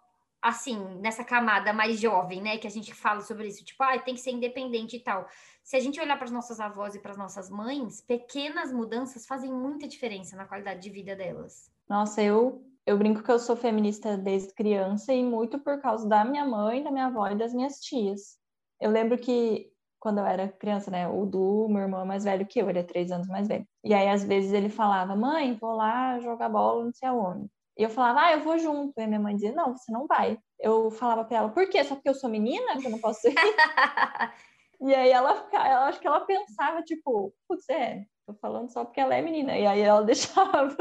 assim, 0.43 0.77
nessa 1.01 1.25
camada 1.25 1.73
mais 1.73 2.01
jovem, 2.01 2.41
né, 2.41 2.59
que 2.59 2.67
a 2.67 2.71
gente 2.71 2.95
fala 2.95 3.21
sobre 3.21 3.49
isso, 3.49 3.65
tipo, 3.65 3.83
ah, 3.83 3.99
tem 3.99 4.15
que 4.15 4.21
ser 4.21 4.31
independente 4.31 4.97
e 4.97 5.01
tal. 5.01 5.27
Se 5.63 5.77
a 5.77 5.81
gente 5.81 6.01
olhar 6.01 6.17
para 6.17 6.25
as 6.25 6.31
nossas 6.31 6.59
avós 6.61 6.95
e 6.95 6.99
para 6.99 7.13
as 7.13 7.19
nossas 7.19 7.51
mães, 7.51 8.01
pequenas 8.01 8.73
mudanças 8.73 9.27
fazem 9.27 9.53
muita 9.53 9.87
diferença 9.87 10.37
na 10.37 10.47
qualidade 10.47 10.81
de 10.81 10.91
vida 10.91 11.15
delas. 11.15 11.71
Nossa, 11.89 12.23
eu 12.23 12.65
eu 12.87 12.99
brinco 12.99 13.23
que 13.23 13.31
eu 13.31 13.39
sou 13.39 13.55
feminista 13.55 14.17
desde 14.17 14.55
criança 14.55 15.13
e 15.13 15.23
muito 15.23 15.59
por 15.61 15.81
causa 15.81 16.09
da 16.09 16.25
minha 16.25 16.45
mãe, 16.45 16.83
da 16.83 16.91
minha 16.91 17.07
avó 17.07 17.29
e 17.29 17.37
das 17.37 17.53
minhas 17.53 17.79
tias. 17.79 18.39
Eu 18.81 18.91
lembro 18.91 19.19
que 19.19 19.71
quando 20.01 20.19
eu 20.19 20.25
era 20.25 20.49
criança, 20.49 20.91
né, 20.91 21.07
o 21.07 21.27
Du, 21.27 21.69
meu 21.69 21.83
irmão 21.83 22.01
é 22.01 22.05
mais 22.05 22.25
velho 22.25 22.47
que 22.47 22.59
eu, 22.59 22.71
ele 22.71 22.79
é 22.79 22.83
três 22.83 23.13
anos 23.13 23.29
mais 23.29 23.47
velho. 23.47 23.67
E 23.85 23.93
aí, 23.93 24.09
às 24.09 24.25
vezes, 24.25 24.53
ele 24.53 24.71
falava, 24.71 25.15
mãe, 25.15 25.55
vou 25.55 25.75
lá 25.75 26.19
jogar 26.21 26.49
bola, 26.49 26.87
não 26.87 26.93
sei 26.93 27.07
aonde. 27.09 27.49
E 27.79 27.83
eu 27.83 27.91
falava, 27.91 28.21
ah, 28.27 28.33
eu 28.33 28.41
vou 28.41 28.59
junto. 28.59 28.99
E 28.99 29.03
a 29.03 29.07
minha 29.07 29.21
mãe 29.21 29.35
dizia, 29.35 29.53
não, 29.53 29.77
você 29.77 29.91
não 29.93 30.07
vai. 30.07 30.39
Eu 30.59 30.91
falava 30.91 31.25
pra 31.25 31.39
ela, 31.39 31.49
por 31.49 31.69
quê? 31.69 31.83
Só 31.85 31.95
porque 31.95 32.09
eu 32.09 32.15
sou 32.15 32.29
menina 32.29 32.79
que 32.79 32.87
eu 32.87 32.91
não 32.91 32.99
posso 32.99 33.27
ir? 33.29 33.35
e 34.81 34.95
aí 34.95 35.11
ela, 35.11 35.49
ela, 35.53 35.87
acho 35.89 36.01
que 36.01 36.07
ela 36.07 36.21
pensava, 36.21 36.83
tipo, 36.83 37.33
putz, 37.49 37.69
é, 37.69 38.05
tô 38.27 38.35
falando 38.35 38.71
só 38.71 38.85
porque 38.85 39.01
ela 39.01 39.15
é 39.15 39.23
menina. 39.23 39.57
E 39.57 39.67
aí 39.67 39.81
ela 39.81 40.03
deixava, 40.05 40.77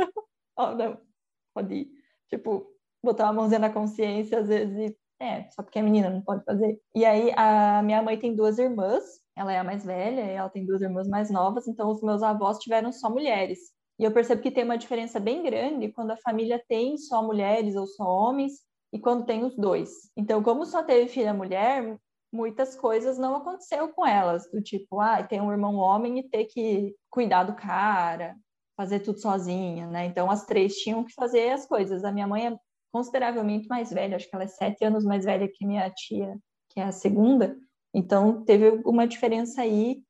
ó, 0.57 0.75
não, 0.75 0.99
pode 1.53 1.73
ir. 1.73 1.89
Tipo, 2.29 2.67
botar 3.03 3.25
uma 3.25 3.33
mãozinha 3.33 3.59
na 3.59 3.69
consciência, 3.71 4.39
às 4.39 4.47
vezes, 4.47 4.91
e, 4.91 4.97
é, 5.23 5.49
só 5.51 5.63
porque 5.63 5.79
é 5.79 5.81
menina, 5.81 6.09
não 6.09 6.21
pode 6.21 6.43
fazer. 6.43 6.79
E 6.95 7.05
aí 7.05 7.31
a 7.35 7.81
minha 7.83 8.01
mãe 8.01 8.17
tem 8.17 8.35
duas 8.35 8.57
irmãs, 8.57 9.03
ela 9.35 9.51
é 9.51 9.59
a 9.59 9.63
mais 9.63 9.85
velha, 9.85 10.21
e 10.21 10.31
ela 10.31 10.49
tem 10.49 10.65
duas 10.65 10.81
irmãs 10.81 11.07
mais 11.07 11.29
novas, 11.29 11.67
então 11.67 11.89
os 11.89 12.01
meus 12.01 12.21
avós 12.23 12.59
tiveram 12.59 12.91
só 12.91 13.09
mulheres. 13.09 13.59
E 13.99 14.03
eu 14.05 14.11
percebo 14.11 14.41
que 14.41 14.49
tem 14.49 14.63
uma 14.63 14.77
diferença 14.77 15.19
bem 15.19 15.43
grande 15.43 15.91
quando 15.91 16.11
a 16.11 16.17
família 16.17 16.63
tem 16.67 16.97
só 16.97 17.21
mulheres 17.21 17.75
ou 17.75 17.85
só 17.85 18.05
homens 18.05 18.53
e 18.93 18.99
quando 18.99 19.25
tem 19.25 19.43
os 19.43 19.55
dois. 19.57 19.89
Então, 20.15 20.41
como 20.41 20.65
só 20.65 20.81
teve 20.81 21.09
filha 21.09 21.33
mulher, 21.33 21.99
muitas 22.31 22.75
coisas 22.75 23.17
não 23.17 23.35
aconteceu 23.35 23.89
com 23.89 24.05
elas, 24.05 24.49
do 24.51 24.61
tipo, 24.61 24.99
ah, 24.99 25.21
tem 25.21 25.41
um 25.41 25.51
irmão 25.51 25.75
homem 25.75 26.19
e 26.19 26.29
ter 26.29 26.45
que 26.45 26.95
cuidar 27.09 27.43
do 27.43 27.55
cara, 27.55 28.35
fazer 28.77 29.01
tudo 29.01 29.19
sozinha, 29.19 29.87
né? 29.87 30.05
Então 30.05 30.31
as 30.31 30.45
três 30.45 30.75
tinham 30.77 31.03
que 31.03 31.13
fazer 31.13 31.49
as 31.51 31.65
coisas. 31.65 32.05
A 32.05 32.11
minha 32.11 32.27
mãe 32.27 32.47
é 32.47 32.57
consideravelmente 32.93 33.67
mais 33.67 33.91
velha, 33.91 34.15
acho 34.15 34.29
que 34.29 34.35
ela 34.35 34.45
é 34.45 34.47
sete 34.47 34.83
anos 34.85 35.03
mais 35.03 35.25
velha 35.25 35.49
que 35.51 35.65
minha 35.65 35.89
tia, 35.89 36.37
que 36.69 36.79
é 36.79 36.83
a 36.83 36.91
segunda. 36.91 37.57
Então 37.93 38.43
teve 38.45 38.81
uma 38.85 39.07
diferença 39.07 39.61
aí 39.61 40.01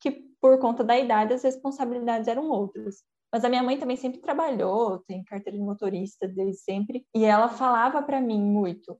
que 0.00 0.10
por 0.40 0.58
conta 0.58 0.84
da 0.84 0.98
idade 0.98 1.32
as 1.32 1.42
responsabilidades 1.42 2.28
eram 2.28 2.50
outras. 2.50 3.02
Mas 3.32 3.44
a 3.44 3.48
minha 3.48 3.62
mãe 3.62 3.78
também 3.78 3.96
sempre 3.96 4.20
trabalhou, 4.20 4.98
tem 5.06 5.22
carteira 5.22 5.56
de 5.56 5.64
motorista 5.64 6.26
desde 6.26 6.62
sempre, 6.62 7.06
e 7.14 7.24
ela 7.24 7.48
falava 7.48 8.02
para 8.02 8.20
mim 8.20 8.42
muito: 8.42 8.98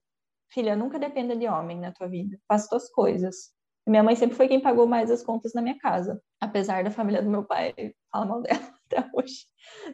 filha, 0.52 0.76
nunca 0.76 0.98
dependa 0.98 1.36
de 1.36 1.48
homem 1.48 1.78
na 1.78 1.92
tua 1.92 2.08
vida, 2.08 2.38
faça 2.48 2.68
tuas 2.68 2.88
coisas. 2.90 3.52
Minha 3.86 4.02
mãe 4.02 4.14
sempre 4.14 4.36
foi 4.36 4.46
quem 4.46 4.60
pagou 4.60 4.86
mais 4.86 5.10
as 5.10 5.22
contas 5.22 5.52
na 5.54 5.62
minha 5.62 5.78
casa, 5.78 6.22
apesar 6.40 6.84
da 6.84 6.90
família 6.90 7.22
do 7.22 7.30
meu 7.30 7.44
pai 7.44 7.74
falar 8.12 8.26
mal 8.26 8.42
dela 8.42 8.60
até 8.86 9.08
hoje, 9.14 9.46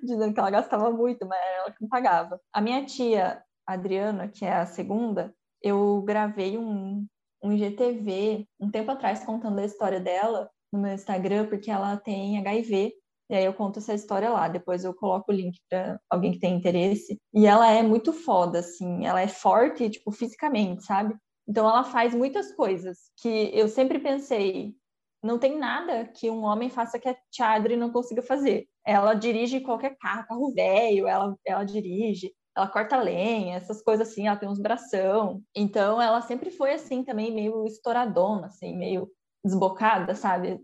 dizendo 0.02 0.34
que 0.34 0.40
ela 0.40 0.50
gastava 0.50 0.90
muito, 0.90 1.26
mas 1.26 1.38
era 1.38 1.56
ela 1.58 1.72
que 1.72 1.80
não 1.80 1.88
pagava. 1.88 2.40
A 2.52 2.60
minha 2.60 2.84
tia, 2.84 3.42
Adriana, 3.66 4.28
que 4.28 4.44
é 4.44 4.52
a 4.52 4.66
segunda, 4.66 5.34
eu 5.62 6.02
gravei 6.02 6.58
um, 6.58 7.06
um 7.42 7.52
IGTV 7.52 8.46
um 8.60 8.70
tempo 8.70 8.90
atrás 8.90 9.24
contando 9.24 9.58
a 9.60 9.64
história 9.64 10.00
dela 10.00 10.50
no 10.72 10.80
meu 10.80 10.92
Instagram, 10.92 11.48
porque 11.48 11.70
ela 11.70 11.96
tem 11.96 12.38
HIV 12.38 12.92
e 13.28 13.34
aí 13.34 13.44
eu 13.44 13.54
conto 13.54 13.78
essa 13.78 13.94
história 13.94 14.30
lá, 14.30 14.48
depois 14.48 14.84
eu 14.84 14.94
coloco 14.94 15.32
o 15.32 15.34
link 15.34 15.58
para 15.68 16.00
alguém 16.08 16.32
que 16.32 16.38
tem 16.38 16.54
interesse. 16.54 17.20
E 17.34 17.46
ela 17.46 17.70
é 17.70 17.82
muito 17.82 18.12
foda, 18.12 18.60
assim, 18.60 19.06
ela 19.06 19.20
é 19.20 19.28
forte, 19.28 19.90
tipo, 19.90 20.12
fisicamente, 20.12 20.84
sabe? 20.84 21.14
Então 21.48 21.68
ela 21.68 21.84
faz 21.84 22.14
muitas 22.14 22.52
coisas 22.52 23.10
que 23.20 23.50
eu 23.52 23.68
sempre 23.68 23.98
pensei, 23.98 24.74
não 25.22 25.38
tem 25.38 25.58
nada 25.58 26.06
que 26.06 26.30
um 26.30 26.44
homem 26.44 26.70
faça 26.70 26.98
que 26.98 27.08
a 27.08 27.16
Chadri 27.34 27.76
não 27.76 27.90
consiga 27.90 28.22
fazer. 28.22 28.66
Ela 28.84 29.14
dirige 29.14 29.60
qualquer 29.60 29.96
carro, 29.98 30.26
carro 30.28 30.52
velho, 30.52 31.08
ela, 31.08 31.36
ela 31.44 31.64
dirige, 31.64 32.32
ela 32.56 32.68
corta 32.68 32.96
lenha, 32.96 33.56
essas 33.56 33.82
coisas 33.82 34.08
assim, 34.08 34.28
ela 34.28 34.36
tem 34.36 34.48
uns 34.48 34.60
bração. 34.60 35.42
Então 35.54 36.00
ela 36.00 36.20
sempre 36.20 36.50
foi 36.50 36.74
assim 36.74 37.02
também, 37.02 37.34
meio 37.34 37.66
estouradona, 37.66 38.46
assim, 38.46 38.76
meio 38.76 39.10
desbocada, 39.44 40.14
sabe? 40.14 40.60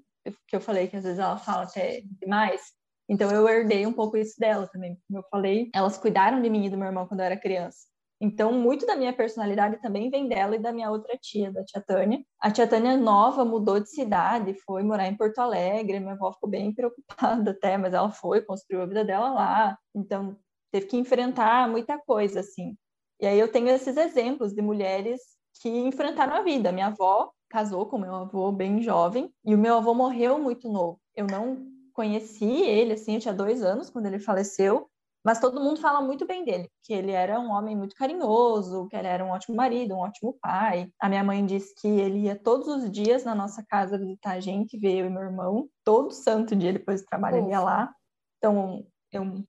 Que 0.47 0.57
eu 0.57 0.61
falei 0.61 0.89
que 0.89 0.97
às 0.97 1.05
vezes 1.05 1.18
ela 1.18 1.37
fala 1.37 1.64
até 1.64 2.03
demais. 2.20 2.61
Então 3.09 3.31
eu 3.31 3.49
herdei 3.49 3.87
um 3.87 3.93
pouco 3.93 4.16
isso 4.16 4.39
dela 4.39 4.66
também. 4.68 4.99
Como 5.07 5.18
eu 5.18 5.25
falei, 5.31 5.70
elas 5.75 5.99
cuidaram 5.99 6.41
de 6.41 6.49
mim 6.49 6.66
e 6.66 6.70
do 6.70 6.77
meu 6.77 6.87
irmão 6.87 7.07
quando 7.07 7.20
eu 7.20 7.27
era 7.27 7.37
criança. 7.37 7.93
Então, 8.25 8.53
muito 8.53 8.87
da 8.87 8.95
minha 8.95 9.12
personalidade 9.12 9.83
também 9.83 10.09
vem 10.09 10.29
dela 10.29 10.55
e 10.55 10.59
da 10.61 10.70
minha 10.70 10.89
outra 10.89 11.18
tia, 11.20 11.51
da 11.51 11.64
tia 11.64 11.83
Tânia. 11.85 12.25
A 12.39 12.53
tia 12.53 12.68
Tânia 12.68 12.97
nova 12.97 13.45
mudou 13.45 13.81
de 13.81 13.91
cidade, 13.91 14.55
foi 14.64 14.85
morar 14.85 15.09
em 15.09 15.16
Porto 15.16 15.41
Alegre. 15.41 15.99
Minha 15.99 16.12
avó 16.12 16.33
ficou 16.33 16.49
bem 16.49 16.70
preocupada 16.73 17.51
até, 17.51 17.77
mas 17.77 17.93
ela 17.93 18.12
foi, 18.12 18.41
construiu 18.43 18.83
a 18.83 18.87
vida 18.87 19.05
dela 19.05 19.33
lá. 19.33 19.77
Então, 19.93 20.39
teve 20.70 20.87
que 20.87 20.97
enfrentar 20.97 21.68
muita 21.68 21.99
coisa, 21.99 22.39
assim. 22.39 22.77
E 23.20 23.27
aí 23.27 23.41
eu 23.41 23.51
tenho 23.51 23.68
esses 23.68 23.97
exemplos 23.97 24.53
de 24.53 24.62
mulheres 24.62 25.20
que 25.61 25.68
enfrentaram 25.68 26.37
a 26.37 26.43
vida. 26.43 26.70
Minha 26.70 26.87
avó 26.87 27.29
casou 27.53 27.84
com 27.84 27.98
meu 27.98 28.14
avô 28.14 28.50
bem 28.50 28.80
jovem 28.80 29.30
e 29.44 29.55
o 29.55 29.59
meu 29.59 29.76
avô 29.76 29.92
morreu 29.92 30.38
muito 30.38 30.72
novo. 30.72 30.98
Eu 31.14 31.26
não 31.26 31.59
conheci 31.92 32.46
ele, 32.46 32.94
assim, 32.94 33.14
eu 33.14 33.20
tinha 33.20 33.34
dois 33.34 33.62
anos 33.62 33.90
quando 33.90 34.07
ele 34.07 34.18
faleceu, 34.18 34.88
mas 35.22 35.38
todo 35.38 35.61
mundo 35.61 35.78
fala 35.78 36.00
muito 36.00 36.26
bem 36.26 36.46
dele, 36.46 36.70
que 36.82 36.94
ele 36.94 37.12
era 37.12 37.38
um 37.38 37.50
homem 37.50 37.76
muito 37.76 37.94
carinhoso, 37.94 38.88
que 38.88 38.96
ele 38.96 39.07
era 39.07 39.22
um 39.22 39.28
ótimo 39.28 39.55
marido, 39.55 39.94
um 39.94 39.98
ótimo 39.98 40.34
pai. 40.40 40.90
A 40.98 41.11
minha 41.11 41.22
mãe 41.22 41.44
disse 41.44 41.74
que 41.78 41.86
ele 41.86 42.20
ia 42.20 42.34
todos 42.34 42.68
os 42.68 42.90
dias 42.90 43.22
na 43.22 43.34
nossa 43.34 43.62
casa 43.68 43.98
visitar 43.98 44.32
a 44.32 44.40
gente, 44.40 44.78
ver 44.78 45.00
eu 45.00 45.07
e 45.07 45.11
meu 45.11 45.22
irmão, 45.22 45.68
todo 45.84 46.11
santo 46.11 46.57
dia 46.57 46.72
depois 46.72 47.03
do 47.03 47.07
trabalho 47.07 47.36
ele 47.36 47.50
ia 47.50 47.61
lá. 47.61 47.92
Então, 48.38 48.82
eu 49.12 49.44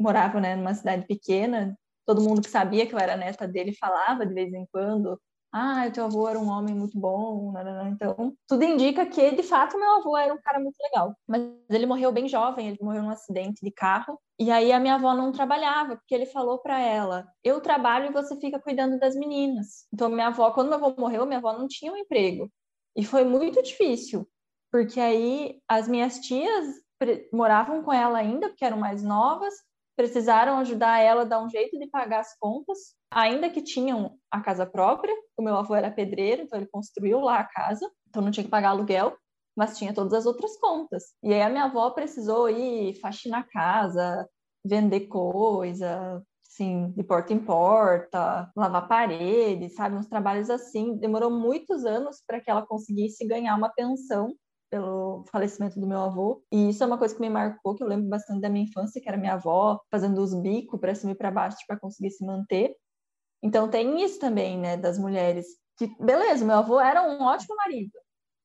morava, 0.00 0.40
né, 0.40 0.56
numa 0.56 0.72
cidade 0.72 1.06
pequena, 1.06 1.78
todo 2.06 2.22
mundo 2.22 2.40
que 2.40 2.48
sabia 2.48 2.86
que 2.86 2.94
eu 2.94 2.98
era 2.98 3.14
neta 3.14 3.46
dele 3.46 3.76
falava 3.78 4.24
de 4.24 4.32
vez 4.32 4.54
em 4.54 4.66
quando 4.72 5.20
ah, 5.52 5.90
teu 5.90 6.04
avô 6.04 6.26
era 6.28 6.38
um 6.38 6.48
homem 6.48 6.74
muito 6.74 6.98
bom, 6.98 7.52
então 7.88 8.34
tudo 8.48 8.64
indica 8.64 9.04
que 9.06 9.32
de 9.32 9.42
fato 9.42 9.78
meu 9.78 9.90
avô 9.98 10.16
era 10.16 10.32
um 10.32 10.40
cara 10.40 10.58
muito 10.58 10.76
legal. 10.82 11.14
Mas 11.28 11.42
ele 11.70 11.86
morreu 11.86 12.10
bem 12.12 12.26
jovem, 12.28 12.68
ele 12.68 12.78
morreu 12.80 13.02
num 13.02 13.10
acidente 13.10 13.62
de 13.62 13.70
carro. 13.70 14.18
E 14.38 14.50
aí 14.50 14.72
a 14.72 14.80
minha 14.80 14.94
avó 14.94 15.14
não 15.14 15.30
trabalhava, 15.32 15.96
porque 15.96 16.14
ele 16.14 16.26
falou 16.26 16.58
para 16.58 16.80
ela: 16.80 17.26
"Eu 17.44 17.60
trabalho 17.60 18.06
e 18.06 18.12
você 18.12 18.34
fica 18.40 18.58
cuidando 18.60 18.98
das 18.98 19.14
meninas". 19.14 19.86
Então 19.92 20.08
minha 20.08 20.28
avó, 20.28 20.50
quando 20.52 20.68
meu 20.68 20.78
avô 20.78 20.94
morreu, 21.00 21.26
minha 21.26 21.38
avó 21.38 21.52
não 21.52 21.68
tinha 21.68 21.92
um 21.92 21.96
emprego. 21.96 22.50
E 22.96 23.04
foi 23.04 23.24
muito 23.24 23.62
difícil, 23.62 24.26
porque 24.70 25.00
aí 25.00 25.60
as 25.68 25.88
minhas 25.88 26.18
tias 26.20 26.66
moravam 27.32 27.82
com 27.82 27.92
ela 27.92 28.18
ainda, 28.18 28.48
porque 28.48 28.64
eram 28.64 28.76
mais 28.78 29.02
novas, 29.02 29.54
precisaram 29.96 30.58
ajudar 30.58 30.98
ela 30.98 31.22
a 31.22 31.26
dar 31.26 31.42
um 31.42 31.48
jeito 31.48 31.78
de 31.78 31.86
pagar 31.88 32.20
as 32.20 32.36
contas, 32.38 32.94
ainda 33.10 33.50
que 33.50 33.62
tinham 33.62 34.16
a 34.30 34.40
casa 34.40 34.66
própria. 34.66 35.14
O 35.36 35.42
meu 35.42 35.56
avô 35.56 35.74
era 35.74 35.90
pedreiro, 35.90 36.42
então 36.42 36.58
ele 36.58 36.68
construiu 36.68 37.20
lá 37.20 37.40
a 37.40 37.44
casa, 37.44 37.90
então 38.08 38.22
não 38.22 38.30
tinha 38.30 38.44
que 38.44 38.50
pagar 38.50 38.70
aluguel, 38.70 39.16
mas 39.56 39.76
tinha 39.76 39.94
todas 39.94 40.12
as 40.12 40.26
outras 40.26 40.58
contas. 40.58 41.14
E 41.22 41.32
aí 41.32 41.42
a 41.42 41.50
minha 41.50 41.64
avó 41.64 41.90
precisou 41.90 42.48
ir 42.48 42.94
faxinar 43.00 43.40
a 43.40 43.50
casa, 43.50 44.28
vender 44.64 45.08
coisa, 45.08 46.22
assim, 46.46 46.90
de 46.92 47.02
porta 47.02 47.32
em 47.32 47.38
porta, 47.38 48.50
lavar 48.56 48.86
paredes, 48.86 49.74
sabe, 49.74 49.96
uns 49.96 50.06
trabalhos 50.06 50.50
assim. 50.50 50.96
Demorou 50.96 51.30
muitos 51.30 51.84
anos 51.84 52.22
para 52.26 52.40
que 52.40 52.50
ela 52.50 52.66
conseguisse 52.66 53.26
ganhar 53.26 53.56
uma 53.56 53.70
pensão 53.70 54.34
pelo 54.72 55.22
falecimento 55.30 55.78
do 55.78 55.86
meu 55.86 56.00
avô. 56.00 56.42
E 56.50 56.70
isso 56.70 56.82
é 56.82 56.86
uma 56.86 56.96
coisa 56.96 57.14
que 57.14 57.20
me 57.20 57.28
marcou, 57.28 57.74
que 57.74 57.84
eu 57.84 57.86
lembro 57.86 58.08
bastante 58.08 58.40
da 58.40 58.48
minha 58.48 58.64
infância, 58.64 59.02
que 59.02 59.06
era 59.06 59.18
minha 59.18 59.34
avó 59.34 59.78
fazendo 59.90 60.18
os 60.22 60.34
bicos 60.34 60.80
para 60.80 60.94
cima 60.94 61.12
e 61.12 61.14
para 61.14 61.30
baixo 61.30 61.58
para 61.66 61.78
conseguir 61.78 62.10
se 62.10 62.24
manter. 62.24 62.74
Então 63.42 63.68
tem 63.68 64.02
isso 64.02 64.18
também, 64.18 64.58
né, 64.58 64.78
das 64.78 64.98
mulheres. 64.98 65.46
Que 65.76 65.94
beleza, 66.02 66.42
meu 66.42 66.56
avô 66.56 66.80
era 66.80 67.02
um 67.02 67.22
ótimo 67.22 67.54
marido. 67.56 67.92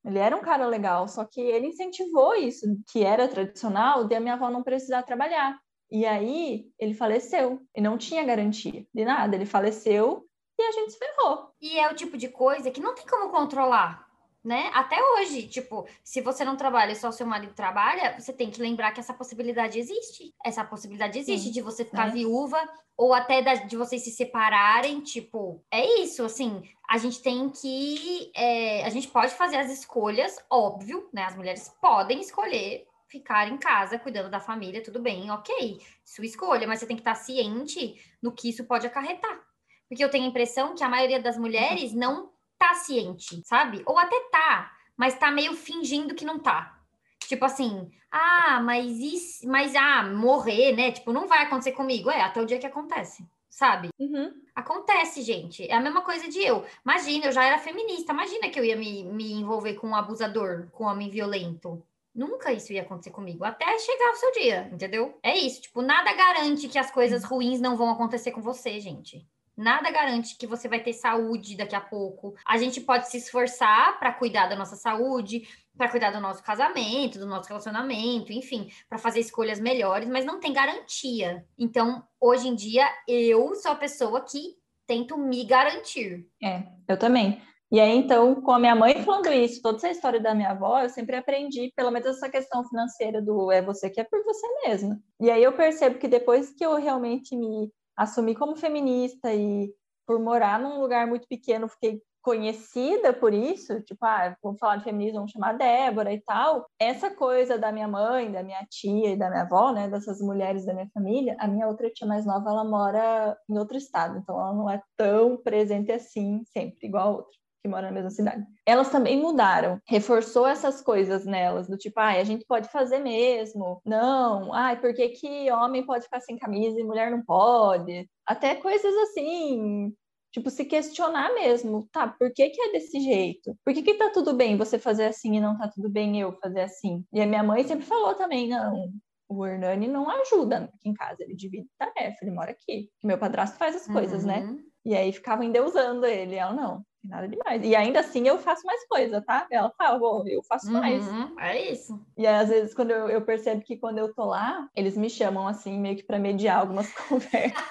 Ele 0.03 0.19
era 0.19 0.35
um 0.35 0.41
cara 0.41 0.67
legal, 0.67 1.07
só 1.07 1.23
que 1.23 1.39
ele 1.39 1.67
incentivou 1.67 2.35
isso, 2.35 2.65
que 2.91 3.03
era 3.05 3.27
tradicional, 3.29 4.03
de 4.05 4.13
a 4.13 4.19
minha 4.19 4.33
avó 4.33 4.49
não 4.49 4.63
precisar 4.63 5.03
trabalhar. 5.03 5.57
E 5.89 6.05
aí 6.05 6.65
ele 6.77 6.93
faleceu 6.93 7.61
e 7.73 7.79
não 7.79 7.97
tinha 7.97 8.25
garantia 8.25 8.85
de 8.93 9.05
nada. 9.05 9.33
Ele 9.33 9.45
faleceu 9.45 10.25
e 10.59 10.63
a 10.63 10.71
gente 10.73 10.91
se 10.91 10.99
ferrou. 10.99 11.51
E 11.61 11.79
é 11.79 11.89
o 11.89 11.95
tipo 11.95 12.17
de 12.17 12.27
coisa 12.27 12.69
que 12.69 12.81
não 12.81 12.93
tem 12.93 13.05
como 13.05 13.29
controlar 13.29 14.06
né? 14.47 14.71
Até 14.73 14.95
hoje, 15.03 15.45
tipo, 15.45 15.85
se 16.01 16.21
você 16.21 16.45
não 16.45 16.55
trabalha 16.55 16.93
e 16.93 16.95
só 16.95 17.11
seu 17.11 17.27
marido 17.27 17.53
trabalha, 17.53 18.17
você 18.17 18.31
tem 18.31 18.49
que 18.49 18.61
lembrar 18.61 18.93
que 18.93 18.99
essa 19.01 19.13
possibilidade 19.13 19.77
existe. 19.77 20.33
Essa 20.41 20.63
possibilidade 20.63 21.19
existe 21.19 21.47
Sim, 21.47 21.51
de 21.51 21.61
você 21.61 21.83
ficar 21.83 22.09
viúva 22.13 22.57
ou 22.95 23.13
até 23.13 23.41
da, 23.41 23.55
de 23.55 23.75
vocês 23.75 24.05
se 24.05 24.11
separarem, 24.11 25.01
tipo, 25.01 25.61
é 25.69 25.99
isso, 25.99 26.23
assim, 26.23 26.63
a 26.89 26.97
gente 26.97 27.21
tem 27.21 27.49
que, 27.49 28.31
é, 28.33 28.85
a 28.85 28.89
gente 28.89 29.09
pode 29.09 29.33
fazer 29.35 29.57
as 29.57 29.69
escolhas, 29.69 30.37
óbvio, 30.49 31.09
né? 31.13 31.25
As 31.25 31.35
mulheres 31.35 31.69
podem 31.81 32.21
escolher 32.21 32.87
ficar 33.09 33.49
em 33.49 33.57
casa 33.57 33.99
cuidando 33.99 34.29
da 34.29 34.39
família, 34.39 34.81
tudo 34.81 35.01
bem, 35.01 35.29
ok, 35.29 35.77
sua 36.05 36.25
escolha, 36.25 36.65
mas 36.65 36.79
você 36.79 36.87
tem 36.87 36.95
que 36.95 37.01
estar 37.01 37.15
ciente 37.15 38.01
no 38.21 38.31
que 38.31 38.49
isso 38.49 38.63
pode 38.63 38.87
acarretar. 38.87 39.41
Porque 39.89 40.03
eu 40.03 40.09
tenho 40.09 40.23
a 40.23 40.29
impressão 40.29 40.73
que 40.73 40.83
a 40.83 40.89
maioria 40.89 41.21
das 41.21 41.37
mulheres 41.37 41.93
não 41.93 42.31
tá 42.57 42.73
ciente, 42.73 43.41
sabe? 43.45 43.81
Ou 43.85 43.97
até 43.97 44.19
tá, 44.31 44.71
mas 44.95 45.17
tá 45.17 45.31
meio 45.31 45.53
fingindo 45.53 46.15
que 46.15 46.25
não 46.25 46.39
tá. 46.39 46.77
Tipo 47.19 47.45
assim, 47.45 47.91
ah, 48.11 48.61
mas 48.63 48.97
isso, 48.99 49.47
mas 49.47 49.75
ah, 49.75 50.03
morrer, 50.03 50.73
né? 50.75 50.91
Tipo, 50.91 51.11
não 51.11 51.27
vai 51.27 51.43
acontecer 51.43 51.73
comigo. 51.73 52.09
É, 52.09 52.21
até 52.21 52.41
o 52.41 52.45
dia 52.45 52.57
que 52.57 52.65
acontece, 52.65 53.25
sabe? 53.49 53.89
Uhum. 53.99 54.33
Acontece, 54.55 55.21
gente. 55.21 55.69
É 55.69 55.75
a 55.75 55.81
mesma 55.81 56.01
coisa 56.01 56.27
de 56.27 56.39
eu. 56.39 56.65
Imagina, 56.85 57.25
eu 57.25 57.31
já 57.31 57.43
era 57.43 57.57
feminista. 57.57 58.13
Imagina 58.13 58.49
que 58.49 58.59
eu 58.59 58.63
ia 58.63 58.75
me, 58.77 59.03
me 59.03 59.33
envolver 59.33 59.73
com 59.73 59.89
um 59.89 59.95
abusador, 59.95 60.67
com 60.71 60.85
um 60.85 60.87
homem 60.87 61.09
violento. 61.09 61.83
Nunca 62.15 62.51
isso 62.51 62.73
ia 62.73 62.81
acontecer 62.81 63.11
comigo, 63.11 63.43
até 63.43 63.77
chegar 63.77 64.11
o 64.11 64.15
seu 64.15 64.31
dia, 64.31 64.67
entendeu? 64.73 65.19
É 65.21 65.37
isso, 65.37 65.61
tipo, 65.61 65.83
nada 65.83 66.11
garante 66.13 66.67
que 66.67 66.79
as 66.79 66.89
coisas 66.89 67.23
ruins 67.23 67.61
não 67.61 67.77
vão 67.77 67.91
acontecer 67.91 68.31
com 68.31 68.41
você, 68.41 68.79
gente. 68.79 69.23
Nada 69.57 69.89
garante 69.89 70.37
que 70.37 70.45
você 70.45 70.67
vai 70.67 70.83
ter 70.83 70.93
saúde 70.93 71.57
daqui 71.57 71.75
a 71.75 71.81
pouco. 71.81 72.35
A 72.45 72.57
gente 72.57 72.79
pode 72.79 73.09
se 73.09 73.17
esforçar 73.17 73.97
para 73.97 74.13
cuidar 74.13 74.47
da 74.47 74.55
nossa 74.55 74.75
saúde, 74.75 75.47
para 75.75 75.89
cuidar 75.89 76.11
do 76.11 76.21
nosso 76.21 76.43
casamento, 76.43 77.17
do 77.17 77.25
nosso 77.25 77.49
relacionamento, 77.49 78.31
enfim, 78.31 78.69
para 78.87 78.99
fazer 78.99 79.19
escolhas 79.19 79.59
melhores, 79.59 80.07
mas 80.07 80.25
não 80.25 80.39
tem 80.39 80.53
garantia. 80.53 81.43
Então, 81.57 82.03
hoje 82.21 82.47
em 82.47 82.55
dia, 82.55 82.87
eu 83.07 83.55
sou 83.55 83.71
a 83.71 83.75
pessoa 83.75 84.21
que 84.21 84.55
tento 84.85 85.17
me 85.17 85.43
garantir. 85.43 86.27
É, 86.41 86.63
eu 86.87 86.97
também. 86.97 87.41
E 87.69 87.81
aí, 87.81 87.97
então, 87.97 88.41
com 88.41 88.51
a 88.51 88.59
minha 88.59 88.75
mãe 88.75 89.03
falando 89.03 89.31
isso, 89.31 89.61
toda 89.61 89.77
essa 89.77 89.89
história 89.89 90.21
da 90.21 90.33
minha 90.33 90.51
avó, 90.51 90.79
eu 90.79 90.89
sempre 90.89 91.17
aprendi, 91.17 91.73
pelo 91.75 91.91
menos 91.91 92.07
essa 92.07 92.29
questão 92.29 92.63
financeira 92.63 93.21
do 93.21 93.51
é 93.51 93.61
você 93.61 93.89
que 93.89 93.99
é 93.99 94.05
por 94.05 94.23
você 94.23 94.47
mesma. 94.65 94.97
E 95.19 95.29
aí 95.29 95.43
eu 95.43 95.51
percebo 95.51 95.99
que 95.99 96.07
depois 96.07 96.51
que 96.51 96.65
eu 96.65 96.75
realmente 96.75 97.35
me 97.35 97.69
assumi 97.97 98.35
como 98.35 98.55
feminista 98.55 99.33
e 99.33 99.73
por 100.05 100.19
morar 100.19 100.59
num 100.59 100.79
lugar 100.79 101.07
muito 101.07 101.27
pequeno, 101.27 101.67
fiquei 101.67 102.01
conhecida 102.21 103.13
por 103.13 103.33
isso, 103.33 103.81
tipo, 103.83 104.05
ah, 104.05 104.35
vamos 104.43 104.59
falar 104.59 104.75
de 104.77 104.83
feminismo, 104.83 105.19
vamos 105.19 105.31
chamar 105.31 105.57
Débora 105.57 106.13
e 106.13 106.21
tal. 106.21 106.69
Essa 106.77 107.09
coisa 107.09 107.57
da 107.57 107.71
minha 107.71 107.87
mãe, 107.87 108.29
da 108.29 108.43
minha 108.43 108.65
tia 108.69 109.13
e 109.13 109.17
da 109.17 109.29
minha 109.29 109.43
avó, 109.43 109.71
né, 109.71 109.87
dessas 109.87 110.19
mulheres 110.19 110.65
da 110.65 110.73
minha 110.73 110.89
família, 110.93 111.37
a 111.39 111.47
minha 111.47 111.67
outra 111.67 111.89
tia 111.89 112.05
mais 112.05 112.25
nova, 112.25 112.49
ela 112.49 112.65
mora 112.65 113.37
em 113.49 113.57
outro 113.57 113.77
estado, 113.77 114.17
então 114.17 114.37
ela 114.37 114.53
não 114.53 114.69
é 114.69 114.81
tão 114.97 115.37
presente 115.37 115.89
assim 115.89 116.43
sempre, 116.51 116.87
igual 116.87 117.07
a 117.07 117.17
outra 117.17 117.37
que 117.67 117.69
mora 117.69 117.87
na 117.87 117.91
mesma 117.91 118.09
cidade. 118.09 118.45
Elas 118.65 118.89
também 118.89 119.21
mudaram, 119.21 119.79
reforçou 119.85 120.47
essas 120.47 120.81
coisas 120.81 121.25
nelas, 121.25 121.67
do 121.67 121.77
tipo, 121.77 121.99
ai, 121.99 122.19
a 122.19 122.23
gente 122.23 122.45
pode 122.45 122.69
fazer 122.69 122.99
mesmo, 122.99 123.81
não, 123.85 124.53
ai, 124.53 124.79
por 124.79 124.93
que, 124.93 125.09
que 125.09 125.51
homem 125.51 125.85
pode 125.85 126.05
ficar 126.05 126.21
sem 126.21 126.37
camisa 126.37 126.79
e 126.79 126.83
mulher 126.83 127.11
não 127.11 127.21
pode? 127.23 128.09
Até 128.25 128.55
coisas 128.55 128.95
assim, 129.03 129.93
tipo, 130.31 130.49
se 130.49 130.65
questionar 130.65 131.33
mesmo, 131.33 131.87
tá, 131.91 132.07
por 132.07 132.31
que 132.33 132.49
que 132.49 132.61
é 132.61 132.71
desse 132.71 132.99
jeito? 133.01 133.55
Por 133.63 133.73
que 133.73 133.83
que 133.83 133.95
tá 133.95 134.09
tudo 134.09 134.33
bem 134.33 134.57
você 134.57 134.79
fazer 134.79 135.05
assim 135.05 135.35
e 135.35 135.41
não 135.41 135.57
tá 135.57 135.67
tudo 135.67 135.89
bem 135.89 136.19
eu 136.19 136.31
fazer 136.33 136.61
assim? 136.61 137.03
E 137.13 137.21
a 137.21 137.25
minha 137.25 137.43
mãe 137.43 137.63
sempre 137.63 137.85
falou 137.85 138.15
também, 138.15 138.47
não, 138.47 138.89
o 139.29 139.45
Hernani 139.45 139.87
não 139.87 140.09
ajuda 140.09 140.71
aqui 140.73 140.89
em 140.89 140.93
casa, 140.93 141.23
ele 141.23 141.35
divide 141.35 141.67
tarefa, 141.77 142.17
ele 142.21 142.31
mora 142.31 142.51
aqui. 142.51 142.89
Meu 143.03 143.17
padrasto 143.17 143.57
faz 143.57 143.75
as 143.75 143.87
coisas, 143.87 144.23
né? 144.23 144.39
uhum. 144.39 144.53
né? 144.53 144.63
E 144.85 144.95
aí 144.95 145.11
ficava 145.11 145.43
endeusando 145.43 146.05
ele, 146.05 146.35
ela 146.35 146.53
não 146.53 146.81
nada 147.07 147.27
demais. 147.27 147.63
E 147.63 147.75
ainda 147.75 147.99
assim 147.99 148.27
eu 148.27 148.37
faço 148.37 148.65
mais 148.65 148.85
coisa, 148.87 149.21
tá? 149.21 149.47
Ela 149.49 149.71
fala, 149.77 149.97
bom, 149.97 150.23
eu 150.27 150.43
faço 150.43 150.67
uhum, 150.67 150.73
mais. 150.73 151.05
É 151.39 151.71
isso. 151.71 151.99
E 152.17 152.27
às 152.27 152.49
vezes, 152.49 152.73
quando 152.73 152.91
eu, 152.91 153.09
eu, 153.09 153.21
percebo 153.21 153.61
que 153.61 153.77
quando 153.77 153.97
eu 153.97 154.13
tô 154.13 154.25
lá, 154.25 154.69
eles 154.75 154.97
me 154.97 155.09
chamam 155.09 155.47
assim, 155.47 155.79
meio 155.79 155.95
que 155.95 156.03
para 156.03 156.19
mediar 156.19 156.59
algumas 156.59 156.91
conversas. 157.07 157.63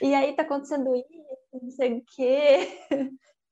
e 0.00 0.14
aí 0.14 0.34
tá 0.34 0.42
acontecendo 0.42 0.94
isso, 0.94 1.62
não 1.62 1.70
sei 1.70 1.94
o 1.94 2.04
quê. 2.16 2.68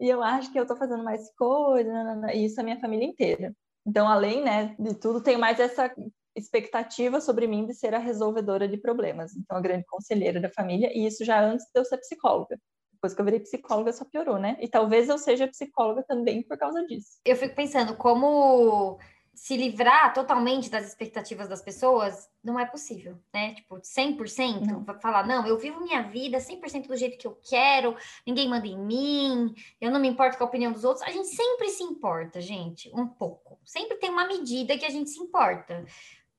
E 0.01 0.09
eu 0.09 0.23
acho 0.23 0.51
que 0.51 0.59
eu 0.59 0.67
tô 0.67 0.75
fazendo 0.77 1.05
mais 1.05 1.31
coisa, 1.37 1.93
e 2.33 2.47
isso 2.47 2.59
é 2.59 2.63
a 2.63 2.65
minha 2.65 2.81
família 2.81 3.05
inteira. 3.05 3.55
Então, 3.87 4.09
além, 4.09 4.43
né, 4.43 4.75
de 4.79 4.95
tudo, 4.95 5.23
tem 5.23 5.37
mais 5.37 5.61
essa 5.61 5.95
expectativa 6.35 7.21
sobre 7.21 7.47
mim 7.47 7.67
de 7.67 7.75
ser 7.75 7.95
a 7.95 7.99
resolvedora 7.99 8.67
de 8.67 8.79
problemas. 8.79 9.37
Então, 9.37 9.59
a 9.59 9.61
grande 9.61 9.85
conselheira 9.85 10.41
da 10.41 10.49
família, 10.49 10.91
e 10.95 11.07
isso 11.07 11.23
já 11.25 11.45
antes 11.45 11.67
de 11.67 11.79
eu 11.79 11.85
ser 11.85 11.99
psicóloga 11.99 12.57
depois 13.01 13.15
que 13.15 13.21
eu 13.21 13.25
virei 13.25 13.41
psicóloga 13.41 13.95
só 13.95 14.05
piorou, 14.05 14.39
né? 14.39 14.59
E 14.61 14.69
talvez 14.69 15.09
eu 15.09 15.17
seja 15.17 15.49
psicóloga 15.49 16.03
também 16.03 16.43
por 16.43 16.59
causa 16.59 16.85
disso. 16.87 17.19
Eu 17.25 17.35
fico 17.35 17.55
pensando 17.55 17.97
como 17.97 18.99
se 19.33 19.57
livrar 19.57 20.13
totalmente 20.13 20.69
das 20.69 20.87
expectativas 20.87 21.49
das 21.49 21.63
pessoas 21.63 22.29
não 22.45 22.61
é 22.61 22.67
possível, 22.67 23.19
né? 23.33 23.55
Tipo, 23.55 23.77
100%, 23.77 24.67
não. 24.67 25.01
falar, 25.01 25.27
não, 25.27 25.47
eu 25.47 25.57
vivo 25.57 25.81
minha 25.81 26.03
vida 26.03 26.37
100% 26.37 26.87
do 26.87 26.97
jeito 26.97 27.17
que 27.17 27.27
eu 27.27 27.39
quero, 27.49 27.97
ninguém 28.27 28.47
manda 28.47 28.67
em 28.67 28.79
mim, 28.79 29.55
eu 29.81 29.91
não 29.91 29.99
me 29.99 30.09
importo 30.09 30.37
com 30.37 30.45
a 30.45 30.47
opinião 30.47 30.71
dos 30.71 30.85
outros. 30.85 31.07
A 31.07 31.11
gente 31.11 31.29
sempre 31.29 31.71
se 31.71 31.83
importa, 31.83 32.39
gente, 32.39 32.91
um 32.95 33.07
pouco. 33.07 33.59
Sempre 33.65 33.97
tem 33.97 34.11
uma 34.11 34.27
medida 34.27 34.77
que 34.77 34.85
a 34.85 34.91
gente 34.91 35.09
se 35.09 35.21
importa. 35.21 35.87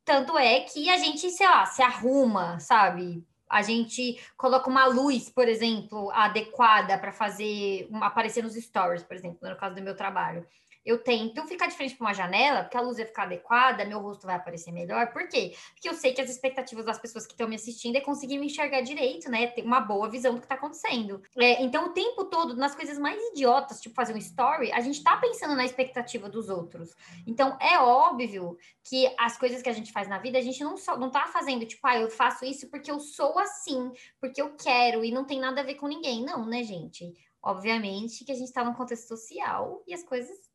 Tanto 0.05 0.38
é 0.38 0.59
que 0.62 0.88
a 0.88 0.97
gente, 0.97 1.28
sei 1.32 1.47
lá, 1.47 1.66
se 1.66 1.82
arruma, 1.82 2.59
sabe? 2.59 3.26
A 3.52 3.62
gente 3.62 4.20
coloca 4.38 4.70
uma 4.70 4.86
luz, 4.86 5.30
por 5.30 5.47
exemplo, 5.47 6.10
adequada 6.12 6.97
para 6.97 7.12
fazer 7.12 7.89
aparecer 8.02 8.41
nos 8.41 8.56
stories, 8.56 9.04
por 9.04 9.16
exemplo, 9.16 9.47
no 9.47 9.56
caso 9.58 9.76
do 9.76 9.82
meu 9.82 9.95
trabalho 9.95 10.45
eu 10.86 11.04
tento 11.04 11.46
ficar 11.46 11.68
de 11.68 11.76
frente 11.76 11.96
para 11.96 12.08
uma 12.08 12.14
janela, 12.14 12.64
porque 12.64 12.78
a 12.78 12.82
luz 12.82 12.98
vai 12.98 13.06
ficar 13.06 13.24
adequada, 13.24 13.86
meu 13.86 14.00
rosto 14.00 14.26
vai 14.26 14.36
aparecer 14.36 14.72
melhor. 14.72 15.12
Por 15.12 15.28
quê? 15.28 15.56
Porque 15.74 15.88
eu 15.88 15.94
sei 15.94 16.14
que 16.14 16.22
as 16.22 16.30
expectativas 16.30 16.86
das 16.86 17.00
pessoas 17.00 17.26
que 17.26 17.34
estão 17.34 17.48
me 17.48 17.56
assistindo 17.56 17.96
é 17.96 18.02
conseguir 18.02 18.38
me 18.38 18.48
enxergar 18.48 18.82
direito, 18.82 19.30
né? 19.30 19.48
Ter 19.48 19.64
uma 19.64 19.80
boa 19.80 20.10
visão 20.10 20.34
do 20.34 20.40
que 20.40 20.46
está 20.46 20.56
acontecendo. 20.56 21.22
É, 21.38 21.62
então, 21.62 21.88
o 21.88 21.94
tempo 21.94 22.26
todo, 22.26 22.56
nas 22.56 22.76
coisas 22.76 22.98
mais 22.98 23.22
idiotas, 23.32 23.80
tipo 23.80 23.96
fazer 23.96 24.14
um 24.14 24.18
story, 24.18 24.72
a 24.72 24.82
gente 24.82 24.98
está 24.98 25.18
pensando 25.18 25.56
na 25.56 25.66
expectativa 25.66 26.28
dos 26.28 26.50
outros. 26.50 26.96
Então, 27.28 27.58
é 27.60 27.78
óbvio 27.80 28.58
que 28.84 29.14
as 29.20 29.38
coisas 29.38 29.62
que 29.62 29.70
a 29.70 29.74
gente 29.74 29.92
faz 29.92 30.08
na 30.08 30.18
vida, 30.18 30.38
a 30.38 30.42
gente 30.42 30.64
não, 30.64 30.78
só, 30.78 30.98
não 30.98 31.12
tá 31.12 31.28
fazendo, 31.28 31.66
tipo, 31.66 31.86
ah, 31.86 32.00
eu 32.00 32.10
faço 32.10 32.44
isso 32.46 32.70
porque 32.70 32.90
eu 32.90 33.00
sou 33.00 33.38
assim, 33.38 33.92
porque 34.20 34.42
eu 34.42 34.56
quero, 34.56 35.06
e 35.06 35.12
não 35.12 35.26
tem 35.26 35.40
nada 35.40 35.62
a 35.62 35.64
ver 35.64 35.76
com 35.76 35.88
ninguém. 35.88 36.24
Não, 36.24 36.46
né, 36.46 36.64
gente? 36.64 37.14
Obviamente 37.44 38.24
que 38.24 38.32
a 38.32 38.36
gente 38.36 38.48
está 38.48 38.64
num 38.64 38.74
contexto 38.74 39.08
social 39.08 39.84
e 39.88 39.94
as 39.94 40.04
coisas 40.04 40.51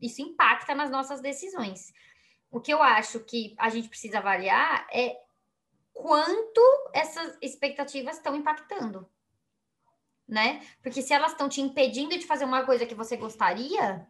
isso 0.00 0.22
impacta 0.22 0.74
nas 0.74 0.90
nossas 0.90 1.20
decisões. 1.20 1.92
O 2.50 2.60
que 2.60 2.72
eu 2.72 2.82
acho 2.82 3.20
que 3.20 3.54
a 3.58 3.68
gente 3.68 3.88
precisa 3.88 4.18
avaliar 4.18 4.86
é 4.92 5.16
quanto 5.92 6.60
essas 6.92 7.36
expectativas 7.40 8.16
estão 8.16 8.36
impactando, 8.36 9.08
né? 10.28 10.64
Porque 10.82 11.02
se 11.02 11.12
elas 11.12 11.32
estão 11.32 11.48
te 11.48 11.60
impedindo 11.60 12.16
de 12.18 12.26
fazer 12.26 12.44
uma 12.44 12.64
coisa 12.64 12.86
que 12.86 12.94
você 12.94 13.16
gostaria, 13.16 14.06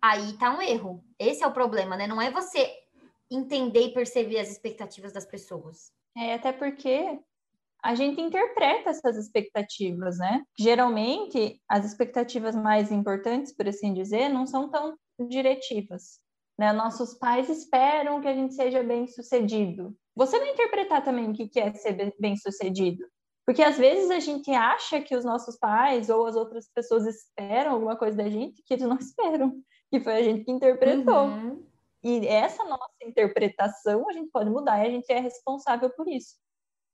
aí 0.00 0.32
tá 0.34 0.50
um 0.50 0.60
erro. 0.60 1.04
Esse 1.18 1.42
é 1.42 1.46
o 1.46 1.52
problema, 1.52 1.96
né? 1.96 2.06
Não 2.06 2.20
é 2.20 2.30
você 2.30 2.70
entender 3.30 3.86
e 3.86 3.94
perceber 3.94 4.38
as 4.38 4.50
expectativas 4.50 5.12
das 5.12 5.24
pessoas. 5.24 5.92
É, 6.16 6.34
até 6.34 6.52
porque 6.52 7.20
a 7.82 7.94
gente 7.94 8.20
interpreta 8.20 8.90
essas 8.90 9.16
expectativas, 9.16 10.18
né? 10.18 10.42
Geralmente, 10.58 11.60
as 11.68 11.84
expectativas 11.84 12.54
mais 12.54 12.90
importantes, 12.90 13.54
por 13.54 13.68
assim 13.68 13.94
dizer, 13.94 14.28
não 14.28 14.46
são 14.46 14.68
tão 14.68 14.96
diretivas. 15.28 16.18
Né? 16.58 16.72
Nossos 16.72 17.14
pais 17.14 17.48
esperam 17.48 18.20
que 18.20 18.28
a 18.28 18.34
gente 18.34 18.54
seja 18.54 18.82
bem-sucedido. 18.82 19.96
Você 20.16 20.38
vai 20.38 20.50
interpretar 20.50 21.04
também 21.04 21.30
o 21.30 21.34
que 21.34 21.60
é 21.60 21.72
ser 21.74 22.14
bem-sucedido. 22.18 23.04
Porque 23.46 23.62
às 23.62 23.78
vezes 23.78 24.10
a 24.10 24.20
gente 24.20 24.50
acha 24.50 25.00
que 25.00 25.16
os 25.16 25.24
nossos 25.24 25.56
pais 25.56 26.10
ou 26.10 26.26
as 26.26 26.36
outras 26.36 26.68
pessoas 26.74 27.06
esperam 27.06 27.72
alguma 27.72 27.96
coisa 27.96 28.16
da 28.16 28.28
gente 28.28 28.62
que 28.66 28.74
eles 28.74 28.86
não 28.86 28.98
esperam, 28.98 29.54
que 29.90 30.00
foi 30.00 30.14
a 30.14 30.22
gente 30.22 30.44
que 30.44 30.50
interpretou. 30.50 31.28
Uhum. 31.28 31.64
E 32.02 32.26
essa 32.26 32.62
nossa 32.64 32.92
interpretação 33.02 34.08
a 34.08 34.12
gente 34.12 34.30
pode 34.30 34.50
mudar 34.50 34.84
e 34.84 34.88
a 34.88 34.90
gente 34.90 35.10
é 35.10 35.20
responsável 35.20 35.88
por 35.90 36.06
isso. 36.08 36.34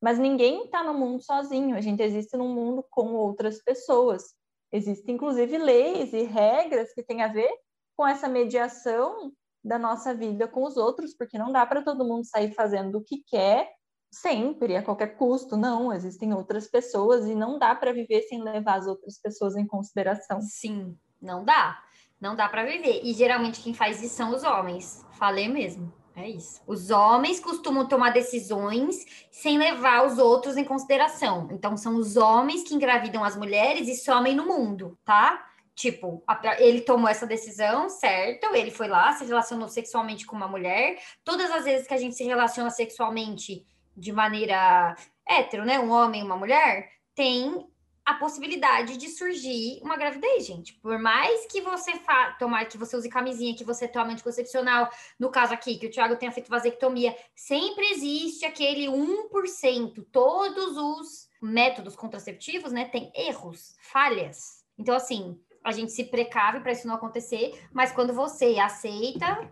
Mas 0.05 0.19
ninguém 0.19 0.65
está 0.67 0.85
no 0.85 0.93
mundo 0.93 1.23
sozinho, 1.23 1.75
a 1.75 1.81
gente 1.81 2.03
existe 2.03 2.37
num 2.37 2.55
mundo 2.55 2.85
com 2.91 3.15
outras 3.15 3.63
pessoas. 3.63 4.35
Existem, 4.71 5.15
inclusive, 5.15 5.57
leis 5.57 6.13
e 6.13 6.25
regras 6.25 6.93
que 6.93 7.03
têm 7.03 7.23
a 7.23 7.29
ver 7.29 7.51
com 7.97 8.07
essa 8.07 8.29
mediação 8.29 9.33
da 9.65 9.79
nossa 9.79 10.13
vida 10.15 10.47
com 10.47 10.63
os 10.65 10.77
outros, 10.77 11.17
porque 11.17 11.39
não 11.39 11.51
dá 11.51 11.65
para 11.65 11.81
todo 11.81 12.05
mundo 12.05 12.27
sair 12.27 12.53
fazendo 12.53 12.99
o 12.99 13.03
que 13.03 13.25
quer 13.27 13.73
sempre, 14.13 14.77
a 14.77 14.83
qualquer 14.83 15.17
custo. 15.17 15.57
Não, 15.57 15.91
existem 15.91 16.35
outras 16.35 16.69
pessoas 16.69 17.25
e 17.27 17.35
não 17.35 17.59
dá 17.59 17.75
para 17.75 17.95
viver 17.95 18.21
sem 18.29 18.43
levar 18.43 18.81
as 18.81 18.87
outras 18.87 19.19
pessoas 19.19 19.57
em 19.57 19.67
consideração. 19.67 20.39
Sim, 20.43 20.99
não 21.19 21.47
dá. 21.47 21.83
Não 22.21 22.37
dá 22.37 22.47
para 22.47 22.67
viver. 22.67 23.01
E 23.03 23.15
geralmente 23.15 23.63
quem 23.63 23.73
faz 23.73 24.03
isso 24.03 24.17
são 24.17 24.35
os 24.35 24.45
homens. 24.45 25.03
Falei 25.13 25.49
mesmo. 25.49 26.04
É 26.17 26.29
isso. 26.29 26.63
Os 26.67 26.91
homens 26.91 27.41
costumam 27.41 27.89
tomar 27.89 28.11
decisões 28.11 29.05
sem 29.31 29.59
levar 29.59 30.07
os 30.07 30.19
outros 30.19 30.57
em 30.57 30.65
consideração. 30.65 31.49
Então, 31.51 31.77
são 31.77 31.97
os 31.97 32.17
homens 32.17 32.63
que 32.63 32.75
engravidam 32.75 33.25
as 33.25 33.37
mulheres 33.37 33.89
e 33.89 33.97
somem 33.97 34.35
no 34.35 34.47
mundo, 34.47 34.97
tá? 35.05 35.45
Tipo, 35.75 36.23
ele 36.59 36.83
tomou 36.83 37.09
essa 37.09 37.27
decisão, 37.27 37.89
certo? 37.89 38.55
Ele 38.55 38.71
foi 38.71 38.87
lá, 38.87 39.13
se 39.13 39.25
relacionou 39.25 39.69
sexualmente 39.69 40.25
com 40.25 40.37
uma 40.37 40.47
mulher. 40.47 40.99
Todas 41.25 41.51
as 41.51 41.65
vezes 41.65 41.87
que 41.87 41.95
a 41.95 41.99
gente 41.99 42.15
se 42.15 42.23
relaciona 42.23 42.71
sexualmente 42.71 43.67
de 43.97 44.13
maneira 44.13 44.95
hétero, 45.29 45.65
né? 45.65 45.81
Um 45.81 45.91
homem 45.91 46.21
e 46.21 46.25
uma 46.25 46.37
mulher, 46.37 46.91
tem 47.13 47.67
a 48.05 48.15
possibilidade 48.15 48.99
de 48.99 49.09
surgir 49.09 49.81
uma 49.83 49.97
gravidez, 49.97 50.47
gente. 50.47 50.75
Por 50.75 50.99
mais 50.99 51.47
que 51.47 51.61
você 51.63 51.93
fa 51.99 52.33
tomar, 52.39 52.67
que 52.67 52.77
você 52.77 52.97
use 52.97 53.09
camisinha, 53.09 53.57
que 53.57 53.65
você 53.65 53.89
tome 53.89 54.13
anticoncepcional, 54.13 54.91
no 55.19 55.31
caso 55.31 55.55
aqui, 55.55 55.79
que 55.79 55.87
o 55.87 55.91
Thiago 55.91 56.17
tenha 56.17 56.31
feito 56.31 56.51
vasectomia, 56.51 57.17
sempre 57.35 57.85
existe 57.93 58.45
aquele 58.45 58.87
1%. 58.87 60.07
Todos 60.13 60.77
os 60.77 61.29
métodos 61.41 61.97
contraceptivos, 61.97 62.73
né, 62.73 62.85
tem 62.85 63.11
erros, 63.15 63.75
falhas. 63.81 64.65
Então, 64.79 64.95
assim, 64.95 65.41
a 65.63 65.73
gente 65.73 65.93
se 65.93 66.05
precave 66.05 66.61
para 66.61 66.73
isso 66.73 66.87
não 66.87 66.95
acontecer, 66.95 67.59
mas 67.73 67.91
quando 67.91 68.13
você 68.13 68.59
aceita 68.59 69.51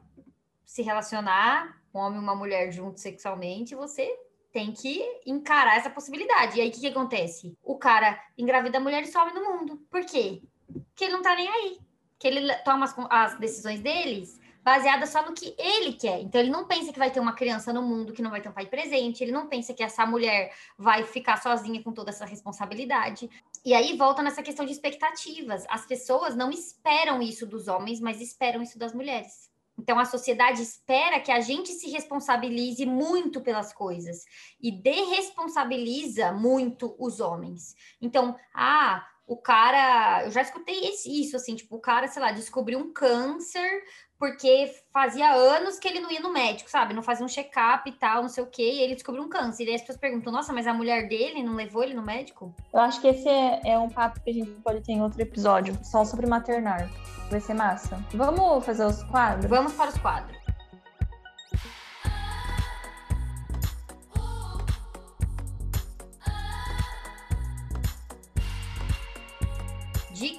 se 0.67 0.83
relacionar, 0.83 1.81
um 1.95 1.99
homem 1.99 2.19
e 2.19 2.23
uma 2.23 2.35
mulher 2.35 2.71
juntos 2.71 3.03
sexualmente, 3.03 3.75
você 3.75 4.11
tem 4.53 4.73
que 4.73 5.03
encarar 5.27 5.77
essa 5.77 5.91
possibilidade. 5.91 6.59
E 6.59 6.61
aí, 6.61 6.69
o 6.69 6.73
que, 6.73 6.81
que 6.81 6.87
acontece? 6.89 7.57
O 7.63 7.77
cara 7.77 8.23
engravida 8.37 8.79
a 8.79 8.81
mulher 8.81 9.03
e 9.03 9.07
some 9.07 9.33
no 9.33 9.45
mundo. 9.45 9.81
Por 9.91 10.05
quê? 10.05 10.43
Porque 10.67 11.05
ele 11.05 11.15
não 11.15 11.23
tá 11.23 11.35
nem 11.35 11.49
aí. 11.49 11.79
Que 12.19 12.29
ele 12.29 12.55
toma 12.59 12.85
as, 12.85 12.95
as 13.11 13.39
decisões 13.39 13.81
deles 13.81 14.41
baseada 14.63 15.07
só 15.07 15.25
no 15.25 15.35
que 15.35 15.55
ele 15.59 15.93
quer. 15.95 16.21
Então 16.21 16.41
ele 16.41 16.51
não 16.51 16.67
pensa 16.67 16.93
que 16.93 16.99
vai 16.99 17.11
ter 17.11 17.21
uma 17.21 17.35
criança 17.35 17.73
no 17.73 17.83
mundo 17.83 18.13
que 18.13 18.23
não 18.23 18.31
vai 18.31 18.41
ter 18.41 18.49
um 18.49 18.53
pai 18.53 18.67
presente, 18.67 19.23
ele 19.23 19.33
não 19.33 19.49
pensa 19.49 19.75
que 19.75 19.83
essa 19.83 20.07
mulher 20.07 20.55
vai 20.79 21.03
ficar 21.05 21.41
sozinha 21.43 21.83
com 21.83 21.93
toda 21.93 22.11
essa 22.11 22.25
responsabilidade. 22.25 23.29
E 23.65 23.75
aí 23.75 23.97
volta 23.97 24.23
nessa 24.23 24.43
questão 24.43 24.65
de 24.65 24.73
expectativas. 24.73 25.65
As 25.69 25.85
pessoas 25.85 26.37
não 26.37 26.51
esperam 26.51 27.21
isso 27.21 27.47
dos 27.47 27.69
homens, 27.69 28.01
mas 28.01 28.21
esperam 28.21 28.63
isso 28.63 28.79
das 28.79 28.95
mulheres. 28.95 29.52
Então 29.79 29.99
a 29.99 30.05
sociedade 30.05 30.63
espera 30.63 31.21
que 31.21 31.33
a 31.33 31.41
gente 31.41 31.73
se 31.73 31.91
responsabilize 31.91 32.85
muito 32.85 33.41
pelas 33.41 33.73
coisas 33.73 34.25
e 34.61 34.71
derresponsabiliza 34.71 36.33
muito 36.33 36.95
os 36.99 37.21
homens. 37.21 37.75
Então, 38.01 38.37
ah, 38.55 39.07
o 39.27 39.37
cara, 39.37 40.25
eu 40.25 40.31
já 40.31 40.43
escutei 40.43 40.91
isso 41.07 41.37
assim, 41.37 41.55
tipo, 41.55 41.77
o 41.77 41.81
cara, 41.81 42.09
sei 42.09 42.21
lá, 42.21 42.33
descobriu 42.33 42.79
um 42.79 42.93
câncer 42.93 43.83
porque 44.19 44.73
fazia 44.93 45.33
anos 45.33 45.81
que 45.81 45.89
ele 45.89 45.99
não 45.99 46.09
ia 46.09 46.21
no 46.21 46.33
médico, 46.33 46.71
sabe? 46.71 46.95
Não 46.95 47.03
fazia 47.03 47.27
um 47.27 47.29
check-up 47.29 47.91
e 47.91 47.93
tal, 47.93 48.23
não 48.23 48.29
sei 48.29 48.45
o 48.45 48.47
quê, 48.47 48.63
e 48.63 48.81
ele 48.81 48.95
descobriu 48.95 49.25
um 49.25 49.29
câncer. 49.29 49.65
E 49.65 49.71
aí 49.71 49.75
as 49.75 49.81
pessoas 49.81 49.99
perguntam, 49.99 50.33
nossa, 50.33 50.53
mas 50.53 50.69
a 50.69 50.73
mulher 50.73 51.09
dele 51.09 51.43
não 51.43 51.57
levou 51.57 51.83
ele 51.83 51.93
no 51.93 52.03
médico? 52.03 52.55
Eu 52.73 52.79
acho 52.79 53.01
que 53.01 53.09
esse 53.09 53.29
é, 53.29 53.61
é 53.65 53.77
um 53.77 53.89
papo 53.89 54.21
que 54.21 54.31
a 54.31 54.33
gente 54.33 54.51
pode 54.63 54.81
ter 54.83 54.93
em 54.93 55.03
outro 55.03 55.21
episódio, 55.21 55.77
só 55.83 56.05
sobre 56.05 56.27
maternar. 56.27 56.89
Vai 57.29 57.41
ser 57.41 57.55
massa. 57.55 57.99
Vamos 58.15 58.65
fazer 58.65 58.85
os 58.85 59.03
quadros? 59.05 59.51
Vamos 59.51 59.73
para 59.73 59.91
os 59.91 59.99
quadros. 59.99 60.37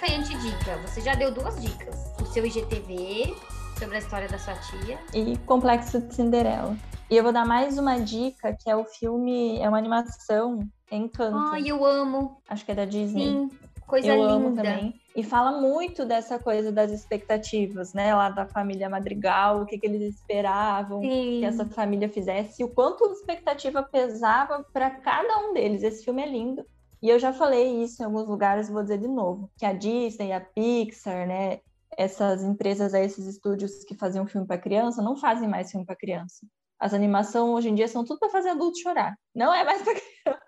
Dica 0.03 0.11
e 0.11 0.15
antidica. 0.15 0.77
Você 0.85 0.99
já 0.99 1.15
deu 1.15 1.33
duas 1.33 1.61
dicas. 1.61 1.95
O 2.21 2.25
seu 2.25 2.45
IGTV 2.45 3.33
sobre 3.79 3.95
a 3.95 3.99
história 3.99 4.27
da 4.27 4.37
sua 4.37 4.53
tia. 4.55 4.99
E 5.13 5.37
Complexo 5.39 6.01
de 6.01 6.13
Cinderela. 6.13 6.75
E 7.09 7.15
eu 7.15 7.23
vou 7.23 7.31
dar 7.31 7.45
mais 7.45 7.77
uma 7.77 7.97
dica, 7.99 8.53
que 8.53 8.69
é 8.69 8.75
o 8.75 8.83
filme, 8.83 9.59
é 9.59 9.69
uma 9.69 9.77
animação, 9.77 10.67
Encanto. 10.91 11.37
Ai, 11.53 11.63
eu 11.67 11.85
amo. 11.85 12.37
Acho 12.49 12.65
que 12.65 12.71
é 12.71 12.75
da 12.75 12.83
Disney. 12.83 13.27
Sim, 13.27 13.51
coisa 13.87 14.07
eu 14.09 14.17
linda. 14.17 14.33
amo 14.33 14.55
também. 14.55 14.93
E 15.15 15.23
fala 15.23 15.61
muito 15.61 16.05
dessa 16.05 16.37
coisa 16.37 16.69
das 16.69 16.91
expectativas, 16.91 17.93
né? 17.93 18.13
Lá 18.13 18.29
da 18.29 18.45
família 18.45 18.89
Madrigal, 18.89 19.61
o 19.61 19.65
que, 19.65 19.77
que 19.77 19.87
eles 19.87 20.15
esperavam 20.15 20.99
Sim. 20.99 21.39
que 21.39 21.45
essa 21.45 21.65
família 21.65 22.09
fizesse, 22.09 22.61
o 22.61 22.67
quanto 22.67 23.05
a 23.05 23.11
expectativa 23.13 23.81
pesava 23.81 24.65
para 24.73 24.89
cada 24.89 25.39
um 25.47 25.53
deles. 25.53 25.81
Esse 25.81 26.03
filme 26.03 26.21
é 26.21 26.27
lindo. 26.27 26.65
E 27.03 27.09
eu 27.09 27.19
já 27.19 27.33
falei 27.33 27.83
isso 27.83 28.01
em 28.01 28.05
alguns 28.05 28.25
lugares, 28.25 28.69
vou 28.69 28.81
dizer 28.81 28.97
de 28.97 29.09
novo, 29.09 29.51
que 29.57 29.65
a 29.65 29.73
Disney, 29.73 30.31
a 30.31 30.39
Pixar, 30.39 31.27
né, 31.27 31.59
essas 31.97 32.41
empresas, 32.41 32.93
esses 32.93 33.27
estúdios 33.27 33.83
que 33.83 33.93
faziam 33.93 34.25
filme 34.25 34.47
para 34.47 34.57
criança, 34.57 35.01
não 35.01 35.17
fazem 35.17 35.49
mais 35.49 35.69
filme 35.69 35.85
para 35.85 35.97
criança. 35.97 36.47
As 36.79 36.93
animações 36.93 37.53
hoje 37.53 37.69
em 37.69 37.75
dia 37.75 37.89
são 37.89 38.05
tudo 38.05 38.19
para 38.19 38.29
fazer 38.29 38.51
adulto 38.51 38.79
chorar. 38.79 39.17
Não 39.35 39.53
é 39.53 39.65
mais 39.65 39.81
para 39.81 39.95
criança. 39.99 40.41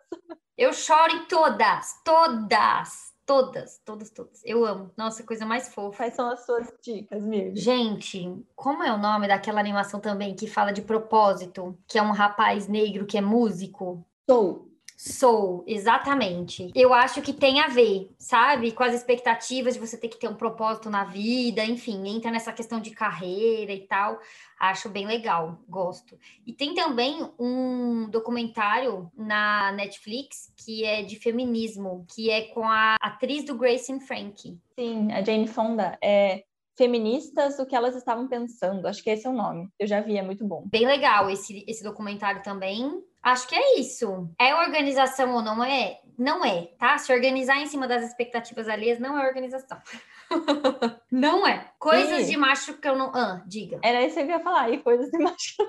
Eu 0.57 0.71
choro 0.71 1.11
em 1.11 1.25
todas, 1.25 2.01
todas, 2.05 3.13
todas, 3.25 3.81
todas, 3.83 4.09
todas. 4.09 4.41
Eu 4.45 4.65
amo. 4.65 4.89
Nossa, 4.95 5.23
coisa 5.23 5.45
mais 5.45 5.73
fofa. 5.73 5.97
Quais 5.97 6.15
são 6.15 6.31
as 6.31 6.45
suas 6.45 6.71
dicas, 6.81 7.25
Mirna? 7.25 7.53
Gente, 7.53 8.33
como 8.55 8.81
é 8.81 8.93
o 8.93 8.97
nome 8.97 9.27
daquela 9.27 9.59
animação 9.59 9.99
também 9.99 10.33
que 10.33 10.47
fala 10.47 10.71
de 10.71 10.81
propósito, 10.81 11.77
que 11.85 11.99
é 11.99 12.01
um 12.01 12.11
rapaz 12.11 12.69
negro 12.69 13.05
que 13.05 13.17
é 13.17 13.21
músico? 13.21 14.07
Sou. 14.29 14.73
Sou, 14.95 15.63
exatamente. 15.67 16.71
Eu 16.73 16.93
acho 16.93 17.21
que 17.21 17.33
tem 17.33 17.59
a 17.59 17.67
ver, 17.67 18.09
sabe? 18.17 18.71
Com 18.71 18.83
as 18.83 18.93
expectativas 18.93 19.73
de 19.73 19.79
você 19.79 19.97
ter 19.97 20.07
que 20.07 20.17
ter 20.17 20.29
um 20.29 20.35
propósito 20.35 20.89
na 20.89 21.03
vida, 21.03 21.63
enfim, 21.65 22.07
entra 22.07 22.31
nessa 22.31 22.53
questão 22.53 22.79
de 22.79 22.91
carreira 22.91 23.73
e 23.73 23.81
tal. 23.81 24.19
Acho 24.57 24.89
bem 24.89 25.05
legal, 25.05 25.59
gosto. 25.67 26.17
E 26.45 26.53
tem 26.53 26.73
também 26.73 27.29
um 27.37 28.09
documentário 28.09 29.11
na 29.17 29.73
Netflix 29.73 30.53
que 30.55 30.85
é 30.85 31.03
de 31.03 31.17
feminismo, 31.17 32.05
que 32.15 32.29
é 32.29 32.43
com 32.53 32.63
a 32.63 32.95
atriz 33.01 33.45
do 33.45 33.55
Grace 33.55 33.91
and 33.91 33.99
Frankie. 33.99 34.57
Sim, 34.79 35.11
a 35.11 35.21
Jane 35.21 35.47
Fonda. 35.47 35.97
É 36.01 36.45
Feministas, 36.77 37.57
o 37.57 37.65
que 37.65 37.73
elas 37.73 37.95
estavam 37.95 38.27
pensando. 38.27 38.85
Acho 38.85 39.01
que 39.01 39.09
esse 39.09 39.25
é 39.25 39.29
o 39.29 39.33
nome. 39.33 39.69
Eu 39.79 39.87
já 39.87 40.01
vi, 40.01 40.17
é 40.17 40.21
muito 40.21 40.45
bom. 40.45 40.65
Bem 40.69 40.85
legal 40.85 41.29
esse, 41.29 41.63
esse 41.65 41.81
documentário 41.81 42.43
também. 42.43 43.01
Acho 43.25 43.47
que 43.47 43.55
é 43.55 43.79
isso. 43.79 44.29
É 44.39 44.53
organização 44.53 45.33
ou 45.33 45.41
não 45.41 45.63
é? 45.63 45.99
Não 46.15 46.45
é, 46.45 46.67
tá? 46.77 46.95
Se 46.99 47.11
organizar 47.11 47.57
em 47.57 47.65
cima 47.65 47.87
das 47.87 48.03
expectativas 48.03 48.69
alheias 48.69 48.99
não 48.99 49.19
é 49.19 49.27
organização. 49.27 49.81
não 51.11 51.47
é. 51.47 51.71
Coisas 51.79 52.25
Sim. 52.25 52.33
de 52.33 52.37
macho 52.37 52.77
que 52.77 52.87
eu 52.87 52.95
não. 52.95 53.11
Ah, 53.15 53.41
diga. 53.47 53.79
Era 53.83 54.05
isso 54.05 54.13
que 54.13 54.21
eu 54.21 54.27
ia 54.27 54.39
falar, 54.39 54.69
e 54.69 54.77
coisas 54.77 55.09
de 55.09 55.17
macho. 55.17 55.55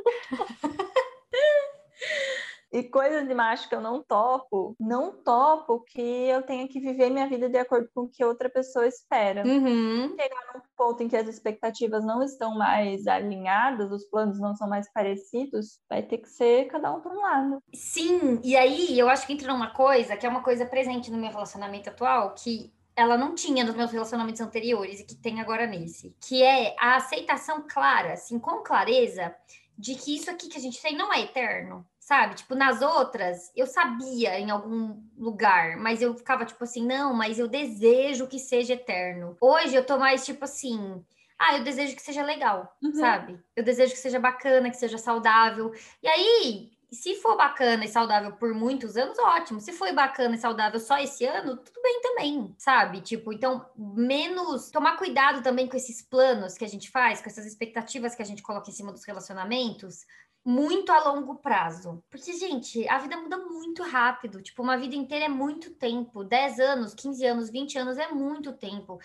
e 2.72 2.82
coisas 2.82 3.26
de 3.26 3.34
macho 3.34 3.68
que 3.68 3.74
eu 3.74 3.80
não 3.80 4.02
topo, 4.02 4.74
não 4.78 5.12
topo 5.12 5.80
que 5.80 6.00
eu 6.00 6.42
tenha 6.42 6.66
que 6.68 6.80
viver 6.80 7.10
minha 7.10 7.28
vida 7.28 7.48
de 7.48 7.58
acordo 7.58 7.88
com 7.94 8.02
o 8.02 8.08
que 8.08 8.24
outra 8.24 8.48
pessoa 8.50 8.86
espera. 8.86 9.46
Uhum. 9.46 10.14
Chegar 10.20 10.54
num 10.54 10.60
ponto 10.76 11.02
em 11.02 11.08
que 11.08 11.16
as 11.16 11.28
expectativas 11.28 12.04
não 12.04 12.22
estão 12.22 12.56
mais 12.56 13.06
alinhadas, 13.06 13.90
os 13.90 14.04
planos 14.04 14.40
não 14.40 14.54
são 14.54 14.68
mais 14.68 14.90
parecidos, 14.92 15.78
vai 15.88 16.02
ter 16.02 16.18
que 16.18 16.28
ser 16.28 16.66
cada 16.66 16.92
um 16.92 17.00
para 17.00 17.12
um 17.12 17.20
lado. 17.20 17.62
Sim, 17.74 18.40
e 18.42 18.56
aí 18.56 18.98
eu 18.98 19.08
acho 19.08 19.26
que 19.26 19.32
entra 19.32 19.52
numa 19.52 19.70
coisa 19.70 20.16
que 20.16 20.26
é 20.26 20.28
uma 20.28 20.42
coisa 20.42 20.66
presente 20.66 21.10
no 21.10 21.18
meu 21.18 21.30
relacionamento 21.30 21.90
atual, 21.90 22.34
que 22.34 22.72
ela 22.96 23.18
não 23.18 23.34
tinha 23.34 23.62
nos 23.62 23.76
meus 23.76 23.92
relacionamentos 23.92 24.40
anteriores 24.40 25.00
e 25.00 25.04
que 25.04 25.14
tem 25.14 25.40
agora 25.40 25.66
nesse, 25.66 26.16
que 26.18 26.42
é 26.42 26.74
a 26.78 26.96
aceitação 26.96 27.64
clara, 27.68 28.14
assim, 28.14 28.38
com 28.38 28.62
clareza, 28.62 29.34
de 29.78 29.94
que 29.94 30.16
isso 30.16 30.30
aqui 30.30 30.48
que 30.48 30.56
a 30.56 30.60
gente 30.60 30.80
tem 30.80 30.96
não 30.96 31.12
é 31.12 31.20
eterno, 31.20 31.86
sabe? 32.06 32.36
Tipo, 32.36 32.54
nas 32.54 32.82
outras, 32.82 33.50
eu 33.56 33.66
sabia 33.66 34.38
em 34.38 34.48
algum 34.48 35.02
lugar, 35.18 35.76
mas 35.76 36.00
eu 36.00 36.14
ficava 36.14 36.44
tipo 36.44 36.62
assim, 36.62 36.86
não, 36.86 37.12
mas 37.12 37.36
eu 37.36 37.48
desejo 37.48 38.28
que 38.28 38.38
seja 38.38 38.74
eterno. 38.74 39.36
Hoje 39.40 39.74
eu 39.74 39.84
tô 39.84 39.98
mais 39.98 40.24
tipo 40.24 40.44
assim, 40.44 41.04
ah, 41.36 41.58
eu 41.58 41.64
desejo 41.64 41.96
que 41.96 42.02
seja 42.02 42.22
legal, 42.22 42.72
Uhum. 42.80 42.94
sabe? 42.94 43.40
Eu 43.56 43.64
desejo 43.64 43.92
que 43.92 43.98
seja 43.98 44.20
bacana, 44.20 44.70
que 44.70 44.76
seja 44.76 44.98
saudável. 44.98 45.72
E 46.00 46.06
aí, 46.06 46.70
se 46.92 47.16
for 47.16 47.36
bacana 47.36 47.84
e 47.84 47.88
saudável 47.88 48.30
por 48.36 48.54
muitos 48.54 48.96
anos, 48.96 49.18
ótimo. 49.18 49.60
Se 49.60 49.72
foi 49.72 49.90
bacana 49.92 50.36
e 50.36 50.38
saudável 50.38 50.78
só 50.78 50.98
esse 50.98 51.24
ano, 51.24 51.56
tudo 51.56 51.82
bem 51.82 52.00
também, 52.02 52.54
sabe? 52.56 53.00
Tipo, 53.00 53.32
então, 53.32 53.66
menos 53.76 54.70
tomar 54.70 54.96
cuidado 54.96 55.42
também 55.42 55.66
com 55.66 55.76
esses 55.76 56.00
planos 56.02 56.54
que 56.56 56.64
a 56.64 56.68
gente 56.68 56.88
faz, 56.88 57.20
com 57.20 57.28
essas 57.28 57.44
expectativas 57.46 58.14
que 58.14 58.22
a 58.22 58.24
gente 58.24 58.42
coloca 58.42 58.70
em 58.70 58.72
cima 58.72 58.92
dos 58.92 59.04
relacionamentos, 59.04 60.06
muito 60.46 60.92
a 60.92 61.02
longo 61.02 61.34
prazo. 61.34 62.04
Porque, 62.08 62.32
gente, 62.34 62.88
a 62.88 62.98
vida 62.98 63.16
muda 63.16 63.36
muito 63.36 63.82
rápido. 63.82 64.40
Tipo, 64.40 64.62
uma 64.62 64.78
vida 64.78 64.94
inteira 64.94 65.24
é 65.24 65.28
muito 65.28 65.74
tempo. 65.74 66.22
10 66.22 66.60
anos, 66.60 66.94
15 66.94 67.26
anos, 67.26 67.50
20 67.50 67.76
anos 67.76 67.98
é 67.98 68.12
muito 68.12 68.52
tempo. 68.52 69.00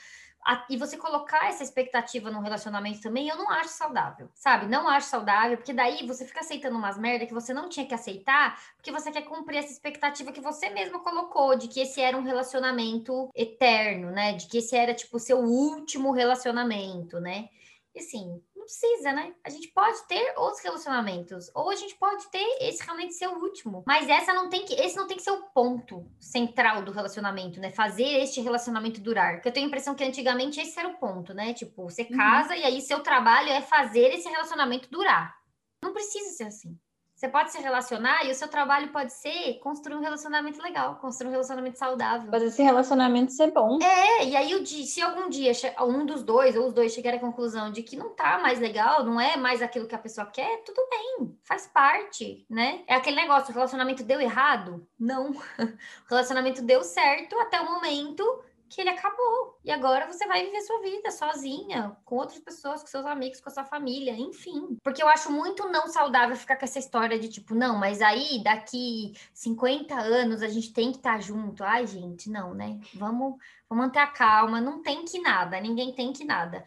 E 0.70 0.78
você 0.78 0.98
colocar 0.98 1.48
essa 1.50 1.64
expectativa 1.64 2.30
num 2.30 2.42
relacionamento 2.42 3.02
também, 3.02 3.28
eu 3.28 3.38
não 3.38 3.50
acho 3.50 3.70
saudável, 3.70 4.30
sabe? 4.36 4.68
Não 4.68 4.88
acho 4.88 5.08
saudável, 5.08 5.58
porque 5.58 5.74
daí 5.74 6.06
você 6.06 6.26
fica 6.26 6.40
aceitando 6.42 6.78
umas 6.78 6.98
merda 6.98 7.26
que 7.26 7.34
você 7.34 7.54
não 7.54 7.70
tinha 7.70 7.86
que 7.86 7.94
aceitar, 7.94 8.60
porque 8.76 8.92
você 8.92 9.12
quer 9.12 9.22
cumprir 9.24 9.58
essa 9.58 9.72
expectativa 9.72 10.32
que 10.32 10.42
você 10.42 10.70
mesmo 10.70 11.00
colocou, 11.00 11.56
de 11.56 11.68
que 11.68 11.80
esse 11.80 12.02
era 12.02 12.18
um 12.18 12.24
relacionamento 12.24 13.30
eterno, 13.36 14.12
né? 14.12 14.34
De 14.34 14.48
que 14.48 14.60
esse 14.60 14.76
era, 14.76 14.94
tipo, 14.94 15.18
o 15.18 15.20
seu 15.20 15.40
último 15.40 16.12
relacionamento, 16.12 17.20
né? 17.20 17.50
E 17.94 18.00
assim, 18.00 18.42
não 18.62 18.66
precisa, 18.66 19.12
né? 19.12 19.34
A 19.44 19.50
gente 19.50 19.70
pode 19.70 20.08
ter 20.08 20.34
outros 20.38 20.64
relacionamentos, 20.64 21.50
ou 21.56 21.70
a 21.70 21.76
gente 21.76 21.96
pode 21.96 22.30
ter 22.30 22.46
esse 22.62 22.84
realmente 22.84 23.14
ser 23.14 23.28
o 23.28 23.40
último. 23.42 23.84
Mas 23.86 24.08
essa 24.08 24.34
não 24.34 24.50
tem 24.50 24.64
que, 24.66 24.74
esse 24.74 24.96
não 24.96 25.08
tem 25.08 25.18
que 25.18 25.24
ser 25.24 25.32
o 25.32 25.44
ponto 25.48 26.06
central 26.20 26.84
do 26.84 26.92
relacionamento, 26.92 27.60
né? 27.60 27.72
Fazer 27.72 28.22
este 28.22 28.40
relacionamento 28.40 29.02
durar. 29.02 29.36
Porque 29.36 29.50
eu 29.50 29.54
tenho 29.54 29.66
a 29.66 29.68
impressão 29.68 29.96
que 29.96 30.04
antigamente 30.04 30.60
esse 30.60 30.78
era 30.80 30.88
o 30.88 30.98
ponto, 30.98 31.34
né? 31.34 31.54
Tipo, 31.54 31.84
você 31.84 32.06
casa 32.06 32.56
e 32.56 32.64
aí 32.64 32.82
seu 32.82 33.02
trabalho 33.02 33.50
é 33.50 33.62
fazer 33.62 34.14
esse 34.14 34.30
relacionamento 34.30 34.90
durar. 34.90 35.36
Não 35.84 35.94
precisa 35.94 36.30
ser 36.32 36.44
assim. 36.44 36.78
Você 37.22 37.30
pode 37.30 37.52
se 37.52 37.62
relacionar 37.62 38.26
e 38.26 38.32
o 38.32 38.34
seu 38.34 38.48
trabalho 38.48 38.92
pode 38.92 39.14
ser 39.14 39.60
construir 39.60 39.96
um 39.96 40.02
relacionamento 40.02 40.60
legal, 40.60 40.96
construir 40.96 41.28
um 41.28 41.32
relacionamento 41.32 41.78
saudável. 41.78 42.32
Fazer 42.32 42.48
esse 42.48 42.64
relacionamento 42.64 43.32
ser 43.32 43.52
bom. 43.52 43.78
É, 43.80 44.26
e 44.26 44.36
aí 44.36 44.66
se 44.66 45.04
algum 45.04 45.30
dia 45.30 45.52
um 45.82 46.04
dos 46.04 46.24
dois 46.24 46.56
ou 46.56 46.66
os 46.66 46.74
dois 46.74 46.92
chegarem 46.92 47.20
à 47.20 47.22
conclusão 47.22 47.72
de 47.72 47.84
que 47.84 47.96
não 47.96 48.10
tá 48.10 48.40
mais 48.40 48.60
legal, 48.60 49.06
não 49.06 49.22
é 49.22 49.38
mais 49.38 49.62
aquilo 49.62 49.86
que 49.86 49.94
a 49.94 50.00
pessoa 50.00 50.26
quer, 50.26 50.64
tudo 50.64 50.82
bem, 50.90 51.38
faz 51.44 51.68
parte, 51.68 52.44
né? 52.50 52.82
É 52.88 52.96
aquele 52.96 53.18
negócio, 53.18 53.52
o 53.52 53.54
relacionamento 53.54 54.04
deu 54.04 54.20
errado? 54.20 54.84
Não. 55.00 55.30
O 55.62 56.10
relacionamento 56.10 56.62
deu 56.64 56.84
certo 56.84 57.40
até 57.40 57.62
o 57.62 57.66
momento 57.66 58.24
que 58.72 58.80
ele 58.80 58.90
acabou. 58.90 59.60
E 59.66 59.70
agora 59.70 60.08
você 60.08 60.26
vai 60.26 60.46
viver 60.46 60.62
sua 60.62 60.82
vida 60.82 61.12
sozinha, 61.12 61.96
com 62.06 62.16
outras 62.16 62.40
pessoas, 62.40 62.82
com 62.82 62.88
seus 62.88 63.06
amigos, 63.06 63.42
com 63.42 63.50
a 63.50 63.54
sua 63.54 63.66
família, 63.66 64.14
enfim. 64.14 64.78
Porque 64.82 65.04
eu 65.04 65.10
acho 65.10 65.30
muito 65.30 65.68
não 65.68 65.88
saudável 65.90 66.36
ficar 66.38 66.56
com 66.56 66.64
essa 66.64 66.80
história 66.80 67.20
de 67.20 67.28
tipo, 67.28 67.54
não, 67.54 67.78
mas 67.78 68.02
aí 68.02 68.42
daqui 68.42 69.14
50 69.34 69.94
anos 69.94 70.42
a 70.42 70.48
gente 70.48 70.72
tem 70.72 70.92
que 70.92 70.98
estar 70.98 71.16
tá 71.16 71.20
junto. 71.20 71.64
Ai, 71.64 71.86
gente, 71.86 72.30
não, 72.30 72.54
né? 72.54 72.80
Vamos, 72.94 73.36
vamos 73.70 73.86
manter 73.86 74.00
a 74.00 74.08
calma, 74.08 74.62
não 74.62 74.82
tem 74.82 75.04
que 75.04 75.20
nada, 75.20 75.60
ninguém 75.60 75.94
tem 75.94 76.14
que 76.14 76.24
nada. 76.24 76.64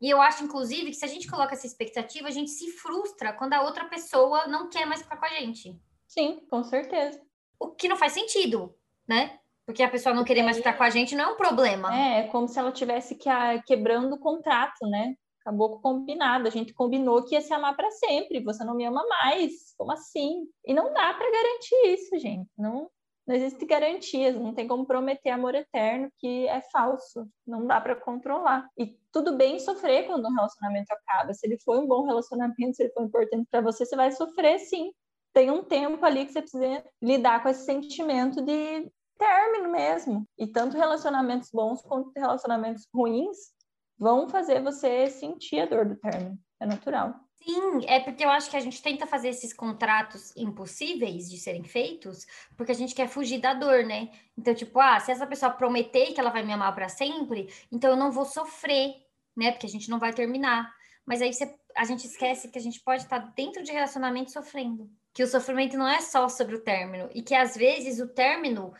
E 0.00 0.10
eu 0.10 0.20
acho, 0.20 0.42
inclusive, 0.42 0.90
que 0.90 0.96
se 0.96 1.04
a 1.04 1.08
gente 1.08 1.30
coloca 1.30 1.54
essa 1.54 1.66
expectativa, 1.66 2.26
a 2.26 2.32
gente 2.32 2.50
se 2.50 2.72
frustra 2.72 3.32
quando 3.32 3.54
a 3.54 3.62
outra 3.62 3.84
pessoa 3.84 4.46
não 4.48 4.68
quer 4.68 4.84
mais 4.84 5.02
ficar 5.02 5.16
com 5.16 5.24
a 5.24 5.30
gente. 5.30 5.80
Sim, 6.06 6.40
com 6.50 6.64
certeza. 6.64 7.22
O 7.58 7.70
que 7.70 7.88
não 7.88 7.96
faz 7.96 8.12
sentido, 8.12 8.74
né? 9.06 9.38
Porque 9.66 9.82
a 9.82 9.88
pessoa 9.88 10.14
não 10.14 10.24
querer 10.24 10.42
mais 10.42 10.58
ficar 10.58 10.74
com 10.74 10.84
a 10.84 10.90
gente 10.90 11.14
não 11.14 11.24
é 11.24 11.32
um 11.32 11.36
problema. 11.36 11.94
É, 11.96 12.20
é 12.20 12.28
como 12.28 12.46
se 12.46 12.58
ela 12.58 12.70
tivesse 12.70 13.14
que 13.14 13.28
a, 13.28 13.62
quebrando 13.62 14.14
o 14.14 14.18
contrato, 14.18 14.86
né? 14.88 15.14
Acabou 15.40 15.80
combinado. 15.80 16.46
A 16.46 16.50
gente 16.50 16.74
combinou 16.74 17.24
que 17.24 17.34
ia 17.34 17.40
se 17.40 17.52
amar 17.52 17.74
para 17.74 17.90
sempre. 17.90 18.42
Você 18.42 18.62
não 18.64 18.74
me 18.74 18.84
ama 18.84 19.04
mais. 19.08 19.74
Como 19.76 19.92
assim? 19.92 20.46
E 20.64 20.74
não 20.74 20.92
dá 20.92 21.14
para 21.14 21.30
garantir 21.30 21.94
isso, 21.94 22.18
gente. 22.18 22.48
Não, 22.58 22.90
não 23.26 23.34
existe 23.34 23.64
garantias. 23.64 24.36
Não 24.36 24.54
tem 24.54 24.68
como 24.68 24.86
prometer 24.86 25.30
amor 25.30 25.54
eterno 25.54 26.10
que 26.18 26.46
é 26.46 26.60
falso. 26.72 27.26
Não 27.46 27.66
dá 27.66 27.80
para 27.80 27.96
controlar. 27.96 28.68
E 28.76 28.98
tudo 29.10 29.36
bem 29.36 29.58
sofrer 29.58 30.06
quando 30.06 30.26
um 30.26 30.34
relacionamento 30.34 30.92
acaba. 30.92 31.32
Se 31.32 31.46
ele 31.46 31.58
foi 31.58 31.78
um 31.78 31.86
bom 31.86 32.04
relacionamento, 32.04 32.76
se 32.76 32.82
ele 32.82 32.92
foi 32.92 33.04
importante 33.04 33.46
para 33.50 33.62
você, 33.62 33.86
você 33.86 33.96
vai 33.96 34.12
sofrer 34.12 34.58
sim. 34.58 34.92
Tem 35.32 35.50
um 35.50 35.64
tempo 35.64 36.04
ali 36.04 36.26
que 36.26 36.32
você 36.32 36.42
precisa 36.42 36.84
lidar 37.02 37.42
com 37.42 37.48
esse 37.48 37.64
sentimento 37.64 38.40
de 38.42 38.90
término 39.18 39.70
mesmo. 39.70 40.26
E 40.38 40.46
tanto 40.46 40.76
relacionamentos 40.76 41.50
bons 41.50 41.82
quanto 41.82 42.12
relacionamentos 42.16 42.86
ruins 42.94 43.54
vão 43.98 44.28
fazer 44.28 44.62
você 44.62 45.08
sentir 45.08 45.60
a 45.60 45.66
dor 45.66 45.86
do 45.86 45.96
término. 45.96 46.38
É 46.60 46.66
natural. 46.66 47.14
Sim, 47.44 47.84
é 47.86 48.00
porque 48.00 48.24
eu 48.24 48.30
acho 48.30 48.50
que 48.50 48.56
a 48.56 48.60
gente 48.60 48.80
tenta 48.80 49.06
fazer 49.06 49.28
esses 49.28 49.52
contratos 49.52 50.34
impossíveis 50.34 51.28
de 51.28 51.36
serem 51.36 51.62
feitos, 51.62 52.24
porque 52.56 52.72
a 52.72 52.74
gente 52.74 52.94
quer 52.94 53.06
fugir 53.06 53.38
da 53.38 53.52
dor, 53.52 53.84
né? 53.84 54.10
Então, 54.36 54.54
tipo, 54.54 54.80
ah, 54.80 54.98
se 54.98 55.12
essa 55.12 55.26
pessoa 55.26 55.52
prometer 55.52 56.14
que 56.14 56.20
ela 56.20 56.30
vai 56.30 56.42
me 56.42 56.54
amar 56.54 56.74
para 56.74 56.88
sempre, 56.88 57.52
então 57.70 57.90
eu 57.90 57.96
não 57.96 58.10
vou 58.10 58.24
sofrer, 58.24 58.94
né? 59.36 59.52
Porque 59.52 59.66
a 59.66 59.68
gente 59.68 59.90
não 59.90 59.98
vai 59.98 60.14
terminar. 60.14 60.72
Mas 61.04 61.20
aí 61.20 61.34
você, 61.34 61.54
a 61.76 61.84
gente 61.84 62.06
esquece 62.06 62.48
que 62.48 62.58
a 62.58 62.62
gente 62.62 62.80
pode 62.80 63.02
estar 63.02 63.18
dentro 63.18 63.62
de 63.62 63.72
relacionamento 63.72 64.32
sofrendo. 64.32 64.90
Que 65.12 65.22
o 65.22 65.28
sofrimento 65.28 65.76
não 65.76 65.86
é 65.86 66.00
só 66.00 66.30
sobre 66.30 66.56
o 66.56 66.64
término. 66.64 67.10
E 67.12 67.22
que 67.22 67.34
às 67.34 67.54
vezes 67.54 68.00
o 68.00 68.08
término 68.08 68.72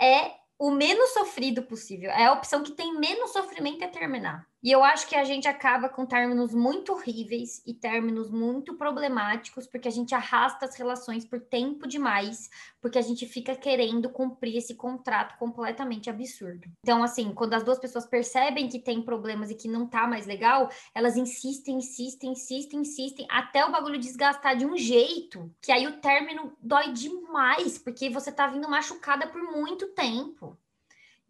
é 0.00 0.38
o 0.58 0.70
menos 0.70 1.10
sofrido 1.10 1.62
possível. 1.62 2.10
É 2.10 2.26
a 2.26 2.32
opção 2.32 2.62
que 2.62 2.72
tem 2.72 2.98
menos 2.98 3.32
sofrimento 3.32 3.84
é 3.84 3.88
terminar. 3.88 4.47
E 4.60 4.72
eu 4.72 4.82
acho 4.82 5.06
que 5.06 5.14
a 5.14 5.22
gente 5.22 5.46
acaba 5.46 5.88
com 5.88 6.04
términos 6.04 6.52
muito 6.52 6.92
horríveis 6.92 7.62
e 7.64 7.72
términos 7.72 8.28
muito 8.28 8.74
problemáticos, 8.74 9.68
porque 9.68 9.86
a 9.86 9.90
gente 9.90 10.16
arrasta 10.16 10.66
as 10.66 10.74
relações 10.74 11.24
por 11.24 11.40
tempo 11.40 11.86
demais, 11.86 12.50
porque 12.80 12.98
a 12.98 13.02
gente 13.02 13.24
fica 13.24 13.54
querendo 13.54 14.10
cumprir 14.10 14.56
esse 14.56 14.74
contrato 14.74 15.38
completamente 15.38 16.10
absurdo. 16.10 16.68
Então, 16.82 17.04
assim, 17.04 17.32
quando 17.32 17.54
as 17.54 17.62
duas 17.62 17.78
pessoas 17.78 18.04
percebem 18.04 18.68
que 18.68 18.80
tem 18.80 19.00
problemas 19.00 19.48
e 19.48 19.54
que 19.54 19.68
não 19.68 19.86
tá 19.86 20.08
mais 20.08 20.26
legal, 20.26 20.68
elas 20.92 21.16
insistem, 21.16 21.76
insistem, 21.76 22.32
insistem, 22.32 22.80
insistem, 22.80 23.26
até 23.30 23.64
o 23.64 23.70
bagulho 23.70 23.98
desgastar 23.98 24.56
de 24.56 24.66
um 24.66 24.76
jeito 24.76 25.54
que 25.62 25.70
aí 25.70 25.86
o 25.86 26.00
término 26.00 26.52
dói 26.60 26.92
demais, 26.92 27.78
porque 27.78 28.10
você 28.10 28.32
tá 28.32 28.48
vindo 28.48 28.68
machucada 28.68 29.28
por 29.28 29.40
muito 29.40 29.86
tempo. 29.94 30.58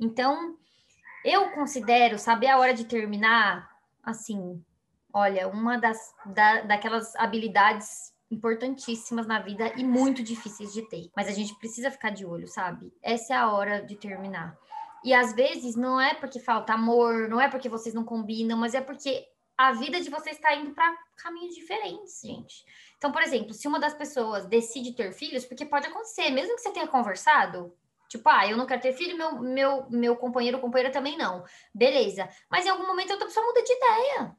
Então, 0.01 0.57
eu 1.29 1.51
considero 1.51 2.19
saber 2.19 2.49
a 2.49 2.59
hora 2.59 2.75
de 2.75 2.85
terminar, 2.85 3.71
assim, 4.03 4.63
olha, 5.13 5.49
uma 5.49 5.79
das 5.79 5.99
da, 6.27 6.63
daquelas 6.63 7.15
habilidades 7.17 8.13
importantíssimas 8.31 9.27
na 9.27 9.41
vida 9.41 9.73
e 9.77 9.85
muito 9.85 10.23
difíceis 10.23 10.73
de 10.73 10.83
ter. 10.83 11.11
Mas 11.17 11.29
a 11.29 11.33
gente 11.33 11.55
precisa 11.57 11.91
ficar 11.91 12.11
de 12.11 12.27
olho, 12.27 12.47
sabe? 12.47 12.93
Essa 13.03 13.35
é 13.35 13.37
a 13.37 13.51
hora 13.51 13.83
de 13.83 13.97
terminar. 13.97 14.57
E 15.05 15.15
às 15.15 15.33
vezes 15.33 15.77
não 15.77 16.01
é 16.01 16.15
porque 16.15 16.41
falta 16.41 16.75
amor, 16.75 17.29
não 17.29 17.41
é 17.41 17.49
porque 17.49 17.69
vocês 17.69 17.95
não 17.95 18.05
combinam, 18.05 18.59
mas 18.59 18.75
é 18.75 18.81
porque 18.81 19.27
a 19.57 19.73
vida 19.73 20.01
de 20.01 20.11
vocês 20.11 20.37
está 20.37 20.55
indo 20.55 20.73
para 20.73 20.97
caminhos 21.17 21.55
diferentes, 21.55 22.21
gente. 22.23 22.65
Então, 22.97 23.11
por 23.11 23.23
exemplo, 23.23 23.55
se 23.55 23.67
uma 23.67 23.81
das 23.81 23.95
pessoas 23.95 24.47
decide 24.47 24.93
ter 24.93 25.13
filhos, 25.13 25.45
porque 25.45 25.65
pode 25.65 25.87
acontecer, 25.87 26.31
mesmo 26.31 26.55
que 26.55 26.63
você 26.63 26.73
tenha 26.73 26.87
conversado, 26.87 27.73
Tipo, 28.09 28.29
ah, 28.29 28.47
eu 28.49 28.57
não 28.57 28.67
quero 28.67 28.81
ter 28.81 28.93
filho, 28.93 29.17
meu, 29.17 29.41
meu, 29.41 29.91
meu 29.91 30.17
companheiro 30.17 30.57
ou 30.57 30.63
companheira 30.63 30.93
também 30.93 31.17
não. 31.17 31.45
Beleza. 31.75 32.29
Mas 32.51 32.65
em 32.67 32.71
algum 32.71 32.87
momento 32.87 33.13
a 33.13 33.19
pessoa 33.19 33.45
muda 33.47 33.63
de 33.63 33.73
ideia. 33.73 34.37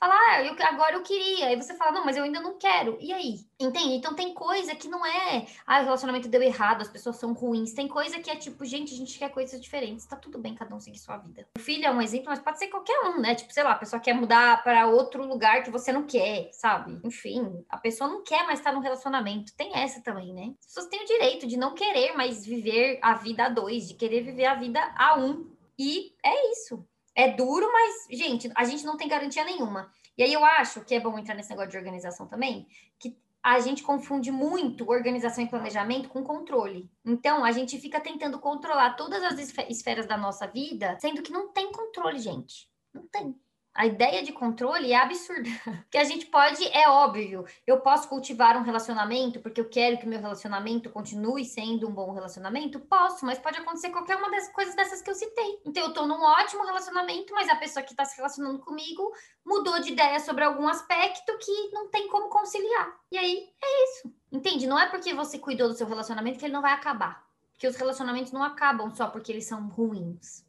Fala, 0.00 0.14
ah, 0.14 0.44
eu, 0.44 0.54
agora 0.60 0.94
eu 0.94 1.02
queria. 1.02 1.48
Aí 1.48 1.56
você 1.56 1.74
fala, 1.74 1.90
não, 1.90 2.04
mas 2.04 2.16
eu 2.16 2.22
ainda 2.22 2.40
não 2.40 2.56
quero. 2.56 2.96
E 3.00 3.12
aí? 3.12 3.40
Entende? 3.58 3.94
Então 3.94 4.14
tem 4.14 4.32
coisa 4.32 4.74
que 4.76 4.86
não 4.86 5.04
é, 5.04 5.44
ah, 5.66 5.80
o 5.80 5.84
relacionamento 5.84 6.28
deu 6.28 6.40
errado, 6.40 6.82
as 6.82 6.88
pessoas 6.88 7.16
são 7.16 7.32
ruins. 7.32 7.72
Tem 7.72 7.88
coisa 7.88 8.20
que 8.20 8.30
é 8.30 8.36
tipo, 8.36 8.64
gente, 8.64 8.94
a 8.94 8.96
gente 8.96 9.18
quer 9.18 9.28
coisas 9.30 9.60
diferentes. 9.60 10.06
Tá 10.06 10.16
tudo 10.16 10.38
bem 10.38 10.54
cada 10.54 10.72
um 10.74 10.78
seguir 10.78 10.98
sua 10.98 11.16
vida. 11.16 11.48
O 11.56 11.60
filho 11.60 11.84
é 11.84 11.90
um 11.90 12.00
exemplo, 12.00 12.28
mas 12.28 12.38
pode 12.38 12.60
ser 12.60 12.68
qualquer 12.68 12.96
um, 13.08 13.20
né? 13.20 13.34
Tipo, 13.34 13.52
sei 13.52 13.64
lá, 13.64 13.72
a 13.72 13.78
pessoa 13.78 14.00
quer 14.00 14.14
mudar 14.14 14.62
para 14.62 14.86
outro 14.86 15.26
lugar 15.26 15.64
que 15.64 15.70
você 15.70 15.92
não 15.92 16.06
quer, 16.06 16.50
sabe? 16.52 17.00
Enfim, 17.02 17.64
a 17.68 17.76
pessoa 17.76 18.08
não 18.08 18.22
quer 18.22 18.46
mais 18.46 18.60
estar 18.60 18.72
num 18.72 18.80
relacionamento. 18.80 19.52
Tem 19.56 19.76
essa 19.76 20.00
também, 20.00 20.32
né? 20.32 20.54
As 20.60 20.66
pessoas 20.66 20.86
têm 20.86 21.02
o 21.02 21.06
direito 21.06 21.44
de 21.44 21.56
não 21.56 21.74
querer 21.74 22.14
mais 22.14 22.46
viver 22.46 23.00
a 23.02 23.14
vida 23.14 23.46
a 23.46 23.48
dois, 23.48 23.88
de 23.88 23.94
querer 23.94 24.22
viver 24.22 24.46
a 24.46 24.54
vida 24.54 24.80
a 24.96 25.18
um. 25.18 25.50
E 25.76 26.12
é 26.24 26.52
isso. 26.52 26.86
É 27.18 27.32
duro, 27.32 27.68
mas, 27.72 28.06
gente, 28.16 28.48
a 28.54 28.62
gente 28.62 28.86
não 28.86 28.96
tem 28.96 29.08
garantia 29.08 29.42
nenhuma. 29.42 29.92
E 30.16 30.22
aí 30.22 30.32
eu 30.32 30.44
acho 30.44 30.84
que 30.84 30.94
é 30.94 31.00
bom 31.00 31.18
entrar 31.18 31.34
nesse 31.34 31.50
negócio 31.50 31.72
de 31.72 31.76
organização 31.76 32.28
também, 32.28 32.64
que 32.96 33.18
a 33.42 33.58
gente 33.58 33.82
confunde 33.82 34.30
muito 34.30 34.88
organização 34.88 35.42
e 35.42 35.48
planejamento 35.48 36.08
com 36.08 36.22
controle. 36.22 36.88
Então, 37.04 37.44
a 37.44 37.50
gente 37.50 37.76
fica 37.80 37.98
tentando 37.98 38.38
controlar 38.38 38.94
todas 38.94 39.20
as 39.24 39.52
esferas 39.68 40.06
da 40.06 40.16
nossa 40.16 40.46
vida, 40.46 40.96
sendo 41.00 41.20
que 41.20 41.32
não 41.32 41.48
tem 41.48 41.72
controle, 41.72 42.20
gente. 42.20 42.70
Não 42.94 43.04
tem. 43.08 43.34
A 43.78 43.86
ideia 43.86 44.24
de 44.24 44.32
controle 44.32 44.90
é 44.90 44.96
absurda. 44.96 45.48
que 45.88 45.96
a 45.96 46.02
gente 46.02 46.26
pode, 46.26 46.66
é 46.76 46.88
óbvio, 46.88 47.44
eu 47.64 47.78
posso 47.78 48.08
cultivar 48.08 48.56
um 48.56 48.64
relacionamento 48.64 49.38
porque 49.38 49.60
eu 49.60 49.68
quero 49.68 49.98
que 49.98 50.04
meu 50.04 50.20
relacionamento 50.20 50.90
continue 50.90 51.44
sendo 51.44 51.88
um 51.88 51.92
bom 51.92 52.12
relacionamento? 52.12 52.80
Posso, 52.80 53.24
mas 53.24 53.38
pode 53.38 53.56
acontecer 53.56 53.90
qualquer 53.90 54.16
uma 54.16 54.32
das 54.32 54.48
coisas 54.48 54.74
dessas 54.74 55.00
que 55.00 55.08
eu 55.08 55.14
citei. 55.14 55.60
Então, 55.64 55.84
eu 55.84 55.92
tô 55.92 56.08
num 56.08 56.20
ótimo 56.20 56.64
relacionamento, 56.64 57.32
mas 57.32 57.48
a 57.48 57.54
pessoa 57.54 57.84
que 57.84 57.92
está 57.92 58.04
se 58.04 58.16
relacionando 58.16 58.58
comigo 58.58 59.12
mudou 59.46 59.80
de 59.80 59.92
ideia 59.92 60.18
sobre 60.18 60.42
algum 60.42 60.66
aspecto 60.66 61.38
que 61.38 61.70
não 61.70 61.88
tem 61.88 62.08
como 62.08 62.28
conciliar. 62.28 62.98
E 63.12 63.16
aí, 63.16 63.48
é 63.62 63.84
isso. 63.84 64.12
Entende? 64.32 64.66
Não 64.66 64.76
é 64.76 64.88
porque 64.88 65.14
você 65.14 65.38
cuidou 65.38 65.68
do 65.68 65.74
seu 65.74 65.86
relacionamento 65.86 66.36
que 66.36 66.44
ele 66.44 66.52
não 66.52 66.62
vai 66.62 66.72
acabar. 66.72 67.24
Porque 67.52 67.68
os 67.68 67.76
relacionamentos 67.76 68.32
não 68.32 68.42
acabam 68.42 68.90
só 68.90 69.06
porque 69.06 69.30
eles 69.30 69.46
são 69.46 69.68
ruins. 69.68 70.44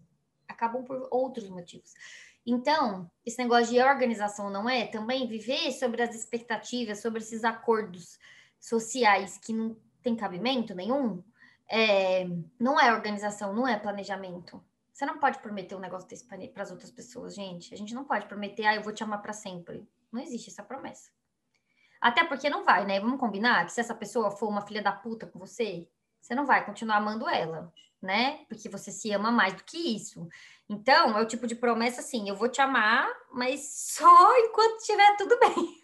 Acabam 0.47 0.83
por 0.83 1.07
outros 1.11 1.47
motivos. 1.47 1.93
Então, 2.45 3.09
esse 3.25 3.37
negócio 3.37 3.73
de 3.73 3.81
organização 3.81 4.49
não 4.49 4.69
é 4.69 4.87
também 4.87 5.27
viver 5.27 5.71
sobre 5.73 6.01
as 6.01 6.15
expectativas, 6.15 7.01
sobre 7.01 7.19
esses 7.19 7.43
acordos 7.43 8.17
sociais 8.59 9.37
que 9.37 9.53
não 9.53 9.75
tem 10.01 10.15
cabimento 10.15 10.73
nenhum, 10.73 11.23
é, 11.69 12.25
não 12.59 12.79
é 12.79 12.93
organização, 12.93 13.53
não 13.53 13.67
é 13.67 13.77
planejamento. 13.77 14.63
Você 14.91 15.05
não 15.05 15.19
pode 15.19 15.39
prometer 15.39 15.75
um 15.75 15.79
negócio 15.79 16.09
desse 16.09 16.25
para 16.25 16.63
as 16.63 16.71
outras 16.71 16.91
pessoas, 16.91 17.35
gente. 17.35 17.73
A 17.73 17.77
gente 17.77 17.93
não 17.93 18.03
pode 18.03 18.25
prometer, 18.25 18.65
ah, 18.65 18.75
eu 18.75 18.81
vou 18.83 18.91
te 18.91 19.03
amar 19.03 19.21
para 19.21 19.31
sempre. 19.31 19.87
Não 20.11 20.21
existe 20.21 20.49
essa 20.49 20.63
promessa. 20.63 21.09
Até 22.01 22.23
porque 22.25 22.49
não 22.49 22.65
vai, 22.65 22.85
né? 22.85 22.99
Vamos 22.99 23.19
combinar 23.19 23.65
que 23.65 23.71
se 23.71 23.79
essa 23.79 23.95
pessoa 23.95 24.31
for 24.31 24.49
uma 24.49 24.65
filha 24.65 24.81
da 24.81 24.91
puta 24.91 25.27
com 25.27 25.37
você, 25.37 25.87
você 26.19 26.33
não 26.33 26.45
vai 26.45 26.65
continuar 26.65 26.97
amando 26.97 27.29
ela, 27.29 27.71
né? 28.01 28.45
Porque 28.47 28.67
você 28.67 28.91
se 28.91 29.11
ama 29.11 29.31
mais 29.31 29.53
do 29.53 29.63
que 29.63 29.77
isso. 29.95 30.27
Então, 30.69 31.17
é 31.17 31.21
o 31.21 31.25
tipo 31.25 31.47
de 31.47 31.55
promessa 31.55 32.01
assim: 32.01 32.29
eu 32.29 32.35
vou 32.35 32.47
te 32.47 32.61
amar, 32.61 33.09
mas 33.33 33.61
só 33.97 34.37
enquanto 34.37 34.77
estiver 34.77 35.17
tudo 35.17 35.37
bem. 35.39 35.79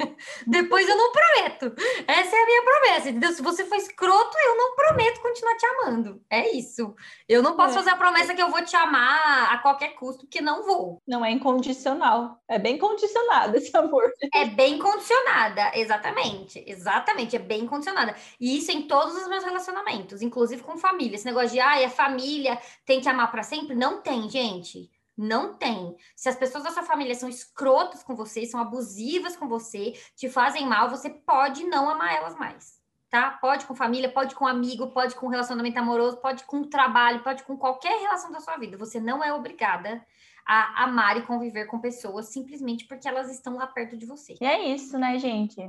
Depois 0.45 0.87
eu 0.87 0.95
não 0.95 1.11
prometo. 1.11 1.73
Essa 2.07 2.35
é 2.35 2.43
a 2.43 2.45
minha 2.45 2.63
promessa, 2.63 3.09
entendeu? 3.09 3.31
Se 3.33 3.41
você 3.41 3.65
for 3.65 3.75
escroto, 3.75 4.37
eu 4.45 4.55
não 4.55 4.75
prometo 4.75 5.21
continuar 5.21 5.55
te 5.55 5.65
amando. 5.65 6.21
É 6.29 6.51
isso. 6.51 6.95
Eu 7.27 7.41
não 7.41 7.55
posso 7.55 7.71
é. 7.71 7.77
fazer 7.79 7.89
a 7.89 7.95
promessa 7.95 8.35
que 8.35 8.41
eu 8.41 8.51
vou 8.51 8.63
te 8.63 8.75
amar 8.75 9.53
a 9.53 9.57
qualquer 9.57 9.95
custo, 9.95 10.25
porque 10.25 10.39
não 10.39 10.63
vou. 10.63 11.01
Não 11.07 11.25
é 11.25 11.31
incondicional. 11.31 12.39
É 12.47 12.59
bem 12.59 12.77
condicionada 12.77 13.57
esse 13.57 13.75
amor. 13.75 14.11
É 14.33 14.45
bem 14.45 14.77
condicionada, 14.77 15.71
exatamente. 15.73 16.63
Exatamente, 16.67 17.35
é 17.35 17.39
bem 17.39 17.65
condicionada. 17.65 18.15
E 18.39 18.57
isso 18.57 18.71
em 18.71 18.83
todos 18.83 19.15
os 19.15 19.27
meus 19.27 19.43
relacionamentos, 19.43 20.21
inclusive 20.21 20.61
com 20.61 20.77
família. 20.77 21.15
Esse 21.15 21.25
negócio 21.25 21.49
de, 21.49 21.59
ah, 21.59 21.85
a 21.85 21.89
família 21.89 22.59
tem 22.85 23.01
que 23.01 23.09
amar 23.09 23.31
para 23.31 23.43
sempre. 23.43 23.75
Não 23.75 24.01
tem, 24.01 24.29
gente. 24.29 24.74
Não 25.17 25.53
tem. 25.53 25.95
Se 26.15 26.27
as 26.27 26.35
pessoas 26.35 26.63
da 26.63 26.71
sua 26.71 26.83
família 26.83 27.15
são 27.15 27.29
escrotas 27.29 28.03
com 28.03 28.15
você, 28.15 28.45
são 28.45 28.59
abusivas 28.59 29.35
com 29.35 29.47
você, 29.47 29.93
te 30.15 30.29
fazem 30.29 30.67
mal, 30.67 30.89
você 30.89 31.09
pode 31.09 31.63
não 31.63 31.89
amar 31.89 32.15
elas 32.15 32.35
mais. 32.35 32.79
tá? 33.09 33.31
Pode 33.31 33.65
com 33.65 33.73
família, 33.73 34.11
pode 34.11 34.35
com 34.35 34.45
amigo, 34.45 34.87
pode 34.87 35.15
com 35.15 35.27
relacionamento 35.27 35.79
amoroso, 35.79 36.17
pode 36.17 36.43
com 36.43 36.63
trabalho, 36.63 37.23
pode 37.23 37.43
com 37.43 37.57
qualquer 37.57 37.97
relação 38.01 38.31
da 38.31 38.41
sua 38.41 38.57
vida. 38.57 38.77
Você 38.77 38.99
não 38.99 39.23
é 39.23 39.33
obrigada 39.33 40.05
a 40.45 40.83
amar 40.83 41.17
e 41.17 41.25
conviver 41.25 41.65
com 41.65 41.79
pessoas 41.79 42.27
simplesmente 42.27 42.85
porque 42.85 43.07
elas 43.07 43.31
estão 43.31 43.55
lá 43.55 43.65
perto 43.67 43.97
de 43.97 44.05
você. 44.05 44.35
E 44.39 44.45
é 44.45 44.67
isso, 44.67 44.97
né, 44.97 45.17
gente? 45.17 45.67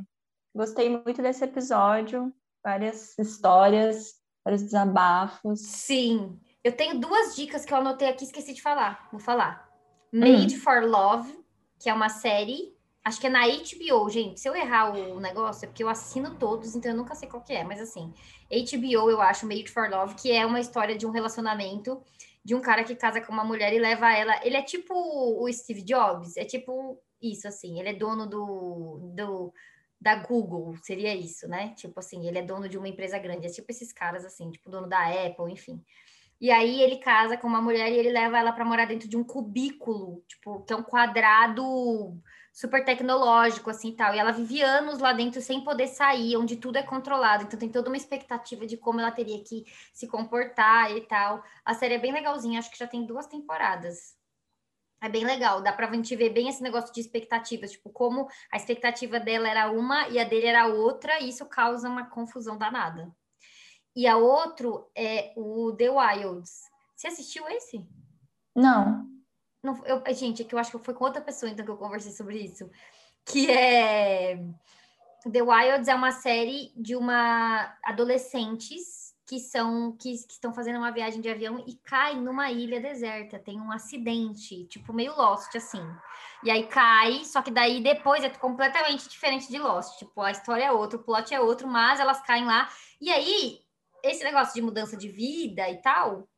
Gostei 0.54 0.90
muito 0.90 1.22
desse 1.22 1.44
episódio, 1.44 2.32
várias 2.64 3.16
histórias, 3.18 4.14
vários 4.44 4.62
desabafos. 4.62 5.60
Sim. 5.60 6.38
Eu 6.66 6.72
tenho 6.72 6.98
duas 6.98 7.36
dicas 7.36 7.64
que 7.64 7.72
eu 7.72 7.78
anotei 7.78 8.08
aqui, 8.08 8.24
esqueci 8.24 8.52
de 8.52 8.60
falar. 8.60 9.08
Vou 9.12 9.20
falar. 9.20 9.70
Made 10.12 10.56
hum. 10.56 10.58
for 10.58 10.82
Love, 10.82 11.32
que 11.78 11.88
é 11.88 11.94
uma 11.94 12.08
série 12.08 12.76
Acho 13.06 13.20
que 13.20 13.28
é 13.28 13.30
na 13.30 13.46
HBO, 13.46 14.10
gente. 14.10 14.40
Se 14.40 14.48
eu 14.48 14.56
errar 14.56 14.92
o 14.92 15.20
negócio, 15.20 15.64
é 15.64 15.68
porque 15.68 15.84
eu 15.84 15.88
assino 15.88 16.34
todos, 16.34 16.74
então 16.74 16.90
eu 16.90 16.96
nunca 16.96 17.14
sei 17.14 17.28
qual 17.28 17.40
que 17.40 17.52
é. 17.52 17.62
Mas 17.62 17.80
assim, 17.80 18.12
HBO, 18.50 19.08
eu 19.08 19.20
acho, 19.20 19.46
Made 19.46 19.70
for 19.70 19.88
Love, 19.88 20.16
que 20.16 20.32
é 20.32 20.44
uma 20.44 20.58
história 20.58 20.98
de 20.98 21.06
um 21.06 21.12
relacionamento 21.12 22.02
de 22.44 22.52
um 22.52 22.60
cara 22.60 22.82
que 22.82 22.96
casa 22.96 23.20
com 23.20 23.32
uma 23.32 23.44
mulher 23.44 23.72
e 23.72 23.78
leva 23.78 24.12
ela. 24.12 24.44
Ele 24.44 24.56
é 24.56 24.62
tipo 24.62 24.92
o 24.92 25.48
Steve 25.52 25.82
Jobs, 25.82 26.36
é 26.36 26.44
tipo 26.44 27.00
isso, 27.22 27.46
assim. 27.46 27.78
Ele 27.78 27.90
é 27.90 27.94
dono 27.94 28.26
do, 28.26 29.12
do 29.14 29.54
da 30.00 30.16
Google, 30.16 30.76
seria 30.82 31.14
isso, 31.14 31.46
né? 31.46 31.74
Tipo 31.76 32.00
assim, 32.00 32.26
ele 32.26 32.38
é 32.38 32.42
dono 32.42 32.68
de 32.68 32.76
uma 32.76 32.88
empresa 32.88 33.20
grande, 33.20 33.46
é 33.46 33.50
tipo 33.50 33.70
esses 33.70 33.92
caras 33.92 34.24
assim, 34.24 34.50
tipo 34.50 34.68
dono 34.68 34.88
da 34.88 35.06
Apple, 35.26 35.52
enfim. 35.52 35.80
E 36.40 36.50
aí 36.50 36.82
ele 36.82 36.98
casa 36.98 37.36
com 37.36 37.46
uma 37.46 37.62
mulher 37.62 37.90
e 37.90 37.96
ele 37.96 38.10
leva 38.10 38.38
ela 38.38 38.52
para 38.52 38.64
morar 38.64 38.86
dentro 38.86 39.08
de 39.08 39.16
um 39.16 39.24
cubículo, 39.24 40.22
tipo, 40.28 40.62
que 40.64 40.72
é 40.72 40.76
um 40.76 40.82
quadrado 40.82 42.20
super 42.52 42.84
tecnológico, 42.84 43.70
assim, 43.70 43.92
tal. 43.94 44.14
E 44.14 44.18
ela 44.18 44.32
vive 44.32 44.62
anos 44.62 44.98
lá 44.98 45.12
dentro 45.12 45.40
sem 45.40 45.62
poder 45.64 45.88
sair, 45.88 46.36
onde 46.36 46.56
tudo 46.56 46.76
é 46.76 46.82
controlado. 46.82 47.44
Então 47.44 47.58
tem 47.58 47.70
toda 47.70 47.88
uma 47.88 47.96
expectativa 47.96 48.66
de 48.66 48.76
como 48.76 49.00
ela 49.00 49.10
teria 49.10 49.42
que 49.42 49.64
se 49.94 50.06
comportar 50.08 50.90
e 50.96 51.02
tal. 51.02 51.42
A 51.64 51.74
série 51.74 51.94
é 51.94 51.98
bem 51.98 52.12
legalzinha, 52.12 52.58
acho 52.58 52.70
que 52.70 52.78
já 52.78 52.86
tem 52.86 53.06
duas 53.06 53.26
temporadas. 53.26 54.16
É 55.00 55.08
bem 55.08 55.24
legal, 55.24 55.62
dá 55.62 55.72
pra 55.72 55.92
gente 55.92 56.16
ver 56.16 56.30
bem 56.30 56.48
esse 56.48 56.62
negócio 56.62 56.92
de 56.92 57.00
expectativas, 57.00 57.72
tipo, 57.72 57.90
como 57.90 58.28
a 58.50 58.56
expectativa 58.56 59.20
dela 59.20 59.48
era 59.48 59.70
uma 59.70 60.08
e 60.08 60.18
a 60.18 60.24
dele 60.24 60.46
era 60.46 60.66
outra, 60.66 61.20
e 61.20 61.28
isso 61.28 61.46
causa 61.46 61.88
uma 61.88 62.08
confusão 62.10 62.56
danada. 62.56 63.14
E 63.96 64.06
a 64.06 64.18
outro 64.18 64.86
é 64.94 65.32
o 65.34 65.72
The 65.72 65.88
Wilds. 65.88 66.64
Você 66.94 67.08
assistiu 67.08 67.48
esse? 67.48 67.82
Não. 68.54 69.08
Não, 69.62 69.82
eu, 69.86 70.02
gente, 70.14 70.42
é 70.42 70.44
que 70.44 70.54
eu 70.54 70.58
acho 70.58 70.70
que 70.70 70.84
foi 70.84 70.92
com 70.92 71.04
outra 71.04 71.22
pessoa 71.22 71.50
então 71.50 71.64
que 71.64 71.70
eu 71.70 71.78
conversei 71.78 72.12
sobre 72.12 72.38
isso. 72.38 72.70
Que 73.24 73.50
é 73.50 74.36
The 75.32 75.42
Wilds 75.42 75.88
é 75.88 75.94
uma 75.94 76.12
série 76.12 76.72
de 76.76 76.94
uma 76.94 77.74
adolescentes 77.82 79.06
que 79.26 79.40
são 79.40 79.96
que, 79.96 80.12
que, 80.12 80.34
estão 80.34 80.52
fazendo 80.52 80.76
uma 80.76 80.92
viagem 80.92 81.20
de 81.20 81.28
avião 81.28 81.64
e 81.66 81.74
caem 81.74 82.20
numa 82.20 82.50
ilha 82.50 82.80
deserta. 82.80 83.38
Tem 83.38 83.60
um 83.60 83.72
acidente, 83.72 84.66
tipo 84.66 84.92
meio 84.92 85.16
Lost 85.16 85.52
assim. 85.56 85.82
E 86.44 86.50
aí 86.50 86.66
cai, 86.68 87.24
só 87.24 87.42
que 87.42 87.50
daí 87.50 87.82
depois 87.82 88.22
é 88.22 88.28
completamente 88.28 89.08
diferente 89.08 89.48
de 89.48 89.58
Lost. 89.58 89.98
Tipo, 89.98 90.20
a 90.20 90.30
história 90.30 90.64
é 90.64 90.70
outra, 90.70 90.98
o 90.98 91.02
plot 91.02 91.34
é 91.34 91.40
outro, 91.40 91.66
mas 91.66 91.98
elas 91.98 92.20
caem 92.20 92.44
lá. 92.44 92.68
E 93.00 93.10
aí 93.10 93.65
esse 94.10 94.24
negócio 94.24 94.54
de 94.54 94.62
mudança 94.62 94.96
de 94.96 95.08
vida 95.08 95.68
e 95.68 95.80
tal, 95.80 96.28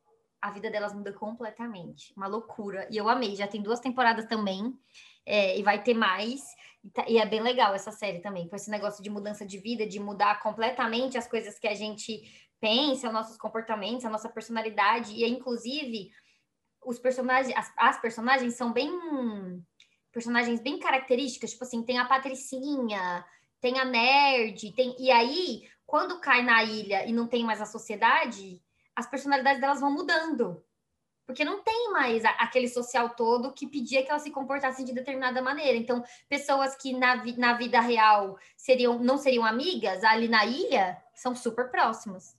a 0.41 0.51
vida 0.51 0.71
delas 0.71 0.95
muda 0.95 1.13
completamente. 1.13 2.13
Uma 2.17 2.27
loucura. 2.27 2.89
E 2.91 2.97
eu 2.97 3.09
amei. 3.09 3.35
Já 3.35 3.47
tem 3.47 3.63
duas 3.63 3.81
temporadas 3.81 4.27
também. 4.27 4.73
É, 5.27 5.59
e 5.59 5.63
vai 5.63 5.83
ter 5.83 5.95
mais. 5.95 6.41
E, 6.83 6.91
tá, 6.91 7.05
e, 7.09 7.19
é 7.19 7.27
bem 7.27 7.41
legal 7.41 7.75
essa 7.75 7.91
série 7.91 8.21
também, 8.21 8.49
com 8.49 8.57
esse 8.57 8.71
negócio 8.71 9.03
de 9.03 9.11
mudança 9.11 9.45
de 9.45 9.59
vida, 9.59 9.87
de 9.87 10.01
mudar 10.01 10.41
completamente 10.41 11.19
as 11.19 11.27
coisas 11.29 11.59
que 11.59 11.69
a 11.69 11.75
gente 11.75 12.23
pensa, 12.61 13.13
nossos 13.13 13.37
comportamentos, 13.37 14.05
a 14.05 14.11
nossa 14.11 14.29
personalidade. 14.29 15.13
E, 15.13 15.29
inclusive, 15.29 16.11
os 16.85 16.99
personagens, 16.99 17.55
as, 17.57 17.73
as 17.77 18.01
personagens 18.01 18.55
são 18.55 18.73
bem. 18.73 18.91
Personagens 20.13 20.61
bem 20.61 20.79
características, 20.79 21.51
tipo 21.51 21.65
assim, 21.65 21.85
tem 21.85 21.99
a 21.99 22.07
Patricinha, 22.07 23.25
tem 23.61 23.79
a 23.79 23.85
nerd, 23.85 24.73
tem. 24.73 24.97
E 24.99 25.11
aí, 25.11 25.69
quando 25.89 26.21
cai 26.21 26.43
na 26.43 26.63
ilha 26.63 27.07
e 27.07 27.13
não 27.15 27.27
tem 27.27 27.43
mais 27.43 27.63
a 27.63 27.67
sociedade, 27.67 28.63
as 28.95 29.07
personalidades 29.07 29.59
delas 29.59 29.81
vão 29.81 29.91
mudando. 29.91 30.63
Porque 31.27 31.47
não 31.47 31.63
tem 31.63 31.91
mais 31.91 32.23
aquele 32.27 32.69
social 32.69 33.09
todo 33.11 33.55
que 33.55 33.67
pedia 33.67 34.03
que 34.03 34.11
elas 34.11 34.23
se 34.23 34.31
comportassem 34.31 34.85
de 34.85 34.93
determinada 34.93 35.41
maneira. 35.41 35.79
Então, 35.79 36.05
pessoas 36.29 36.77
que 36.77 36.93
na, 36.93 37.17
vi, 37.17 37.39
na 37.39 37.55
vida 37.55 37.81
real 37.81 38.39
seriam 38.55 38.99
não 38.99 39.17
seriam 39.17 39.47
amigas, 39.47 40.05
ali 40.05 40.29
na 40.29 40.45
ilha, 40.45 41.03
são 41.15 41.35
super 41.35 41.71
próximas. 41.71 42.37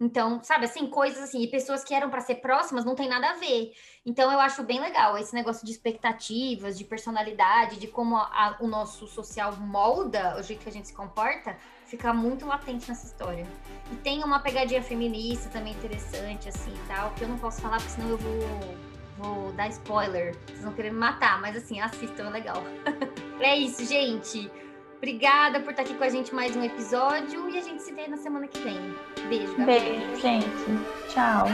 Então, 0.00 0.42
sabe 0.42 0.64
assim, 0.64 0.86
coisas 0.86 1.22
assim, 1.22 1.42
e 1.42 1.48
pessoas 1.48 1.84
que 1.84 1.92
eram 1.92 2.08
para 2.08 2.22
ser 2.22 2.36
próximas 2.36 2.86
não 2.86 2.94
tem 2.94 3.06
nada 3.06 3.30
a 3.30 3.34
ver. 3.34 3.74
Então, 4.06 4.32
eu 4.32 4.40
acho 4.40 4.62
bem 4.62 4.80
legal 4.80 5.18
esse 5.18 5.34
negócio 5.34 5.66
de 5.66 5.72
expectativas, 5.72 6.78
de 6.78 6.84
personalidade, 6.84 7.78
de 7.78 7.86
como 7.86 8.16
a, 8.16 8.22
a, 8.22 8.56
o 8.60 8.66
nosso 8.66 9.06
social 9.06 9.54
molda 9.56 10.38
o 10.38 10.42
jeito 10.42 10.62
que 10.62 10.70
a 10.70 10.72
gente 10.72 10.88
se 10.88 10.94
comporta, 10.94 11.58
fica 11.90 12.14
muito 12.14 12.46
latente 12.46 12.88
nessa 12.88 13.04
história. 13.04 13.44
E 13.90 13.96
tem 13.96 14.22
uma 14.22 14.38
pegadinha 14.38 14.80
feminista 14.80 15.50
também 15.50 15.72
interessante, 15.72 16.48
assim 16.48 16.72
tal, 16.86 17.10
que 17.16 17.22
eu 17.22 17.28
não 17.28 17.36
posso 17.36 17.60
falar, 17.60 17.78
porque 17.78 17.90
senão 17.90 18.08
eu 18.10 18.16
vou, 18.16 18.76
vou 19.18 19.52
dar 19.52 19.68
spoiler. 19.68 20.36
Vocês 20.46 20.62
vão 20.62 20.72
querer 20.72 20.92
me 20.92 20.98
matar, 20.98 21.40
mas 21.40 21.56
assim, 21.56 21.80
assistam, 21.80 22.28
é 22.28 22.30
legal. 22.30 22.62
é 23.40 23.56
isso, 23.56 23.84
gente. 23.84 24.50
Obrigada 24.98 25.60
por 25.60 25.70
estar 25.70 25.82
aqui 25.82 25.94
com 25.94 26.04
a 26.04 26.08
gente 26.08 26.32
mais 26.34 26.54
um 26.54 26.62
episódio 26.62 27.48
e 27.48 27.58
a 27.58 27.62
gente 27.62 27.82
se 27.82 27.92
vê 27.92 28.06
na 28.06 28.18
semana 28.18 28.46
que 28.46 28.60
vem. 28.60 28.78
Beijo, 29.28 29.56
Gabriel. 29.56 29.80
Beijo, 29.80 30.20
gente. 30.20 30.46
Tchau. 31.08 31.46